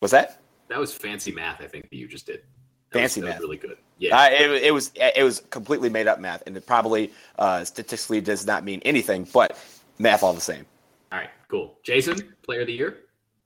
Was 0.00 0.10
that? 0.10 0.40
That 0.68 0.78
was 0.78 0.92
fancy 0.92 1.32
math. 1.32 1.60
I 1.60 1.66
think 1.66 1.90
that 1.90 1.96
you 1.96 2.08
just 2.08 2.26
did. 2.26 2.42
That 2.90 2.98
fancy 2.98 3.20
was, 3.20 3.30
math, 3.30 3.40
really 3.40 3.56
good. 3.56 3.76
Yeah, 3.98 4.18
uh, 4.18 4.30
it, 4.30 4.50
it, 4.64 4.74
was 4.74 4.90
it 4.96 5.22
was 5.22 5.40
completely 5.50 5.88
made 5.88 6.06
up 6.06 6.20
math, 6.20 6.42
and 6.46 6.56
it 6.56 6.66
probably 6.66 7.12
uh, 7.38 7.64
statistically 7.64 8.20
does 8.20 8.46
not 8.46 8.64
mean 8.64 8.80
anything, 8.84 9.26
but 9.32 9.58
math 9.98 10.22
all 10.22 10.32
the 10.32 10.40
same. 10.40 10.66
All 11.12 11.18
right, 11.18 11.30
cool. 11.48 11.78
Jason, 11.82 12.34
player 12.42 12.62
of 12.62 12.66
the 12.66 12.72
year. 12.72 12.98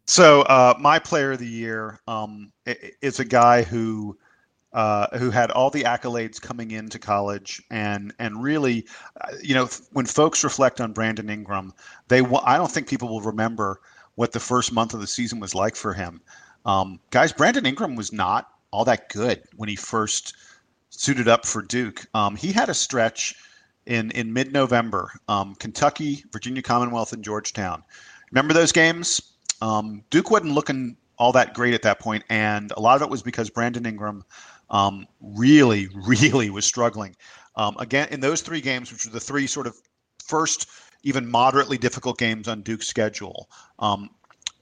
So 0.07 0.43
uh, 0.43 0.75
my 0.81 0.99
player 0.99 1.33
of 1.33 1.39
the 1.39 1.47
year 1.47 2.01
um, 2.07 2.51
is 3.03 3.21
a 3.21 3.25
guy 3.25 3.63
who 3.63 4.17
uh, 4.73 5.07
who 5.19 5.31
had 5.31 5.51
all 5.51 5.71
the 5.71 5.85
accolades 5.85 6.41
coming 6.41 6.71
into 6.71 6.99
college, 6.99 7.63
and 7.71 8.13
and 8.19 8.43
really, 8.43 8.87
uh, 9.21 9.33
you 9.43 9.55
know, 9.55 9.67
when 9.93 10.07
folks 10.07 10.45
reflect 10.45 10.81
on 10.81 10.93
Brandon 10.93 11.31
Ingram, 11.31 11.73
they 12.09 12.21
I 12.21 12.57
don't 12.57 12.71
think 12.71 12.89
people 12.89 13.09
will 13.09 13.23
remember 13.23 13.81
what 14.17 14.33
the 14.33 14.41
first 14.41 14.73
month 14.73 14.95
of 14.95 15.01
the 15.01 15.07
season 15.07 15.41
was 15.41 15.55
like 15.55 15.77
for 15.77 15.95
him. 15.95 16.21
Um, 16.67 17.01
guys, 17.11 17.33
Brandon 17.33 17.65
Ingram 17.65 17.97
was 17.97 18.13
not 18.13 18.51
all 18.71 18.85
that 18.85 19.09
good 19.09 19.43
when 19.57 19.69
he 19.69 19.77
first 19.77 20.35
suited 20.91 21.29
up 21.29 21.47
for 21.47 21.63
Duke. 21.63 22.05
Um, 22.15 22.37
he 22.37 22.53
had 22.53 22.69
a 22.69 22.75
stretch 22.75 23.35
in 23.87 24.11
in 24.11 24.33
mid 24.33 24.53
November, 24.53 25.13
um, 25.29 25.55
Kentucky, 25.55 26.25
Virginia 26.33 26.63
Commonwealth, 26.63 27.13
and 27.13 27.25
Georgetown. 27.25 27.83
Remember 28.31 28.53
those 28.53 28.73
games? 28.73 29.21
Um, 29.63 30.05
Duke 30.11 30.31
wasn't 30.31 30.53
looking 30.53 30.97
all 31.19 31.33
that 31.33 31.55
great 31.55 31.75
at 31.75 31.83
that 31.83 31.99
point, 31.99 32.23
and 32.29 32.71
a 32.73 32.81
lot 32.81 32.97
of 32.97 33.03
it 33.03 33.11
was 33.11 33.23
because 33.23 33.51
Brandon 33.51 33.87
Ingram 33.87 34.25
um, 34.71 35.07
really, 35.21 35.89
really 35.95 36.51
was 36.51 36.65
struggling. 36.65 37.17
Um, 37.57 37.77
again, 37.79 38.09
in 38.11 38.21
those 38.21 38.41
three 38.41 38.61
games, 38.61 38.93
which 38.93 39.05
were 39.05 39.13
the 39.13 39.21
three 39.21 39.47
sort 39.47 39.67
of 39.67 39.77
first, 40.25 40.69
even 41.03 41.27
moderately 41.29 41.79
difficult 41.79 42.19
games 42.19 42.49
on 42.49 42.63
Duke's 42.63 42.89
schedule, 42.89 43.49
um, 43.79 44.11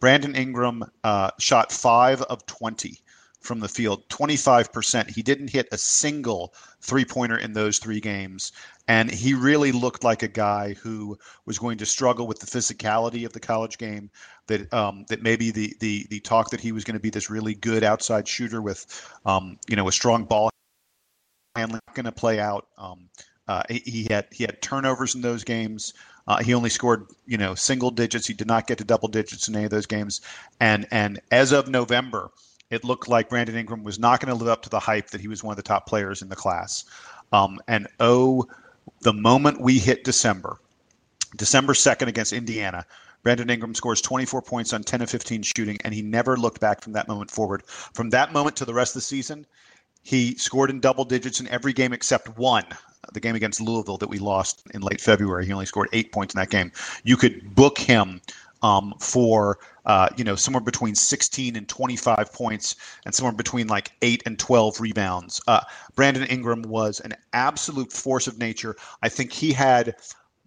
Brandon 0.00 0.34
Ingram 0.34 0.84
uh, 1.04 1.30
shot 1.38 1.72
five 1.72 2.22
of 2.22 2.44
20 2.46 3.00
from 3.40 3.60
the 3.60 3.68
field, 3.68 4.06
25%. 4.08 5.10
He 5.10 5.22
didn't 5.22 5.48
hit 5.48 5.68
a 5.72 5.78
single 5.78 6.52
three 6.80 7.04
pointer 7.04 7.38
in 7.38 7.52
those 7.52 7.78
three 7.78 8.00
games. 8.00 8.52
And 8.88 9.10
he 9.10 9.34
really 9.34 9.72
looked 9.72 10.04
like 10.04 10.22
a 10.22 10.28
guy 10.28 10.74
who 10.74 11.18
was 11.44 11.58
going 11.58 11.78
to 11.78 11.86
struggle 11.86 12.26
with 12.26 12.38
the 12.38 12.46
physicality 12.46 13.26
of 13.26 13.32
the 13.32 13.40
college 13.40 13.78
game. 13.78 14.10
That 14.46 14.72
um, 14.72 15.04
that 15.08 15.22
maybe 15.22 15.50
the, 15.50 15.74
the 15.80 16.06
the 16.08 16.20
talk 16.20 16.50
that 16.50 16.60
he 16.60 16.70
was 16.70 16.84
going 16.84 16.94
to 16.94 17.00
be 17.00 17.10
this 17.10 17.28
really 17.28 17.54
good 17.54 17.82
outside 17.82 18.28
shooter 18.28 18.62
with, 18.62 19.10
um, 19.26 19.58
you 19.68 19.74
know, 19.74 19.88
a 19.88 19.92
strong 19.92 20.24
ball 20.24 20.50
handling 21.56 21.80
going 21.94 22.04
to 22.04 22.12
play 22.12 22.38
out. 22.38 22.68
Um, 22.78 23.08
uh, 23.48 23.62
he, 23.68 24.06
had 24.10 24.26
he 24.30 24.44
had 24.44 24.60
turnovers 24.62 25.14
in 25.14 25.20
those 25.20 25.44
games. 25.44 25.94
Uh, 26.28 26.38
he 26.38 26.54
only 26.54 26.70
scored, 26.70 27.06
you 27.26 27.38
know, 27.38 27.54
single 27.54 27.90
digits. 27.90 28.26
He 28.26 28.34
did 28.34 28.48
not 28.48 28.66
get 28.66 28.78
to 28.78 28.84
double 28.84 29.08
digits 29.08 29.48
in 29.48 29.54
any 29.54 29.64
of 29.64 29.70
those 29.70 29.86
games. 29.86 30.20
And 30.60 30.86
and 30.90 31.20
as 31.30 31.52
of 31.52 31.68
November, 31.68 32.30
it 32.70 32.84
looked 32.84 33.08
like 33.08 33.28
Brandon 33.28 33.54
Ingram 33.54 33.84
was 33.84 33.98
not 33.98 34.20
going 34.20 34.36
to 34.36 34.44
live 34.44 34.50
up 34.50 34.62
to 34.62 34.68
the 34.68 34.80
hype 34.80 35.10
that 35.10 35.20
he 35.20 35.28
was 35.28 35.44
one 35.44 35.52
of 35.52 35.56
the 35.56 35.62
top 35.62 35.86
players 35.86 36.22
in 36.22 36.28
the 36.28 36.36
class. 36.36 36.84
Um, 37.32 37.60
and 37.68 37.86
oh, 38.00 38.46
the 39.00 39.12
moment 39.12 39.60
we 39.60 39.78
hit 39.78 40.04
December, 40.04 40.58
December 41.36 41.72
2nd 41.72 42.08
against 42.08 42.32
Indiana, 42.32 42.86
Brandon 43.22 43.50
Ingram 43.50 43.74
scores 43.74 44.00
24 44.00 44.42
points 44.42 44.72
on 44.72 44.82
10 44.82 45.02
of 45.02 45.10
15 45.10 45.42
shooting, 45.42 45.78
and 45.84 45.92
he 45.92 46.02
never 46.02 46.36
looked 46.36 46.60
back 46.60 46.80
from 46.80 46.92
that 46.92 47.08
moment 47.08 47.30
forward. 47.30 47.64
From 47.66 48.10
that 48.10 48.32
moment 48.32 48.56
to 48.56 48.64
the 48.64 48.74
rest 48.74 48.92
of 48.92 49.00
the 49.00 49.06
season, 49.06 49.46
he 50.02 50.36
scored 50.36 50.70
in 50.70 50.78
double 50.78 51.04
digits 51.04 51.40
in 51.40 51.48
every 51.48 51.72
game 51.72 51.92
except 51.92 52.38
one, 52.38 52.64
the 53.12 53.18
game 53.18 53.34
against 53.34 53.60
Louisville 53.60 53.98
that 53.98 54.08
we 54.08 54.18
lost 54.18 54.62
in 54.72 54.80
late 54.80 55.00
February. 55.00 55.44
He 55.44 55.52
only 55.52 55.66
scored 55.66 55.88
eight 55.92 56.12
points 56.12 56.34
in 56.34 56.38
that 56.38 56.50
game. 56.50 56.70
You 57.02 57.16
could 57.16 57.54
book 57.54 57.78
him 57.78 58.20
um, 58.66 58.94
for 58.98 59.58
uh, 59.84 60.08
you 60.16 60.24
know 60.24 60.34
somewhere 60.34 60.60
between 60.60 60.94
16 60.94 61.54
and 61.54 61.68
25 61.68 62.32
points, 62.32 62.74
and 63.04 63.14
somewhere 63.14 63.32
between 63.32 63.68
like 63.68 63.92
eight 64.02 64.22
and 64.26 64.38
12 64.38 64.80
rebounds. 64.80 65.40
Uh, 65.46 65.60
Brandon 65.94 66.24
Ingram 66.24 66.62
was 66.62 66.98
an 67.00 67.14
absolute 67.32 67.92
force 67.92 68.26
of 68.26 68.38
nature. 68.38 68.74
I 69.02 69.08
think 69.08 69.32
he 69.32 69.52
had 69.52 69.94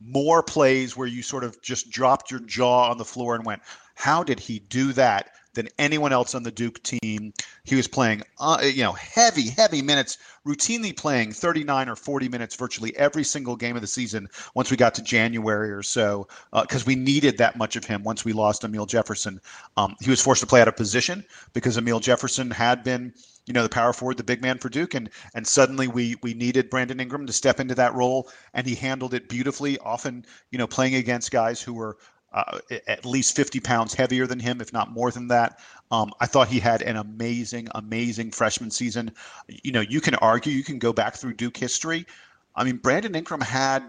more 0.02 0.44
plays 0.44 0.98
where 0.98 1.08
you 1.08 1.24
sort 1.24 1.44
of 1.44 1.62
just 1.62 1.90
dropped 1.90 2.30
your 2.32 2.42
jaw 2.42 2.90
on 2.90 2.98
the 2.98 3.06
floor 3.06 3.36
and 3.36 3.46
went, 3.46 3.62
how 3.96 4.24
did 4.24 4.40
he 4.40 4.60
do 4.60 4.94
that 4.94 5.32
than 5.60 5.68
anyone 5.78 6.14
else 6.14 6.36
on 6.36 6.44
the 6.44 6.52
Duke 6.52 6.82
team. 6.84 7.34
He 7.66 7.76
was 7.76 7.86
playing, 7.86 8.24
uh, 8.40 8.62
you 8.64 8.82
know, 8.82 8.94
heavy, 8.94 9.50
heavy 9.50 9.82
minutes, 9.82 10.18
routinely 10.48 10.96
playing 10.96 11.34
39 11.34 11.90
or 11.90 11.98
40 11.98 12.30
minutes 12.30 12.56
virtually 12.56 12.96
every 12.96 13.26
single 13.26 13.58
game 13.58 13.76
of 13.76 13.82
the 13.82 13.88
season 13.88 14.30
once 14.56 14.72
we 14.72 14.78
got 14.78 14.96
to 14.96 15.04
January 15.04 15.70
or 15.70 15.84
so, 15.84 16.30
because 16.54 16.84
uh, 16.84 16.88
we 16.88 16.96
needed 16.96 17.38
that 17.38 17.58
much 17.58 17.76
of 17.76 17.84
him 17.84 18.04
once 18.04 18.24
we 18.24 18.32
lost 18.32 18.64
Amile 18.64 18.86
Jefferson. 18.86 19.42
Um, 19.76 19.98
he 20.00 20.10
was 20.10 20.22
forced 20.22 20.40
to 20.40 20.48
play 20.48 20.62
out 20.62 20.70
of 20.70 20.78
position 20.78 21.26
because 21.52 21.78
Amile 21.78 22.00
Jefferson 22.00 22.50
had 22.50 22.82
been 22.82 23.14
you 23.46 23.54
know 23.54 23.64
the 23.64 23.70
power 23.70 23.92
forward, 23.92 24.16
the 24.16 24.24
big 24.24 24.42
man 24.42 24.60
for 24.60 24.70
Duke, 24.70 24.94
and 24.94 25.10
and 25.34 25.46
suddenly 25.46 25.88
we 25.88 26.16
we 26.22 26.34
needed 26.36 26.70
Brandon 26.70 27.00
Ingram 27.00 27.26
to 27.26 27.34
step 27.34 27.60
into 27.60 27.76
that 27.76 27.96
role, 27.96 28.30
and 28.54 28.66
he 28.66 28.76
handled 28.76 29.14
it 29.14 29.28
beautifully. 29.28 29.78
Often, 29.80 30.26
you 30.52 30.58
know, 30.58 30.68
playing 30.68 30.96
against 30.96 31.32
guys 31.32 31.60
who 31.60 31.74
were 31.74 31.98
uh, 32.32 32.60
at 32.88 33.06
least 33.06 33.36
50 33.36 33.60
pounds 33.60 33.94
heavier 33.94 34.28
than 34.28 34.40
him, 34.40 34.62
if 34.62 34.72
not 34.72 34.92
more 34.92 35.12
than 35.12 35.28
that. 35.30 35.60
Um, 35.92 36.12
I 36.20 36.26
thought 36.26 36.48
he 36.48 36.60
had 36.60 36.82
an 36.82 36.98
amazing, 36.98 37.68
amazing 37.74 38.32
freshman 38.32 38.72
season. 38.72 39.12
You 39.48 39.72
know, 39.72 39.82
you 39.82 40.02
can 40.02 40.16
argue, 40.16 40.54
you 40.54 40.64
can 40.64 40.80
go 40.80 40.94
back 40.94 41.16
through 41.16 41.34
Duke 41.34 41.58
history. 41.58 42.06
I 42.56 42.64
mean, 42.64 42.78
Brandon 42.78 43.16
Ingram 43.16 43.42
had 43.42 43.84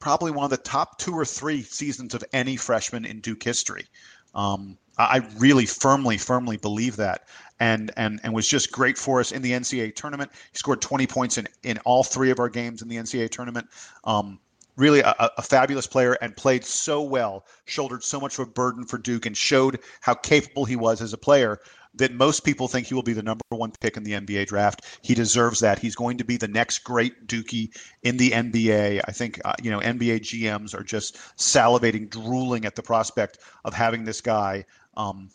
probably 0.00 0.30
one 0.30 0.44
of 0.44 0.50
the 0.50 0.56
top 0.56 0.98
two 0.98 1.12
or 1.12 1.24
three 1.24 1.62
seasons 1.62 2.14
of 2.14 2.24
any 2.32 2.56
freshman 2.56 3.04
in 3.04 3.20
Duke 3.20 3.42
history. 3.42 3.86
Um, 4.34 4.78
I 4.98 5.22
really 5.38 5.66
firmly, 5.66 6.18
firmly 6.18 6.56
believe 6.56 6.96
that, 6.96 7.28
and 7.60 7.92
and 7.96 8.18
and 8.24 8.34
was 8.34 8.48
just 8.48 8.72
great 8.72 8.98
for 8.98 9.20
us 9.20 9.30
in 9.30 9.42
the 9.42 9.52
NCAA 9.52 9.94
tournament. 9.94 10.32
He 10.52 10.58
scored 10.58 10.80
20 10.80 11.06
points 11.06 11.38
in 11.38 11.46
in 11.62 11.78
all 11.78 12.02
three 12.02 12.30
of 12.30 12.40
our 12.40 12.48
games 12.48 12.82
in 12.82 12.88
the 12.88 12.96
NCAA 12.96 13.30
tournament. 13.30 13.68
Um, 14.02 14.40
really 14.78 15.00
a, 15.00 15.14
a, 15.36 15.42
fabulous 15.42 15.86
player 15.86 16.16
and 16.22 16.36
played 16.36 16.64
so 16.64 17.02
well, 17.02 17.44
shouldered 17.66 18.02
so 18.02 18.20
much 18.20 18.38
of 18.38 18.48
a 18.48 18.50
burden 18.50 18.84
for 18.84 18.96
Duke, 18.96 19.26
and 19.26 19.36
showed 19.36 19.80
how 20.00 20.14
capable 20.14 20.64
he 20.64 20.76
was 20.76 21.02
as 21.02 21.12
a 21.12 21.18
player 21.18 21.58
that 21.94 22.12
most 22.12 22.44
people 22.44 22.68
think 22.68 22.86
he 22.86 22.94
will 22.94 23.02
be 23.02 23.12
the 23.12 23.22
number 23.22 23.42
one 23.48 23.72
pick 23.80 23.96
in 23.96 24.04
the 24.04 24.12
NBA 24.12 24.46
draft. 24.46 24.84
He 25.02 25.14
deserves 25.14 25.60
that. 25.60 25.78
He's 25.78 25.96
going 25.96 26.18
to 26.18 26.24
be 26.24 26.36
the 26.36 26.48
next 26.48 26.80
great 26.80 27.26
Dukie 27.26 27.70
in 28.02 28.16
the 28.16 28.30
NBA. 28.30 29.00
I 29.06 29.12
think 29.12 29.40
uh, 29.44 29.54
you 29.62 29.70
know 29.70 29.80
NBA 29.80 30.20
GMs 30.20 30.74
are 30.74 30.84
just 30.84 31.16
salivating, 31.36 32.08
drooling 32.08 32.64
at 32.64 32.76
the 32.76 32.82
prospect 32.82 33.38
of 33.64 33.74
having 33.74 34.04
this 34.04 34.20
guy 34.20 34.64
um, 34.96 35.28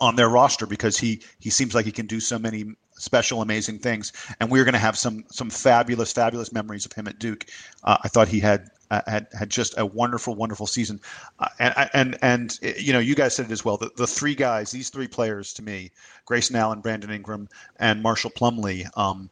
on 0.00 0.16
their 0.16 0.28
roster 0.28 0.66
because 0.66 0.98
he 0.98 1.22
he 1.38 1.50
seems 1.50 1.74
like 1.74 1.86
he 1.86 1.92
can 1.92 2.06
do 2.06 2.20
so 2.20 2.38
many 2.38 2.74
special, 2.98 3.42
amazing 3.42 3.78
things. 3.78 4.12
And 4.40 4.50
we're 4.50 4.64
going 4.64 4.74
to 4.74 4.78
have 4.78 4.98
some 4.98 5.24
some 5.30 5.50
fabulous, 5.50 6.12
fabulous 6.12 6.52
memories 6.52 6.86
of 6.86 6.92
him 6.92 7.06
at 7.08 7.18
Duke. 7.18 7.46
Uh, 7.84 7.98
I 8.02 8.08
thought 8.08 8.28
he 8.28 8.40
had 8.40 8.70
uh, 8.90 9.02
had 9.06 9.26
had 9.38 9.50
just 9.50 9.78
a 9.78 9.86
wonderful, 9.86 10.34
wonderful 10.34 10.66
season. 10.66 11.00
Uh, 11.38 11.48
and 11.58 11.90
and 11.94 12.18
and 12.22 12.58
you 12.78 12.92
know, 12.92 12.98
you 12.98 13.14
guys 13.14 13.34
said 13.34 13.46
it 13.46 13.52
as 13.52 13.64
well. 13.64 13.76
The, 13.76 13.90
the 13.96 14.06
three 14.06 14.34
guys, 14.34 14.70
these 14.70 14.90
three 14.90 15.08
players, 15.08 15.52
to 15.54 15.62
me, 15.62 15.90
Grayson 16.24 16.56
Allen, 16.56 16.80
Brandon 16.80 17.10
Ingram, 17.10 17.48
and 17.78 18.02
Marshall 18.02 18.30
Plumlee, 18.30 18.88
um, 18.96 19.28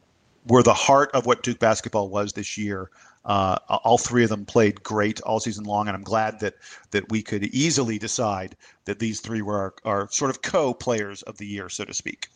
were 0.47 0.63
the 0.63 0.73
heart 0.73 1.11
of 1.13 1.25
what 1.25 1.43
Duke 1.43 1.59
basketball 1.59 2.09
was 2.09 2.33
this 2.33 2.57
year. 2.57 2.89
Uh, 3.23 3.57
all 3.69 3.97
three 3.97 4.23
of 4.23 4.29
them 4.29 4.45
played 4.45 4.83
great 4.83 5.19
all 5.21 5.39
season 5.39 5.63
long, 5.63 5.87
and 5.87 5.95
I'm 5.95 6.03
glad 6.03 6.39
that 6.41 6.55
that 6.91 7.09
we 7.09 7.23
could 7.23 7.45
easily 7.45 7.97
decide 7.97 8.55
that 8.85 8.99
these 8.99 9.19
three 9.19 9.41
were 9.41 9.57
our, 9.57 9.73
our 9.83 10.09
sort 10.11 10.29
of 10.29 10.43
co-players 10.43 11.23
of 11.23 11.37
the 11.37 11.47
year, 11.47 11.69
so 11.69 11.85
to 11.85 11.93
speak. 11.93 12.27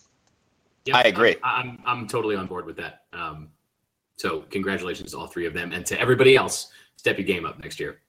Yep, 0.86 0.96
I 0.96 1.02
agree. 1.04 1.36
I'm, 1.44 1.70
I'm, 1.70 1.80
I'm 1.86 2.08
totally 2.08 2.36
on 2.36 2.48
board 2.48 2.66
with 2.66 2.78
that. 2.78 3.04
Um, 3.14 3.50
so 4.18 4.42
congratulations 4.50 5.12
to 5.12 5.18
all 5.18 5.28
three 5.28 5.46
of 5.46 5.54
them, 5.54 5.72
and 5.72 5.86
to 5.86 6.00
everybody 6.00 6.36
else. 6.36 6.72
Step 6.98 7.18
your 7.18 7.26
game 7.26 7.46
up 7.46 7.58
next 7.64 7.80
year. 7.80 8.02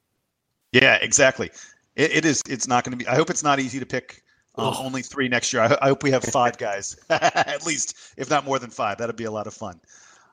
Yeah, 0.73 0.97
exactly. 0.97 1.51
it, 1.95 2.11
it 2.11 2.25
is. 2.25 2.43
It's 2.49 2.67
not 2.67 2.83
going 2.83 2.91
to 2.91 2.97
be. 2.97 3.07
I 3.07 3.15
hope 3.15 3.31
it's 3.31 3.45
not 3.45 3.61
easy 3.61 3.79
to 3.79 3.87
pick 3.87 4.25
um, 4.57 4.75
oh. 4.77 4.85
only 4.85 5.03
three 5.03 5.29
next 5.29 5.53
year. 5.53 5.63
I, 5.63 5.79
I 5.81 5.89
hope 5.89 6.03
we 6.03 6.11
have 6.11 6.25
five 6.25 6.59
guys, 6.59 6.97
at 7.11 7.65
least, 7.65 7.97
if 8.17 8.29
not 8.29 8.45
more 8.45 8.59
than 8.59 8.71
five. 8.71 8.99
That'd 8.99 9.15
be 9.15 9.25
a 9.25 9.31
lot 9.31 9.47
of 9.47 9.55
fun. 9.55 9.81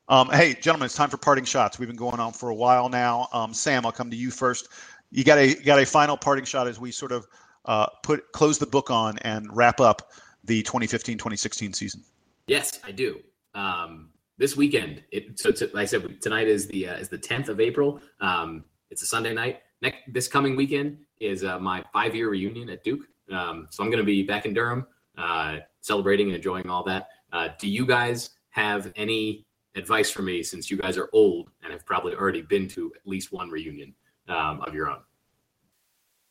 Um, 0.09 0.29
hey, 0.29 0.53
gentlemen, 0.53 0.85
it's 0.85 0.95
time 0.95 1.09
for 1.09 1.17
parting 1.17 1.43
shots. 1.43 1.77
We've 1.77 1.87
been 1.87 1.97
going 1.97 2.19
on 2.19 2.33
for 2.33 2.49
a 2.49 2.55
while 2.55 2.89
now. 2.89 3.27
Um, 3.33 3.53
Sam, 3.53 3.85
I'll 3.85 3.91
come 3.91 4.09
to 4.09 4.17
you 4.17 4.31
first. 4.31 4.69
You 5.11 5.23
got 5.23 5.37
a 5.37 5.49
you 5.49 5.63
got 5.63 5.79
a 5.79 5.85
final 5.85 6.17
parting 6.17 6.45
shot 6.45 6.67
as 6.67 6.79
we 6.79 6.91
sort 6.91 7.11
of 7.11 7.27
uh, 7.65 7.87
put 8.03 8.31
close 8.31 8.57
the 8.57 8.65
book 8.65 8.89
on 8.89 9.17
and 9.19 9.55
wrap 9.55 9.79
up 9.79 10.11
the 10.45 10.63
2015-2016 10.63 11.75
season. 11.75 12.03
Yes, 12.47 12.79
I 12.83 12.91
do. 12.91 13.19
Um, 13.53 14.09
this 14.37 14.55
weekend, 14.55 15.03
it, 15.11 15.39
so 15.39 15.49
like 15.73 15.83
I 15.83 15.85
said, 15.85 16.21
tonight 16.21 16.47
is 16.47 16.67
the 16.67 16.87
uh, 16.87 16.95
is 16.95 17.09
the 17.09 17.17
10th 17.17 17.49
of 17.49 17.59
April. 17.59 17.99
Um, 18.21 18.63
it's 18.89 19.01
a 19.01 19.05
Sunday 19.05 19.33
night. 19.33 19.61
Next, 19.81 19.97
this 20.07 20.27
coming 20.27 20.55
weekend 20.55 20.97
is 21.19 21.43
uh, 21.43 21.59
my 21.59 21.83
five 21.91 22.15
year 22.15 22.29
reunion 22.29 22.69
at 22.69 22.83
Duke. 22.83 23.01
Um, 23.31 23.67
so 23.69 23.83
I'm 23.83 23.89
going 23.89 23.99
to 23.99 24.05
be 24.05 24.23
back 24.23 24.45
in 24.45 24.53
Durham, 24.53 24.87
uh, 25.17 25.57
celebrating 25.81 26.27
and 26.27 26.35
enjoying 26.35 26.69
all 26.69 26.83
that. 26.83 27.09
Uh, 27.33 27.49
do 27.59 27.67
you 27.67 27.85
guys 27.85 28.29
have 28.49 28.91
any 28.95 29.45
advice 29.75 30.09
for 30.09 30.21
me 30.21 30.41
since 30.41 30.71
you 30.71 30.77
guys 30.77 30.97
are 30.97 31.09
old 31.11 31.49
and 31.63 31.73
have 31.73 31.85
probably 31.85 32.15
already 32.15 32.41
been 32.41 32.67
to 32.69 32.93
at 32.95 33.05
least 33.05 33.33
one 33.33 33.49
reunion 33.49 33.93
um, 34.29 34.61
of 34.61 34.73
your 34.73 34.89
own? 34.89 34.99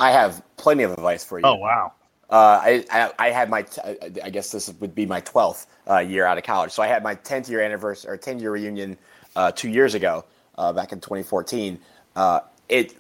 I 0.01 0.11
have 0.11 0.43
plenty 0.57 0.83
of 0.83 0.93
advice 0.93 1.25
for 1.25 1.39
you. 1.39 1.47
Oh 1.47 1.57
wow! 1.57 1.93
Uh, 2.29 2.83
I, 2.91 3.13
I, 3.21 3.31
had 3.31 3.49
my 3.51 3.65
I 4.23 4.31
guess 4.31 4.51
this 4.51 4.73
would 4.81 4.95
be 4.97 5.07
my 5.07 5.21
twelfth 5.21 5.69
uh, 5.89 5.99
year 5.99 6.27
out 6.27 6.39
of 6.39 6.45
college. 6.45 6.73
So 6.73 6.83
I 6.83 6.89
had 6.89 7.05
my 7.05 7.15
tenth 7.15 7.49
year 7.49 7.61
anniversary 7.61 8.11
or 8.11 8.17
ten 8.17 8.41
year 8.41 8.51
reunion 8.51 8.99
uh, 9.37 9.53
two 9.53 9.69
years 9.69 9.95
ago, 9.95 10.25
uh, 10.59 10.73
back 10.73 10.91
in 10.91 11.01
2014. 11.01 11.79
Uh, 12.17 12.41
it 12.69 12.97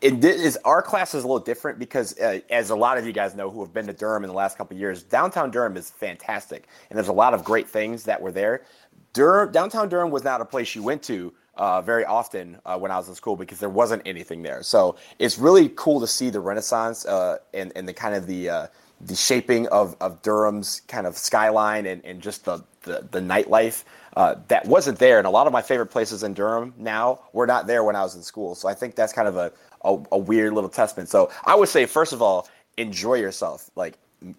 it 0.00 0.24
is 0.24 0.56
our 0.64 0.80
class 0.80 1.14
is 1.14 1.24
a 1.24 1.26
little 1.26 1.40
different 1.40 1.78
because 1.78 2.12
as 2.12 2.70
a 2.70 2.76
lot 2.76 2.98
of 2.98 3.06
you 3.06 3.12
guys 3.12 3.34
know 3.34 3.50
who 3.50 3.60
have 3.62 3.72
been 3.72 3.86
to 3.86 3.92
Durham 3.92 4.22
in 4.22 4.28
the 4.28 4.34
last 4.34 4.56
couple 4.56 4.76
years, 4.76 5.02
downtown 5.02 5.50
Durham 5.50 5.76
is 5.76 5.90
fantastic, 5.90 6.68
and 6.90 6.96
there's 6.96 7.08
a 7.08 7.12
lot 7.12 7.34
of 7.34 7.42
great 7.42 7.68
things 7.68 8.04
that 8.04 8.20
were 8.20 8.32
there. 8.32 8.62
Durham, 9.12 9.50
downtown 9.52 9.88
Durham 9.88 10.10
was 10.10 10.22
not 10.22 10.40
a 10.40 10.44
place 10.44 10.74
you 10.74 10.82
went 10.82 11.02
to 11.04 11.32
uh, 11.56 11.82
very 11.82 12.04
often 12.04 12.58
uh, 12.64 12.78
when 12.78 12.90
I 12.90 12.96
was 12.96 13.08
in 13.08 13.14
school 13.14 13.36
because 13.36 13.58
there 13.58 13.68
wasn't 13.68 14.02
anything 14.06 14.42
there. 14.42 14.62
So 14.62 14.96
it's 15.18 15.38
really 15.38 15.68
cool 15.70 16.00
to 16.00 16.06
see 16.06 16.30
the 16.30 16.40
Renaissance 16.40 17.04
uh, 17.06 17.38
and, 17.52 17.72
and 17.76 17.86
the 17.86 17.92
kind 17.92 18.14
of 18.14 18.26
the 18.26 18.48
uh, 18.48 18.66
the 19.04 19.16
shaping 19.16 19.66
of, 19.68 19.96
of 20.00 20.22
Durham's 20.22 20.82
kind 20.86 21.06
of 21.06 21.18
skyline 21.18 21.86
and, 21.86 22.04
and 22.04 22.22
just 22.22 22.44
the, 22.44 22.62
the, 22.82 23.06
the 23.10 23.20
nightlife 23.20 23.84
uh, 24.16 24.36
that 24.48 24.64
wasn't 24.66 24.98
there. 24.98 25.18
And 25.18 25.26
a 25.26 25.30
lot 25.30 25.46
of 25.46 25.52
my 25.52 25.62
favorite 25.62 25.86
places 25.86 26.22
in 26.22 26.34
Durham 26.34 26.72
now 26.78 27.20
were 27.32 27.46
not 27.46 27.66
there 27.66 27.82
when 27.82 27.96
I 27.96 28.02
was 28.02 28.14
in 28.14 28.22
school. 28.22 28.54
So 28.54 28.68
I 28.68 28.74
think 28.74 28.94
that's 28.94 29.12
kind 29.12 29.26
of 29.26 29.36
a, 29.36 29.52
a, 29.84 29.98
a 30.12 30.18
weird 30.18 30.52
little 30.52 30.70
testament. 30.70 31.08
So 31.08 31.30
I 31.44 31.56
would 31.56 31.68
say, 31.68 31.86
first 31.86 32.12
of 32.12 32.22
all, 32.22 32.48
enjoy 32.76 33.14
yourself. 33.14 33.70
Like 33.74 33.98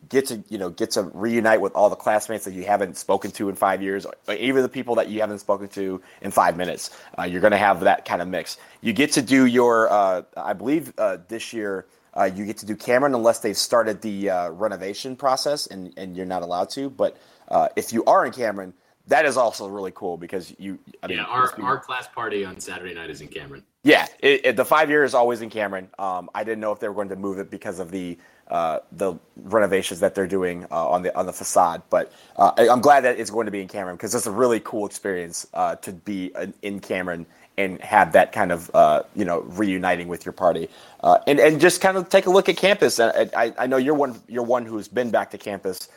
get 0.09 0.27
to 0.27 0.43
you 0.49 0.57
know 0.57 0.69
get 0.69 0.91
to 0.91 1.03
reunite 1.13 1.61
with 1.61 1.73
all 1.73 1.89
the 1.89 1.95
classmates 1.95 2.45
that 2.45 2.53
you 2.53 2.63
haven't 2.63 2.97
spoken 2.97 3.31
to 3.31 3.49
in 3.49 3.55
five 3.55 3.81
years, 3.81 4.05
or 4.05 4.33
even 4.33 4.61
the 4.63 4.69
people 4.69 4.95
that 4.95 5.09
you 5.09 5.21
haven't 5.21 5.39
spoken 5.39 5.67
to 5.69 6.01
in 6.21 6.31
five 6.31 6.57
minutes. 6.57 6.89
Uh, 7.17 7.23
you're 7.23 7.41
going 7.41 7.51
to 7.51 7.57
have 7.57 7.81
that 7.81 8.05
kind 8.05 8.21
of 8.21 8.27
mix. 8.27 8.57
You 8.81 8.93
get 8.93 9.13
to 9.13 9.21
do 9.21 9.45
your, 9.45 9.91
uh, 9.91 10.23
I 10.35 10.53
believe 10.53 10.93
uh, 10.97 11.17
this 11.27 11.53
year. 11.53 11.85
Uh, 12.15 12.25
you 12.25 12.45
get 12.45 12.57
to 12.57 12.65
do 12.67 12.75
Cameron 12.75 13.15
unless 13.15 13.39
they've 13.39 13.57
started 13.57 13.99
the 14.03 14.29
uh, 14.29 14.49
renovation 14.49 15.15
process 15.15 15.65
and, 15.65 15.91
and 15.97 16.15
you're 16.15 16.27
not 16.27 16.43
allowed 16.43 16.69
to. 16.69 16.87
But 16.91 17.17
uh, 17.47 17.69
if 17.75 17.91
you 17.91 18.05
are 18.05 18.23
in 18.23 18.31
Cameron, 18.31 18.75
that 19.07 19.25
is 19.25 19.35
also 19.35 19.67
really 19.67 19.91
cool 19.91 20.17
because 20.17 20.53
you. 20.57 20.79
I 21.01 21.07
yeah, 21.07 21.17
mean, 21.17 21.25
our, 21.25 21.61
our 21.61 21.79
class 21.79 22.07
party 22.07 22.45
on 22.45 22.59
Saturday 22.59 22.93
night 22.93 23.09
is 23.09 23.21
in 23.21 23.27
Cameron. 23.27 23.63
Yeah, 23.83 24.07
it, 24.19 24.45
it, 24.45 24.55
the 24.55 24.63
five 24.63 24.89
year 24.89 25.03
is 25.03 25.13
always 25.13 25.41
in 25.41 25.49
Cameron. 25.49 25.89
Um, 25.99 26.29
I 26.33 26.43
didn't 26.43 26.61
know 26.61 26.71
if 26.71 26.79
they 26.79 26.87
were 26.87 26.93
going 26.93 27.09
to 27.09 27.15
move 27.17 27.37
it 27.39 27.49
because 27.49 27.79
of 27.79 27.91
the 27.91 28.17
uh, 28.49 28.79
the 28.91 29.15
renovations 29.37 29.99
that 30.01 30.15
they're 30.15 30.27
doing 30.27 30.65
uh, 30.69 30.89
on 30.89 31.03
the 31.03 31.17
on 31.17 31.25
the 31.25 31.33
facade. 31.33 31.81
But 31.89 32.11
uh, 32.35 32.51
I, 32.57 32.67
am 32.67 32.81
glad 32.81 33.01
that 33.01 33.19
it's 33.19 33.31
going 33.31 33.45
to 33.45 33.51
be 33.51 33.61
in 33.61 33.67
Cameron 33.67 33.95
because 33.95 34.13
it's 34.13 34.27
a 34.27 34.31
really 34.31 34.59
cool 34.59 34.85
experience 34.85 35.47
uh, 35.53 35.75
to 35.77 35.93
be 35.93 36.33
in 36.61 36.79
Cameron 36.79 37.25
and 37.57 37.79
have 37.81 38.13
that 38.13 38.31
kind 38.31 38.51
of 38.51 38.69
uh, 38.73 39.03
you 39.15 39.25
know 39.25 39.41
reuniting 39.41 40.07
with 40.07 40.25
your 40.25 40.33
party 40.33 40.69
uh, 41.01 41.19
and 41.25 41.39
and 41.39 41.61
just 41.61 41.81
kind 41.81 41.97
of 41.97 42.09
take 42.09 42.25
a 42.25 42.29
look 42.29 42.49
at 42.49 42.57
campus. 42.57 42.99
I, 42.99 43.53
I 43.57 43.67
know 43.67 43.77
you're 43.77 43.95
one 43.95 44.21
you're 44.27 44.43
one 44.43 44.65
who's 44.65 44.87
been 44.87 45.09
back 45.09 45.31
to 45.31 45.37
campus 45.37 45.87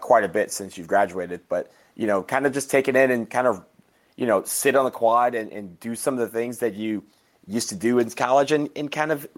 quite 0.00 0.24
a 0.24 0.28
bit 0.28 0.52
since 0.52 0.78
you've 0.78 0.88
graduated, 0.88 1.42
but 1.48 1.70
you 1.96 2.06
know 2.06 2.22
kind 2.22 2.46
of 2.46 2.52
just 2.52 2.70
take 2.70 2.88
it 2.88 2.96
in 2.96 3.10
and 3.10 3.28
kind 3.30 3.46
of 3.46 3.64
you 4.16 4.26
know 4.26 4.42
sit 4.44 4.74
on 4.74 4.84
the 4.84 4.90
quad 4.90 5.34
and, 5.34 5.52
and 5.52 5.78
do 5.80 5.94
some 5.94 6.14
of 6.14 6.20
the 6.20 6.28
things 6.28 6.58
that 6.58 6.74
you 6.74 7.04
used 7.46 7.68
to 7.70 7.74
do 7.74 7.98
in 7.98 8.08
college 8.10 8.52
and, 8.52 8.70
and 8.76 8.92
kind 8.92 9.12
of 9.12 9.28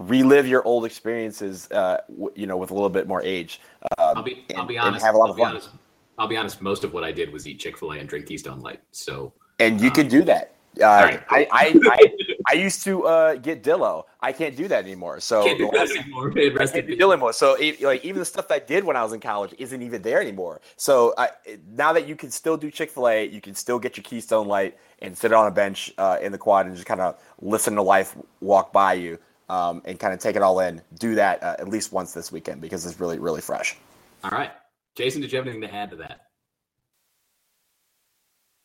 relive 0.00 0.46
your 0.46 0.64
old 0.64 0.84
experiences, 0.84 1.70
uh, 1.70 1.98
w- 2.08 2.32
you 2.34 2.46
know, 2.46 2.56
with 2.56 2.70
a 2.70 2.74
little 2.74 2.88
bit 2.88 3.06
more 3.06 3.22
age. 3.22 3.60
Um, 3.98 4.18
I'll 4.18 4.22
be, 4.22 4.44
I'll 4.56 4.66
be 4.66 4.78
honest. 4.78 5.04
have 5.04 5.14
a 5.14 5.18
lot 5.18 5.26
I'll 5.26 5.32
of 5.32 5.38
fun. 5.38 5.50
Honest, 5.50 5.70
I'll 6.18 6.28
be 6.28 6.36
honest. 6.36 6.62
Most 6.62 6.84
of 6.84 6.92
what 6.92 7.04
I 7.04 7.12
did 7.12 7.32
was 7.32 7.46
eat 7.46 7.58
Chick 7.58 7.78
Fil 7.78 7.92
A 7.92 7.98
and 7.98 8.08
drink 8.08 8.26
Keystone 8.26 8.60
Light. 8.60 8.80
So, 8.92 9.32
and 9.58 9.80
you 9.80 9.88
um, 9.88 9.94
can 9.94 10.08
do 10.08 10.22
that. 10.22 10.54
Uh, 10.78 10.84
right. 10.84 11.22
I, 11.28 11.48
I, 11.50 11.80
I, 11.84 12.12
I, 12.50 12.52
used 12.54 12.84
to 12.84 13.04
uh, 13.04 13.34
get 13.34 13.64
Dillo. 13.64 14.04
I 14.20 14.30
can't 14.30 14.56
do 14.56 14.68
that 14.68 14.84
anymore. 14.84 15.18
So 15.18 15.44
can't 15.44 15.58
do 15.58 15.68
that 15.72 15.90
anymore. 15.90 16.28
I 16.36 16.66
can't 16.66 16.86
do 16.86 16.96
Dillo 16.96 17.12
anymore. 17.12 17.32
So 17.32 17.56
like 17.80 18.04
even 18.04 18.20
the 18.20 18.24
stuff 18.24 18.50
I 18.52 18.60
did 18.60 18.84
when 18.84 18.94
I 18.94 19.02
was 19.02 19.12
in 19.12 19.18
college 19.18 19.52
isn't 19.58 19.82
even 19.82 20.00
there 20.00 20.20
anymore. 20.20 20.60
So 20.76 21.12
I, 21.18 21.30
now 21.74 21.92
that 21.92 22.06
you 22.06 22.14
can 22.14 22.30
still 22.30 22.56
do 22.56 22.70
Chick 22.70 22.90
Fil 22.90 23.08
A, 23.08 23.26
you 23.26 23.40
can 23.40 23.54
still 23.54 23.80
get 23.80 23.96
your 23.96 24.04
Keystone 24.04 24.46
Light 24.46 24.78
and 25.00 25.18
sit 25.18 25.32
on 25.32 25.48
a 25.48 25.50
bench 25.50 25.92
uh, 25.98 26.18
in 26.22 26.30
the 26.30 26.38
quad 26.38 26.66
and 26.66 26.76
just 26.76 26.86
kind 26.86 27.00
of 27.00 27.20
listen 27.40 27.74
to 27.74 27.82
life 27.82 28.16
walk 28.40 28.72
by 28.72 28.92
you. 28.92 29.18
Um, 29.50 29.82
and 29.84 29.98
kind 29.98 30.14
of 30.14 30.20
take 30.20 30.36
it 30.36 30.42
all 30.42 30.60
in, 30.60 30.80
do 30.98 31.14
that 31.16 31.42
uh, 31.42 31.56
at 31.58 31.68
least 31.68 31.92
once 31.92 32.12
this 32.12 32.30
weekend 32.32 32.60
because 32.60 32.86
it's 32.86 33.00
really 33.00 33.18
really 33.18 33.40
fresh. 33.40 33.76
All 34.24 34.30
right, 34.30 34.52
Jason, 34.94 35.20
did 35.20 35.32
you 35.32 35.38
have 35.38 35.46
anything 35.46 35.62
to 35.62 35.74
add 35.74 35.90
to 35.90 35.96
that? 35.96 36.30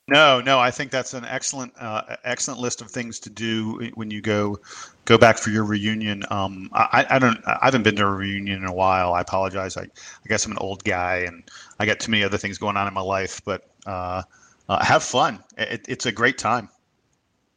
No, 0.07 0.39
no, 0.39 0.59
I 0.59 0.69
think 0.69 0.91
that's 0.91 1.15
an 1.15 1.25
excellent, 1.25 1.73
uh, 1.79 2.17
excellent 2.23 2.59
list 2.59 2.81
of 2.81 2.91
things 2.91 3.19
to 3.21 3.29
do 3.31 3.89
when 3.95 4.11
you 4.11 4.21
go 4.21 4.59
go 5.05 5.17
back 5.17 5.39
for 5.39 5.49
your 5.49 5.63
reunion. 5.63 6.23
Um, 6.29 6.69
I, 6.73 7.07
I 7.09 7.17
don't, 7.17 7.39
I 7.47 7.57
haven't 7.63 7.81
been 7.81 7.95
to 7.95 8.05
a 8.05 8.11
reunion 8.11 8.61
in 8.61 8.69
a 8.69 8.73
while. 8.73 9.13
I 9.13 9.21
apologize. 9.21 9.77
I, 9.77 9.81
I 9.81 10.27
guess 10.27 10.45
I'm 10.45 10.51
an 10.51 10.59
old 10.59 10.83
guy 10.83 11.25
and 11.27 11.43
I 11.79 11.87
got 11.87 11.99
too 11.99 12.11
many 12.11 12.23
other 12.23 12.37
things 12.37 12.59
going 12.59 12.77
on 12.77 12.87
in 12.87 12.93
my 12.93 13.01
life. 13.01 13.41
But 13.45 13.67
uh, 13.87 14.21
uh, 14.69 14.85
have 14.85 15.03
fun. 15.03 15.43
It, 15.57 15.85
it's 15.87 16.05
a 16.05 16.11
great 16.11 16.37
time. 16.37 16.69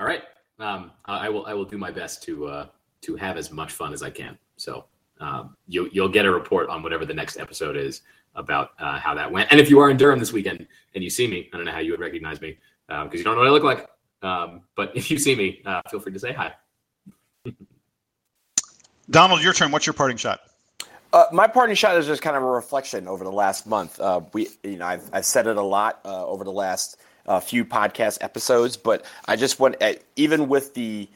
All 0.01 0.07
right, 0.07 0.22
um, 0.59 0.93
I 1.05 1.29
will, 1.29 1.45
I 1.45 1.53
will 1.53 1.66
do 1.66 1.76
my 1.76 1.91
best 1.91 2.22
to 2.24 2.47
uh, 2.47 2.66
to 3.03 3.16
have 3.16 3.36
as 3.36 3.51
much 3.51 3.72
fun 3.72 3.92
as 3.92 4.03
I 4.03 4.11
can. 4.11 4.38
So 4.57 4.86
um, 5.20 5.57
you, 5.66 5.88
you'll 5.92 6.09
get 6.09 6.26
a 6.26 6.30
report 6.30 6.68
on 6.68 6.82
whatever 6.82 7.05
the 7.05 7.14
next 7.14 7.38
episode 7.38 7.76
is 7.76 8.03
about 8.34 8.70
uh, 8.78 8.99
how 8.99 9.14
that 9.14 9.30
went. 9.30 9.51
And 9.51 9.61
if 9.61 9.70
you 9.70 9.80
are 9.80 9.90
in 9.90 9.96
Durham 9.96 10.18
this 10.18 10.32
weekend 10.32 10.66
and 10.94 11.05
you 11.05 11.11
see 11.11 11.26
me, 11.26 11.49
I 11.53 11.57
don't 11.57 11.66
know 11.66 11.72
how 11.72 11.80
you 11.80 11.90
would 11.92 12.01
recognize 12.01 12.40
me 12.40 12.59
because 12.86 13.07
uh, 13.07 13.16
you 13.16 13.24
don't 13.24 13.34
know 13.34 13.40
what 13.40 13.49
I 13.49 13.51
look 13.51 13.64
like. 13.64 13.88
Um, 14.22 14.62
but 14.76 14.92
if 14.96 15.11
you 15.11 15.18
see 15.18 15.34
me, 15.34 15.62
uh, 15.66 15.82
feel 15.90 16.01
free 16.01 16.12
to 16.12 16.18
say 16.18 16.32
hi. 16.32 16.55
Donald, 19.11 19.42
your 19.42 19.55
turn. 19.55 19.70
What's 19.70 19.86
your 19.86 19.94
parting 19.94 20.18
shot? 20.18 20.40
Uh, 21.12 21.24
my 21.32 21.46
parting 21.46 21.74
shot 21.74 21.96
is 21.96 22.07
just 22.07 22.20
kind 22.20 22.36
of 22.36 22.42
a 22.42 22.46
reflection 22.46 23.09
over 23.09 23.24
the 23.24 23.32
last 23.32 23.66
month. 23.66 23.99
Uh, 23.99 24.20
we, 24.34 24.49
you 24.62 24.76
know, 24.76 24.84
I've, 24.84 25.09
I've 25.12 25.24
said 25.24 25.46
it 25.46 25.57
a 25.57 25.62
lot 25.62 26.01
uh, 26.05 26.26
over 26.26 26.44
the 26.44 26.53
last 26.53 26.99
few 27.42 27.64
podcast 27.64 28.18
episodes, 28.20 28.76
but 28.76 29.05
I 29.26 29.36
just 29.36 29.61
want, 29.61 29.76
even 30.16 30.49
with 30.49 30.74
the 30.74 31.09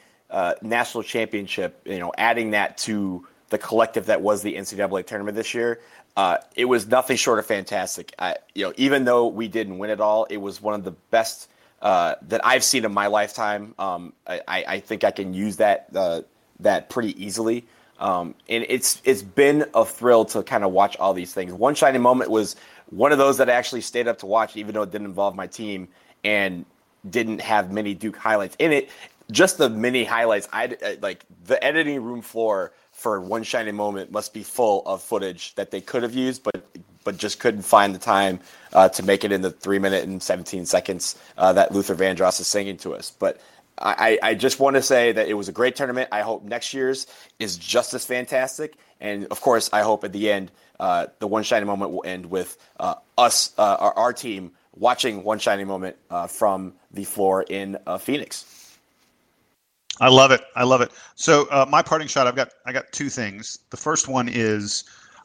national 0.61 1.03
championship, 1.03 1.81
you 1.85 1.99
know, 1.99 2.11
adding 2.17 2.51
that 2.51 2.77
to 2.79 3.25
the 3.49 3.57
collective 3.57 4.07
that 4.07 4.21
was 4.21 4.41
the 4.41 4.55
NCAA 4.55 5.05
tournament 5.05 5.35
this 5.35 5.53
year, 5.53 5.79
uh, 6.15 6.37
it 6.55 6.65
was 6.65 6.87
nothing 6.87 7.17
short 7.17 7.39
of 7.39 7.45
fantastic. 7.45 8.13
I, 8.19 8.35
you 8.53 8.65
know, 8.65 8.73
even 8.77 9.05
though 9.05 9.27
we 9.27 9.47
didn't 9.47 9.77
win 9.77 9.89
it 9.89 9.99
all, 9.99 10.25
it 10.25 10.37
was 10.37 10.61
one 10.61 10.73
of 10.73 10.83
the 10.83 10.91
best 10.91 11.49
uh, 11.81 12.15
that 12.23 12.45
I've 12.45 12.63
seen 12.63 12.85
in 12.85 12.93
my 12.93 13.07
lifetime. 13.07 13.73
Um, 13.77 14.13
I, 14.27 14.41
I, 14.47 14.79
think 14.79 15.03
I 15.03 15.11
can 15.11 15.33
use 15.33 15.57
that 15.57 15.87
uh, 15.93 16.21
that 16.59 16.89
pretty 16.89 17.21
easily. 17.23 17.65
Um, 17.99 18.35
and 18.47 18.65
it's 18.69 19.01
it's 19.03 19.21
been 19.21 19.65
a 19.73 19.85
thrill 19.85 20.25
to 20.25 20.43
kind 20.43 20.63
of 20.63 20.71
watch 20.71 20.97
all 20.97 21.13
these 21.13 21.33
things. 21.33 21.51
One 21.53 21.75
shining 21.75 22.01
moment 22.01 22.31
was 22.31 22.55
one 22.89 23.11
of 23.11 23.17
those 23.17 23.37
that 23.37 23.49
I 23.49 23.53
actually 23.53 23.81
stayed 23.81 24.07
up 24.07 24.19
to 24.19 24.25
watch, 24.25 24.55
even 24.55 24.73
though 24.73 24.83
it 24.83 24.91
didn't 24.91 25.07
involve 25.07 25.35
my 25.35 25.47
team 25.47 25.87
and 26.23 26.65
didn't 27.09 27.41
have 27.41 27.71
many 27.71 27.93
Duke 27.93 28.15
highlights 28.15 28.55
in 28.59 28.71
it. 28.71 28.89
Just 29.31 29.57
the 29.57 29.69
mini 29.69 30.03
highlights, 30.03 30.47
I 30.51 30.97
like 31.01 31.25
the 31.45 31.63
editing 31.63 32.03
room 32.03 32.21
floor 32.21 32.73
for 32.91 33.19
one 33.19 33.43
shining 33.43 33.75
moment 33.75 34.11
must 34.11 34.33
be 34.33 34.43
full 34.43 34.83
of 34.85 35.01
footage 35.01 35.55
that 35.55 35.71
they 35.71 35.81
could 35.81 36.03
have 36.03 36.13
used, 36.13 36.43
but 36.43 36.63
but 37.03 37.17
just 37.17 37.39
couldn't 37.39 37.63
find 37.63 37.93
the 37.93 37.99
time 37.99 38.39
uh, 38.71 38.89
to 38.89 39.03
make 39.03 39.23
it 39.23 39.31
in 39.31 39.41
the 39.41 39.51
three 39.51 39.79
minute 39.79 40.05
and 40.05 40.23
17 40.23 40.65
seconds 40.65 41.19
uh, 41.37 41.51
that 41.53 41.73
Luther 41.73 41.95
Vandross 41.95 42.39
is 42.39 42.47
singing 42.47 42.77
to 42.77 42.95
us. 42.95 43.11
But 43.11 43.41
I, 43.77 44.19
I 44.21 44.35
just 44.35 44.59
want 44.59 44.75
to 44.75 44.81
say 44.81 45.11
that 45.11 45.27
it 45.27 45.33
was 45.33 45.49
a 45.49 45.51
great 45.51 45.75
tournament. 45.75 46.09
I 46.11 46.21
hope 46.21 46.43
next 46.43 46.73
year's 46.73 47.07
is 47.39 47.57
just 47.57 47.93
as 47.93 48.05
fantastic. 48.05 48.75
And 49.01 49.25
of 49.25 49.41
course, 49.41 49.69
I 49.73 49.81
hope 49.81 50.03
at 50.03 50.13
the 50.13 50.31
end, 50.31 50.51
uh, 50.79 51.07
the 51.19 51.27
one 51.27 51.43
shining 51.43 51.67
moment 51.67 51.91
will 51.91 52.03
end 52.05 52.27
with 52.27 52.57
uh, 52.79 52.95
us, 53.17 53.53
uh, 53.57 53.77
our, 53.79 53.93
our, 53.93 54.13
team, 54.13 54.51
watching 54.75 55.23
one 55.23 55.39
shining 55.39 55.67
moment 55.67 55.97
uh, 56.09 56.27
from 56.27 56.73
the 56.91 57.03
floor 57.03 57.43
in 57.43 57.77
Phoenix. 57.99 58.45
I 59.99 60.09
love 60.09 60.31
it. 60.31 60.41
I 60.55 60.63
love 60.63 60.81
it. 60.81 60.91
So 61.15 61.47
uh, 61.51 61.65
my 61.69 61.81
parting 61.81 62.07
shot, 62.07 62.27
I've 62.27 62.35
got 62.35 62.49
I 62.65 62.73
got 62.73 62.91
two 62.91 63.09
things. 63.09 63.59
The 63.69 63.77
first 63.77 64.07
one 64.07 64.27
is 64.27 64.83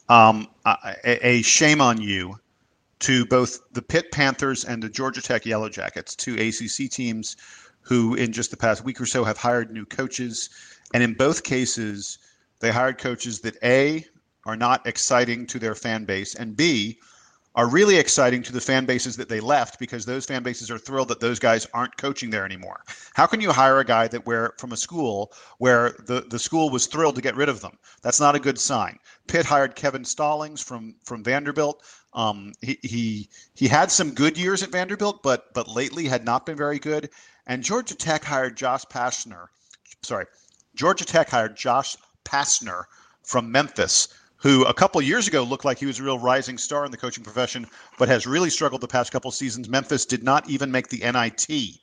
um, 0.09 0.47
a, 0.65 1.27
a, 1.27 1.41
shame 1.41 1.81
on 1.81 2.01
you 2.01 2.39
to 2.99 3.25
both 3.25 3.59
the 3.71 3.81
Pitt 3.81 4.11
Panthers 4.11 4.65
and 4.65 4.81
the 4.81 4.89
Georgia 4.89 5.21
Tech 5.21 5.45
Yellow 5.45 5.69
Jackets, 5.69 6.15
two 6.15 6.33
ACC 6.33 6.89
teams 6.89 7.37
who 7.81 8.15
in 8.15 8.31
just 8.31 8.51
the 8.51 8.57
past 8.57 8.83
week 8.83 8.99
or 8.99 9.05
so 9.05 9.23
have 9.23 9.37
hired 9.37 9.71
new 9.71 9.85
coaches, 9.85 10.49
and 10.93 11.01
in 11.01 11.13
both 11.13 11.43
cases 11.43 12.19
they 12.59 12.71
hired 12.71 12.97
coaches 12.97 13.39
that 13.41 13.55
a 13.63 14.05
are 14.45 14.55
not 14.55 14.85
exciting 14.85 15.45
to 15.47 15.59
their 15.59 15.75
fan 15.75 16.05
base, 16.05 16.35
and 16.35 16.55
b 16.55 16.99
are 17.55 17.67
really 17.67 17.97
exciting 17.97 18.43
to 18.43 18.53
the 18.53 18.61
fan 18.61 18.85
bases 18.85 19.17
that 19.17 19.27
they 19.27 19.39
left 19.39 19.79
because 19.79 20.05
those 20.05 20.25
fan 20.25 20.43
bases 20.43 20.69
are 20.69 20.77
thrilled 20.77 21.07
that 21.07 21.19
those 21.19 21.39
guys 21.39 21.67
aren't 21.73 21.97
coaching 21.97 22.29
there 22.29 22.45
anymore. 22.45 22.83
How 23.13 23.25
can 23.25 23.41
you 23.41 23.51
hire 23.51 23.79
a 23.79 23.85
guy 23.85 24.07
that 24.07 24.25
where 24.25 24.53
from 24.57 24.71
a 24.71 24.77
school 24.77 25.33
where 25.57 25.95
the, 26.05 26.21
the 26.29 26.39
school 26.39 26.69
was 26.69 26.85
thrilled 26.85 27.15
to 27.15 27.21
get 27.21 27.35
rid 27.35 27.49
of 27.49 27.61
them? 27.61 27.77
That's 28.01 28.19
not 28.19 28.35
a 28.35 28.39
good 28.39 28.59
sign. 28.59 28.99
Pitt 29.27 29.45
hired 29.45 29.75
Kevin 29.75 30.05
Stallings 30.05 30.61
from 30.61 30.95
from 31.03 31.23
Vanderbilt. 31.23 31.83
Um, 32.13 32.53
he, 32.61 32.77
he 32.83 33.29
he 33.55 33.67
had 33.67 33.91
some 33.91 34.11
good 34.11 34.37
years 34.37 34.61
at 34.61 34.71
Vanderbilt, 34.71 35.23
but 35.23 35.53
but 35.53 35.67
lately 35.67 36.05
had 36.05 36.25
not 36.25 36.45
been 36.45 36.57
very 36.57 36.79
good. 36.79 37.09
And 37.47 37.63
Georgia 37.63 37.95
Tech 37.95 38.23
hired 38.23 38.57
Josh 38.57 38.85
Pastner. 38.85 39.47
Sorry, 40.03 40.25
Georgia 40.75 41.05
Tech 41.05 41.29
hired 41.29 41.57
Josh 41.57 41.97
Pastner 42.23 42.83
from 43.23 43.51
Memphis 43.51 44.07
who 44.39 44.63
a 44.65 44.73
couple 44.73 45.01
years 45.01 45.27
ago 45.27 45.43
looked 45.43 45.65
like 45.65 45.77
he 45.77 45.85
was 45.85 45.99
a 45.99 46.03
real 46.03 46.17
rising 46.17 46.57
star 46.57 46.85
in 46.85 46.91
the 46.91 46.97
coaching 46.97 47.23
profession, 47.23 47.67
but 47.97 48.07
has 48.07 48.25
really 48.25 48.49
struggled 48.49 48.81
the 48.81 48.87
past 48.87 49.11
couple 49.11 49.29
seasons. 49.31 49.69
Memphis 49.69 50.05
did 50.05 50.23
not 50.23 50.49
even 50.49 50.71
make 50.71 50.87
the 50.87 50.99
NIT. 50.99 51.79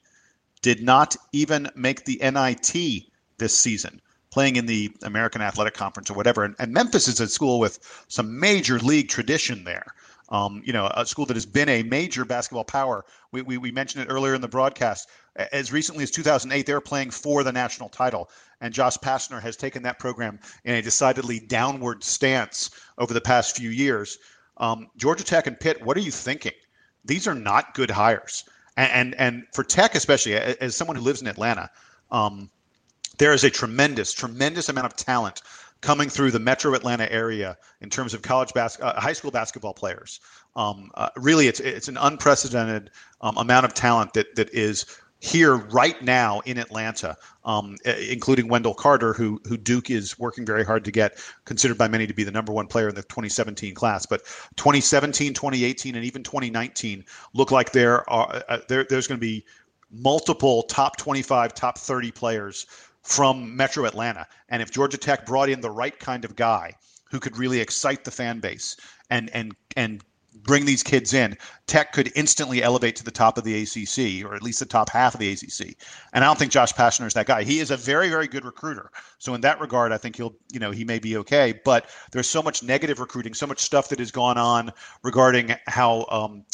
Did 0.62 0.82
not 0.82 1.16
even 1.32 1.70
make 1.76 2.04
the 2.04 2.18
NIT 2.22 3.04
this 3.38 3.56
season, 3.56 4.00
playing 4.30 4.56
in 4.56 4.64
the 4.64 4.90
American 5.02 5.42
Athletic 5.42 5.74
Conference 5.74 6.10
or 6.10 6.14
whatever. 6.14 6.44
And, 6.44 6.56
and 6.58 6.72
Memphis 6.72 7.08
is 7.08 7.20
a 7.20 7.28
school 7.28 7.60
with 7.60 7.78
some 8.08 8.40
major 8.40 8.78
league 8.78 9.10
tradition 9.10 9.64
there. 9.64 9.94
Um, 10.28 10.62
you 10.64 10.72
know, 10.72 10.90
a 10.92 11.06
school 11.06 11.26
that 11.26 11.36
has 11.36 11.46
been 11.46 11.68
a 11.68 11.84
major 11.84 12.24
basketball 12.24 12.64
power. 12.64 13.04
We, 13.30 13.42
we, 13.42 13.58
we 13.58 13.70
mentioned 13.70 14.02
it 14.04 14.10
earlier 14.10 14.34
in 14.34 14.40
the 14.40 14.48
broadcast. 14.48 15.08
As 15.52 15.70
recently 15.70 16.02
as 16.02 16.10
2008, 16.10 16.66
they 16.66 16.72
were 16.72 16.80
playing 16.80 17.10
for 17.10 17.44
the 17.44 17.52
national 17.52 17.90
title 17.90 18.28
and 18.60 18.72
Josh 18.72 18.96
Pastner 18.98 19.40
has 19.40 19.56
taken 19.56 19.82
that 19.82 19.98
program 19.98 20.38
in 20.64 20.74
a 20.74 20.82
decidedly 20.82 21.40
downward 21.40 22.02
stance 22.02 22.70
over 22.98 23.12
the 23.12 23.20
past 23.20 23.56
few 23.56 23.70
years. 23.70 24.18
Um, 24.56 24.88
Georgia 24.96 25.24
Tech 25.24 25.46
and 25.46 25.58
Pitt, 25.58 25.82
what 25.84 25.96
are 25.96 26.00
you 26.00 26.10
thinking? 26.10 26.52
These 27.04 27.26
are 27.26 27.34
not 27.34 27.74
good 27.74 27.90
hires, 27.90 28.44
and 28.76 28.90
and, 28.92 29.14
and 29.16 29.46
for 29.52 29.62
Tech 29.62 29.94
especially, 29.94 30.34
as 30.34 30.74
someone 30.74 30.96
who 30.96 31.02
lives 31.02 31.20
in 31.20 31.28
Atlanta, 31.28 31.70
um, 32.10 32.50
there 33.18 33.32
is 33.32 33.44
a 33.44 33.50
tremendous, 33.50 34.12
tremendous 34.12 34.68
amount 34.68 34.86
of 34.86 34.96
talent 34.96 35.42
coming 35.80 36.08
through 36.08 36.30
the 36.30 36.38
Metro 36.38 36.74
Atlanta 36.74 37.10
area 37.12 37.56
in 37.80 37.90
terms 37.90 38.14
of 38.14 38.22
college 38.22 38.52
bas- 38.54 38.80
uh, 38.80 38.98
high 39.00 39.12
school 39.12 39.30
basketball 39.30 39.74
players. 39.74 40.20
Um, 40.54 40.90
uh, 40.94 41.10
really, 41.16 41.48
it's 41.48 41.60
it's 41.60 41.88
an 41.88 41.96
unprecedented 41.96 42.90
um, 43.20 43.36
amount 43.36 43.66
of 43.66 43.74
talent 43.74 44.14
that 44.14 44.34
that 44.36 44.50
is 44.52 44.86
here 45.20 45.56
right 45.56 46.00
now 46.02 46.40
in 46.40 46.58
Atlanta, 46.58 47.16
um, 47.44 47.76
including 47.84 48.48
Wendell 48.48 48.74
Carter, 48.74 49.12
who 49.12 49.40
who 49.46 49.56
Duke 49.56 49.90
is 49.90 50.18
working 50.18 50.44
very 50.44 50.64
hard 50.64 50.84
to 50.84 50.90
get, 50.90 51.18
considered 51.44 51.78
by 51.78 51.88
many 51.88 52.06
to 52.06 52.14
be 52.14 52.24
the 52.24 52.30
number 52.30 52.52
one 52.52 52.66
player 52.66 52.88
in 52.88 52.94
the 52.94 53.02
2017 53.02 53.74
class. 53.74 54.06
But 54.06 54.24
2017, 54.56 55.34
2018, 55.34 55.94
and 55.94 56.04
even 56.04 56.22
2019 56.22 57.04
look 57.34 57.50
like 57.50 57.72
there 57.72 58.08
are 58.10 58.28
uh, 58.28 58.40
uh 58.48 58.58
there, 58.68 58.84
there's 58.88 59.06
going 59.06 59.18
to 59.20 59.26
be 59.26 59.44
multiple 59.90 60.62
top 60.64 60.96
25, 60.96 61.54
top 61.54 61.78
30 61.78 62.10
players 62.10 62.66
from 63.06 63.56
Metro 63.56 63.84
Atlanta. 63.84 64.26
And 64.48 64.60
if 64.60 64.70
Georgia 64.70 64.98
Tech 64.98 65.24
brought 65.26 65.48
in 65.48 65.60
the 65.60 65.70
right 65.70 65.98
kind 65.98 66.24
of 66.24 66.36
guy 66.36 66.74
who 67.10 67.20
could 67.20 67.36
really 67.36 67.60
excite 67.60 68.04
the 68.04 68.10
fan 68.10 68.40
base 68.40 68.76
and 69.10 69.30
and 69.30 69.54
and 69.76 70.02
bring 70.42 70.66
these 70.66 70.82
kids 70.82 71.14
in, 71.14 71.36
Tech 71.66 71.92
could 71.92 72.12
instantly 72.14 72.62
elevate 72.62 72.94
to 72.96 73.04
the 73.04 73.10
top 73.10 73.38
of 73.38 73.44
the 73.44 73.62
ACC 73.62 74.24
or 74.24 74.34
at 74.34 74.42
least 74.42 74.58
the 74.58 74.66
top 74.66 74.90
half 74.90 75.14
of 75.14 75.20
the 75.20 75.32
ACC. 75.32 75.76
And 76.12 76.22
I 76.24 76.26
don't 76.26 76.38
think 76.38 76.52
Josh 76.52 76.72
Pastner 76.72 77.06
is 77.06 77.14
that 77.14 77.26
guy. 77.26 77.42
He 77.42 77.60
is 77.60 77.70
a 77.70 77.76
very, 77.76 78.08
very 78.08 78.28
good 78.28 78.44
recruiter. 78.44 78.90
So 79.18 79.34
in 79.34 79.40
that 79.42 79.60
regard, 79.60 79.92
I 79.92 79.98
think 79.98 80.16
he'll, 80.16 80.34
you 80.52 80.60
know, 80.60 80.70
he 80.70 80.84
may 80.84 80.98
be 80.98 81.16
okay. 81.18 81.58
But 81.64 81.88
there's 82.12 82.28
so 82.28 82.42
much 82.42 82.62
negative 82.62 83.00
recruiting, 83.00 83.34
so 83.34 83.46
much 83.46 83.60
stuff 83.60 83.88
that 83.88 83.98
has 83.98 84.10
gone 84.10 84.36
on 84.38 84.72
regarding 85.02 85.54
how. 85.66 86.06
Um, 86.10 86.44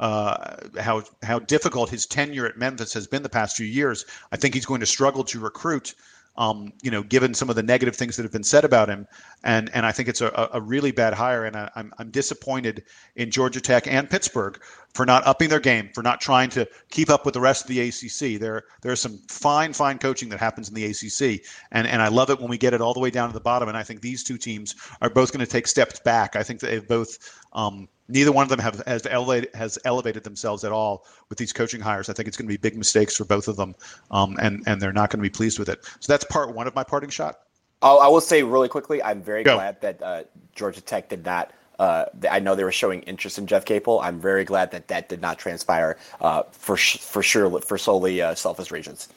uh, 0.00 0.56
how 0.78 1.02
how 1.22 1.38
difficult 1.38 1.90
his 1.90 2.06
tenure 2.06 2.46
at 2.46 2.56
Memphis 2.56 2.92
has 2.94 3.06
been 3.06 3.22
the 3.22 3.28
past 3.28 3.56
few 3.56 3.66
years. 3.66 4.04
I 4.32 4.36
think 4.36 4.54
he's 4.54 4.66
going 4.66 4.80
to 4.80 4.86
struggle 4.86 5.24
to 5.24 5.40
recruit 5.40 5.94
um, 6.38 6.72
you 6.82 6.90
know, 6.92 7.02
given 7.02 7.34
some 7.34 7.50
of 7.50 7.56
the 7.56 7.64
negative 7.64 7.96
things 7.96 8.16
that 8.16 8.22
have 8.22 8.30
been 8.30 8.44
said 8.44 8.64
about 8.64 8.88
him. 8.88 9.08
And 9.42 9.70
and 9.74 9.84
I 9.84 9.92
think 9.92 10.08
it's 10.08 10.20
a, 10.20 10.48
a 10.52 10.60
really 10.60 10.92
bad 10.92 11.12
hire. 11.12 11.44
And 11.44 11.56
I, 11.56 11.70
I'm 11.74 11.92
I'm 11.98 12.10
disappointed 12.10 12.84
in 13.16 13.30
Georgia 13.30 13.60
Tech 13.60 13.88
and 13.88 14.08
Pittsburgh 14.08 14.60
for 14.94 15.04
not 15.04 15.26
upping 15.26 15.48
their 15.48 15.60
game, 15.60 15.90
for 15.94 16.02
not 16.02 16.20
trying 16.20 16.48
to 16.50 16.66
keep 16.90 17.10
up 17.10 17.24
with 17.24 17.34
the 17.34 17.40
rest 17.40 17.62
of 17.62 17.68
the 17.68 17.80
ACC. 17.80 18.40
There 18.40 18.64
there's 18.82 19.00
some 19.00 19.18
fine 19.28 19.72
fine 19.72 19.98
coaching 19.98 20.28
that 20.28 20.38
happens 20.38 20.68
in 20.68 20.74
the 20.74 20.86
ACC, 20.86 21.44
and 21.72 21.88
and 21.88 22.00
I 22.00 22.08
love 22.08 22.30
it 22.30 22.38
when 22.40 22.48
we 22.48 22.58
get 22.58 22.72
it 22.72 22.80
all 22.80 22.94
the 22.94 23.00
way 23.00 23.10
down 23.10 23.28
to 23.28 23.34
the 23.34 23.40
bottom. 23.40 23.68
And 23.68 23.76
I 23.76 23.82
think 23.82 24.00
these 24.00 24.22
two 24.22 24.38
teams 24.38 24.76
are 25.02 25.10
both 25.10 25.32
going 25.32 25.44
to 25.44 25.50
take 25.50 25.66
steps 25.66 25.98
back. 26.00 26.36
I 26.36 26.44
think 26.44 26.60
they've 26.60 26.86
both. 26.86 27.18
Um, 27.52 27.88
neither 28.08 28.32
one 28.32 28.42
of 28.42 28.48
them 28.48 28.58
have 28.58 28.82
has 28.86 29.06
elevated 29.06 29.54
has 29.54 29.78
elevated 29.84 30.24
themselves 30.24 30.64
at 30.64 30.72
all 30.72 31.06
with 31.28 31.38
these 31.38 31.52
coaching 31.52 31.80
hires. 31.80 32.08
I 32.08 32.12
think 32.12 32.28
it's 32.28 32.36
going 32.36 32.48
to 32.48 32.52
be 32.52 32.56
big 32.56 32.76
mistakes 32.76 33.16
for 33.16 33.24
both 33.24 33.48
of 33.48 33.56
them, 33.56 33.74
um, 34.10 34.36
and 34.40 34.62
and 34.66 34.80
they're 34.80 34.92
not 34.92 35.10
going 35.10 35.18
to 35.18 35.22
be 35.22 35.30
pleased 35.30 35.58
with 35.58 35.68
it. 35.68 35.84
So 36.00 36.12
that's 36.12 36.24
part 36.24 36.54
one 36.54 36.66
of 36.66 36.74
my 36.74 36.84
parting 36.84 37.10
shot. 37.10 37.40
Oh, 37.80 37.98
I 37.98 38.08
will 38.08 38.20
say 38.20 38.42
really 38.42 38.68
quickly, 38.68 39.02
I'm 39.02 39.22
very 39.22 39.44
Go. 39.44 39.54
glad 39.54 39.80
that 39.82 40.02
uh, 40.02 40.24
Georgia 40.54 40.80
Tech 40.80 41.08
did 41.08 41.24
not. 41.24 41.52
Uh, 41.78 42.06
I 42.28 42.40
know 42.40 42.56
they 42.56 42.64
were 42.64 42.72
showing 42.72 43.02
interest 43.02 43.38
in 43.38 43.46
Jeff 43.46 43.64
Capel. 43.64 44.00
I'm 44.00 44.18
very 44.20 44.44
glad 44.44 44.72
that 44.72 44.88
that 44.88 45.08
did 45.08 45.20
not 45.20 45.38
transpire 45.38 45.96
uh, 46.20 46.42
for 46.50 46.76
sh- 46.76 46.98
for 46.98 47.22
sure 47.22 47.60
for 47.60 47.78
solely 47.78 48.20
uh, 48.20 48.34
selfish 48.34 48.72
reasons. 48.72 49.08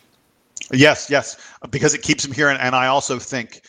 Yes, 0.71 1.09
yes, 1.09 1.37
because 1.71 1.95
it 1.95 2.03
keeps 2.03 2.23
him 2.23 2.31
here, 2.31 2.49
and, 2.49 2.59
and 2.59 2.75
I 2.75 2.85
also 2.85 3.17
think 3.17 3.63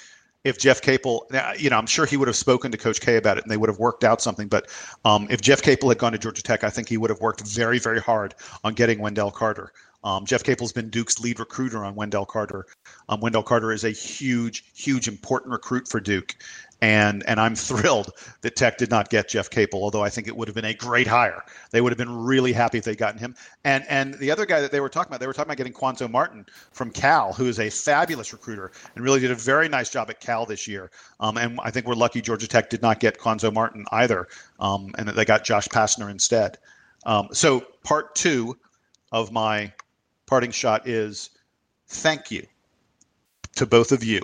if 0.44 0.58
Jeff 0.58 0.80
Capel, 0.80 1.28
you 1.56 1.70
know, 1.70 1.78
I'm 1.78 1.86
sure 1.86 2.04
he 2.04 2.16
would 2.16 2.28
have 2.28 2.36
spoken 2.36 2.72
to 2.72 2.78
Coach 2.78 3.00
K 3.00 3.16
about 3.16 3.38
it 3.38 3.44
and 3.44 3.50
they 3.50 3.56
would 3.56 3.68
have 3.68 3.78
worked 3.78 4.04
out 4.04 4.20
something. 4.20 4.48
But 4.48 4.68
um, 5.04 5.28
if 5.30 5.40
Jeff 5.40 5.62
Capel 5.62 5.88
had 5.88 5.98
gone 5.98 6.12
to 6.12 6.18
Georgia 6.18 6.42
Tech, 6.42 6.64
I 6.64 6.70
think 6.70 6.88
he 6.88 6.96
would 6.96 7.10
have 7.10 7.20
worked 7.20 7.46
very, 7.46 7.78
very 7.78 8.00
hard 8.00 8.34
on 8.64 8.74
getting 8.74 8.98
Wendell 8.98 9.30
Carter. 9.30 9.72
Um, 10.04 10.26
Jeff 10.26 10.42
Capel's 10.42 10.72
been 10.72 10.90
Duke's 10.90 11.20
lead 11.20 11.38
recruiter 11.38 11.84
on 11.84 11.94
Wendell 11.94 12.26
Carter. 12.26 12.66
Um, 13.08 13.20
Wendell 13.20 13.44
Carter 13.44 13.70
is 13.70 13.84
a 13.84 13.90
huge, 13.90 14.64
huge, 14.74 15.06
important 15.06 15.52
recruit 15.52 15.86
for 15.86 16.00
Duke, 16.00 16.34
and 16.82 17.22
and 17.26 17.40
I'm 17.40 17.54
thrilled 17.68 18.12
that 18.42 18.56
Tech 18.56 18.76
did 18.76 18.90
not 18.90 19.08
get 19.08 19.28
Jeff 19.28 19.48
Capel. 19.48 19.82
Although 19.82 20.02
I 20.02 20.10
think 20.10 20.28
it 20.28 20.36
would 20.36 20.48
have 20.48 20.54
been 20.54 20.66
a 20.66 20.74
great 20.74 21.06
hire. 21.06 21.42
They 21.70 21.80
would 21.80 21.92
have 21.92 21.98
been 21.98 22.14
really 22.14 22.52
happy 22.52 22.78
if 22.78 22.84
they'd 22.84 22.98
gotten 22.98 23.18
him. 23.18 23.34
And 23.64 23.86
and 23.88 24.14
the 24.14 24.30
other 24.30 24.44
guy 24.44 24.60
that 24.60 24.70
they 24.70 24.80
were 24.80 24.90
talking 24.90 25.08
about, 25.10 25.20
they 25.20 25.26
were 25.26 25.32
talking 25.32 25.48
about 25.48 25.56
getting 25.56 25.72
Cuonzo 25.72 26.10
Martin 26.10 26.44
from 26.72 26.90
Cal, 26.90 27.32
who 27.32 27.46
is 27.46 27.58
a 27.58 27.70
fabulous 27.70 28.32
recruiter 28.32 28.72
and 28.94 29.04
really 29.04 29.20
did 29.20 29.30
a 29.30 29.36
very 29.36 29.68
nice 29.68 29.88
job 29.88 30.10
at 30.10 30.20
Cal 30.20 30.44
this 30.44 30.68
year. 30.68 30.90
Um, 31.20 31.38
and 31.38 31.58
I 31.62 31.70
think 31.70 31.86
we're 31.86 31.94
lucky 31.94 32.20
Georgia 32.20 32.48
Tech 32.48 32.68
did 32.68 32.82
not 32.82 33.00
get 33.00 33.18
Cuonzo 33.18 33.52
Martin 33.52 33.86
either, 33.92 34.28
um, 34.60 34.92
and 34.98 35.08
that 35.08 35.14
they 35.14 35.24
got 35.24 35.44
Josh 35.44 35.68
Pastner 35.68 36.10
instead. 36.10 36.58
Um, 37.06 37.28
so 37.32 37.64
part 37.84 38.14
two 38.14 38.58
of 39.12 39.32
my 39.32 39.72
parting 40.26 40.50
shot 40.50 40.88
is 40.88 41.30
thank 41.86 42.30
you 42.30 42.46
to 43.54 43.66
both 43.66 43.92
of 43.92 44.02
you. 44.02 44.20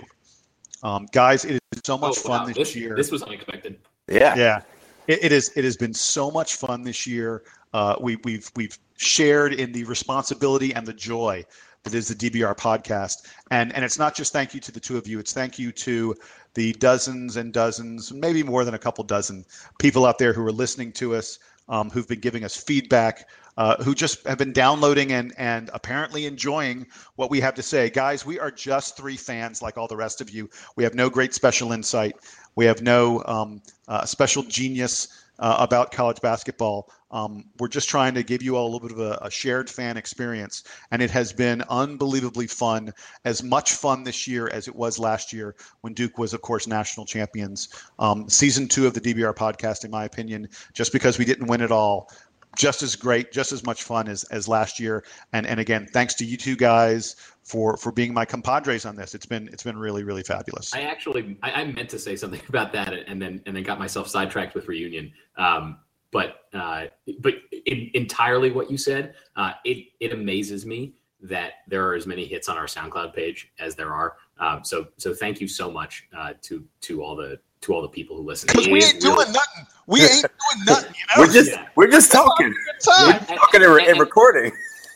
Um, 0.81 1.07
guys, 1.11 1.45
it 1.45 1.53
is 1.53 1.58
so 1.89 1.97
much 1.97 2.17
oh, 2.19 2.27
fun 2.29 2.41
wow. 2.41 2.47
this, 2.47 2.57
this, 2.57 2.75
year. 2.75 2.95
This 2.95 3.11
was 3.11 3.23
unexpected. 3.23 3.79
Yeah. 4.07 4.35
Yeah. 4.35 4.61
It, 5.07 5.23
it 5.25 5.31
is 5.31 5.51
it 5.55 5.63
has 5.63 5.75
been 5.75 5.93
so 5.93 6.29
much 6.29 6.55
fun 6.55 6.83
this 6.83 7.07
year. 7.07 7.43
Uh, 7.73 7.95
we, 7.99 8.17
we've 8.23 8.49
we've 8.55 8.77
shared 8.97 9.53
in 9.53 9.71
the 9.71 9.83
responsibility 9.85 10.73
and 10.73 10.85
the 10.85 10.93
joy 10.93 11.43
that 11.83 11.93
is 11.93 12.07
the 12.09 12.15
DBR 12.15 12.55
podcast. 12.57 13.27
And 13.51 13.73
and 13.73 13.83
it's 13.83 13.97
not 13.97 14.15
just 14.15 14.33
thank 14.33 14.53
you 14.53 14.59
to 14.61 14.71
the 14.71 14.79
two 14.79 14.97
of 14.97 15.07
you, 15.07 15.19
it's 15.19 15.33
thank 15.33 15.57
you 15.57 15.71
to 15.71 16.15
the 16.53 16.73
dozens 16.73 17.37
and 17.37 17.53
dozens, 17.53 18.11
maybe 18.11 18.43
more 18.43 18.63
than 18.65 18.73
a 18.73 18.79
couple 18.79 19.03
dozen 19.03 19.45
people 19.79 20.05
out 20.05 20.17
there 20.17 20.33
who 20.33 20.45
are 20.45 20.51
listening 20.51 20.91
to 20.93 21.15
us, 21.15 21.39
um, 21.69 21.89
who've 21.89 22.07
been 22.07 22.19
giving 22.19 22.43
us 22.43 22.55
feedback, 22.55 23.29
uh, 23.59 23.75
who 23.83 23.93
just 23.93 24.25
have 24.25 24.37
been 24.37 24.53
downloading 24.53 25.11
and 25.11 25.33
and 25.37 25.69
apparently 25.73 26.25
enjoying 26.25 26.87
what 27.17 27.29
we 27.29 27.41
have 27.41 27.53
to 27.53 27.61
say. 27.61 27.89
Guys, 27.89 28.25
we 28.25 28.39
are 28.39 28.49
just 28.49 28.95
three 28.95 29.17
fans 29.17 29.61
like 29.61 29.77
all 29.77 29.87
the 29.87 29.97
rest 29.97 30.21
of 30.21 30.29
you. 30.29 30.49
We 30.77 30.83
have 30.85 30.95
no 30.95 31.09
great 31.09 31.33
special 31.33 31.73
insight. 31.73 32.15
We 32.55 32.65
have 32.65 32.81
no 32.81 33.21
um, 33.25 33.61
uh, 33.89 34.05
special 34.05 34.43
genius 34.43 35.09
uh, 35.39 35.57
about 35.59 35.91
college 35.91 36.21
basketball. 36.21 36.89
Um, 37.11 37.45
we're 37.59 37.69
just 37.69 37.89
trying 37.89 38.13
to 38.13 38.23
give 38.23 38.43
you 38.43 38.55
all 38.55 38.67
a 38.67 38.71
little 38.71 38.87
bit 38.87 38.97
of 38.97 38.99
a, 38.99 39.17
a, 39.23 39.31
shared 39.31 39.67
fan 39.67 39.97
experience, 39.97 40.63
and 40.91 41.01
it 41.01 41.09
has 41.09 41.33
been 41.33 41.63
unbelievably 41.67 42.45
fun. 42.47 42.93
As 43.25 43.41
much 43.41 43.73
fun 43.73 44.03
this 44.03 44.27
year 44.27 44.47
as 44.53 44.67
it 44.67 44.75
was 44.75 44.99
last 44.99 45.33
year 45.33 45.55
when 45.81 45.93
Duke 45.93 46.19
was, 46.19 46.33
of 46.35 46.41
course, 46.43 46.67
national 46.67 47.07
champions. 47.07 47.69
Um, 47.97 48.29
season 48.29 48.67
two 48.67 48.85
of 48.85 48.93
the 48.93 49.01
DBR 49.01 49.35
podcast, 49.35 49.85
in 49.85 49.91
my 49.91 50.05
opinion, 50.05 50.49
just 50.73 50.93
because 50.93 51.17
we 51.17 51.25
didn't 51.25 51.47
win 51.47 51.61
it 51.61 51.71
all, 51.71 52.11
just 52.59 52.83
as 52.83 52.93
great, 52.93 53.31
just 53.31 53.53
as 53.53 53.65
much 53.65 53.83
fun 53.83 54.09
as, 54.09 54.25
as 54.25 54.47
last 54.49 54.81
year. 54.81 55.05
And 55.31 55.47
and 55.47 55.61
again, 55.61 55.87
thanks 55.93 56.13
to 56.15 56.25
you 56.25 56.35
two 56.35 56.57
guys 56.57 57.15
for 57.41 57.77
for 57.77 57.91
being 57.91 58.13
my 58.13 58.25
compadres 58.25 58.85
on 58.85 58.97
this. 58.97 59.15
It's 59.15 59.25
been 59.25 59.47
it's 59.47 59.63
been 59.63 59.77
really 59.77 60.03
really 60.03 60.23
fabulous. 60.23 60.75
I 60.75 60.81
actually 60.81 61.37
I, 61.41 61.51
I 61.51 61.63
meant 61.65 61.89
to 61.89 61.99
say 61.99 62.17
something 62.17 62.41
about 62.49 62.73
that 62.73 62.93
and 63.07 63.19
then 63.19 63.41
and 63.45 63.55
then 63.55 63.63
got 63.63 63.79
myself 63.79 64.09
sidetracked 64.09 64.53
with 64.53 64.67
reunion. 64.67 65.11
Um, 65.37 65.79
but 66.11 66.41
uh, 66.53 66.87
but 67.19 67.35
in, 67.65 67.89
entirely 67.93 68.51
what 68.51 68.69
you 68.69 68.77
said, 68.77 69.15
uh, 69.37 69.53
it 69.63 69.87
it 70.01 70.11
amazes 70.11 70.65
me 70.65 70.95
that 71.21 71.53
there 71.67 71.87
are 71.87 71.95
as 71.95 72.05
many 72.07 72.25
hits 72.25 72.47
on 72.49 72.57
our 72.57 72.65
SoundCloud 72.65 73.13
page 73.13 73.51
as 73.59 73.75
there 73.75 73.93
are. 73.93 74.17
Um, 74.37 74.65
so 74.65 74.87
so 74.97 75.13
thank 75.13 75.39
you 75.39 75.47
so 75.47 75.71
much 75.71 76.07
uh, 76.15 76.33
to 76.41 76.65
to 76.81 77.03
all 77.03 77.15
the 77.15 77.39
to 77.61 77.73
all 77.73 77.81
the 77.81 77.89
people 77.89 78.15
who 78.15 78.23
listen. 78.23 78.47
Because 78.47 78.67
we 78.67 78.83
ain't 78.83 79.01
doing 79.01 79.15
really... 79.15 79.31
nothing. 79.31 79.67
We 79.87 80.01
ain't 80.01 80.11
doing 80.21 80.65
nothing. 80.65 80.93
You 80.93 81.05
know? 81.15 81.27
we're 81.27 81.33
just 81.33 81.51
yeah. 81.51 81.67
we're 81.75 81.91
just 81.91 82.11
talking. 82.11 82.47
We're 82.47 83.13
and, 83.13 83.27
talking 83.27 83.63
and, 83.63 83.71
and, 83.71 83.87
and, 83.87 83.99
recording. 83.99 84.51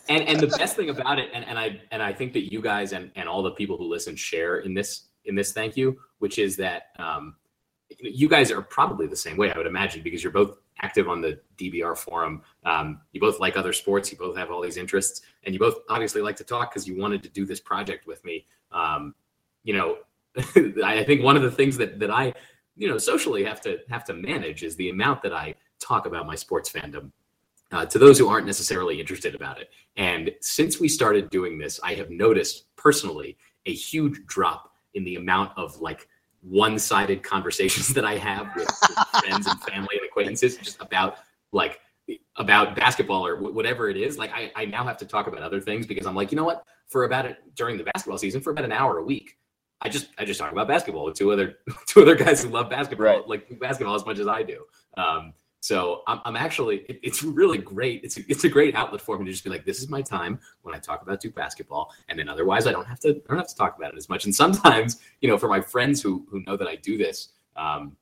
And 0.09 0.23
and 0.23 0.39
the 0.39 0.47
best 0.47 0.75
thing 0.75 0.89
about 0.89 1.19
it, 1.19 1.29
and, 1.33 1.45
and 1.45 1.57
I 1.57 1.81
and 1.91 2.01
I 2.01 2.13
think 2.13 2.33
that 2.33 2.51
you 2.51 2.61
guys 2.61 2.93
and, 2.93 3.11
and 3.15 3.27
all 3.27 3.41
the 3.41 3.51
people 3.51 3.77
who 3.77 3.85
listen 3.85 4.15
share 4.15 4.59
in 4.59 4.73
this 4.73 5.05
in 5.25 5.35
this 5.35 5.53
thank 5.53 5.77
you, 5.77 5.97
which 6.19 6.37
is 6.39 6.55
that 6.57 6.87
um, 6.99 7.35
you 7.99 8.27
guys 8.27 8.51
are 8.51 8.61
probably 8.61 9.07
the 9.07 9.15
same 9.15 9.37
way, 9.37 9.51
I 9.51 9.57
would 9.57 9.67
imagine, 9.67 10.03
because 10.03 10.23
you're 10.23 10.33
both 10.33 10.57
active 10.81 11.07
on 11.07 11.21
the 11.21 11.39
DBR 11.57 11.97
forum. 11.97 12.41
Um, 12.65 13.01
you 13.13 13.21
both 13.21 13.39
like 13.39 13.55
other 13.55 13.73
sports. 13.73 14.11
You 14.11 14.17
both 14.17 14.35
have 14.35 14.51
all 14.51 14.61
these 14.61 14.77
interests, 14.77 15.21
and 15.43 15.53
you 15.53 15.59
both 15.59 15.75
obviously 15.89 16.21
like 16.21 16.35
to 16.37 16.43
talk 16.43 16.71
because 16.71 16.87
you 16.87 16.99
wanted 16.99 17.23
to 17.23 17.29
do 17.29 17.45
this 17.45 17.59
project 17.59 18.07
with 18.07 18.23
me. 18.25 18.45
Um, 18.71 19.15
you 19.63 19.73
know, 19.73 19.97
I 20.83 21.03
think 21.03 21.23
one 21.23 21.37
of 21.37 21.43
the 21.43 21.51
things 21.51 21.77
that 21.77 21.99
that 21.99 22.11
I 22.11 22.33
you 22.75 22.87
know 22.87 22.97
socially 22.97 23.43
have 23.43 23.61
to 23.61 23.79
have 23.89 24.03
to 24.05 24.13
manage 24.13 24.63
is 24.63 24.75
the 24.75 24.89
amount 24.89 25.21
that 25.23 25.33
I 25.33 25.55
talk 25.79 26.05
about 26.05 26.25
my 26.25 26.35
sports 26.35 26.71
fandom 26.71 27.11
uh, 27.71 27.85
to 27.85 27.99
those 27.99 28.17
who 28.17 28.29
aren't 28.29 28.45
necessarily 28.45 28.99
interested 28.99 29.35
about 29.35 29.59
it. 29.59 29.69
And 29.97 30.31
since 30.41 30.79
we 30.79 30.87
started 30.87 31.29
doing 31.29 31.57
this, 31.57 31.79
I 31.83 31.95
have 31.95 32.09
noticed 32.09 32.65
personally 32.75 33.37
a 33.65 33.73
huge 33.73 34.25
drop 34.25 34.71
in 34.93 35.03
the 35.03 35.15
amount 35.15 35.57
of 35.57 35.79
like 35.81 36.07
one-sided 36.41 37.23
conversations 37.23 37.87
that 37.89 38.05
I 38.05 38.17
have 38.17 38.55
with, 38.55 38.67
with 38.67 38.97
friends 39.19 39.47
and 39.47 39.59
family 39.63 39.95
and 39.97 40.05
acquaintances 40.07 40.57
just 40.57 40.81
about 40.81 41.17
like 41.51 41.79
about 42.35 42.75
basketball 42.75 43.25
or 43.25 43.37
whatever 43.37 43.89
it 43.89 43.97
is. 43.97 44.17
Like 44.17 44.31
I, 44.33 44.51
I 44.55 44.65
now 44.65 44.83
have 44.83 44.97
to 44.97 45.05
talk 45.05 45.27
about 45.27 45.41
other 45.41 45.61
things 45.61 45.85
because 45.87 46.05
I'm 46.05 46.15
like, 46.15 46.31
you 46.31 46.35
know 46.35 46.43
what? 46.43 46.65
For 46.87 47.05
about 47.05 47.25
it 47.25 47.37
during 47.55 47.77
the 47.77 47.83
basketball 47.83 48.17
season, 48.17 48.41
for 48.41 48.51
about 48.51 48.65
an 48.65 48.71
hour 48.71 48.97
a 48.97 49.03
week, 49.03 49.37
I 49.83 49.89
just 49.89 50.07
I 50.17 50.25
just 50.25 50.39
talk 50.39 50.51
about 50.51 50.67
basketball 50.67 51.05
with 51.05 51.15
two 51.15 51.31
other 51.31 51.57
two 51.87 52.01
other 52.01 52.15
guys 52.15 52.43
who 52.43 52.49
love 52.49 52.69
basketball 52.69 53.05
right. 53.05 53.27
like 53.27 53.59
basketball 53.59 53.95
as 53.95 54.05
much 54.05 54.19
as 54.19 54.27
I 54.27 54.41
do. 54.41 54.63
Um, 54.97 55.33
so 55.59 56.01
I'm, 56.07 56.19
I'm 56.25 56.35
actually 56.35 56.79
it, 56.89 56.99
it's 57.03 57.23
really 57.23 57.57
great. 57.57 58.03
It's 58.03 58.17
a, 58.17 58.21
it's 58.27 58.43
a 58.45 58.49
great 58.49 58.75
outlet 58.75 59.01
for 59.01 59.17
me 59.17 59.25
to 59.25 59.31
just 59.31 59.43
be 59.43 59.49
like, 59.49 59.65
this 59.65 59.79
is 59.79 59.89
my 59.89 60.01
time 60.01 60.39
when 60.61 60.73
I 60.73 60.79
talk 60.79 61.01
about 61.01 61.19
Duke 61.21 61.35
basketball, 61.35 61.93
and 62.09 62.17
then 62.17 62.29
otherwise 62.29 62.65
I 62.65 62.71
don't 62.71 62.87
have 62.87 62.99
to 63.01 63.09
I 63.09 63.29
don't 63.29 63.37
have 63.37 63.47
to 63.47 63.55
talk 63.55 63.77
about 63.77 63.93
it 63.93 63.97
as 63.97 64.09
much. 64.09 64.25
And 64.25 64.33
sometimes 64.33 64.99
you 65.21 65.29
know 65.29 65.37
for 65.37 65.49
my 65.49 65.61
friends 65.61 66.01
who 66.01 66.25
who 66.29 66.41
know 66.41 66.57
that 66.57 66.67
I 66.67 66.77
do 66.77 66.97
this 66.97 67.29
um, 67.57 67.95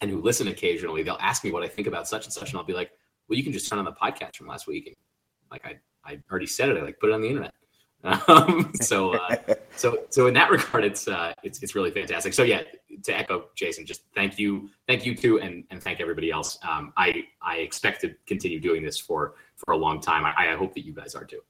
and 0.00 0.10
who 0.10 0.20
listen 0.20 0.48
occasionally, 0.48 1.02
they'll 1.02 1.16
ask 1.20 1.44
me 1.44 1.52
what 1.52 1.62
I 1.62 1.68
think 1.68 1.86
about 1.86 2.08
such 2.08 2.26
and 2.26 2.32
such, 2.32 2.50
and 2.50 2.58
I'll 2.58 2.64
be 2.64 2.74
like, 2.74 2.90
well, 3.28 3.36
you 3.36 3.44
can 3.44 3.52
just 3.52 3.68
turn 3.68 3.78
on 3.78 3.84
the 3.84 3.92
podcast 3.92 4.36
from 4.36 4.48
last 4.48 4.66
week, 4.66 4.86
and 4.88 4.96
like 5.50 5.64
I 5.64 5.78
I 6.04 6.18
already 6.30 6.46
said 6.46 6.70
it, 6.70 6.76
I 6.76 6.82
like 6.82 6.98
put 6.98 7.10
it 7.10 7.12
on 7.12 7.22
the 7.22 7.28
internet. 7.28 7.54
Um, 8.04 8.72
so, 8.80 9.14
uh, 9.14 9.36
so, 9.76 10.04
so 10.10 10.26
in 10.26 10.34
that 10.34 10.50
regard, 10.50 10.84
it's 10.84 11.08
uh, 11.08 11.32
it's 11.42 11.62
it's 11.62 11.74
really 11.74 11.90
fantastic. 11.90 12.32
So 12.32 12.42
yeah, 12.42 12.62
to 13.04 13.16
echo 13.16 13.46
Jason, 13.54 13.86
just 13.86 14.02
thank 14.14 14.38
you, 14.38 14.70
thank 14.86 15.04
you 15.04 15.14
too, 15.14 15.40
and 15.40 15.64
and 15.70 15.82
thank 15.82 16.00
everybody 16.00 16.30
else. 16.30 16.58
Um, 16.68 16.92
I 16.96 17.24
I 17.42 17.56
expect 17.56 18.00
to 18.02 18.14
continue 18.26 18.60
doing 18.60 18.82
this 18.82 18.98
for 18.98 19.34
for 19.56 19.72
a 19.72 19.76
long 19.76 20.00
time. 20.00 20.24
I, 20.24 20.52
I 20.52 20.56
hope 20.56 20.74
that 20.74 20.84
you 20.84 20.92
guys 20.92 21.14
are 21.14 21.24
too. 21.24 21.40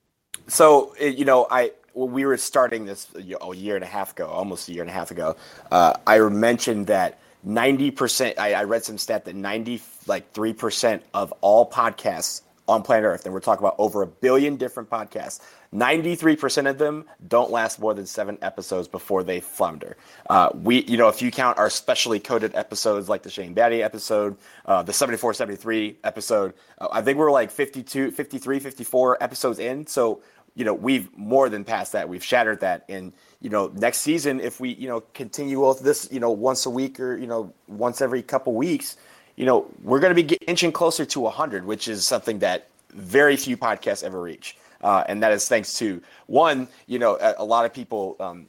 So 0.49 0.95
you 0.99 1.25
know, 1.25 1.47
I 1.51 1.73
when 1.93 2.13
we 2.13 2.25
were 2.25 2.37
starting 2.37 2.85
this 2.85 3.09
a 3.15 3.55
year 3.55 3.75
and 3.75 3.85
a 3.85 3.89
half 3.89 4.13
ago, 4.13 4.27
almost 4.27 4.69
a 4.69 4.73
year 4.73 4.83
and 4.83 4.91
a 4.91 4.95
half 4.95 5.11
ago, 5.11 5.37
uh, 5.71 5.95
I 6.07 6.19
mentioned 6.19 6.89
that 6.89 7.19
ninety 7.45 7.91
percent. 7.91 8.39
I, 8.39 8.55
I 8.55 8.65
read 8.65 8.85
some 8.85 8.99
stat 8.99 9.25
that 9.27 9.35
ninety 9.35 9.81
like 10.07 10.33
three 10.33 10.53
percent 10.53 11.03
of 11.15 11.33
all 11.41 11.69
podcasts 11.69 12.43
on 12.71 12.83
planet 12.83 13.05
Earth, 13.05 13.25
and 13.25 13.35
we're 13.35 13.41
talking 13.41 13.65
about 13.65 13.75
over 13.79 14.03
a 14.03 14.07
billion 14.07 14.57
different 14.57 14.89
podcasts. 14.89 15.41
93% 15.75 16.69
of 16.69 16.79
them 16.79 17.05
don't 17.29 17.51
last 17.51 17.79
more 17.79 17.95
than 17.95 18.07
seven 18.07 18.39
episodes 18.43 18.89
before 18.89 19.23
they 19.23 19.41
flounder. 19.41 19.97
Uh, 20.29 20.51
we, 20.55 20.83
you 20.85 20.97
know, 20.97 21.09
if 21.09 21.21
you 21.21 21.31
count 21.31 21.59
our 21.59 21.71
specially 21.71 22.19
coded 22.19 22.55
episodes 22.55 23.09
like 23.09 23.23
the 23.23 23.31
Shane 23.31 23.55
Battier 23.55 23.83
episode, 23.83 24.37
uh, 24.67 24.83
the 24.83 24.93
74 24.93 25.35
73 25.35 25.99
episode, 26.05 26.55
uh, 26.79 26.89
I 26.91 27.03
think 27.03 27.19
we're 27.19 27.31
like 27.31 27.51
52, 27.51 28.13
53, 28.13 28.59
54 28.61 29.23
episodes 29.23 29.59
in. 29.59 29.87
So, 29.87 30.23
you 30.55 30.65
know, 30.65 30.75
we've 30.75 31.17
more 31.17 31.49
than 31.49 31.65
passed 31.65 31.93
that. 31.93 32.09
We've 32.09 32.25
shattered 32.25 32.61
that. 32.61 32.85
And, 32.89 33.13
you 33.41 33.51
know, 33.51 33.69
next 33.69 33.99
season, 33.99 34.41
if 34.41 34.61
we, 34.61 34.71
you 34.75 34.89
know, 34.89 35.01
continue 35.15 35.67
with 35.67 35.81
this, 35.81 36.09
you 36.11 36.21
know, 36.21 36.31
once 36.31 36.67
a 36.67 36.71
week 36.71 36.99
or, 36.99 37.17
you 37.17 37.27
know, 37.27 37.53
once 37.69 38.01
every 38.01 38.23
couple 38.23 38.55
weeks, 38.55 38.97
you 39.41 39.47
know, 39.47 39.67
we're 39.83 40.01
going 40.01 40.15
to 40.15 40.23
be 40.23 40.35
inching 40.47 40.71
closer 40.71 41.07
to 41.07 41.21
100, 41.21 41.65
which 41.65 41.89
is 41.89 42.07
something 42.07 42.41
that 42.41 42.69
very 42.91 43.39
few 43.39 43.57
podcasts 43.57 44.05
ever 44.05 44.21
reach. 44.21 44.55
Uh, 44.83 45.03
and 45.09 45.23
that 45.23 45.33
is 45.33 45.49
thanks 45.49 45.79
to 45.79 46.03
one, 46.27 46.69
you 46.87 46.99
know, 46.99 47.17
a, 47.19 47.37
a 47.39 47.45
lot 47.45 47.65
of 47.65 47.73
people. 47.73 48.17
Um, 48.21 48.49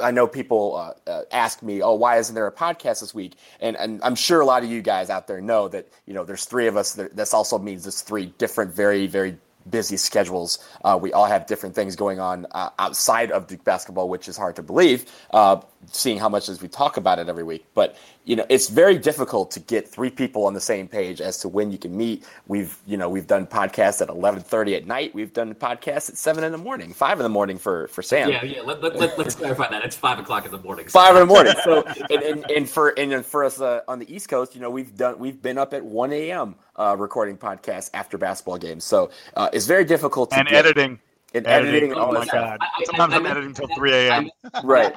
I 0.00 0.10
know 0.10 0.26
people 0.26 0.74
uh, 0.76 1.10
uh, 1.10 1.22
ask 1.30 1.62
me, 1.62 1.80
"Oh, 1.80 1.94
why 1.94 2.18
isn't 2.18 2.34
there 2.34 2.48
a 2.48 2.52
podcast 2.52 3.00
this 3.00 3.14
week?" 3.14 3.34
And, 3.60 3.76
and 3.76 4.00
I'm 4.02 4.16
sure 4.16 4.40
a 4.40 4.44
lot 4.44 4.64
of 4.64 4.68
you 4.68 4.82
guys 4.82 5.10
out 5.10 5.28
there 5.28 5.40
know 5.40 5.68
that 5.68 5.86
you 6.06 6.14
know 6.14 6.24
there's 6.24 6.44
three 6.44 6.66
of 6.66 6.76
us. 6.76 6.94
That, 6.94 7.14
this 7.14 7.32
also 7.32 7.58
means 7.58 7.84
there's 7.84 8.00
three 8.00 8.26
different, 8.26 8.74
very, 8.74 9.06
very 9.06 9.36
busy 9.68 9.96
schedules. 9.96 10.58
Uh, 10.84 10.98
we 11.00 11.12
all 11.12 11.26
have 11.26 11.46
different 11.46 11.74
things 11.74 11.96
going 11.96 12.20
on 12.20 12.46
uh, 12.52 12.70
outside 12.78 13.30
of 13.30 13.46
Duke 13.46 13.64
basketball, 13.64 14.08
which 14.08 14.28
is 14.28 14.36
hard 14.36 14.56
to 14.56 14.62
believe, 14.62 15.06
uh, 15.32 15.60
seeing 15.90 16.18
how 16.18 16.28
much 16.28 16.48
as 16.48 16.60
we 16.60 16.68
talk 16.68 16.96
about 16.96 17.18
it 17.18 17.28
every 17.28 17.44
week. 17.44 17.64
But 17.74 17.96
you 18.24 18.36
know, 18.36 18.46
it's 18.48 18.68
very 18.68 18.96
difficult 18.96 19.50
to 19.50 19.60
get 19.60 19.86
three 19.86 20.08
people 20.08 20.46
on 20.46 20.54
the 20.54 20.60
same 20.60 20.88
page 20.88 21.20
as 21.20 21.38
to 21.38 21.48
when 21.48 21.70
you 21.70 21.76
can 21.76 21.94
meet. 21.94 22.24
We've 22.46 22.76
you 22.86 22.96
know 22.96 23.08
we've 23.08 23.26
done 23.26 23.46
podcasts 23.46 24.00
at 24.00 24.08
eleven 24.08 24.40
thirty 24.40 24.74
at 24.74 24.86
night. 24.86 25.14
We've 25.14 25.32
done 25.32 25.54
podcasts 25.54 26.08
at 26.08 26.16
seven 26.16 26.42
in 26.42 26.50
the 26.50 26.58
morning, 26.58 26.94
five 26.94 27.18
in 27.18 27.22
the 27.22 27.28
morning 27.28 27.58
for 27.58 27.88
for 27.88 28.02
Sam. 28.02 28.30
Yeah, 28.30 28.42
yeah. 28.42 28.62
Let, 28.62 28.82
let, 28.82 28.96
let, 28.96 29.18
us 29.18 29.34
clarify 29.34 29.68
that. 29.70 29.84
It's 29.84 29.96
five 29.96 30.18
o'clock 30.18 30.46
in 30.46 30.52
the 30.52 30.58
morning. 30.58 30.86
Five 30.88 31.16
in 31.16 31.20
the 31.20 31.26
morning. 31.26 31.54
So 31.64 31.84
and, 32.10 32.22
and, 32.22 32.50
and 32.50 32.68
for 32.68 32.98
and 32.98 33.24
for 33.24 33.44
us 33.44 33.60
uh, 33.60 33.82
on 33.88 33.98
the 33.98 34.14
East 34.14 34.30
Coast, 34.30 34.54
you 34.54 34.60
know, 34.60 34.70
we've 34.70 34.96
done 34.96 35.18
we've 35.18 35.40
been 35.40 35.58
up 35.58 35.74
at 35.74 35.84
one 35.84 36.12
a.m. 36.12 36.54
Uh, 36.76 36.96
recording 36.98 37.36
podcasts 37.36 37.90
after 37.92 38.16
basketball 38.16 38.58
games. 38.58 38.84
So 38.84 39.10
uh, 39.36 39.50
it's 39.52 39.66
very 39.66 39.84
difficult 39.84 40.30
to 40.30 40.38
and 40.38 40.48
get, 40.48 40.64
editing. 40.64 40.98
And 41.34 41.46
editing, 41.48 41.74
editing 41.74 41.94
oh 41.94 42.12
my 42.12 42.24
god! 42.26 42.58
I, 42.60 42.84
Sometimes 42.84 43.12
I, 43.12 43.16
am 43.16 43.26
editing 43.26 43.48
until 43.48 43.66
three 43.74 43.92
a.m. 43.92 44.30
right. 44.64 44.94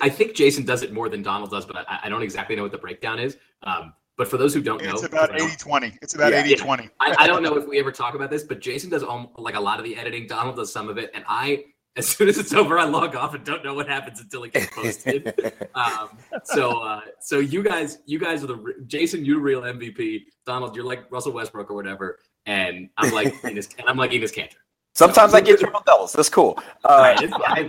I 0.00 0.08
think 0.08 0.34
Jason 0.34 0.64
does 0.64 0.82
it 0.82 0.92
more 0.92 1.10
than 1.10 1.22
Donald 1.22 1.50
does, 1.50 1.66
but 1.66 1.76
I, 1.76 2.00
I 2.04 2.08
don't 2.08 2.22
exactly 2.22 2.56
know 2.56 2.62
what 2.62 2.72
the 2.72 2.78
breakdown 2.78 3.18
is. 3.18 3.36
Um, 3.62 3.92
but 4.16 4.26
for 4.28 4.38
those 4.38 4.54
who 4.54 4.62
don't 4.62 4.82
know, 4.82 4.92
it's 4.92 5.02
about 5.02 5.30
80-20. 5.30 5.98
It's 6.00 6.14
about 6.14 6.32
80-20. 6.32 6.80
Yeah. 6.80 6.88
I, 7.00 7.14
I, 7.18 7.26
don't 7.26 7.42
know 7.42 7.56
if 7.58 7.68
we 7.68 7.78
ever 7.78 7.92
talk 7.92 8.14
about 8.14 8.30
this, 8.30 8.44
but 8.44 8.60
Jason 8.60 8.88
does 8.88 9.02
all, 9.02 9.32
like 9.36 9.54
a 9.54 9.60
lot 9.60 9.78
of 9.78 9.84
the 9.84 9.94
editing. 9.94 10.26
Donald 10.26 10.56
does 10.56 10.72
some 10.72 10.88
of 10.88 10.96
it, 10.96 11.10
and 11.12 11.22
I, 11.28 11.64
as 11.96 12.08
soon 12.08 12.28
as 12.28 12.38
it's 12.38 12.54
over, 12.54 12.78
I 12.78 12.84
log 12.84 13.14
off 13.14 13.34
and 13.34 13.44
don't 13.44 13.62
know 13.62 13.74
what 13.74 13.86
happens 13.88 14.20
until 14.20 14.44
it 14.44 14.54
gets 14.54 14.74
posted. 14.74 15.34
um, 15.74 16.08
so, 16.44 16.78
uh, 16.78 17.02
so 17.20 17.38
you 17.40 17.62
guys, 17.62 17.98
you 18.06 18.18
guys 18.18 18.42
are 18.42 18.46
the 18.46 18.74
Jason, 18.86 19.22
you 19.24 19.38
real 19.40 19.60
MVP. 19.60 20.22
Donald, 20.46 20.74
you're 20.74 20.86
like 20.86 21.10
Russell 21.12 21.32
Westbrook 21.32 21.70
or 21.70 21.74
whatever, 21.74 22.18
and 22.46 22.88
I'm 22.96 23.12
like 23.12 23.34
and 23.44 23.58
I'm 23.86 23.98
like 23.98 24.12
Enes 24.12 24.32
Kanter. 24.34 24.54
Sometimes 24.96 25.34
I 25.34 25.42
get 25.42 25.60
triple 25.60 25.82
doubles. 25.84 26.14
That's 26.14 26.30
cool. 26.30 26.58
Uh, 26.82 27.14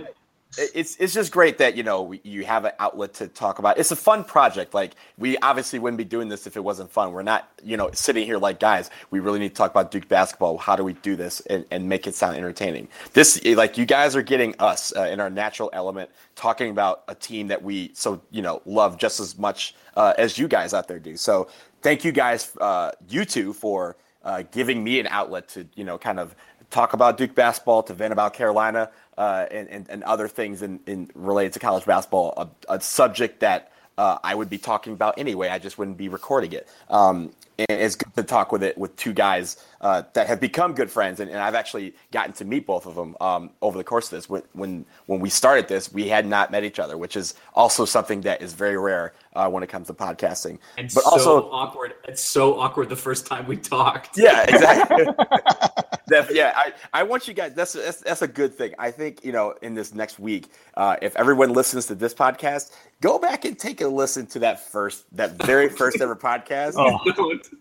it's 0.56 0.96
it's 0.96 1.12
just 1.12 1.30
great 1.30 1.58
that 1.58 1.76
you 1.76 1.82
know 1.82 2.14
you 2.24 2.42
have 2.46 2.64
an 2.64 2.72
outlet 2.78 3.12
to 3.14 3.28
talk 3.28 3.58
about. 3.58 3.76
It's 3.76 3.90
a 3.90 3.96
fun 3.96 4.24
project. 4.24 4.72
Like 4.72 4.94
we 5.18 5.36
obviously 5.38 5.78
wouldn't 5.78 5.98
be 5.98 6.04
doing 6.04 6.30
this 6.30 6.46
if 6.46 6.56
it 6.56 6.64
wasn't 6.64 6.90
fun. 6.90 7.12
We're 7.12 7.22
not 7.22 7.50
you 7.62 7.76
know 7.76 7.90
sitting 7.92 8.24
here 8.24 8.38
like 8.38 8.60
guys. 8.60 8.88
We 9.10 9.20
really 9.20 9.38
need 9.40 9.50
to 9.50 9.54
talk 9.54 9.70
about 9.70 9.90
Duke 9.90 10.08
basketball. 10.08 10.56
How 10.56 10.74
do 10.74 10.82
we 10.82 10.94
do 10.94 11.16
this 11.16 11.40
and, 11.50 11.66
and 11.70 11.86
make 11.86 12.06
it 12.06 12.14
sound 12.14 12.34
entertaining? 12.38 12.88
This 13.12 13.44
like 13.44 13.76
you 13.76 13.84
guys 13.84 14.16
are 14.16 14.22
getting 14.22 14.54
us 14.58 14.96
uh, 14.96 15.02
in 15.02 15.20
our 15.20 15.28
natural 15.28 15.68
element, 15.74 16.08
talking 16.34 16.70
about 16.70 17.04
a 17.08 17.14
team 17.14 17.46
that 17.48 17.62
we 17.62 17.90
so 17.92 18.22
you 18.30 18.40
know 18.40 18.62
love 18.64 18.96
just 18.96 19.20
as 19.20 19.36
much 19.36 19.74
uh, 19.96 20.14
as 20.16 20.38
you 20.38 20.48
guys 20.48 20.72
out 20.72 20.88
there 20.88 20.98
do. 20.98 21.14
So 21.14 21.48
thank 21.82 22.06
you 22.06 22.12
guys, 22.12 22.56
uh, 22.58 22.92
you 23.06 23.26
two, 23.26 23.52
for 23.52 23.98
uh, 24.24 24.44
giving 24.50 24.82
me 24.82 24.98
an 24.98 25.06
outlet 25.08 25.46
to 25.48 25.66
you 25.74 25.84
know 25.84 25.98
kind 25.98 26.18
of 26.18 26.34
talk 26.70 26.92
about 26.92 27.16
Duke 27.16 27.34
basketball, 27.34 27.82
to 27.84 27.94
vent 27.94 28.12
about 28.12 28.34
Carolina, 28.34 28.90
uh, 29.16 29.46
and, 29.50 29.68
and, 29.68 29.86
and, 29.88 30.04
other 30.04 30.28
things 30.28 30.62
in, 30.62 30.80
in 30.86 31.10
related 31.14 31.52
to 31.54 31.58
college 31.58 31.84
basketball, 31.84 32.34
a, 32.36 32.74
a 32.74 32.80
subject 32.80 33.40
that 33.40 33.72
uh, 33.96 34.18
I 34.22 34.34
would 34.34 34.48
be 34.48 34.58
talking 34.58 34.92
about 34.92 35.18
anyway. 35.18 35.48
I 35.48 35.58
just 35.58 35.78
wouldn't 35.78 35.96
be 35.96 36.08
recording 36.08 36.52
it. 36.52 36.68
Um, 36.88 37.32
and 37.58 37.80
it's 37.80 37.96
good 37.96 38.14
to 38.14 38.22
talk 38.22 38.52
with 38.52 38.62
it 38.62 38.78
with 38.78 38.94
two 38.96 39.12
guys 39.12 39.56
uh, 39.80 40.02
that 40.12 40.28
have 40.28 40.40
become 40.40 40.74
good 40.74 40.90
friends, 40.90 41.20
and, 41.20 41.30
and, 41.30 41.38
I've 41.38 41.54
actually 41.54 41.94
gotten 42.12 42.32
to 42.34 42.44
meet 42.44 42.66
both 42.66 42.86
of 42.86 42.94
them 42.94 43.16
um, 43.20 43.50
over 43.62 43.78
the 43.78 43.84
course 43.84 44.06
of 44.06 44.10
this. 44.12 44.28
When, 44.28 44.42
when 44.52 44.86
when 45.06 45.20
we 45.20 45.28
started 45.28 45.68
this, 45.68 45.92
we 45.92 46.08
had 46.08 46.26
not 46.26 46.50
met 46.50 46.64
each 46.64 46.78
other, 46.78 46.96
which 46.96 47.16
is 47.16 47.34
also 47.54 47.84
something 47.84 48.20
that 48.22 48.42
is 48.42 48.52
very 48.52 48.76
rare 48.76 49.12
uh, 49.34 49.48
when 49.48 49.62
it 49.62 49.68
comes 49.68 49.88
to 49.88 49.94
podcasting. 49.94 50.58
And 50.76 50.90
but 50.94 51.04
so 51.04 51.10
also 51.10 51.50
awkward. 51.50 51.94
It's 52.06 52.22
so 52.22 52.58
awkward 52.58 52.88
the 52.88 52.96
first 52.96 53.26
time 53.26 53.46
we 53.46 53.56
talked. 53.56 54.16
Yeah, 54.16 54.42
exactly. 54.42 55.06
yeah, 56.36 56.52
I, 56.56 56.72
I 56.92 57.02
want 57.02 57.28
you 57.28 57.34
guys. 57.34 57.54
That's, 57.54 57.72
that's 57.72 58.00
that's 58.00 58.22
a 58.22 58.28
good 58.28 58.54
thing. 58.54 58.74
I 58.78 58.90
think 58.90 59.24
you 59.24 59.32
know 59.32 59.54
in 59.62 59.74
this 59.74 59.94
next 59.94 60.18
week, 60.18 60.48
uh, 60.74 60.96
if 61.02 61.16
everyone 61.16 61.52
listens 61.52 61.86
to 61.86 61.94
this 61.94 62.14
podcast, 62.14 62.72
go 63.00 63.18
back 63.18 63.44
and 63.44 63.58
take 63.58 63.80
a 63.80 63.88
listen 63.88 64.26
to 64.26 64.38
that 64.40 64.60
first, 64.60 65.04
that 65.16 65.42
very 65.44 65.68
first 65.80 66.00
ever 66.00 66.16
podcast. 66.16 66.74
Oh. 66.76 66.98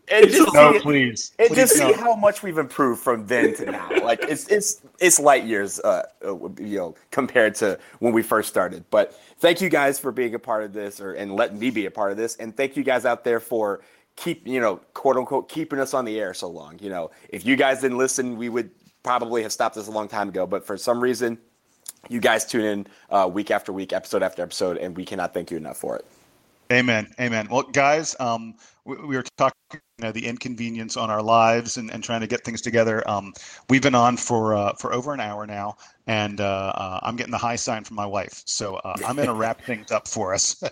And 0.10 0.30
just 0.30 0.54
no, 0.54 0.74
see, 0.74 0.80
please. 0.80 1.32
And 1.40 1.50
please 1.50 1.56
just 1.58 1.78
no. 1.78 1.92
see 1.92 1.94
how 1.94 2.16
much 2.16 2.44
we've 2.44 2.58
improved 2.58 3.02
from 3.02 3.26
then 3.28 3.56
to 3.56 3.72
now. 3.72 3.90
Like 4.04 4.24
it's 4.24 4.48
it's 4.48 4.82
it's 5.00 5.20
light 5.20 5.46
years, 5.46 5.80
uh, 5.80 6.04
uh, 6.26 6.34
you 6.60 6.78
know, 6.78 6.96
compared 7.12 7.56
to 7.56 7.80
when 8.00 8.14
we 8.14 8.24
first 8.24 8.50
started. 8.50 8.86
But 8.90 9.14
thank 9.40 9.62
you 9.62 9.70
guys 9.70 10.00
for 10.00 10.12
being 10.12 10.34
a 10.36 10.40
part 10.40 10.64
of 10.64 10.74
this, 10.74 11.00
or 11.00 11.14
and 11.14 11.36
letting 11.36 11.60
me 11.60 11.70
be 11.70 11.86
a 11.86 11.92
part 11.92 12.12
of 12.12 12.18
this, 12.18 12.36
and 12.38 12.56
thank 12.56 12.78
you 12.78 12.84
guys 12.84 13.06
out 13.06 13.24
there 13.24 13.40
for 13.40 13.82
keep 14.16 14.48
you 14.48 14.60
know 14.60 14.78
quote 14.94 15.18
unquote 15.18 15.50
keeping 15.50 15.80
us 15.80 15.94
on 15.94 16.06
the 16.06 16.20
air 16.20 16.34
so 16.34 16.48
long. 16.48 16.80
You 16.80 16.90
know, 16.90 17.12
if 17.30 17.46
you 17.46 17.56
guys 17.56 17.82
didn't 17.82 17.98
listen, 17.98 18.38
we 18.38 18.50
would 18.50 18.72
probably 19.04 19.44
have 19.44 19.54
stopped 19.54 19.76
this 19.76 19.88
a 19.88 19.92
long 19.92 20.08
time 20.08 20.30
ago. 20.30 20.46
But 20.48 20.66
for 20.66 20.78
some 20.78 21.00
reason, 21.00 21.38
you 22.10 22.20
guys 22.20 22.46
tune 22.46 22.66
in 22.66 22.88
uh, 23.10 23.30
week 23.32 23.52
after 23.52 23.74
week, 23.74 23.94
episode 23.94 24.24
after 24.24 24.42
episode, 24.42 24.78
and 24.78 24.96
we 24.96 25.06
cannot 25.06 25.34
thank 25.34 25.52
you 25.52 25.58
enough 25.58 25.78
for 25.78 25.98
it. 25.98 26.06
Amen. 26.72 27.14
Amen. 27.20 27.48
Well, 27.50 27.64
guys, 27.64 28.16
um, 28.20 28.56
we, 28.88 28.96
we 28.96 29.16
were 29.18 29.24
talking 29.38 29.54
you 30.00 30.06
know, 30.06 30.12
the 30.12 30.28
inconvenience 30.28 30.96
on 30.96 31.10
our 31.10 31.24
lives 31.24 31.78
and, 31.78 31.92
and 31.92 32.04
trying 32.04 32.22
to 32.22 32.28
get 32.28 32.44
things 32.44 32.62
together. 32.62 33.08
Um, 33.10 33.34
we've 33.68 33.82
been 33.82 33.96
on 33.96 34.16
for 34.16 34.56
uh, 34.56 34.74
for 34.74 34.94
over 34.94 35.12
an 35.12 35.20
hour 35.20 35.48
now, 35.48 35.78
and 36.06 36.40
uh, 36.40 36.72
uh, 36.76 37.00
I'm 37.02 37.16
getting 37.16 37.32
the 37.32 37.40
high 37.40 37.56
sign 37.56 37.84
from 37.84 37.96
my 37.96 38.06
wife. 38.06 38.44
So 38.46 38.76
uh, 38.76 38.96
I'm 39.06 39.16
going 39.16 39.28
to 39.28 39.34
wrap 39.34 39.62
things 39.62 39.92
up 39.92 40.08
for 40.08 40.36
us. 40.36 40.64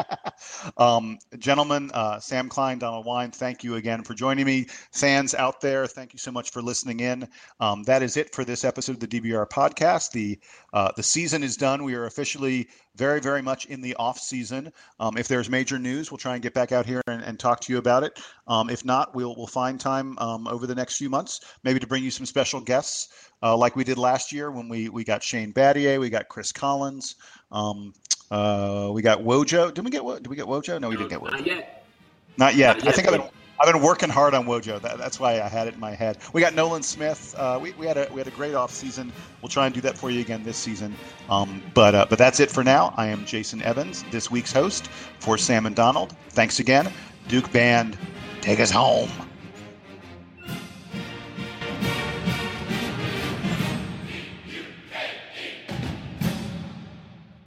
um, 0.78 1.18
gentlemen, 1.38 1.90
uh, 1.92 2.18
Sam 2.18 2.48
Klein, 2.48 2.78
Donald 2.78 3.04
Wine, 3.04 3.30
thank 3.30 3.62
you 3.62 3.74
again 3.74 4.02
for 4.02 4.14
joining 4.14 4.46
me. 4.46 4.68
Fans 4.92 5.34
out 5.34 5.60
there, 5.60 5.86
thank 5.86 6.14
you 6.14 6.18
so 6.18 6.32
much 6.32 6.50
for 6.50 6.62
listening 6.62 7.00
in. 7.00 7.28
Um, 7.60 7.82
that 7.82 8.02
is 8.02 8.16
it 8.16 8.34
for 8.34 8.42
this 8.42 8.64
episode 8.64 8.92
of 8.92 9.00
the 9.00 9.20
DBR 9.20 9.50
podcast. 9.50 10.12
The 10.12 10.38
uh, 10.72 10.92
the 10.96 11.02
season 11.02 11.42
is 11.42 11.58
done. 11.58 11.84
We 11.84 11.94
are 11.94 12.06
officially 12.06 12.68
very, 12.96 13.20
very 13.20 13.42
much 13.42 13.66
in 13.66 13.82
the 13.82 13.94
off 13.96 14.18
season. 14.18 14.72
Um, 14.98 15.18
if 15.18 15.28
there's 15.28 15.50
major 15.50 15.78
news, 15.78 16.10
we'll 16.10 16.18
try 16.18 16.34
and 16.34 16.42
get 16.42 16.54
back 16.54 16.72
out 16.72 16.86
here 16.86 17.02
and, 17.06 17.22
and 17.22 17.35
talk 17.36 17.60
to 17.60 17.72
you 17.72 17.78
about 17.78 18.02
it. 18.02 18.18
Um, 18.46 18.70
if 18.70 18.84
not, 18.84 19.14
we'll 19.14 19.34
we'll 19.36 19.46
find 19.46 19.80
time 19.80 20.18
um, 20.18 20.46
over 20.48 20.66
the 20.66 20.74
next 20.74 20.96
few 20.96 21.10
months, 21.10 21.40
maybe 21.64 21.78
to 21.80 21.86
bring 21.86 22.02
you 22.02 22.10
some 22.10 22.26
special 22.26 22.60
guests 22.60 23.26
uh, 23.42 23.56
like 23.56 23.76
we 23.76 23.84
did 23.84 23.98
last 23.98 24.32
year 24.32 24.50
when 24.50 24.68
we 24.68 24.88
we 24.88 25.04
got 25.04 25.22
Shane 25.22 25.52
Battier, 25.52 26.00
we 26.00 26.10
got 26.10 26.28
Chris 26.28 26.52
Collins, 26.52 27.16
um, 27.52 27.92
uh, 28.30 28.90
we 28.92 29.02
got 29.02 29.20
Wojo. 29.20 29.72
Did 29.72 29.84
we 29.84 29.90
get 29.90 30.02
Did 30.04 30.26
we 30.26 30.36
get 30.36 30.46
Wojo? 30.46 30.80
No, 30.80 30.88
we 30.88 30.96
didn't 30.96 31.10
get 31.10 31.20
Wojo. 31.20 31.32
Not 31.32 31.46
yet. 31.46 31.84
Not 32.38 32.54
yet. 32.54 32.76
Not 32.76 32.84
yet. 32.84 32.88
I 32.88 32.92
think 32.92 33.08
I've 33.08 33.20
been 33.20 33.30
I've 33.58 33.72
been 33.72 33.82
working 33.82 34.10
hard 34.10 34.34
on 34.34 34.44
Wojo. 34.44 34.80
That, 34.82 34.98
that's 34.98 35.18
why 35.18 35.40
I 35.40 35.48
had 35.48 35.66
it 35.66 35.74
in 35.74 35.80
my 35.80 35.94
head. 35.94 36.18
We 36.34 36.42
got 36.42 36.54
Nolan 36.54 36.82
Smith. 36.82 37.34
Uh, 37.38 37.58
we, 37.60 37.72
we 37.72 37.86
had 37.86 37.96
a 37.96 38.08
we 38.12 38.20
had 38.20 38.26
a 38.26 38.32
great 38.32 38.54
off 38.54 38.70
season. 38.70 39.12
We'll 39.40 39.48
try 39.48 39.66
and 39.66 39.74
do 39.74 39.80
that 39.82 39.96
for 39.96 40.10
you 40.10 40.20
again 40.20 40.42
this 40.42 40.56
season. 40.56 40.94
Um, 41.30 41.62
but 41.74 41.94
uh, 41.94 42.06
but 42.08 42.18
that's 42.18 42.40
it 42.40 42.50
for 42.50 42.64
now. 42.64 42.92
I 42.96 43.06
am 43.06 43.24
Jason 43.24 43.62
Evans, 43.62 44.04
this 44.10 44.30
week's 44.30 44.52
host 44.52 44.88
for 44.88 45.38
Sam 45.38 45.66
and 45.66 45.76
Donald. 45.76 46.14
Thanks 46.30 46.58
again, 46.58 46.92
Duke 47.28 47.50
Band. 47.52 47.98
Take 48.40 48.60
us 48.60 48.70
home. 48.70 49.25